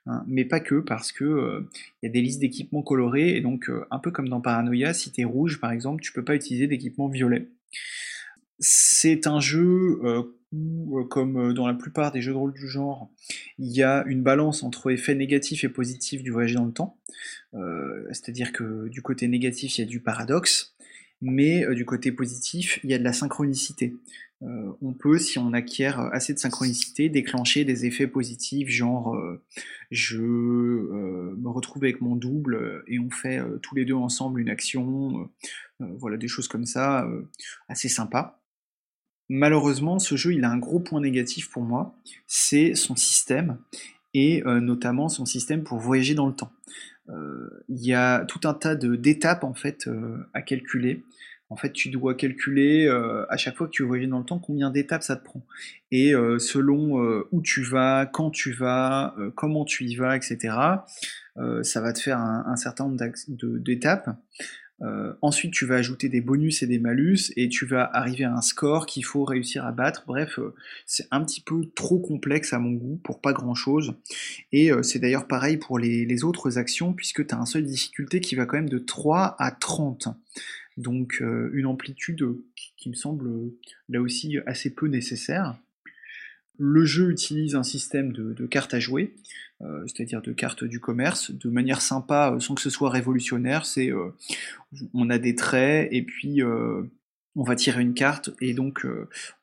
hein, 0.08 0.24
mais 0.28 0.46
pas 0.46 0.60
que, 0.60 0.80
parce 0.80 1.12
que 1.12 1.24
euh, 1.24 1.70
il 2.02 2.08
y 2.08 2.10
a 2.10 2.12
des 2.12 2.22
listes 2.22 2.40
d'équipements 2.40 2.82
colorés, 2.82 3.36
et 3.36 3.42
donc 3.42 3.70
un 3.92 4.00
peu 4.00 4.10
comme 4.10 4.30
dans 4.30 4.42
Paranoia, 4.42 4.94
si 4.94 5.12
t'es 5.12 5.24
rouge 5.24 5.60
par 5.60 5.72
exemple, 5.72 6.02
tu 6.02 6.12
peux 6.12 6.24
pas 6.24 6.36
utiliser 6.36 6.66
d'équipement 6.66 7.08
violet. 7.08 7.48
C'est 8.58 9.28
un 9.28 9.40
jeu 9.40 10.02
où, 10.52 11.04
comme 11.06 11.54
dans 11.54 11.68
la 11.68 11.76
plupart 11.76 12.12
des 12.12 12.22
jeux 12.22 12.34
de 12.34 12.38
rôle 12.38 12.54
du 12.54 12.68
genre, 12.68 13.10
il 13.58 13.72
y 13.72 13.84
a 13.84 14.04
une 14.08 14.22
balance 14.22 14.64
entre 14.64 14.92
effets 14.92 15.16
négatifs 15.16 15.64
et 15.64 15.70
positifs 15.70 16.24
du 16.24 16.32
voyage 16.32 16.56
dans 16.56 16.66
le 16.66 16.74
temps. 16.74 16.98
C'est-à-dire 17.54 18.52
que 18.52 18.90
du 18.90 19.02
côté 19.02 19.30
négatif, 19.30 19.78
il 19.78 19.82
y 19.82 19.84
a 19.86 19.88
du 19.88 20.02
paradoxe, 20.02 20.76
mais 21.22 21.66
euh, 21.66 21.76
du 21.76 21.86
côté 21.86 22.12
positif, 22.12 22.80
il 22.84 22.90
y 22.90 22.94
a 22.94 22.98
de 22.98 23.04
la 23.04 23.14
synchronicité. 23.14 23.96
Euh, 24.42 24.72
on 24.82 24.94
peut, 24.94 25.18
si 25.18 25.38
on 25.38 25.52
acquiert 25.52 26.00
assez 26.14 26.34
de 26.34 26.40
synchronicité, 26.40 27.10
déclencher 27.10 27.66
des 27.66 27.86
effets 27.86 28.08
positifs, 28.08 28.70
genre 28.70 29.16
euh, 29.16 29.44
je 29.92 30.18
me 30.18 31.50
retrouve 31.50 31.84
avec 31.84 32.00
mon 32.00 32.16
double 32.16 32.84
et 32.88 33.00
on 33.00 33.10
fait 33.10 33.42
tous 33.62 33.76
les 33.76 33.84
deux 33.84 33.96
ensemble 33.96 34.40
une 34.40 34.50
action, 34.50 35.30
voilà 35.80 36.16
des 36.16 36.28
choses 36.28 36.48
comme 36.48 36.66
ça, 36.66 37.10
assez 37.68 37.90
sympa. 37.90 38.40
Malheureusement, 39.30 40.00
ce 40.00 40.16
jeu, 40.16 40.34
il 40.34 40.44
a 40.44 40.50
un 40.50 40.58
gros 40.58 40.80
point 40.80 41.02
négatif 41.02 41.50
pour 41.50 41.64
moi, 41.64 41.96
c'est 42.28 42.76
son 42.76 42.96
système, 42.96 43.58
et 44.14 44.44
notamment 44.46 45.10
son 45.10 45.26
système 45.26 45.64
pour 45.64 45.80
voyager 45.80 46.14
dans 46.14 46.28
le 46.28 46.36
temps. 46.36 46.52
Il 47.70 47.86
y 47.86 47.94
a 47.94 48.26
tout 48.26 48.48
un 48.48 48.54
tas 48.54 48.76
d'étapes 48.76 49.44
en 49.44 49.54
fait 49.54 49.90
à 50.34 50.42
calculer 50.42 51.04
en 51.52 51.56
fait, 51.56 51.72
tu 51.72 51.90
dois 51.90 52.14
calculer 52.14 52.86
euh, 52.86 53.26
à 53.30 53.38
chaque 53.38 53.56
fois 53.58 53.66
que 53.66 53.72
tu 53.72 53.82
veux 53.82 53.88
voyager 53.88 54.08
dans 54.08 54.20
le 54.20 54.26
temps 54.26 54.38
combien 54.38 54.70
d'étapes 54.70 55.02
ça 55.02 55.16
te 55.16 55.24
prend. 55.24 55.44
Et 55.92 56.14
euh, 56.14 56.38
selon 56.38 57.04
euh, 57.04 57.28
où 57.32 57.42
tu 57.42 57.64
vas, 57.64 58.06
quand 58.06 58.30
tu 58.30 58.52
vas, 58.52 59.16
comment 59.36 59.66
tu 59.66 59.86
y 59.86 59.96
vas, 59.96 60.16
etc., 60.16 60.56
ça 61.62 61.80
va 61.80 61.94
te 61.94 62.00
faire 62.00 62.20
un, 62.20 62.56
certain 62.58 62.84
nombre 62.84 63.02
d'étapes. 63.60 64.10
Ensuite, 65.22 65.54
tu 65.54 65.66
vas 65.66 65.76
ajouter 65.76 66.10
des 66.10 66.22
bonus 66.22 66.64
et 66.64 66.68
des 66.68 66.80
malus, 66.80 67.32
et 67.36 67.50
tu 67.50 67.66
vas 67.66 67.84
arriver 67.94 68.24
à 68.24 68.34
un 68.34 68.42
score 68.42 68.86
qu'il 68.86 69.06
faut 69.06 69.24
réussir 69.24 69.66
à 69.66 69.72
battre. 69.72 70.04
Bref, 70.08 70.40
c'est 70.86 71.08
un 71.12 71.24
petit 71.24 71.42
peu 71.42 71.66
trop 71.76 72.00
complexe 72.00 72.54
à 72.54 72.60
mon 72.60 72.72
goût 72.72 73.00
pour 73.04 73.22
pas 73.22 73.34
grand 73.34 73.56
chose. 73.56 73.94
Et 74.52 74.72
c'est 74.84 75.00
d'ailleurs 75.00 75.28
pareil 75.28 75.58
pour 75.58 75.80
les, 75.80 76.24
autres 76.24 76.58
actions, 76.58 76.94
puisque 76.94 77.28
tu 77.28 77.36
as 77.36 77.40
un 77.40 77.46
seuil 77.46 77.64
de 77.64 77.68
difficulté 77.68 78.22
qui 78.22 78.36
va 78.36 78.46
quand 78.46 78.58
même 78.58 78.70
de 78.70 78.80
3 78.80 79.36
à 79.40 79.52
30. 79.52 80.10
Donc 80.80 81.22
euh, 81.22 81.50
une 81.54 81.66
amplitude 81.66 82.26
qui, 82.78 82.90
me 82.90 82.96
semble 82.96 83.52
là 83.90 84.02
aussi 84.02 84.38
assez 84.46 84.70
peu 84.74 84.88
nécessaire. 84.88 85.58
Le 86.58 86.86
jeu 86.86 87.12
utilise 87.12 87.56
un 87.56 87.64
système 87.64 88.14
de, 88.14 88.46
cartes 88.46 88.74
à 88.74 88.80
jouer, 88.80 89.14
euh, 89.62 89.86
c'est-à-dire 89.88 90.22
de 90.22 90.32
cartes 90.32 90.64
du 90.64 90.80
commerce, 90.80 91.32
de 91.32 91.50
manière 91.50 91.82
sympa, 91.82 92.34
euh, 92.34 92.40
sans 92.40 92.56
que 92.56 92.62
ce 92.62 92.70
soit 92.70 92.90
révolutionnaire. 92.90 93.66
C'est, 93.66 93.92
on 94.94 95.10
a 95.10 95.18
des 95.18 95.36
traits 95.36 95.90
et 95.92 96.04
puis 96.04 96.42
on 97.36 97.44
va 97.44 97.56
tirer 97.56 97.82
une 97.82 97.94
carte 97.94 98.32
et 98.42 98.54
donc 98.54 98.86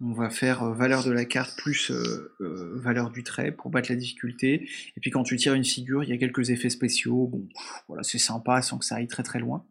on 0.01 0.13
va 0.13 0.31
faire 0.31 0.73
valeur 0.73 1.05
de 1.05 1.11
la 1.11 1.25
carte 1.25 1.57
plus 1.57 1.93
valeur 2.41 3.11
du 3.11 3.23
trait 3.25 3.53
pour 3.53 3.71
battre 3.71 3.91
la 3.91 3.97
difficulté. 3.97 4.69
Et 4.97 5.01
puis 5.01 5.11
quand 5.11 5.23
tu 5.23 5.37
tires 5.37 5.55
une 5.55 5.65
figure, 5.65 6.05
il 6.05 6.11
y 6.11 6.13
a 6.13 6.19
quelques 6.19 6.51
effets 6.51 6.71
spéciaux. 6.71 7.27
Bon, 7.27 7.47
voilà, 7.89 8.03
c'est 8.03 8.19
sympa 8.19 8.63
sans 8.63 8.79
que 8.79 8.85
ça 8.85 8.97
aille 8.97 9.09
très 9.09 9.23
très 9.23 9.39
loin. 9.39 9.65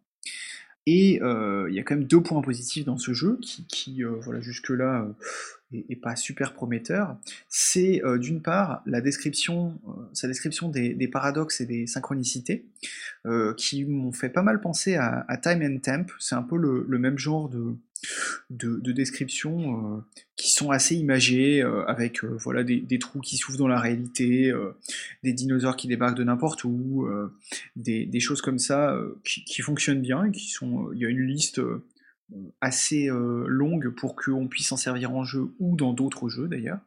Et 0.87 1.19
euh, 1.23 1.67
il 1.69 1.75
y 1.75 1.79
a 1.79 1.83
quand 1.83 1.95
même 1.95 2.05
deux 2.05 2.21
points 2.21 2.41
positifs 2.41 2.85
dans 2.85 2.97
ce 2.97 3.13
jeu 3.13 3.39
qui, 3.41 4.03
euh, 4.03 4.17
voilà, 4.21 4.39
jusque-là, 4.39 5.07
euh, 5.77 5.83
est, 5.89 5.95
pas 5.95 6.15
super 6.15 6.53
prometteur. 6.53 7.17
C'est 7.49 8.01
d'une 8.19 8.41
part 8.41 8.81
la 8.85 9.01
description, 9.01 9.79
sa 10.13 10.27
description 10.27 10.69
des, 10.69 11.07
paradoxes 11.07 11.61
et 11.61 11.65
des 11.65 11.87
synchronicités, 11.87 12.65
qui 13.57 13.85
m'ont 13.85 14.11
fait 14.11 14.29
pas 14.29 14.41
mal 14.43 14.61
penser 14.61 14.95
à, 14.95 15.25
Time 15.41 15.63
and 15.63 15.79
Temp. 15.79 16.05
C'est 16.19 16.35
un 16.35 16.43
peu 16.43 16.57
le 16.57 16.97
même 16.99 17.17
genre 17.17 17.49
de, 17.49 17.75
de, 18.49 18.91
descriptions 18.91 19.97
euh, 19.97 20.01
qui 20.35 20.51
sont 20.51 20.71
assez 20.71 20.95
imagées, 20.95 21.61
euh, 21.61 21.85
avec 21.85 22.23
euh, 22.23 22.37
voilà, 22.39 22.63
des, 22.63 22.99
trous 22.99 23.19
qui 23.19 23.37
s'ouvrent 23.37 23.57
dans 23.57 23.67
la 23.67 23.79
réalité, 23.79 24.53
des 25.23 25.33
dinosaures 25.33 25.75
qui 25.75 25.87
débarquent 25.87 26.17
de 26.17 26.23
n'importe 26.23 26.63
où, 26.63 27.07
des, 27.75 28.19
choses 28.19 28.41
comme 28.41 28.59
ça 28.59 28.97
qui, 29.23 29.61
fonctionnent 29.61 30.01
bien 30.01 30.25
et 30.25 30.31
qui 30.31 30.49
sont. 30.49 30.91
Il 30.93 30.99
y 30.99 31.05
a 31.05 31.09
une 31.09 31.25
liste 31.25 31.61
assez 32.61 33.07
longue 33.09 33.89
pour 33.89 34.15
qu'on 34.15 34.47
puisse 34.47 34.71
en 34.71 34.77
servir 34.77 35.13
en 35.13 35.23
jeu 35.23 35.49
ou 35.59 35.75
dans 35.75 35.93
d'autres 35.93 36.29
jeux 36.29 36.47
d'ailleurs. 36.47 36.79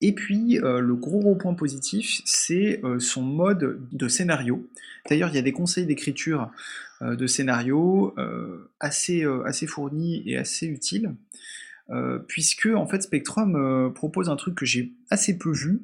Et 0.00 0.14
puis 0.14 0.58
le 0.62 0.94
gros 0.94 1.20
gros 1.20 1.34
point 1.34 1.54
positif, 1.54 2.20
c'est 2.24 2.80
son 2.98 3.22
mode 3.22 3.80
de 3.92 4.08
scénario. 4.08 4.68
D'ailleurs, 5.08 5.28
il 5.30 5.34
y 5.34 5.38
a 5.38 5.42
des 5.42 5.52
conseils 5.52 5.86
d'écriture 5.86 6.50
euh, 7.02 7.16
de 7.16 7.26
scénarios 7.26 8.14
euh, 8.18 8.70
assez, 8.80 9.24
euh, 9.24 9.42
assez 9.44 9.66
fournis 9.66 10.22
et 10.26 10.36
assez 10.36 10.66
utiles. 10.66 11.14
puisque 12.28 12.66
en 12.66 12.86
fait 12.86 13.02
Spectrum 13.02 13.92
propose 13.94 14.30
un 14.30 14.36
truc 14.36 14.54
que 14.54 14.64
j'ai 14.64 14.94
assez 15.10 15.36
peu 15.36 15.52
vu 15.52 15.82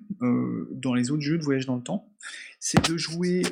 dans 0.71 0.95
les 0.95 1.11
autres 1.11 1.21
jeux 1.21 1.37
de 1.37 1.43
voyage 1.43 1.67
dans 1.67 1.77
le 1.77 1.83
temps, 1.83 2.09
c'est 2.61 2.91
de 2.91 2.97
jouer 2.97 3.43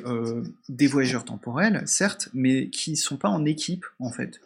des 0.69 0.87
voyageurs 0.87 1.25
temporels, 1.25 1.81
certes, 1.87 2.29
mais 2.33 2.69
qui 2.69 2.95
sont 2.95 3.17
pas 3.17 3.29
en 3.29 3.43
équipe 3.43 3.85
en 3.99 4.11
fait, 4.11 4.39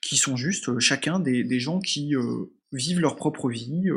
qui 0.00 0.16
sont 0.16 0.36
juste 0.36 0.78
chacun 0.78 1.20
des, 1.20 1.60
gens 1.60 1.80
qui 1.80 2.14
vivent 2.72 3.00
leur 3.00 3.16
propre 3.16 3.50
vie, 3.50 3.90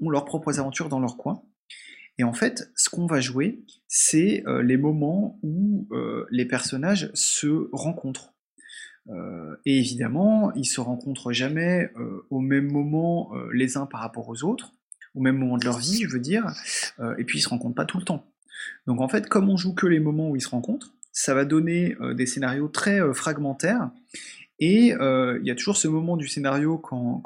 ont 0.00 0.10
leurs 0.10 0.24
propres 0.24 0.58
aventures 0.58 0.88
dans 0.88 1.00
leur 1.00 1.16
coin. 1.16 1.42
Et 2.18 2.24
en 2.24 2.32
fait, 2.32 2.70
ce 2.76 2.88
qu'on 2.88 3.06
va 3.06 3.20
jouer, 3.20 3.64
c'est 3.88 4.44
euh, 4.46 4.62
les 4.62 4.76
moments 4.76 5.38
où 5.42 5.88
euh, 5.90 6.26
les 6.30 6.44
personnages 6.44 7.10
se 7.14 7.68
rencontrent. 7.72 8.34
Euh, 9.08 9.56
et 9.66 9.78
évidemment, 9.78 10.52
ils 10.54 10.64
se 10.64 10.80
rencontrent 10.80 11.32
jamais 11.32 11.90
au 12.30 12.40
même 12.40 12.70
moment 12.70 13.32
les 13.52 13.76
uns 13.76 13.86
par 13.86 14.00
rapport 14.00 14.28
aux 14.28 14.44
autres, 14.44 14.72
au 15.14 15.20
même 15.20 15.36
moment 15.36 15.58
de 15.58 15.64
leur 15.64 15.78
vie, 15.78 16.04
je 16.04 16.08
veux 16.08 16.20
dire, 16.20 16.46
et 17.18 17.24
puis 17.24 17.38
ils 17.38 17.42
se 17.42 17.48
rencontrent 17.48 17.74
pas 17.74 17.84
tout 17.84 17.98
le 17.98 18.04
temps. 18.04 18.33
Donc 18.86 19.00
en 19.00 19.08
fait, 19.08 19.28
comme 19.28 19.48
on 19.48 19.56
joue 19.56 19.74
que 19.74 19.86
les 19.86 20.00
moments 20.00 20.30
où 20.30 20.36
ils 20.36 20.42
se 20.42 20.48
rencontrent, 20.48 20.92
ça 21.12 21.34
va 21.34 21.44
donner 21.44 21.96
des 22.14 22.26
scénarios 22.26 22.68
très 22.68 23.00
fragmentaires, 23.14 23.90
et 24.58 24.88
il 24.88 25.44
y 25.44 25.50
a 25.50 25.54
toujours 25.54 25.76
ce 25.76 25.86
moment 25.86 26.16
du 26.16 26.26
scénario 26.26 26.76
quand, 26.76 27.22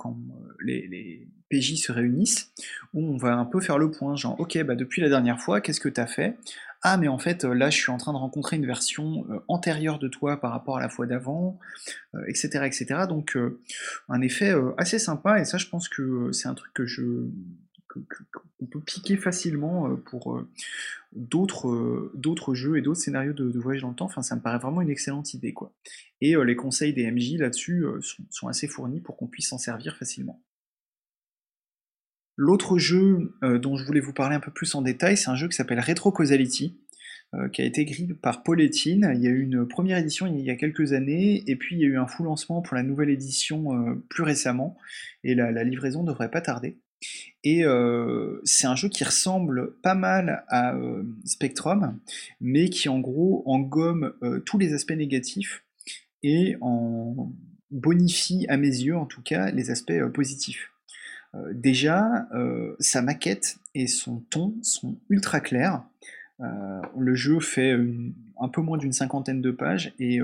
les 0.62 1.26
PJ 1.50 1.76
se 1.76 1.90
réunissent, 1.90 2.52
où 2.92 3.02
on 3.02 3.16
va 3.16 3.34
un 3.34 3.46
peu 3.46 3.60
faire 3.60 3.78
le 3.78 3.90
point, 3.90 4.14
genre 4.14 4.38
ok, 4.38 4.62
bah 4.64 4.74
depuis 4.74 5.00
la 5.00 5.08
dernière 5.08 5.40
fois, 5.40 5.62
qu'est-ce 5.62 5.80
que 5.80 5.88
tu 5.88 6.00
as 6.00 6.06
fait? 6.06 6.36
Ah 6.82 6.96
mais 6.96 7.08
en 7.08 7.18
fait 7.18 7.42
là 7.42 7.70
je 7.70 7.76
suis 7.76 7.90
en 7.90 7.96
train 7.96 8.12
de 8.12 8.18
rencontrer 8.18 8.56
une 8.56 8.66
version 8.66 9.26
euh, 9.30 9.40
antérieure 9.48 9.98
de 9.98 10.06
toi 10.06 10.40
par 10.40 10.52
rapport 10.52 10.76
à 10.76 10.80
la 10.80 10.88
fois 10.88 11.06
d'avant, 11.06 11.58
etc., 12.28 12.50
euh, 12.54 12.62
etc. 12.64 12.86
Donc 13.08 13.36
euh, 13.36 13.60
un 14.08 14.20
effet 14.20 14.54
assez 14.76 14.98
sympa, 15.00 15.40
et 15.40 15.44
ça 15.44 15.58
je 15.58 15.66
pense 15.66 15.88
que 15.88 16.30
c'est 16.32 16.48
un 16.48 16.54
truc 16.54 16.72
que 16.74 16.86
je 16.86 17.02
qu'on 18.56 18.66
peut 18.66 18.80
piquer 18.80 19.16
facilement 19.16 19.96
pour 19.96 20.42
d'autres 21.12 22.10
d'autres 22.14 22.54
jeux 22.54 22.76
et 22.78 22.82
d'autres 22.82 23.00
scénarios 23.00 23.32
de, 23.32 23.58
voyage 23.58 23.82
dans 23.82 23.90
le 23.90 23.94
temps. 23.94 24.06
Enfin, 24.06 24.22
ça 24.22 24.36
me 24.36 24.40
paraît 24.40 24.58
vraiment 24.58 24.80
une 24.80 24.90
excellente 24.90 25.34
idée, 25.34 25.52
quoi. 25.52 25.72
Et 26.20 26.34
les 26.44 26.56
conseils 26.56 26.92
des 26.92 27.10
MJ 27.10 27.38
là-dessus 27.38 27.84
sont, 28.30 28.48
assez 28.48 28.68
fournis 28.68 29.00
pour 29.00 29.16
qu'on 29.16 29.26
puisse 29.26 29.48
s'en 29.48 29.58
servir 29.58 29.96
facilement. 29.96 30.42
L'autre 32.40 32.78
jeu 32.78 33.34
euh, 33.42 33.58
dont 33.58 33.76
je 33.76 33.84
voulais 33.84 33.98
vous 33.98 34.12
parler 34.12 34.36
un 34.36 34.40
peu 34.40 34.52
plus 34.52 34.76
en 34.76 34.80
détail, 34.80 35.16
c'est 35.16 35.28
un 35.28 35.34
jeu 35.34 35.48
qui 35.48 35.56
s'appelle 35.56 35.80
Retro 35.80 36.12
Causality, 36.12 36.78
euh, 37.34 37.48
qui 37.48 37.62
a 37.62 37.64
été 37.64 37.80
écrit 37.80 38.06
par 38.14 38.44
Paul 38.44 38.62
Etienne. 38.62 39.10
Il 39.16 39.20
y 39.20 39.26
a 39.26 39.30
eu 39.30 39.42
une 39.42 39.66
première 39.66 39.98
édition 39.98 40.28
il 40.28 40.40
y 40.40 40.50
a 40.50 40.54
quelques 40.54 40.92
années, 40.92 41.42
et 41.50 41.56
puis 41.56 41.74
il 41.74 41.80
y 41.80 41.84
a 41.84 41.88
eu 41.88 41.98
un 41.98 42.06
full 42.06 42.26
lancement 42.26 42.62
pour 42.62 42.76
la 42.76 42.84
nouvelle 42.84 43.10
édition 43.10 43.74
euh, 43.74 43.96
plus 44.08 44.22
récemment, 44.22 44.78
et 45.24 45.34
la, 45.34 45.50
la, 45.50 45.64
livraison 45.64 46.04
devrait 46.04 46.30
pas 46.30 46.40
tarder. 46.40 46.78
Et 47.44 47.62
c'est 48.44 48.66
un 48.66 48.74
jeu 48.74 48.88
qui 48.88 49.04
ressemble 49.04 49.74
pas 49.80 49.94
mal 49.94 50.44
à 50.48 50.74
Spectrum, 51.24 51.98
mais 52.40 52.68
qui 52.68 52.88
en 52.88 52.98
gros 52.98 53.42
engomme 53.46 54.12
tous 54.44 54.58
les 54.58 54.74
aspects 54.74 54.92
négatifs 54.92 55.64
et 56.22 56.56
en 56.60 57.32
bonifie 57.70 58.46
à 58.48 58.56
mes 58.56 58.68
yeux 58.68 58.96
en 58.96 59.06
tout 59.06 59.22
cas 59.22 59.50
les 59.50 59.70
aspects 59.70 60.04
positifs. 60.12 60.70
Euh, 61.34 61.52
déjà, 61.52 62.26
euh, 62.34 62.74
sa 62.78 63.02
maquette 63.02 63.58
et 63.74 63.86
son 63.86 64.20
ton 64.30 64.54
sont 64.62 64.98
ultra 65.08 65.40
clairs. 65.40 65.84
Euh, 66.40 66.80
le 66.96 67.14
jeu 67.14 67.40
fait 67.40 67.76
un 68.40 68.48
peu 68.48 68.60
moins 68.60 68.78
d'une 68.78 68.92
cinquantaine 68.92 69.40
de 69.40 69.50
pages 69.50 69.92
et 69.98 70.20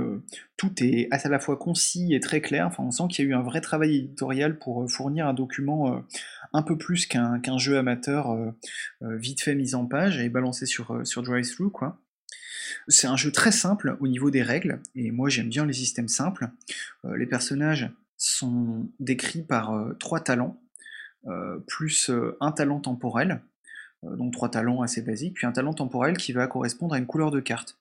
tout 0.57 0.73
est 0.83 1.09
à 1.11 1.29
la 1.29 1.39
fois 1.39 1.57
concis 1.57 2.15
et 2.15 2.21
très 2.21 2.41
clair. 2.41 2.67
Enfin, 2.67 2.85
on 2.85 2.91
sent 2.91 3.05
qu'il 3.11 3.25
y 3.25 3.29
a 3.29 3.31
eu 3.31 3.35
un 3.35 3.43
vrai 3.43 3.61
travail 3.61 3.97
éditorial 3.97 4.59
pour 4.59 4.89
fournir 4.91 5.27
un 5.27 5.35
document 5.35 6.05
un 6.53 6.63
peu 6.63 6.79
plus 6.79 7.07
qu'un 7.07 7.59
jeu 7.59 7.77
amateur 7.79 8.37
vite 9.01 9.43
fait 9.43 9.57
mis 9.57 9.75
en 9.75 9.87
page 9.87 10.19
et 10.21 10.29
balancé 10.29 10.67
sur, 10.67 11.03
DriveThru. 11.17 11.71
C'est 12.87 13.09
un 13.09 13.17
jeu 13.17 13.33
très 13.33 13.53
simple 13.53 13.97
au 13.99 14.07
niveau 14.07 14.31
des 14.31 14.43
règles 14.43 14.81
et 14.95 15.11
moi 15.11 15.29
j'aime 15.29 15.49
bien 15.49 15.67
les 15.67 15.73
systèmes 15.73 16.09
simples. 16.09 16.49
les 17.03 17.27
personnages 17.27 17.91
sont 18.17 18.89
décrits 19.01 19.43
par 19.43 19.75
trois 19.99 20.21
talents. 20.21 20.61
Euh, 21.27 21.59
plus 21.67 22.11
euh, 22.11 22.37
un 22.43 22.53
talent 22.53 22.81
temporel, 22.81 23.33
euh, 23.33 23.54
donc 24.17 24.33
trois 24.33 24.51
talents 24.51 24.83
assez 24.83 25.03
basiques, 25.03 25.35
puis 25.35 25.47
un 25.47 25.53
talent 25.53 25.75
temporel 25.75 26.17
qui 26.17 26.33
va 26.33 26.47
correspondre 26.47 26.95
à 26.95 26.99
une 26.99 27.07
couleur 27.07 27.31
de 27.31 27.41
carte. 27.41 27.79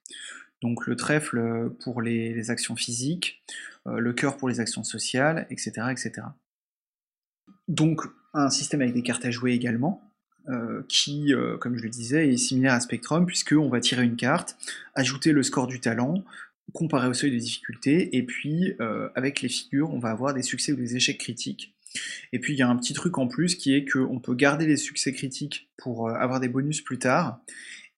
Donc 0.62 0.88
le 0.88 0.96
trèfle 0.96 1.72
pour 1.84 2.02
les, 2.02 2.50
actions 2.50 2.76
physiques, 2.76 3.44
le 3.86 4.14
cœur 4.14 4.38
pour 4.38 4.48
les 4.48 4.60
actions 4.60 4.84
sociales, 4.84 5.46
etc., 5.50 5.88
etc. 5.92 6.28
Donc 7.68 8.02
un 8.34 8.50
système 8.50 8.82
avec 8.82 8.94
des 8.94 9.04
cartes 9.04 9.26
à 9.26 9.32
jouer 9.32 9.52
également, 9.54 10.02
qui, 10.88 11.34
comme 11.60 11.76
je 11.78 11.84
le 11.84 11.90
disais, 11.90 12.30
est 12.30 12.38
similaire 12.38 12.74
à 12.74 12.80
Spectrum, 12.80 13.26
puisqu'on 13.26 13.68
va 13.68 13.82
tirer 13.82 14.04
une 14.04 14.16
carte, 14.16 14.58
ajouter 14.96 15.34
le 15.34 15.44
score 15.44 15.68
du 15.68 15.82
talent, 15.82 16.24
comparer 16.74 17.08
au 17.08 17.14
seuil 17.14 17.32
de 17.32 17.38
difficulté, 17.38 18.16
et 18.16 18.24
puis 18.24 18.78
avec 19.16 19.42
les 19.42 19.50
figures, 19.50 19.94
on 19.94 20.00
va 20.00 20.12
avoir 20.12 20.34
des 20.34 20.44
succès 20.44 20.72
ou 20.72 20.78
des 20.78 20.96
échecs 20.96 21.20
critiques. 21.20 21.73
Et 22.32 22.39
puis 22.39 22.54
il 22.54 22.60
y 22.60 22.62
a 22.62 22.68
un 22.68 22.76
petit 22.76 22.94
truc 22.94 23.18
en 23.18 23.28
plus 23.28 23.56
qui 23.56 23.74
est 23.76 23.86
qu'on 23.86 24.20
peut 24.20 24.36
garder 24.36 24.66
les 24.66 24.78
succès 24.78 25.14
critiques 25.14 25.70
pour 25.78 26.08
euh, 26.08 26.14
avoir 26.14 26.39
des 26.39 26.50
bonus 26.50 26.82
plus 26.82 27.00
tard, 27.00 27.39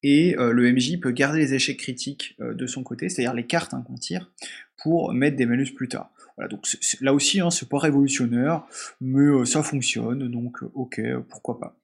et 0.03 0.37
euh, 0.37 0.51
le 0.51 0.71
MJ 0.71 0.99
peut 0.99 1.11
garder 1.11 1.39
les 1.39 1.53
échecs 1.53 1.79
critiques 1.79 2.35
euh, 2.41 2.53
de 2.53 2.67
son 2.67 2.83
côté, 2.83 3.09
c'est-à-dire 3.09 3.33
les 3.33 3.45
cartes 3.45 3.73
hein, 3.73 3.83
qu'on 3.87 3.95
tire, 3.95 4.31
pour 4.77 5.13
mettre 5.13 5.37
des 5.37 5.45
malus 5.45 5.73
plus 5.73 5.87
tard. 5.87 6.11
Voilà, 6.37 6.49
donc 6.49 6.67
là 6.99 7.13
aussi, 7.13 7.39
hein, 7.39 7.49
c'est 7.49 7.69
pas 7.69 7.79
révolutionnaire, 7.79 8.65
mais 8.99 9.45
ça 9.45 9.63
fonctionne, 9.63 10.29
donc 10.29 10.57
ok, 10.73 11.01
pourquoi 11.29 11.59
pas. 11.59 11.79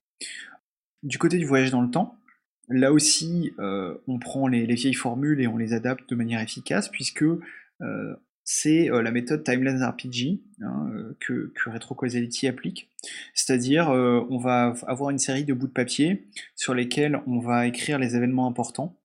Du 1.04 1.18
côté 1.18 1.38
du 1.38 1.46
voyage 1.46 1.72
dans 1.72 1.82
le 1.82 1.90
temps, 1.90 2.18
là 2.68 2.92
aussi, 2.92 3.54
on 3.58 4.20
prend 4.20 4.50
les, 4.50 4.66
vieilles 4.66 4.94
formules 4.94 5.40
et 5.40 5.48
on 5.48 5.56
les 5.56 5.72
adapte 5.72 6.10
de 6.10 6.16
manière 6.16 6.42
efficace, 6.42 6.90
puisque 6.90 7.24
c'est 8.54 8.90
la 8.90 9.12
méthode 9.12 9.46
Timelines 9.46 9.82
RPG 9.82 10.42
hein, 10.62 10.92
que, 11.22 11.54
que 11.56 11.70
Retrocausality 11.70 12.48
applique. 12.48 12.90
C'est-à-dire, 13.34 13.88
on 13.90 14.38
va 14.38 14.74
avoir 14.88 15.10
une 15.10 15.20
série 15.20 15.46
de 15.46 15.54
bouts 15.54 15.68
de 15.68 15.72
papier 15.72 16.28
sur 16.58 16.74
lesquels 16.74 17.22
on 17.28 17.40
va 17.40 17.66
écrire 17.66 17.98
les 17.98 18.18
événements 18.18 18.48
importants. 18.48 18.98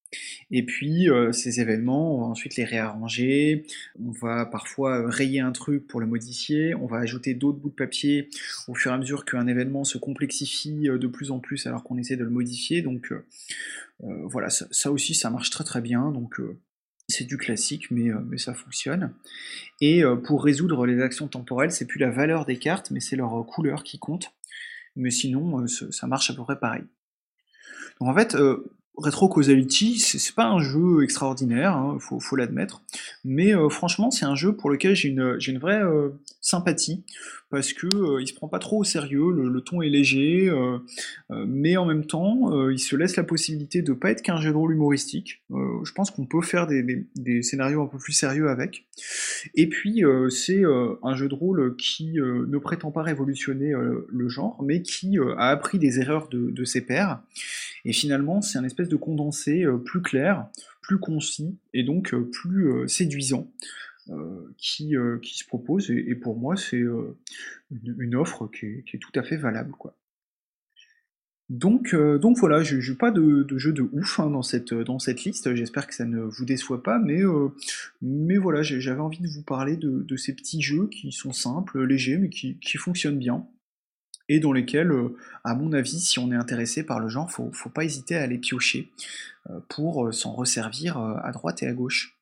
Et 0.51 0.64
puis 0.64 1.09
ces 1.31 1.60
événements, 1.60 2.16
on 2.16 2.20
va 2.23 2.27
ensuite 2.27 2.56
les 2.56 2.64
réarranger, 2.64 3.66
on 4.05 4.10
va 4.10 4.47
parfois 4.47 5.09
rayer 5.09 5.39
un 5.39 5.52
truc 5.52 5.86
pour 5.86 6.01
le 6.01 6.06
modifier, 6.06 6.74
on 6.74 6.86
va 6.86 6.98
ajouter 6.98 7.35
d'autres 7.35 7.59
bouts 7.59 7.70
de 7.70 7.74
papier 7.74 8.28
au 8.66 8.74
fur 8.74 8.90
et 8.90 8.94
à 8.94 8.98
mesure 8.98 9.24
qu'un 9.24 9.47
événement 9.47 9.85
se 9.85 9.97
complexifie 9.97 10.89
de 10.89 11.06
plus 11.06 11.31
en 11.31 11.39
plus 11.39 11.68
alors 11.68 11.85
qu'on 11.85 11.98
essaie 11.98 12.16
de 12.16 12.24
le 12.24 12.31
modifier. 12.31 12.82
Donc 12.82 13.14
voilà, 14.01 14.51
ça, 14.51 14.66
ça, 14.73 14.90
aussi 14.90 15.14
ça 15.14 15.31
marche 15.31 15.51
très 15.51 15.64
très 15.64 15.81
bien. 15.81 16.10
Donc 16.10 16.40
c'est 17.09 17.24
du 17.24 17.37
classique, 17.37 17.91
mais, 17.91 18.11
euh, 18.11 18.20
mais, 18.27 18.39
ça 18.39 18.55
fonctionne. 18.55 19.12
Et 19.81 20.03
euh, 20.03 20.16
pour 20.16 20.43
résoudre 20.45 20.87
les 20.87 21.01
actions 21.01 21.28
temporelles, 21.28 21.73
c'est 21.73 21.87
plus 21.87 22.01
la 22.01 22.11
valeur 22.11 22.45
des 22.45 22.59
cartes, 22.59 22.91
mais 22.91 23.01
c'est 23.01 23.16
leur 23.16 23.39
euh, 23.39 23.45
couleur 23.45 23.85
qui 23.85 23.99
compte. 23.99 24.33
Mais 24.97 25.11
sinon, 25.11 25.66
ça 25.66 26.07
marche 26.07 26.31
à 26.31 26.35
peu 26.35 26.43
près 26.43 26.59
pareil. 26.59 26.83
Donc 28.01 28.09
en 28.09 28.15
fait, 28.15 28.35
Retro 28.97 29.28
Causality, 29.28 29.99
c'est 29.99 30.35
pas 30.35 30.47
un 30.47 30.59
jeu 30.59 31.05
extraordinaire, 31.05 31.77
hein, 31.77 31.99
faut, 32.01 32.19
faut 32.19 32.35
l'admettre, 32.35 32.83
mais 33.23 33.53
franchement, 33.69 34.11
c'est 34.11 34.24
un 34.24 34.35
jeu 34.35 34.57
pour 34.57 34.70
lequel 34.70 34.97
j'ai 34.97 35.11
une, 35.11 35.37
une, 35.47 35.59
vraie 35.59 35.83
sympathie, 36.41 37.05
parce 37.51 37.73
que 37.73 37.86
euh, 37.86 38.20
il 38.20 38.27
se 38.27 38.35
prend 38.35 38.48
pas 38.48 38.59
trop 38.59 38.81
au 38.81 38.85
sérieux, 38.85 39.31
le, 39.32 39.60
ton 39.60 39.82
est 39.82 39.89
léger, 39.89 40.48
euh, 40.48 40.78
euh, 41.31 41.44
mais 41.47 41.77
en 41.77 41.85
même 41.85 42.06
temps, 42.06 42.68
il 42.70 42.78
se 42.78 42.97
laisse 42.97 43.16
la 43.16 43.24
possibilité 43.24 43.82
de 43.82 43.93
pas 43.93 44.10
être 44.10 44.23
qu'un 44.23 44.40
jeu 44.40 44.51
de 44.51 44.56
rôle 44.56 44.73
humoristique. 44.73 45.43
je 45.51 45.93
pense 45.93 46.10
qu'on 46.10 46.27
peut 46.27 46.43
faire 46.43 46.66
des, 46.66 47.43
scénarios 47.43 47.82
un 47.82 47.86
peu 47.86 47.98
plus 47.98 48.12
sérieux 48.12 48.48
avec. 48.48 48.86
Et 49.55 49.68
puis, 49.68 50.02
c'est 50.31 50.62
un 51.02 51.14
jeu 51.14 51.28
de 51.28 51.35
rôle 51.35 51.77
qui 51.77 52.14
ne 52.14 52.59
prétend 52.59 52.90
pas 52.90 53.02
révolutionner 53.02 53.73
le 54.09 54.28
genre, 54.28 54.62
mais 54.62 54.82
qui 54.82 55.18
a 55.18 55.48
appris 55.48 55.78
des 55.78 56.01
erreurs 56.01 56.28
de, 56.28 56.51
de 56.51 56.64
ses 56.64 56.81
pairs. 56.81 57.20
Et 57.85 57.93
finalement, 57.93 58.43
c'est 58.43 58.59
un 58.59 58.64
espèce 58.64 58.89
de 58.89 58.97
condensé 58.97 59.64
plus 59.85 60.02
clair, 60.02 60.47
plus 60.82 60.98
concis 60.98 61.56
et 61.74 61.82
donc 61.82 62.14
plus 62.32 62.89
séduisant. 62.89 63.51
Euh, 64.11 64.55
qui, 64.57 64.97
euh, 64.97 65.19
qui, 65.19 65.37
se 65.37 65.45
propose, 65.45 65.91
et, 65.91 66.15
pour 66.15 66.39
moi, 66.39 66.57
c'est 66.57 66.77
euh, 66.77 67.19
une, 67.73 68.15
offre 68.15 68.47
qui 68.47 68.66
est, 68.66 68.99
tout 69.01 69.11
à 69.19 69.24
fait 69.24 69.37
valable. 69.37 69.73
Quoi. 69.73 69.97
Donc, 71.49 71.93
donc 71.93 72.39
voilà, 72.39 72.62
je 72.62 72.77
n'ai 72.77 72.97
pas 72.97 73.11
de, 73.11 73.43
de, 73.43 73.59
jeu 73.59 73.73
de 73.73 73.83
ouf 73.83 74.20
hein, 74.20 74.31
dans, 74.31 74.43
cette, 74.43 74.73
dans 74.73 75.01
cette 75.01 75.24
liste, 75.24 75.53
j'espère 75.57 75.89
que 75.89 75.95
ça 75.95 76.05
ne 76.05 76.20
vous 76.20 76.45
déçoit 76.45 76.85
pas, 76.85 77.01
mais, 77.01 77.23
mais 78.01 78.37
voilà, 78.37 78.62
j'avais 78.62 79.01
envie 79.01 79.19
de 79.19 79.28
vous 79.28 79.43
parler 79.43 79.77
de, 79.77 80.03
de, 80.03 80.16
ces 80.16 80.35
petits 80.35 80.62
jeux 80.62 80.89
qui 80.89 81.11
sont 81.11 81.33
simples, 81.33 81.83
légers, 81.85 82.19
mais 82.19 82.31
qui, 82.31 82.59
qui 82.59 82.78
fonctionnent 82.78 83.19
bien, 83.19 83.45
et 84.28 84.39
dans 84.39 84.53
lesquels, 84.53 84.93
à 85.43 85.57
mon 85.57 85.73
avis, 85.73 85.99
si 85.99 86.20
on 86.20 86.31
est 86.31 86.37
intéressé 86.37 86.85
par 86.85 87.01
le 87.01 87.09
genre, 87.09 87.31
faut, 87.31 87.51
faut 87.53 87.70
pas 87.70 87.85
hésiter 87.85 88.15
à 88.15 88.23
aller 88.23 88.39
piocher 88.39 88.93
pour 89.69 90.15
s'en 90.15 90.33
resservir 90.33 90.97
à 90.97 91.33
droite 91.33 91.65
et 91.65 91.66
à 91.66 91.73
gauche. 91.73 92.16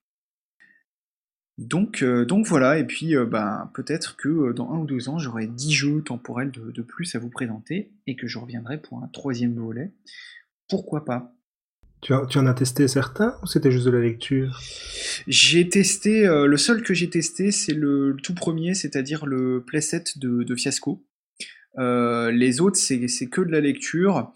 Donc, 1.57 2.03
euh, 2.03 2.25
donc 2.25 2.47
voilà, 2.47 2.79
et 2.79 2.85
puis 2.85 3.17
euh, 3.17 3.27
ben, 3.27 3.71
peut-être 3.75 4.17
que 4.17 4.29
euh, 4.29 4.53
dans 4.53 4.73
un 4.73 4.79
ou 4.79 4.87
deux 4.87 5.09
ans, 5.09 5.19
j'aurai 5.19 5.47
10 5.47 5.73
jeux 5.73 6.03
temporels 6.03 6.51
de, 6.51 6.83
plus 6.83 7.15
à 7.15 7.21
vous 7.21 7.31
présenter 7.31 7.93
et 8.09 8.17
que 8.17 8.27
je 8.27 8.39
reviendrai 8.39 8.79
pour 8.79 8.99
un 8.99 9.09
troisième 9.09 9.55
volet. 9.55 9.93
Pourquoi 10.69 11.05
pas? 11.05 11.33
Tu, 12.01 12.13
tu, 12.29 12.39
en 12.39 12.47
as 12.47 12.55
testé 12.55 12.89
certains 12.89 13.37
ou 13.43 13.47
c'était 13.47 13.71
juste 13.71 13.87
de 13.87 13.93
la 13.93 14.01
lecture? 14.01 14.61
J'ai 15.29 15.69
testé, 15.69 16.27
le 16.27 16.57
seul 16.57 16.83
que 16.83 16.93
j'ai 16.93 17.09
testé, 17.09 17.51
c'est 17.51 17.73
le, 17.73 18.17
tout 18.23 18.35
premier, 18.35 18.75
c'est-à-dire 18.75 19.25
le 19.25 19.63
playset 19.65 20.05
de, 20.17 20.43
de 20.43 20.55
Fiasco. 20.55 21.03
les 21.79 22.61
autres, 22.61 22.77
c'est 22.77 23.27
que 23.31 23.41
de 23.41 23.51
la 23.51 23.61
lecture. 23.61 24.33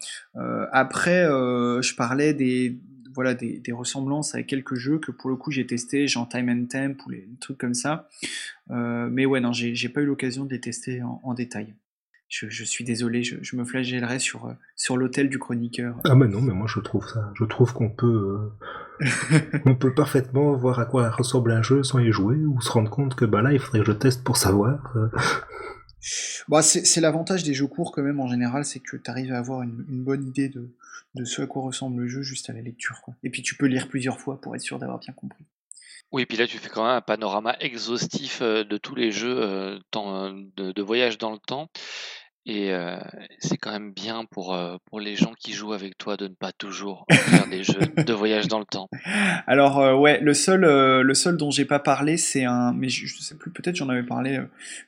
après, 0.71 1.25
je 1.25 1.95
parlais 1.95 2.33
des, 2.33 2.79
voilà, 3.19 3.33
des, 3.33 3.73
ressemblances 3.73 4.33
avec 4.33 4.47
quelques 4.47 4.75
jeux 4.75 4.97
que 4.97 5.11
pour 5.11 5.29
le 5.29 5.35
coup 5.35 5.51
j'ai 5.51 5.67
testé, 5.67 6.07
genre 6.07 6.29
Time 6.29 6.47
and 6.47 6.67
Temp 6.67 7.05
ou 7.05 7.09
les 7.09 7.27
trucs 7.41 7.57
comme 7.57 7.73
ça. 7.73 8.07
Euh, 8.71 9.09
mais 9.11 9.25
ouais, 9.25 9.41
non, 9.41 9.51
j'ai 9.51 9.89
pas 9.89 9.99
eu 9.99 10.05
l'occasion 10.05 10.45
de 10.45 10.51
les 10.51 10.61
tester 10.61 11.01
en, 11.03 11.33
détail. 11.33 11.75
Je, 12.29 12.63
suis 12.63 12.85
désolé, 12.85 13.21
je, 13.23 13.55
me 13.57 13.65
flagellerai 13.65 14.19
sur, 14.19 14.45
euh, 14.45 14.53
sur 14.77 14.95
l'hôtel 14.95 15.27
du 15.27 15.37
chroniqueur. 15.37 15.97
Ah 16.05 16.15
mais 16.15 16.29
non, 16.29 16.39
mais 16.39 16.53
moi 16.53 16.67
je 16.73 16.79
trouve 16.79 17.05
ça. 17.09 17.29
Je 17.37 17.43
trouve 17.43 17.73
qu'on 17.73 17.89
peut, 17.89 18.39
euh, 19.01 19.05
on 19.65 19.75
peut 19.75 19.93
parfaitement 19.93 20.53
voir 20.53 20.79
à 20.79 20.85
quoi 20.85 21.09
ressemble 21.09 21.51
un 21.51 21.61
jeu 21.61 21.83
sans 21.83 21.99
y 21.99 22.13
jouer 22.13 22.37
ou 22.37 22.61
se 22.61 22.71
rendre 22.71 22.89
compte 22.89 23.15
que 23.15 23.25
bah 23.25 23.41
là 23.41 23.51
il 23.51 23.59
faudrait 23.59 23.81
que 23.81 23.87
je 23.87 23.91
teste 23.91 24.23
pour 24.23 24.37
savoir. 24.37 24.95
Bah, 26.47 26.61
c'est 26.61 27.01
l'avantage 27.01 27.43
des 27.43 27.53
jeux 27.53 27.67
courts 27.67 27.91
quand 27.91 28.01
même 28.01 28.21
en 28.21 28.27
général, 28.27 28.63
c'est 28.63 28.79
que 28.79 28.95
tu 28.95 29.11
arrives 29.11 29.33
à 29.33 29.39
avoir 29.39 29.61
une, 29.63 29.83
bonne 29.89 30.25
idée 30.25 30.47
de, 30.47 30.69
de, 31.19 31.25
ce 31.25 31.41
à 31.41 31.47
quoi 31.47 31.63
ressemble 31.63 32.01
le 32.01 32.07
jeu 32.07 32.21
juste 32.21 32.49
à 32.49 32.53
la 32.53 32.61
lecture. 32.61 33.01
Et 33.23 33.29
puis 33.29 33.41
tu 33.41 33.55
peux 33.55 33.65
lire 33.65 33.87
plusieurs 33.87 34.19
fois 34.19 34.39
pour 34.41 34.55
être 34.55 34.61
sûr 34.61 34.79
d'avoir 34.79 34.99
bien 34.99 35.13
compris. 35.13 35.45
Oui, 36.11 36.23
et 36.23 36.25
puis 36.25 36.37
là 36.37 36.47
tu 36.47 36.57
fais 36.57 36.69
quand 36.69 36.83
même 36.83 36.95
un 36.95 37.01
panorama 37.01 37.55
exhaustif 37.59 38.41
euh, 38.41 38.63
de 38.63 38.77
tous 38.77 38.95
les 38.95 39.11
jeux 39.11 39.41
euh, 39.41 39.79
de, 39.93 40.71
de, 40.71 40.81
voyage 40.81 41.19
dans 41.19 41.31
le 41.31 41.37
temps. 41.37 41.69
Et 42.45 42.71
c'est 43.39 43.57
quand 43.57 43.71
même 43.71 43.91
bien 43.91 44.25
pour, 44.25 44.57
pour 44.85 44.99
les 44.99 45.15
gens 45.15 45.33
qui 45.37 45.53
jouent 45.53 45.73
avec 45.73 45.97
toi 45.97 46.17
de 46.17 46.27
ne 46.27 46.33
pas 46.33 46.51
toujours 46.51 47.05
faire 47.11 47.47
des 47.47 47.63
jeux 47.63 47.79
de 47.97 48.13
voyage 48.13 48.47
dans 48.47 48.59
le 48.59 48.65
temps. 48.65 48.89
Alors 49.45 49.99
ouais, 49.99 50.19
le 50.19 50.33
seul, 50.33 50.61
le 50.61 51.13
seul 51.13 51.37
dont 51.37 51.51
j'ai 51.51 51.65
pas 51.65 51.79
parlé, 51.79 52.17
c'est 52.17 52.45
un, 52.45 52.73
mais 52.73 52.89
je, 52.89 53.05
sais 53.21 53.35
plus, 53.35 53.51
peut-être 53.51 53.75
j'en 53.75 53.89
avais 53.89 54.03
parlé 54.03 54.39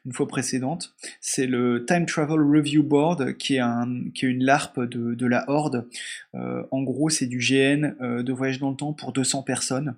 une 0.06 0.12
fois 0.12 0.28
précédente. 0.28 0.94
C'est 1.20 1.46
le 1.46 1.86
Time 1.86 2.06
Travel 2.06 2.40
Review 2.40 2.84
Board, 2.84 3.38
qui 3.38 3.56
est 3.56 3.60
un, 3.60 4.06
qui 4.16 4.26
est 4.26 4.30
une 4.30 4.44
LARP 4.44 4.80
de, 4.80 5.14
de 5.14 5.26
la 5.28 5.44
Horde. 5.48 5.88
en 6.34 6.82
gros, 6.82 7.10
c'est 7.10 7.28
du 7.28 7.38
GN 7.38 7.94
de 8.00 8.34
voyage 8.34 8.60
dans 8.60 8.72
le 8.72 8.76
temps 8.76 8.94
pour 8.94 9.12
200 9.12 9.44
personnes. 9.44 9.96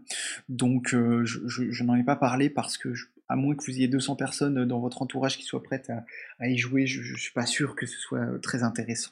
Donc 0.50 0.90
je, 0.92 1.48
je, 1.48 1.84
n'en 1.84 1.96
ai 1.96 2.04
pas 2.04 2.16
parlé 2.16 2.50
parce 2.50 2.78
que 2.78 2.94
je, 2.94 3.06
à 3.30 3.36
moins 3.36 3.56
que 3.56 3.64
vous 3.64 3.72
ayez 3.72 3.88
200 3.88 4.16
personnes 4.16 4.66
dans 4.66 4.80
votre 4.80 5.02
entourage 5.02 5.38
qui 5.38 5.44
soient 5.44 5.64
prêtes 5.64 5.92
à, 6.40 6.48
y 6.48 6.58
jouer, 6.58 6.86
je, 6.86 7.00
ne 7.00 7.18
suis 7.18 7.32
pas 7.32 7.46
sûr 7.46 7.76
que 7.76 7.86
ce 7.86 7.98
soit 7.98 8.20
euh, 8.20 8.38
très 8.40 8.64
intéressant. 8.64 9.12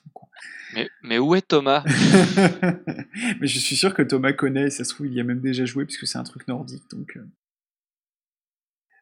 Mais, 1.04 1.18
où 1.18 1.36
est 1.36 1.42
Thomas? 1.42 1.84
Mais 3.40 3.48
je 3.48 3.60
suis 3.60 3.76
sûr 3.76 3.94
que 3.94 4.02
Thomas 4.02 4.34
connaît, 4.34 4.70
ça 4.70 4.84
se 4.84 4.94
trouve, 4.94 5.08
il 5.08 5.14
y 5.14 5.20
a 5.20 5.24
même 5.24 5.42
déjà 5.42 5.66
joué, 5.66 5.86
puisque 5.86 6.08
c'est 6.08 6.18
un 6.18 6.24
truc 6.24 6.48
nordique. 6.48 6.84
Donc, 6.92 7.18
euh. 7.18 7.26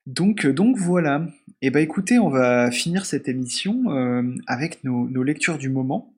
donc, 0.06 0.46
euh, 0.46 0.54
donc 0.54 0.78
voilà. 0.78 1.28
Et 1.62 1.68
eh 1.68 1.72
ben 1.72 1.82
écoutez, 1.82 2.20
on 2.20 2.30
va 2.30 2.72
finir 2.72 3.06
cette 3.06 3.28
émission 3.28 3.90
avec 4.48 4.86
nos, 4.86 5.24
lectures 5.24 5.58
du 5.58 5.68
moment, 5.68 6.14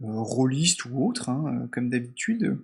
rôlistes 0.00 0.86
ou 0.86 1.06
autres, 1.06 1.28
hein, 1.28 1.68
comme 1.70 1.90
d'habitude. 1.90 2.56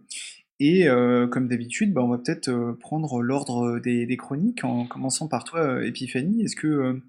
Et 0.61 0.89
euh, 0.89 1.27
comme 1.27 1.49
d'habitude, 1.49 1.93
bah, 1.93 2.03
on 2.03 2.09
va 2.09 2.19
peut-être 2.19 2.49
euh, 2.49 2.77
prendre 2.79 3.21
l'ordre 3.21 3.81
des, 3.81 4.17
chroniques 4.17 4.63
en 4.63 4.87
commençant 4.87 5.27
par 5.27 5.43
toi, 5.43 5.85
Epiphanie. 5.85 6.45
Est-ce 6.45 6.55
que 6.55 6.69
euh, 6.69 7.03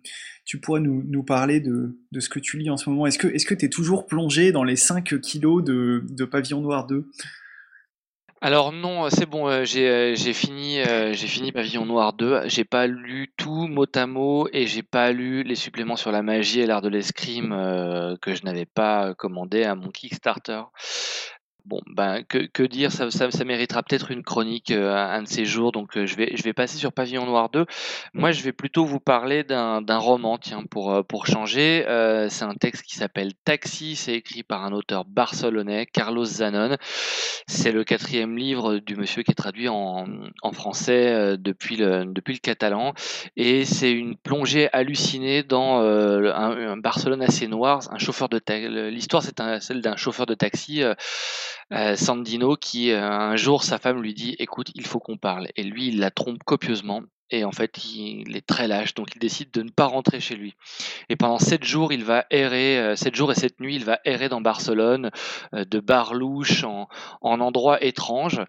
tu 0.45 0.59
pourrais 0.59 0.81
nous, 0.81 1.23
parler 1.23 1.59
de, 1.59 1.95
ce 2.19 2.27
que 2.27 2.39
tu 2.39 2.57
lis 2.57 2.72
en 2.72 2.77
ce 2.77 2.89
moment? 2.89 3.05
Est-ce 3.05 3.19
que 3.19 3.53
tu 3.53 3.65
es 3.65 3.69
toujours 3.69 4.07
plongé 4.07 4.51
dans 4.51 4.63
les 4.63 4.76
5 4.76 5.22
kilos 5.22 5.63
de, 5.63 6.03
de 6.09 6.26
Pavillon 6.26 6.61
Noir 6.61 6.88
2 6.88 7.07
alors 8.41 8.72
non, 8.72 9.09
c'est 9.09 9.26
bon, 9.26 9.63
j'ai 9.63 10.15
fini, 10.34 10.77
j'ai 11.13 11.27
fini 11.27 11.51
Pavillon 11.51 11.88
Noir 11.88 12.13
2. 12.13 12.41
J'ai 12.45 12.65
pas 12.65 12.85
lu 12.85 13.34
tout 13.38 13.65
mot 13.67 13.88
à 13.95 14.05
mot 14.05 14.47
et 14.53 14.67
j'ai 14.67 14.84
pas 14.84 15.11
lu 15.13 15.41
les 15.41 15.55
suppléments 15.55 15.95
sur 15.95 16.11
la 16.11 16.22
magie 16.22 16.59
et 16.59 16.67
l'art 16.67 16.84
de 16.84 16.89
l'escrime 16.89 17.49
que 18.22 18.35
je 18.35 18.43
n'avais 18.43 18.67
pas 18.67 19.15
commandé 19.15 19.63
à 19.63 19.73
mon 19.73 19.89
Kickstarter. 19.89 20.61
Bon, 21.66 21.82
ben, 21.88 22.22
que, 22.24 22.64
dire, 22.68 22.92
ça, 22.92 23.10
méritera 23.44 23.82
peut-être 23.82 24.12
une 24.12 24.22
chronique 24.22 24.70
euh, 24.70 24.94
un 24.94 25.24
de 25.24 25.28
ces 25.28 25.46
jours, 25.46 25.72
donc 25.72 25.98
euh, 25.98 26.06
je, 26.06 26.16
vais, 26.16 26.32
je 26.36 26.44
vais 26.44 26.54
passer 26.54 26.78
sur 26.78 26.94
Pavillon 26.94 27.26
Noir 27.26 27.50
2. 27.50 27.66
Moi, 28.14 28.32
je 28.32 28.44
vais 28.44 28.52
plutôt 28.52 28.86
vous 28.86 29.00
parler 29.00 29.44
d'un 29.44 29.98
roman, 29.98 30.38
tiens, 30.38 30.64
pour, 30.70 30.94
euh, 30.94 31.02
pour 31.02 31.26
changer. 31.26 31.84
c'est 32.30 32.46
un 32.46 32.54
texte 32.54 32.84
qui 32.84 32.96
s'appelle 32.96 33.34
Taxi, 33.46 33.96
c'est 33.96 34.14
écrit 34.14 34.44
par 34.44 34.64
un 34.64 34.74
auteur 34.74 35.06
barcelonais, 35.06 35.88
Carlos 35.88 36.26
Zanon. 36.26 36.78
C'est 37.48 37.72
le 37.72 37.84
quatrième 37.84 38.38
livre 38.38 38.78
du 38.78 38.96
monsieur 38.96 39.24
qui 39.24 39.32
est 39.32 39.36
traduit 39.36 39.68
en, 39.68 40.06
en 40.44 40.52
français 40.52 41.36
depuis, 41.40 41.78
le, 41.78 42.06
depuis 42.06 42.34
le 42.34 42.40
catalan, 42.40 42.94
et 43.38 43.66
c'est 43.66 43.92
une 43.92 44.18
plongée 44.18 44.70
hallucinée 44.72 45.42
dans 45.42 45.80
un, 45.80 46.78
Barcelone 46.78 47.24
assez 47.24 47.48
noir, 47.48 47.82
un 47.90 47.98
chauffeur 47.98 48.30
de 48.30 48.40
L'histoire, 48.90 49.24
c'est 49.24 49.42
celle 49.62 49.82
d'un 49.82 49.96
chauffeur 49.96 50.28
de 50.28 50.36
taxi 50.36 50.84
euh, 51.73 51.95
Sandino 51.95 52.56
qui 52.56 52.91
euh, 52.91 53.02
un 53.02 53.36
jour 53.36 53.64
sa 53.64 53.77
femme 53.77 54.02
lui 54.02 54.14
dit 54.14 54.36
écoute 54.40 54.72
il 54.76 54.86
faut 54.86 54.99
qu'on 54.99 55.18
parle. 55.18 55.48
Et 55.56 55.64
lui 55.64 55.88
il 55.88 55.99
la 55.99 56.11
trompe 56.11 56.44
copieusement 56.44 57.02
et 57.31 57.43
en 57.43 57.52
fait, 57.52 57.84
il 57.85 58.38
est 58.38 58.45
très 58.45 58.68
lâche, 58.68 58.93
donc 58.93 59.15
il 59.15 59.19
décide 59.19 59.49
de 59.52 59.64
ne 59.64 59.69
pas 59.69 59.85
rentrer 59.85 60.19
chez 60.19 60.35
lui. 60.35 60.53
Et 61.10 61.15
pendant 61.15 61.39
sept 61.39 61.64
jours, 61.64 61.91
il 61.91 62.03
va 62.03 62.26
errer, 62.30 62.77
euh, 62.77 62.95
sept 62.95 63.15
jours 63.15 63.31
et 63.31 63.35
sept 63.35 63.60
nuits, 63.60 63.76
il 63.76 63.84
va 63.84 63.99
errer 64.06 64.30
dans 64.30 64.41
Barcelone, 64.41 65.10
euh, 65.53 65.65
de 65.65 65.80
bar 65.80 66.14
louche 66.14 66.64
en, 66.64 66.88
en 67.22 67.39
endroits 67.39 67.84
étranges. 67.84 68.39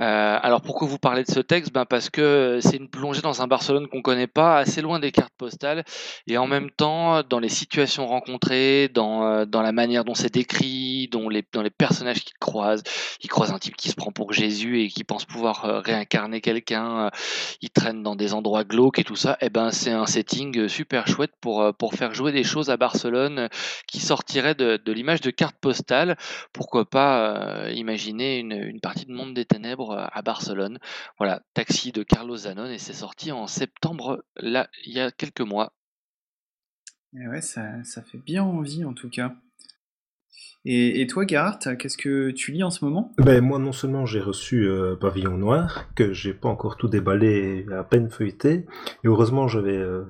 Euh, 0.00 0.38
alors 0.42 0.62
pourquoi 0.62 0.88
vous 0.88 0.98
parlez 0.98 1.22
de 1.22 1.30
ce 1.30 1.38
texte? 1.40 1.72
Ben 1.72 1.84
Parce 1.84 2.10
que 2.10 2.58
c'est 2.60 2.76
une 2.76 2.88
plongée 2.88 3.22
dans 3.22 3.40
un 3.40 3.46
Barcelone 3.46 3.86
qu'on 3.86 4.02
connaît 4.02 4.26
pas, 4.26 4.58
assez 4.58 4.82
loin 4.82 4.98
des 4.98 5.12
cartes 5.12 5.34
postales, 5.38 5.84
et 6.26 6.36
en 6.36 6.48
même 6.48 6.70
temps, 6.70 7.22
dans 7.22 7.38
les 7.38 7.48
situations 7.48 8.06
rencontrées, 8.06 8.88
dans, 8.88 9.46
dans 9.46 9.62
la 9.62 9.72
manière 9.72 10.04
dont 10.04 10.14
c'est 10.14 10.32
décrit, 10.32 11.08
dans 11.08 11.28
les, 11.28 11.44
dans 11.52 11.62
les 11.62 11.70
personnages 11.70 12.24
qu'il 12.24 12.36
croise. 12.38 12.82
Il 13.22 13.28
croise 13.28 13.52
un 13.52 13.58
type 13.58 13.76
qui 13.76 13.90
se 13.90 13.94
prend 13.94 14.10
pour 14.10 14.32
Jésus 14.32 14.82
et 14.82 14.88
qui 14.88 15.04
pense 15.04 15.24
pouvoir 15.24 15.82
réincarner 15.84 16.40
quelqu'un. 16.40 17.10
Il 17.60 17.70
traîne 17.70 18.02
dans 18.02 18.16
des 18.16 18.23
endroits 18.32 18.64
glauques 18.64 18.98
et 18.98 19.04
tout 19.04 19.16
ça, 19.16 19.34
et 19.40 19.46
eh 19.46 19.50
ben 19.50 19.70
c'est 19.70 19.90
un 19.90 20.06
setting 20.06 20.68
super 20.68 21.06
chouette 21.06 21.32
pour, 21.40 21.62
euh, 21.62 21.72
pour 21.72 21.94
faire 21.94 22.14
jouer 22.14 22.32
des 22.32 22.44
choses 22.44 22.70
à 22.70 22.76
Barcelone 22.76 23.48
qui 23.86 24.00
sortiraient 24.00 24.54
de, 24.54 24.80
l'image 24.92 25.20
de 25.20 25.30
carte 25.30 25.56
postale. 25.60 26.16
Pourquoi 26.52 26.88
pas 26.88 27.66
euh, 27.66 27.72
imaginer 27.72 28.38
une, 28.38 28.80
partie 28.80 29.06
de 29.06 29.12
Monde 29.12 29.34
des 29.34 29.44
Ténèbres 29.44 30.08
à 30.12 30.22
Barcelone. 30.22 30.78
Voilà, 31.18 31.42
Taxi 31.54 31.92
de 31.92 32.02
Carlos 32.02 32.36
Zanon 32.36 32.66
et 32.66 32.78
c'est 32.78 32.92
sorti 32.92 33.32
en 33.32 33.46
septembre, 33.46 34.24
là, 34.36 34.68
il 34.84 34.92
y 34.92 35.00
a 35.00 35.10
quelques 35.10 35.40
mois. 35.40 35.72
Et 37.12 37.18
eh 37.22 37.28
ouais, 37.28 37.40
ça, 37.40 37.82
ça 37.84 38.02
fait 38.02 38.18
bien 38.18 38.42
envie 38.42 38.84
en 38.84 38.92
tout 38.92 39.08
cas. 39.08 39.34
Et, 40.66 41.06
toi, 41.06 41.26
Gart, 41.26 41.58
qu'est-ce 41.78 41.98
que 41.98 42.30
tu 42.30 42.50
lis 42.50 42.62
en 42.62 42.70
ce 42.70 42.84
moment? 42.84 43.12
Ben, 43.18 43.42
Moi, 43.42 43.58
non 43.58 43.72
seulement 43.72 44.06
j'ai 44.06 44.20
reçu 44.20 44.66
euh, 44.66 44.96
Pavillon 44.96 45.36
Noir, 45.36 45.86
que 45.94 46.14
j'ai 46.14 46.32
pas 46.32 46.48
encore 46.48 46.78
tout 46.78 46.88
déballé, 46.88 47.66
à 47.70 47.84
peine 47.84 48.08
feuilleté, 48.08 48.64
et 49.04 49.06
heureusement, 49.06 49.46
j'avais 49.46 49.76
euh, 49.76 50.04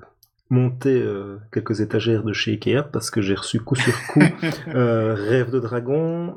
monté 0.51 1.02
euh, 1.02 1.38
quelques 1.52 1.80
étagères 1.80 2.22
de 2.22 2.32
chez 2.32 2.52
Ikea, 2.52 2.84
parce 2.92 3.10
que 3.10 3.20
j'ai 3.20 3.34
reçu 3.34 3.59
coup 3.59 3.74
sur 3.74 4.01
coup 4.06 4.20
Rêve 4.68 5.51
de 5.51 5.59
Dragon, 5.59 6.36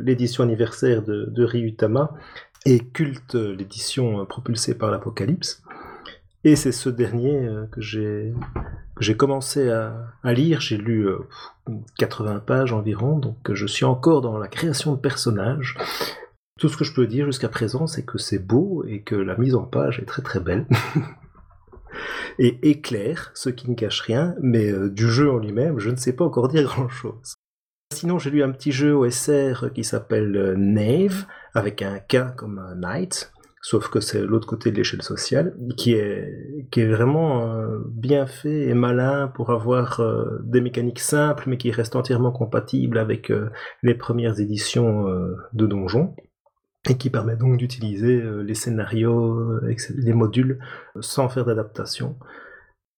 l'édition 0.00 0.42
anniversaire 0.42 1.04
de, 1.04 1.26
de 1.26 1.44
Ryutama, 1.44 2.10
et 2.66 2.80
Culte, 2.80 3.36
l'édition 3.36 4.26
propulsée 4.26 4.76
par 4.76 4.90
l'Apocalypse. 4.90 5.62
Et 6.42 6.56
c'est 6.56 6.72
ce 6.72 6.88
dernier 6.88 7.48
que 7.70 7.80
j'ai 7.80 8.32
j'ai 8.98 9.16
commencé 9.16 9.70
à, 9.70 10.32
lire, 10.32 10.60
j'ai 10.60 10.76
lu 10.76 11.08
80 11.98 12.36
euh, 12.36 12.38
pages 12.40 12.72
environ, 12.72 13.18
donc 13.18 13.52
je 13.52 13.66
suis 13.66 13.84
encore 13.84 14.20
dans 14.20 14.38
la 14.38 14.48
création 14.48 14.94
de 14.94 15.00
personnages. 15.00 15.76
Tout 16.58 16.68
ce 16.68 16.76
que 16.76 16.84
je 16.84 16.92
peux 16.92 17.06
dire 17.06 17.26
jusqu'à 17.26 17.48
présent, 17.48 17.86
c'est 17.86 18.04
que 18.04 18.18
c'est 18.18 18.38
beau 18.38 18.84
et 18.86 19.02
que 19.02 19.14
la 19.14 19.36
mise 19.36 19.54
en 19.54 19.64
page 19.64 19.98
est 19.98 20.06
très 20.06 20.22
très 20.22 20.40
belle. 20.40 20.66
et 22.38 22.70
éclair, 22.70 23.30
ce 23.34 23.50
qui 23.50 23.70
ne 23.70 23.74
cache 23.74 24.00
rien, 24.00 24.34
mais 24.40 24.70
euh, 24.70 24.90
du 24.90 25.08
jeu 25.08 25.30
en 25.30 25.38
lui-même, 25.38 25.78
je 25.78 25.90
ne 25.90 25.96
sais 25.96 26.12
pas 26.12 26.24
encore 26.24 26.48
dire 26.48 26.64
grand-chose. 26.64 27.34
Sinon, 27.92 28.18
j'ai 28.18 28.30
lu 28.30 28.42
un 28.42 28.52
petit 28.52 28.72
jeu 28.72 28.94
OSR 28.94 29.72
qui 29.74 29.84
s'appelle 29.84 30.36
euh, 30.36 30.54
Nave, 30.56 31.26
avec 31.54 31.82
un 31.82 31.98
K 31.98 32.36
comme 32.36 32.74
Knight, 32.76 33.32
sauf 33.62 33.88
que 33.88 34.00
c'est 34.00 34.22
l'autre 34.22 34.46
côté 34.46 34.72
de 34.72 34.76
l'échelle 34.76 35.02
sociale, 35.02 35.54
qui 35.76 35.92
est, 35.92 36.66
qui 36.70 36.80
est 36.80 36.86
vraiment 36.86 37.44
euh, 37.44 37.78
bien 37.86 38.26
fait 38.26 38.68
et 38.68 38.74
malin 38.74 39.28
pour 39.28 39.50
avoir 39.50 40.00
euh, 40.00 40.38
des 40.44 40.60
mécaniques 40.60 41.00
simples, 41.00 41.44
mais 41.46 41.58
qui 41.58 41.70
restent 41.70 41.96
entièrement 41.96 42.32
compatibles 42.32 42.98
avec 42.98 43.30
euh, 43.30 43.50
les 43.82 43.94
premières 43.94 44.40
éditions 44.40 45.04
de 45.52 45.66
Donjon, 45.66 46.14
et 46.88 46.96
qui 46.96 47.10
permet 47.10 47.36
donc 47.36 47.58
d'utiliser 47.58 48.22
les 48.42 48.54
scénarios, 48.54 49.60
les 49.96 50.12
modules, 50.14 50.58
sans 51.00 51.28
faire 51.28 51.44
d'adaptation. 51.44 52.16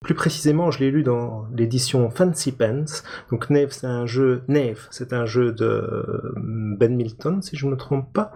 Plus 0.02 0.14
précisément, 0.14 0.70
je 0.70 0.80
l'ai 0.80 0.90
lu 0.90 1.02
dans 1.02 1.46
l'édition 1.54 2.10
Fancy 2.10 2.52
Pants. 2.52 3.02
Donc 3.30 3.50
Nave, 3.50 3.68
c'est 3.70 3.86
un 3.86 4.06
jeu 4.06 4.42
Nave, 4.48 4.86
c'est 4.90 5.12
un 5.12 5.26
jeu 5.26 5.52
de 5.52 5.64
euh, 5.64 6.32
Ben 6.36 6.96
Milton, 6.96 7.40
si 7.40 7.56
je 7.56 7.66
ne 7.66 7.72
me 7.72 7.76
trompe 7.76 8.12
pas. 8.12 8.32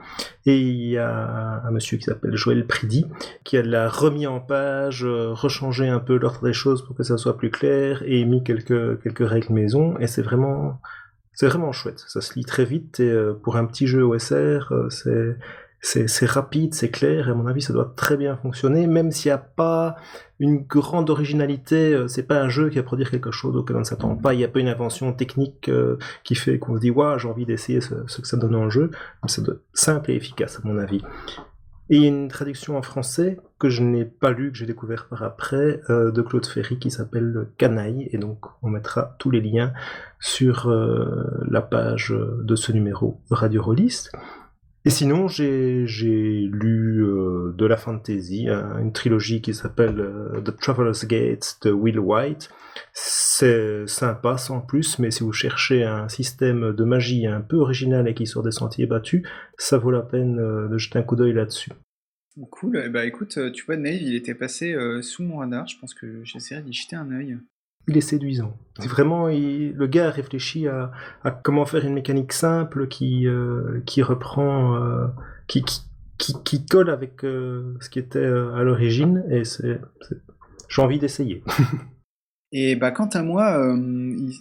Et 0.47 0.59
il 0.59 0.89
y 0.89 0.99
a 0.99 1.63
un 1.65 1.71
monsieur 1.71 1.99
qui 1.99 2.05
s'appelle 2.05 2.37
Joël 2.37 2.67
Pridi 2.67 3.07
qui 3.45 3.57
a 3.57 3.63
l'a 3.63 3.89
remis 3.89 4.27
en 4.27 4.41
page, 4.41 5.05
euh, 5.05 5.33
rechangé 5.33 5.89
un 5.89 5.99
peu 5.99 6.17
l'ordre 6.17 6.45
des 6.45 6.53
choses 6.53 6.85
pour 6.85 6.97
que 6.97 7.03
ça 7.03 7.17
soit 7.17 7.37
plus 7.37 7.51
clair 7.51 8.03
et 8.07 8.25
mis 8.25 8.45
quelques 8.45 9.03
quelques 9.03 9.29
règles 9.29 9.53
maison. 9.53 9.99
Et 9.99 10.07
c'est 10.07 10.23
vraiment 10.23 10.81
c'est 11.33 11.47
vraiment 11.49 11.73
chouette. 11.73 12.05
Ça 12.07 12.21
se 12.21 12.35
lit 12.35 12.45
très 12.45 12.65
vite 12.65 13.01
et 13.01 13.11
euh, 13.11 13.35
pour 13.35 13.57
un 13.57 13.67
petit 13.67 13.87
jeu 13.87 14.05
OSR, 14.05 14.73
c'est 14.91 15.37
c'est 15.81 16.27
rapide, 16.27 16.75
c'est 16.75 16.91
clair, 16.91 17.29
et 17.29 17.31
à 17.31 17.35
mon 17.35 17.47
avis, 17.47 17.63
ça 17.63 17.73
doit 17.73 17.93
très 17.97 18.17
bien 18.17 18.37
fonctionner, 18.37 18.87
même 18.87 19.13
s'il 19.13 19.29
n'y 19.29 19.35
a 19.35 19.39
pas 19.39 19.97
une 20.39 20.59
grande 20.59 21.11
originalité, 21.11 21.95
euh, 21.95 22.09
c'est 22.09 22.25
pas 22.25 22.41
un 22.41 22.49
jeu 22.49 22.69
qui 22.69 22.77
va 22.77 22.83
produire 22.83 23.11
quelque 23.11 23.31
chose 23.31 23.57
auquel 23.57 23.77
on 23.77 23.81
ne 23.81 23.85
s'attend 23.85 24.17
pas, 24.17 24.35
il 24.35 24.39
n'y 24.39 24.45
a 24.45 24.49
pas 24.49 24.61
une 24.61 24.69
invention 24.69 25.13
technique 25.13 25.69
euh, 25.69 25.97
qui 26.25 26.35
fait 26.35 26.59
qu'on 26.59 26.77
se 26.77 26.81
dit, 26.81 26.93
j'ai 27.19 27.29
envie 27.29 27.47
d'essayer 27.47 27.81
ce, 27.81 27.95
que 27.95 28.27
ça 28.27 28.37
donne 28.37 28.57
en 28.57 28.69
jeu, 28.69 28.91
c'est 29.27 29.43
simple 29.73 30.11
et 30.11 30.17
efficace, 30.17 30.61
à 30.63 30.67
mon 30.67 30.79
avis. 30.79 31.03
Et 31.89 31.99
il 31.99 32.03
y 32.03 32.05
a 32.07 32.09
une 32.09 32.27
traduction 32.27 32.77
en 32.77 32.83
français 32.83 33.39
que 33.61 33.69
je 33.69 33.85
n'ai 33.85 34.05
pas 34.05 34.33
lu, 34.33 34.51
que 34.51 34.59
j'ai 34.59 34.67
découvert 34.67 35.07
par 35.07 35.23
après, 35.23 35.81
euh, 35.89 36.11
de 36.11 36.21
Claude 36.21 36.45
Ferry 36.45 36.81
qui 36.81 36.91
s'appelle 36.91 37.47
Canaille, 37.59 38.09
et 38.11 38.19
donc 38.19 38.45
on 38.63 38.71
mettra 38.71 39.15
tous 39.21 39.31
les 39.31 39.41
liens 39.41 39.73
sur 40.19 40.69
la 40.69 41.61
page 41.61 42.13
de 42.13 42.57
ce 42.57 42.73
numéro 42.73 43.21
Radio 43.31 43.63
Rollist. 43.63 44.11
Et 44.87 44.91
sinon, 44.91 45.27
j'ai 45.27 45.85
lu 45.85 47.03
euh, 47.03 47.53
de 47.59 47.67
la 47.67 47.77
fantasy, 47.77 48.49
hein, 48.49 48.79
une 48.79 48.93
trilogie 48.93 49.43
qui 49.43 49.53
s'appelle 49.53 49.99
euh, 49.99 50.41
The 50.41 50.57
Traveler's 50.57 51.05
Gate 51.07 51.59
de 51.63 51.73
Will 51.73 51.99
White. 51.99 52.51
C'est 52.93 53.85
sympa 53.89 54.39
sans 54.39 54.61
plus, 54.61 55.01
mais 55.01 55.11
si 55.11 55.25
vous 55.25 55.33
cherchez 55.33 55.83
un 55.83 56.09
système 56.09 56.73
de 56.73 56.85
magie 56.85 57.27
un 57.27 57.41
peu 57.41 57.57
original 57.57 58.07
et 58.07 58.15
qui 58.15 58.29
sort 58.29 58.45
des 58.45 58.53
sentiers 58.53 58.87
battus, 58.87 59.27
ça 59.59 59.77
vaut 59.77 59.91
la 59.91 60.03
peine 60.03 60.39
euh, 60.39 60.69
de 60.69 60.79
jeter 60.79 61.01
un 61.01 61.03
coup 61.03 61.17
d'œil 61.17 61.33
là-dessus. 61.33 61.73
Cool, 62.53 62.89
bah 62.91 63.07
écoute, 63.07 63.41
tu 63.53 63.65
vois, 63.65 63.77
Nave, 63.77 64.03
il 64.03 64.15
était 64.15 64.35
passé 64.35 64.77
sous 65.01 65.23
mon 65.23 65.39
radar, 65.39 65.67
je 65.67 65.79
pense 65.81 65.95
que 65.95 66.23
j'essaierai 66.23 66.61
d'y 66.61 66.75
jeter 66.75 66.95
un 66.95 67.11
œil 67.11 67.39
il 67.89 67.97
est 67.97 68.03
séduisant. 68.03 68.57
C'est 68.79 68.89
vraiment, 68.89 69.29
le 69.29 69.87
gars 69.87 70.09
a 70.09 70.11
réfléchi 70.11 70.69
à, 70.69 70.91
comment 71.43 71.65
faire 71.65 71.85
une 71.85 71.95
mécanique 71.95 72.33
simple 72.33 72.89
qui, 72.89 73.27
euh, 73.27 73.81
qui 73.87 74.03
reprend, 74.03 74.77
euh, 74.77 75.07
qui, 75.47 75.65
qui, 76.19 76.35
qui, 76.45 76.67
colle 76.67 76.91
avec 76.91 77.25
euh, 77.25 77.75
ce 77.81 77.89
qui 77.89 77.99
était 77.99 78.25
à 78.25 78.63
l'origine, 78.63 79.25
et 79.31 79.45
c'est, 79.45 79.81
j'ai 80.69 80.83
envie 80.83 80.99
d'essayer. 80.99 81.43
Et 82.59 82.75
bah, 82.75 82.91
quant 82.91 83.09
à 83.09 83.23
moi, 83.23 83.59
euh, 83.59 83.77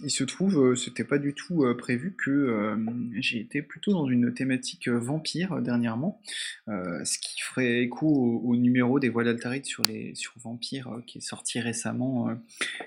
il, 0.02 0.10
se 0.10 0.24
trouve, 0.24 0.58
euh, 0.58 0.74
c'était 0.74 1.04
pas 1.04 1.18
du 1.18 1.34
tout 1.34 1.64
euh, 1.64 1.76
prévu 1.76 2.14
que 2.16 2.74
j'ai 3.18 3.40
été 3.40 3.60
plutôt 3.60 3.92
dans 3.92 4.06
une 4.06 4.32
thématique 4.32 4.88
vampire 4.88 5.60
dernièrement, 5.60 6.18
ce 6.66 7.18
qui 7.18 7.42
ferait 7.42 7.82
écho 7.82 8.06
au, 8.42 8.56
numéro 8.56 8.98
des 8.98 9.10
Voiles 9.10 9.26
d'Altaride 9.26 9.66
sur 9.66 9.82
les 9.82 10.14
sur 10.14 10.32
Vampire 10.38 11.02
qui 11.06 11.18
est 11.18 11.20
sorti 11.20 11.60
récemment 11.60 12.30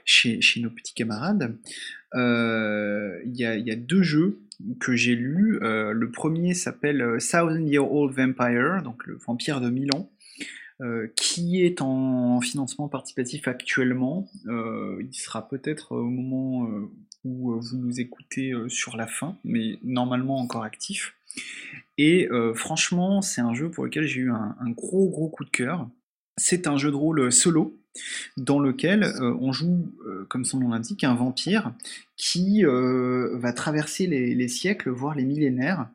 chez, 0.03 0.41
chez 0.41 0.61
nos 0.61 0.71
petits 0.71 0.95
camarades. 0.95 1.55
Il 2.15 3.35
y, 3.35 3.45
a, 3.45 3.55
y, 3.55 3.71
a, 3.71 3.75
deux 3.75 4.01
jeux 4.01 4.39
que 4.79 4.95
j'ai 4.95 5.15
lus. 5.15 5.59
le 5.61 6.09
premier 6.11 6.55
s'appelle 6.55 7.17
Thousand 7.19 7.67
Year 7.67 7.91
Old 7.91 8.15
Vampire, 8.15 8.81
donc 8.83 9.05
le 9.05 9.15
vampire 9.15 9.61
de 9.61 9.69
Milan. 9.69 10.09
Euh, 10.81 11.07
qui 11.17 11.61
est 11.61 11.81
en 11.81 12.39
financement 12.39 12.87
participatif 12.87 13.49
actuellement. 13.49 14.29
Euh, 14.47 14.97
il 15.01 15.13
sera 15.13 15.45
peut-être 15.45 15.91
au 15.91 16.05
moment 16.05 16.69
euh, 16.69 16.89
où 17.25 17.59
vous 17.59 17.77
nous 17.77 17.99
écoutez 17.99 18.53
sur 18.69 18.95
la 18.95 19.05
fin, 19.05 19.37
mais 19.43 19.77
normalement 19.83 20.37
encore 20.37 20.63
actif. 20.63 21.15
Et 21.97 22.29
franchement, 22.55 23.21
c'est 23.21 23.41
un 23.41 23.53
jeu 23.53 23.69
pour 23.69 23.83
lequel 23.83 24.07
j'ai 24.07 24.21
eu 24.21 24.31
un, 24.31 24.55
gros 24.69 25.09
gros 25.09 25.27
coup 25.27 25.43
de 25.43 25.49
cœur. 25.49 25.89
C'est 26.37 26.65
un 26.65 26.77
jeu 26.77 26.91
de 26.91 26.95
rôle 26.95 27.29
solo 27.29 27.77
dans 28.37 28.59
lequel 28.59 29.03
on 29.21 29.51
joue, 29.51 29.93
comme 30.29 30.45
son 30.45 30.61
nom 30.61 30.69
l'indique, 30.69 31.03
un 31.03 31.13
vampire 31.13 31.73
qui 32.15 32.63
va 32.63 33.51
traverser 33.51 34.07
les, 34.07 34.47
siècles, 34.47 34.89
voire 34.89 35.13
les 35.13 35.25
millénaires. 35.25 35.89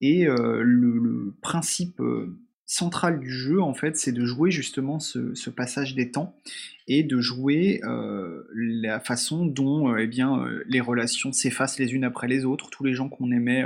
Et 0.00 0.26
le, 0.26 1.34
principe 1.42 2.00
centrale 2.72 3.20
du 3.20 3.30
jeu, 3.30 3.60
en 3.60 3.74
fait, 3.74 3.98
c'est 3.98 4.12
de 4.12 4.24
jouer 4.24 4.50
justement 4.50 4.98
ce, 4.98 5.50
passage 5.50 5.94
des 5.94 6.10
temps 6.10 6.34
et 6.88 7.02
de 7.02 7.20
jouer 7.20 7.82
euh, 7.84 8.44
la 8.54 8.98
façon 8.98 9.44
dont 9.44 9.92
euh, 9.92 9.98
eh 9.98 10.22
euh, 10.22 10.64
les 10.66 10.80
relations 10.80 11.32
s'effacent 11.32 11.78
les 11.78 11.92
unes 11.92 12.04
après 12.04 12.28
les 12.28 12.46
autres. 12.46 12.70
Tous 12.70 12.82
les 12.82 12.94
gens 12.94 13.10
qu'on 13.10 13.30
aimait 13.30 13.62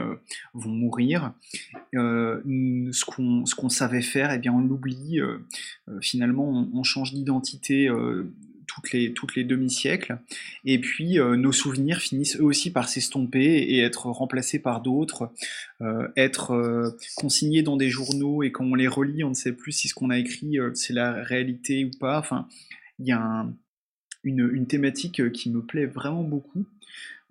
vont 0.54 0.72
mourir. 0.72 1.32
ce 1.92 3.04
qu'on 3.54 3.68
savait 3.68 4.02
faire, 4.02 4.32
eh 4.32 4.50
on 4.50 4.60
l'oublie. 4.60 5.20
finalement, 6.00 6.68
on, 6.74 6.82
change 6.82 7.12
d'identité 7.12 7.88
toutes 8.76 8.92
les, 8.92 9.12
toutes 9.12 9.34
les 9.34 9.42
demi-siècles. 9.42 10.18
Et 10.64 10.78
puis 10.78 11.18
nos 11.18 11.52
souvenirs 11.52 11.98
finissent 11.98 12.36
eux 12.36 12.44
aussi 12.44 12.70
par 12.70 12.88
s'estomper 12.88 13.40
et 13.40 13.80
être 13.80 14.06
remplacés 14.06 14.58
par 14.58 14.82
d'autres, 14.82 15.32
être 16.16 16.96
consignés 17.16 17.62
dans 17.62 17.76
des 17.76 17.88
journaux 17.88 18.42
et 18.42 18.52
quand 18.52 18.64
on 18.64 18.74
les 18.74 18.88
relit, 18.88 19.24
on 19.24 19.30
ne 19.30 19.34
sait 19.34 19.52
plus 19.52 19.72
si 19.72 19.88
ce 19.88 19.94
qu'on 19.94 20.10
a 20.10 20.18
écrit 20.18 20.58
c'est 20.74 20.92
la 20.92 21.22
réalité 21.24 21.84
ou 21.84 21.90
pas. 21.98 22.18
Enfin, 22.18 22.48
il 22.98 23.06
y 23.06 23.12
a 23.12 23.46
une, 24.24 24.50
une, 24.52 24.66
thématique 24.66 25.32
qui 25.32 25.50
me 25.50 25.62
plaît 25.62 25.86
vraiment 25.86 26.24
beaucoup. 26.24 26.66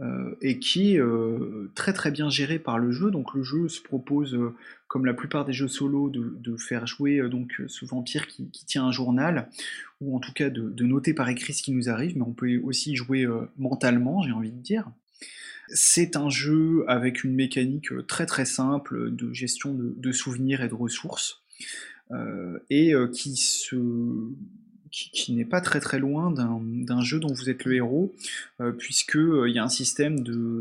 Euh, 0.01 0.35
et 0.41 0.59
qui 0.59 0.95
est 0.95 0.99
euh, 0.99 1.71
très 1.73 1.93
très 1.93 2.11
bien 2.11 2.29
géré 2.29 2.59
par 2.59 2.77
le 2.77 2.91
jeu. 2.91 3.11
Donc 3.11 3.33
le 3.33 3.43
jeu 3.43 3.69
se 3.69 3.81
propose, 3.81 4.35
euh, 4.35 4.53
comme 4.89 5.05
la 5.05 5.13
plupart 5.13 5.45
des 5.45 5.53
jeux 5.53 5.69
solo, 5.69 6.09
de, 6.09 6.57
faire 6.57 6.85
jouer 6.85 7.21
donc 7.29 7.61
ce 7.67 7.85
vampire 7.85 8.27
qui, 8.27 8.49
tient 8.65 8.85
un 8.85 8.91
journal, 8.91 9.49
ou 10.01 10.15
en 10.15 10.19
tout 10.19 10.33
cas 10.33 10.49
de, 10.49 10.83
noter 10.83 11.13
par 11.13 11.29
écrit 11.29 11.53
ce 11.53 11.63
qui 11.63 11.71
nous 11.71 11.89
arrive, 11.89 12.17
mais 12.17 12.23
on 12.23 12.33
peut 12.33 12.59
aussi 12.63 12.95
jouer 12.95 13.25
mentalement, 13.57 14.21
j'ai 14.21 14.31
envie 14.31 14.51
de 14.51 14.61
dire. 14.61 14.89
C'est 15.69 16.15
un 16.15 16.29
jeu 16.29 16.85
avec 16.87 17.23
une 17.23 17.33
mécanique 17.33 17.89
très 18.07 18.25
très 18.25 18.45
simple 18.45 19.13
de 19.13 19.33
gestion 19.33 19.73
de, 19.73 20.11
souvenirs 20.11 20.61
et 20.61 20.69
de 20.69 20.75
ressources, 20.75 21.41
et 22.69 22.93
qui 23.11 23.35
se 23.35 23.75
qui, 24.95 25.33
n'est 25.33 25.45
pas 25.45 25.61
très 25.61 25.79
très 25.79 25.99
loin 25.99 26.31
d'un 26.31 27.01
jeu 27.01 27.19
dont 27.19 27.33
vous 27.33 27.49
êtes 27.49 27.65
le 27.65 27.75
héros, 27.75 28.15
euh, 28.61 28.71
puisque 28.71 29.17
euh, 29.17 29.49
il 29.49 29.55
y 29.55 29.59
a 29.59 29.63
un 29.63 29.69
système 29.69 30.19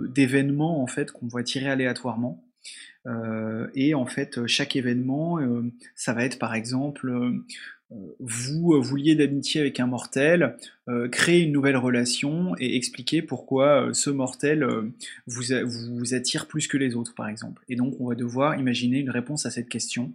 d'événements 0.09 0.83
en 0.83 0.87
fait 0.87 1.13
qu'on 1.13 1.29
va 1.29 1.43
tirer 1.43 1.69
aléatoirement. 1.69 2.45
Euh, 3.07 3.69
et 3.75 3.95
en 3.95 4.07
fait, 4.07 4.47
chaque 4.47 4.77
événement, 4.77 5.39
ça 5.95 6.15
va 6.15 6.25
être 6.25 6.39
par 6.39 6.55
exemple, 6.55 7.13
vous 8.19 8.83
vous 8.83 8.97
liez 8.97 9.15
d'amitié 9.15 9.61
avec 9.61 9.79
un 9.79 9.87
mortel, 9.87 10.57
créer 11.13 11.43
une 11.43 11.53
nouvelle 11.53 11.77
relation 11.77 12.57
et 12.59 12.77
expliquer 12.77 13.23
pourquoi 13.23 13.91
ce 13.93 14.11
mortel 14.11 14.67
vous, 15.27 15.43
vous 15.65 16.15
attire 16.15 16.49
plus 16.49 16.67
que 16.67 16.77
les 16.77 16.97
autres, 16.97 17.15
par 17.15 17.29
exemple. 17.29 17.63
Et 17.69 17.77
donc, 17.77 17.95
on 18.01 18.09
va 18.09 18.15
devoir 18.15 18.59
imaginer 18.59 18.99
une 18.99 19.11
réponse 19.11 19.47
à 19.47 19.51
cette 19.51 19.69
question. 19.69 20.13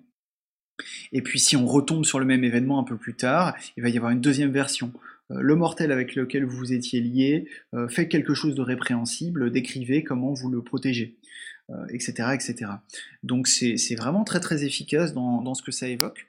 Et 1.11 1.21
puis 1.21 1.39
si 1.39 1.55
on 1.55 1.65
retombe 1.65 2.05
sur 2.05 2.19
le 2.19 2.25
même 2.25 2.43
événement 2.43 2.79
un 2.79 2.83
peu 2.83 2.97
plus 2.97 3.15
tard, 3.15 3.55
il 3.77 3.83
va 3.83 3.89
y 3.89 3.97
avoir 3.97 4.11
une 4.11 4.21
deuxième 4.21 4.51
version. 4.51 4.91
Euh, 5.31 5.39
le 5.39 5.55
mortel 5.55 5.91
avec 5.91 6.15
lequel 6.15 6.45
vous 6.45 6.73
étiez 6.73 7.01
lié 7.01 7.47
euh, 7.73 7.87
fait 7.87 8.07
quelque 8.07 8.33
chose 8.33 8.55
de 8.55 8.61
répréhensible, 8.61 9.51
décrivez 9.51 10.03
comment 10.03 10.33
vous 10.33 10.49
le 10.49 10.61
protégez, 10.61 11.17
etc., 11.89 12.13
euh, 12.19 12.31
etc. 12.31 12.71
Donc 13.23 13.47
c'est 13.47 13.95
vraiment 13.95 14.23
très 14.23 14.39
très 14.39 14.63
efficace 14.63 15.13
dans, 15.13 15.53
ce 15.53 15.63
que 15.63 15.71
ça 15.71 15.87
évoque. 15.87 16.27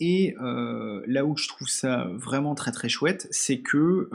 Et 0.00 0.34
là 0.40 1.24
où 1.24 1.36
je 1.36 1.48
trouve 1.48 1.68
ça 1.68 2.08
vraiment 2.14 2.54
très 2.54 2.72
très 2.72 2.88
chouette, 2.88 3.28
c'est 3.30 3.60
que 3.60 4.10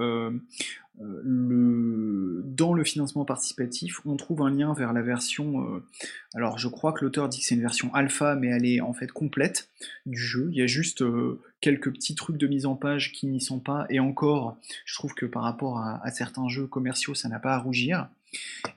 dans 1.00 2.74
le 2.74 2.84
financement 2.84 3.24
participatif, 3.24 4.06
on 4.06 4.18
trouve 4.18 4.42
un 4.42 4.50
lien 4.50 4.74
vers 4.74 4.92
la 4.92 5.02
version. 5.02 5.64
Euh, 5.64 5.84
alors, 6.34 6.58
je 6.58 6.68
crois 6.68 6.92
que 6.92 7.06
l'auteur 7.06 7.30
dit 7.30 7.40
que 7.40 7.46
c'est 7.46 7.56
une 7.56 7.62
version 7.62 7.94
alpha, 7.96 8.36
mais 8.36 8.48
elle 8.48 8.66
est 8.66 8.82
en 8.82 8.94
fait 8.94 9.10
complète 9.10 9.70
du 10.06 10.20
jeu. 10.20 10.50
Il 10.52 10.58
y 10.58 10.62
a 10.62 10.68
juste 10.68 11.02
euh, 11.02 11.40
quelques 11.62 11.90
petits 11.94 12.16
trucs 12.16 12.36
de 12.36 12.48
mise 12.48 12.66
en 12.66 12.76
page 12.76 13.14
qui 13.14 13.28
n'y 13.28 13.40
sont 13.40 13.60
pas, 13.60 13.86
et 13.90 14.02
encore, 14.02 14.58
je 14.84 14.94
trouve 14.96 15.14
que 15.14 15.26
par 15.26 15.44
rapport 15.44 15.80
à, 15.80 16.12
certains 16.12 16.50
jeux 16.50 16.68
commerciaux, 16.68 17.16
ça 17.16 17.30
n'a 17.30 17.40
pas 17.40 17.54
à 17.54 17.60
rougir. 17.60 18.10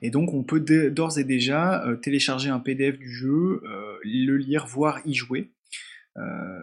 Et 0.01 0.09
donc, 0.09 0.33
on 0.33 0.43
peut 0.43 0.61
d'ores 0.89 1.19
et 1.19 1.25
déjà 1.25 1.85
euh, 1.85 1.97
télécharger 1.97 2.49
un 2.49 2.59
PDF 2.59 2.97
du 2.97 3.11
jeu, 3.11 3.61
le 4.05 4.37
lire, 4.37 4.65
voire 4.65 5.01
y 5.05 5.13
jouer. 5.13 5.51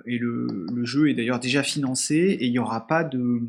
et 0.06 0.18
le, 0.18 0.84
jeu 0.84 1.10
est 1.10 1.14
d'ailleurs 1.14 1.38
déjà 1.38 1.62
financé, 1.62 2.16
et 2.16 2.46
il 2.46 2.50
n'y 2.50 2.58
aura 2.58 2.86
pas 2.86 3.04
de 3.04 3.42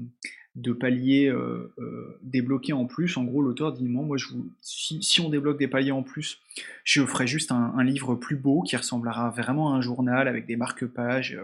de 0.56 0.74
paliers 0.74 1.28
euh, 1.28 1.74
euh, 1.80 2.20
débloqués 2.24 2.74
en 2.74 2.86
plus. 2.86 3.16
En 3.18 3.24
gros, 3.24 3.42
l'auteur 3.42 3.72
dit 3.74 3.88
moi, 3.88 4.18
si, 4.62 5.22
on 5.22 5.30
débloque 5.30 5.58
des 5.58 5.68
paliers 5.68 5.92
en 5.92 6.04
plus, 6.04 6.40
je 6.84 7.06
ferai 7.06 7.28
juste 7.28 7.52
un, 7.52 7.84
livre 7.84 8.16
plus 8.16 8.36
beau 8.36 8.62
qui 8.62 8.76
ressemblera 8.76 9.30
vraiment 9.30 9.74
à 9.74 9.78
un 9.78 9.82
journal 9.82 10.28
avec 10.28 10.46
des 10.46 10.56
marque-pages, 10.56 11.40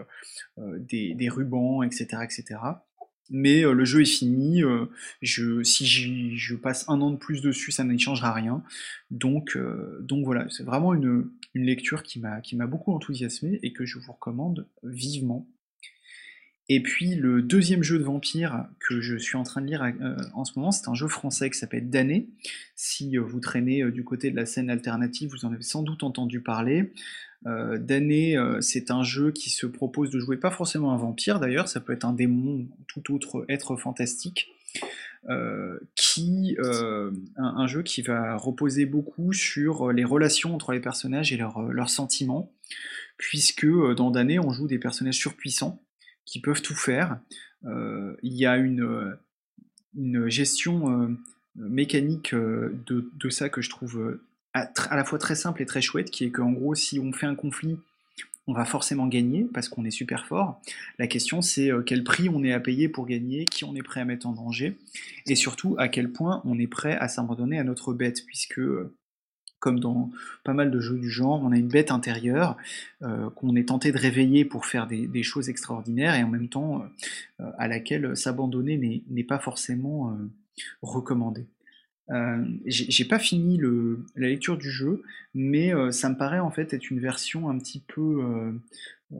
euh, 0.58 0.78
des, 0.78 1.28
rubans, 1.28 1.82
etc., 1.82 2.22
etc. 2.22 2.60
Mais 3.30 3.60
le 3.60 3.84
jeu 3.84 4.00
est 4.02 4.06
fini. 4.06 4.62
si 5.22 6.36
je 6.38 6.54
passe 6.54 6.88
un 6.88 7.00
an 7.02 7.10
de 7.10 7.16
plus 7.16 7.42
dessus, 7.42 7.72
ça 7.72 7.84
ne 7.84 7.98
changera 7.98 8.32
rien. 8.32 8.62
Donc, 9.10 9.58
donc 10.00 10.24
voilà, 10.24 10.46
c'est 10.48 10.62
vraiment 10.62 10.94
une, 10.94 11.28
une 11.54 11.64
lecture 11.64 12.02
qui 12.02 12.20
m'a 12.20 12.66
beaucoup 12.66 12.94
enthousiasmé 12.94 13.58
et 13.62 13.74
que 13.74 13.84
je 13.84 13.98
vous 13.98 14.12
recommande 14.12 14.66
vivement. 14.82 15.46
Et 16.70 16.82
puis 16.82 17.14
le 17.14 17.40
deuxième 17.40 17.82
jeu 17.82 17.98
de 17.98 18.04
vampire 18.04 18.66
que 18.78 19.00
je 19.00 19.16
suis 19.16 19.36
en 19.36 19.42
train 19.42 19.62
de 19.62 19.66
lire 19.66 19.82
euh, 19.82 20.16
en 20.34 20.44
ce 20.44 20.52
moment, 20.58 20.70
c'est 20.70 20.88
un 20.88 20.94
jeu 20.94 21.08
français 21.08 21.48
qui 21.48 21.58
s'appelle 21.58 21.88
Damné. 21.88 22.28
Si 22.74 23.16
euh, 23.16 23.22
vous 23.22 23.40
traînez 23.40 23.82
euh, 23.82 23.90
du 23.90 24.04
côté 24.04 24.30
de 24.30 24.36
la 24.36 24.44
scène 24.44 24.68
alternative, 24.68 25.30
vous 25.30 25.46
en 25.46 25.52
avez 25.52 25.62
sans 25.62 25.82
doute 25.82 26.02
entendu 26.02 26.40
parler. 26.40 26.92
Euh, 27.46 28.60
c'est 28.60 28.90
un 28.90 29.02
jeu 29.02 29.30
qui 29.30 29.48
se 29.48 29.66
propose 29.66 30.10
de 30.10 30.18
jouer 30.18 30.36
pas 30.36 30.50
forcément 30.50 30.92
un 30.92 30.96
vampire 30.96 31.40
d'ailleurs, 31.40 31.68
ça 31.68 31.80
peut 31.80 31.92
être 31.92 32.04
un 32.04 32.12
démon, 32.12 32.66
tout 32.86 33.14
autre 33.14 33.46
être 33.48 33.76
fantastique. 33.76 34.48
qui 35.94 36.56
un, 37.36 37.66
jeu 37.66 37.82
qui 37.82 38.02
va 38.02 38.36
reposer 38.36 38.86
beaucoup 38.86 39.32
sur 39.32 39.92
les 39.92 40.04
relations 40.04 40.54
entre 40.54 40.72
les 40.72 40.80
personnages 40.80 41.32
et 41.32 41.36
leurs 41.36 41.90
sentiments, 41.90 42.52
puisque 43.16 43.66
dans 43.66 44.10
Damné 44.10 44.38
on 44.38 44.50
joue 44.50 44.66
des 44.66 44.78
personnages 44.78 45.18
surpuissants 45.18 45.82
qui 46.28 46.40
peuvent 46.40 46.60
tout 46.60 46.74
faire. 46.74 47.18
Euh, 47.64 48.14
il 48.22 48.34
y 48.34 48.44
a 48.44 48.58
une, 48.58 49.16
une 49.96 50.28
gestion 50.28 50.92
euh, 50.92 51.08
mécanique 51.56 52.34
euh, 52.34 52.78
de, 52.86 53.10
de, 53.14 53.30
ça 53.30 53.48
que 53.48 53.62
je 53.62 53.70
trouve 53.70 54.20
à, 54.52 54.70
la 54.94 55.04
fois 55.04 55.18
très 55.18 55.34
simple 55.34 55.62
et 55.62 55.66
très 55.66 55.80
chouette, 55.80 56.10
qui 56.10 56.24
est 56.24 56.30
qu'en 56.30 56.52
gros, 56.52 56.74
si 56.74 57.00
on 57.00 57.12
fait 57.12 57.26
un 57.26 57.34
conflit, 57.34 57.78
on 58.46 58.52
va 58.52 58.66
forcément 58.66 59.06
gagner 59.06 59.46
parce 59.52 59.70
qu'on 59.70 59.86
est 59.86 59.90
super 59.90 60.26
fort. 60.26 60.60
La 60.98 61.06
question 61.06 61.40
c'est 61.40 61.70
quel 61.86 62.04
prix 62.04 62.28
on 62.28 62.44
est 62.44 62.52
à 62.52 62.60
payer 62.60 62.88
pour 62.88 63.06
gagner, 63.06 63.46
qui 63.46 63.64
on 63.64 63.74
est 63.74 63.82
prêt 63.82 64.00
à 64.00 64.04
mettre 64.04 64.26
en 64.26 64.32
danger, 64.32 64.76
et 65.26 65.34
surtout 65.34 65.76
à 65.78 65.88
quel 65.88 66.12
point 66.12 66.42
on 66.44 66.58
est 66.58 66.66
prêt 66.66 66.96
à 66.96 67.08
s'abandonner 67.08 67.58
à 67.58 67.64
notre 67.64 67.92
bête, 67.94 68.24
puisque 68.26 68.60
comme 69.60 69.80
dans 69.80 70.10
pas 70.44 70.52
mal 70.52 70.70
de 70.70 70.80
jeux 70.80 70.98
du 70.98 71.10
genre, 71.10 71.42
on 71.42 71.52
a 71.52 71.56
une 71.56 71.68
bête 71.68 71.90
intérieure 71.90 72.56
euh, 73.02 73.30
qu'on 73.30 73.56
est 73.56 73.68
tenté 73.68 73.92
de 73.92 73.98
réveiller 73.98 74.44
pour 74.44 74.66
faire 74.66 74.86
des, 74.86 75.22
choses 75.22 75.48
extraordinaires 75.48 76.14
et 76.14 76.22
en 76.22 76.28
même 76.28 76.48
temps 76.48 76.84
euh, 77.40 77.50
à 77.58 77.68
laquelle 77.68 78.16
s'abandonner 78.16 79.02
n'est 79.08 79.24
pas 79.24 79.38
forcément 79.38 80.10
euh, 80.10 80.14
recommandé. 80.82 81.46
J'ai 82.64 83.04
pas 83.04 83.18
fini 83.18 83.60
la 84.16 84.28
lecture 84.28 84.56
du 84.56 84.70
jeu, 84.70 85.02
mais 85.34 85.74
ça 85.92 86.08
me 86.08 86.16
paraît 86.16 86.38
en 86.38 86.50
fait 86.50 86.72
être 86.72 86.90
une 86.90 87.00
version 87.00 87.50
un 87.50 87.58
petit 87.58 87.84
peu, 87.86 88.58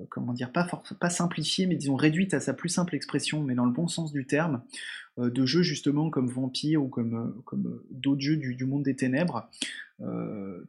comment 0.09 0.33
dire, 0.33 0.51
pas, 0.51 0.67
pas 0.99 1.11
simplifiée, 1.11 1.67
mais 1.67 1.75
disons 1.75 1.97
réduite 1.97 2.33
à 2.33 2.41
sa 2.41 2.55
plus 2.55 2.71
simple 2.71 2.95
expression, 2.95 3.43
mais 3.43 3.55
dans 3.55 3.67
le 3.67 3.73
bon 3.73 3.89
sens 3.89 4.11
du 4.11 4.25
terme, 4.25 4.63
de 5.19 5.45
jeux 5.45 5.61
justement 5.61 6.09
comme 6.09 6.29
Vampire 6.29 6.83
ou 6.83 6.89
comme, 6.89 7.43
comme 7.45 7.83
d'autres 7.91 8.23
jeux 8.23 8.39
du, 8.39 8.65
monde 8.65 8.85
des 8.85 8.97
ténèbres, 8.97 9.51
euh, 9.77 9.88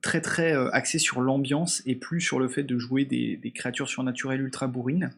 très 0.02 0.22
très 0.22 0.54
euh, 0.54 0.70
axé 0.72 1.00
sur 1.00 1.22
l'ambiance 1.22 1.82
et 1.86 1.96
plus 1.96 2.22
sur 2.22 2.40
le 2.40 2.48
fait 2.48 2.64
de 2.64 2.78
jouer 2.78 3.06
des, 3.06 3.52
créatures 3.54 3.90
surnaturelles 3.90 4.42
ultra 4.42 4.68
bourrines. 4.68 5.12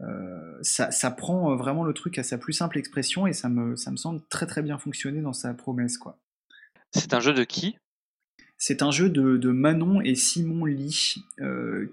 Euh, 0.00 0.58
ça, 0.62 1.10
prend 1.10 1.54
vraiment 1.56 1.84
le 1.84 1.92
truc 1.92 2.18
à 2.18 2.22
sa 2.22 2.38
plus 2.38 2.52
simple 2.52 2.78
expression 2.78 3.26
et 3.26 3.32
ça 3.32 3.48
me, 3.48 3.76
ça 3.76 3.90
me 3.90 3.96
semble 3.96 4.20
très 4.28 4.46
très 4.46 4.62
bien 4.62 4.78
fonctionner 4.78 5.20
dans 5.20 5.32
sa 5.32 5.54
promesse. 5.54 5.98
quoi. 5.98 6.18
C'est 6.92 7.14
un 7.14 7.20
jeu 7.20 7.32
de 7.32 7.44
qui? 7.44 7.76
C'est 8.56 8.82
un 8.82 8.90
jeu 8.90 9.10
de, 9.10 9.50
Manon 9.50 10.00
et 10.00 10.14
Simon 10.14 10.64
Lee 10.64 11.24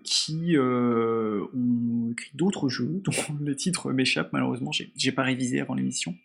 qui 0.04 0.58
ont 0.58 2.12
écrit 2.12 2.32
d'autres 2.34 2.70
jeux 2.70 3.02
dont 3.04 3.12
les 3.42 3.56
titres 3.56 3.92
m'échappent 3.92 4.32
malheureusement, 4.32 4.72
j'ai 4.72 5.12
pas 5.12 5.24
révisé 5.24 5.60
avant 5.60 5.74
l'émission, 5.74 6.16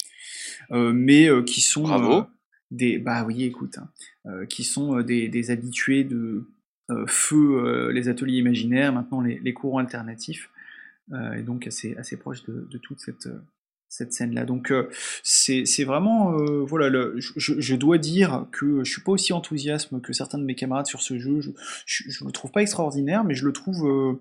mais 0.70 1.28
qui 1.44 1.60
sont 1.60 1.82
Bravo 1.82 2.26
des 2.70 2.98
bah 2.98 3.24
oui 3.24 3.44
écoute 3.44 3.78
hein, 3.78 3.88
euh, 4.26 4.46
qui 4.46 4.64
sont 4.64 4.98
euh, 4.98 5.02
des, 5.02 5.50
habitués 5.50 6.04
de 6.04 6.48
euh, 6.90 7.06
feu 7.06 7.90
les 7.90 8.08
ateliers 8.08 8.38
imaginaires 8.38 8.92
maintenant 8.92 9.20
les, 9.20 9.54
courants 9.54 9.78
alternatifs 9.78 10.50
et 11.36 11.42
donc 11.42 11.66
assez 11.66 11.96
assez 11.96 12.16
proche 12.16 12.44
de, 12.44 12.78
toute 12.78 13.00
cette 13.88 14.12
scène 14.12 14.34
là 14.34 14.44
donc 14.44 14.72
c'est 15.22 15.84
vraiment 15.84 16.36
voilà 16.64 16.90
je, 17.16 17.74
dois 17.74 17.98
dire 17.98 18.46
que 18.50 18.82
je 18.82 18.90
suis 18.92 19.02
pas 19.02 19.12
aussi 19.12 19.32
enthousiaste 19.32 20.00
que 20.00 20.12
certains 20.12 20.38
de 20.38 20.44
mes 20.44 20.56
camarades 20.56 20.86
sur 20.86 21.02
ce 21.02 21.18
jeu 21.18 21.40
je, 21.40 21.50
je, 21.86 22.24
le 22.24 22.32
trouve 22.32 22.50
pas 22.50 22.62
extraordinaire 22.62 23.22
mais 23.22 23.34
je 23.34 23.44
le 23.46 23.52
trouve 23.52 24.18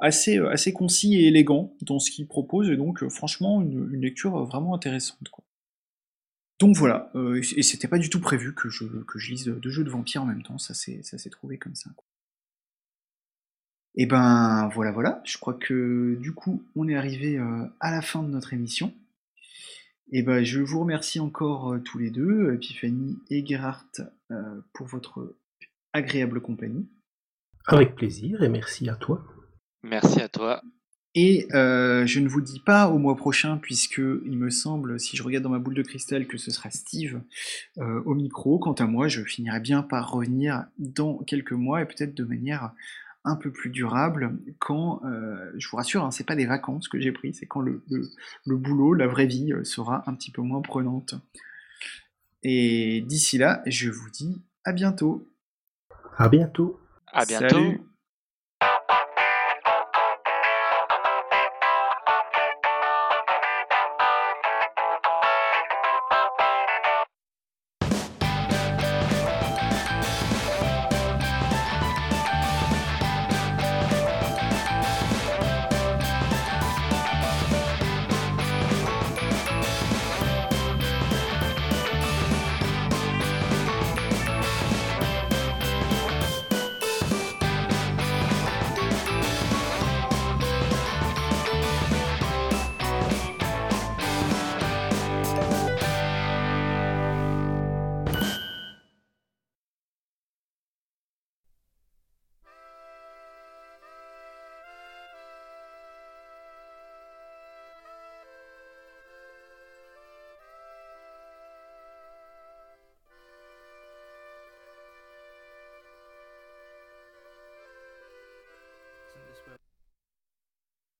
assez 0.00 0.72
concis 0.72 1.14
et 1.14 1.28
élégant 1.28 1.72
dans 1.82 2.00
ce 2.00 2.10
qu'il 2.10 2.26
propose 2.26 2.68
et 2.70 2.76
donc 2.76 3.08
franchement 3.08 3.60
une, 3.62 3.88
lecture 4.00 4.44
vraiment 4.44 4.74
intéressante. 4.74 5.30
Donc 6.62 6.76
voilà, 6.76 7.10
euh, 7.16 7.42
et 7.56 7.62
c'était 7.64 7.88
pas 7.88 7.98
du 7.98 8.08
tout 8.08 8.20
prévu 8.20 8.54
que 8.54 8.68
je, 8.68 8.84
que 8.84 9.18
je 9.18 9.32
lise 9.32 9.46
deux 9.46 9.70
jeux 9.70 9.82
de 9.82 9.90
vampires 9.90 10.22
en 10.22 10.26
même 10.26 10.44
temps, 10.44 10.58
ça 10.58 10.74
s'est 10.74 11.30
trouvé 11.30 11.58
comme 11.58 11.74
ça. 11.74 11.90
Et 13.96 14.06
ben 14.06 14.70
voilà, 14.72 14.92
voilà, 14.92 15.20
je 15.24 15.38
crois 15.38 15.54
que 15.54 16.14
du 16.20 16.32
coup 16.32 16.62
on 16.76 16.86
est 16.86 16.94
arrivé 16.94 17.36
euh, 17.36 17.66
à 17.80 17.90
la 17.90 18.00
fin 18.00 18.22
de 18.22 18.28
notre 18.28 18.52
émission. 18.52 18.94
Et 20.12 20.22
ben, 20.22 20.44
je 20.44 20.60
vous 20.60 20.78
remercie 20.78 21.18
encore 21.18 21.74
tous 21.84 21.98
les 21.98 22.10
deux, 22.10 22.54
Epiphanie 22.54 23.18
et 23.28 23.44
Gerhardt, 23.44 24.02
pour 24.72 24.86
votre 24.86 25.34
agréable 25.92 26.40
compagnie. 26.40 26.88
Avec 27.66 27.96
plaisir 27.96 28.40
et 28.40 28.48
merci 28.48 28.88
à 28.88 28.94
toi. 28.94 29.24
Merci 29.82 30.20
à 30.20 30.28
toi. 30.28 30.62
Et 31.14 31.46
euh, 31.52 32.06
je 32.06 32.20
ne 32.20 32.28
vous 32.28 32.40
dis 32.40 32.60
pas 32.60 32.88
au 32.88 32.98
mois 32.98 33.16
prochain, 33.16 33.58
puisque 33.58 33.98
il 33.98 34.38
me 34.38 34.48
semble, 34.48 34.98
si 34.98 35.16
je 35.16 35.22
regarde 35.22 35.44
dans 35.44 35.50
ma 35.50 35.58
boule 35.58 35.74
de 35.74 35.82
cristal, 35.82 36.26
que 36.26 36.38
ce 36.38 36.50
sera 36.50 36.70
Steve 36.70 37.20
euh, 37.78 38.02
au 38.06 38.14
micro. 38.14 38.58
Quant 38.58 38.72
à 38.72 38.86
moi, 38.86 39.08
je 39.08 39.22
finirai 39.22 39.60
bien 39.60 39.82
par 39.82 40.10
revenir 40.10 40.64
dans 40.78 41.18
quelques 41.18 41.52
mois 41.52 41.82
et 41.82 41.84
peut-être 41.84 42.14
de 42.14 42.24
manière 42.24 42.72
un 43.24 43.36
peu 43.36 43.52
plus 43.52 43.70
durable 43.70 44.38
quand, 44.58 45.02
euh, 45.04 45.52
je 45.56 45.68
vous 45.68 45.76
rassure, 45.76 46.02
hein, 46.02 46.10
c'est 46.10 46.26
pas 46.26 46.34
des 46.34 46.46
vacances 46.46 46.88
que 46.88 46.98
j'ai 46.98 47.12
pris, 47.12 47.34
c'est 47.34 47.46
quand 47.46 47.60
le, 47.60 47.84
le, 48.46 48.56
boulot, 48.56 48.94
la 48.94 49.06
vraie 49.06 49.26
vie 49.26 49.52
sera 49.62 50.02
un 50.10 50.14
petit 50.14 50.32
peu 50.32 50.42
moins 50.42 50.62
prenante. 50.62 51.14
Et 52.42 53.02
d'ici 53.02 53.38
là, 53.38 53.62
je 53.66 53.90
vous 53.90 54.10
dis 54.10 54.42
à 54.64 54.72
bientôt. 54.72 55.28
À 56.16 56.28
bientôt. 56.28 56.80
À 57.12 57.24
bientôt. 57.24 57.76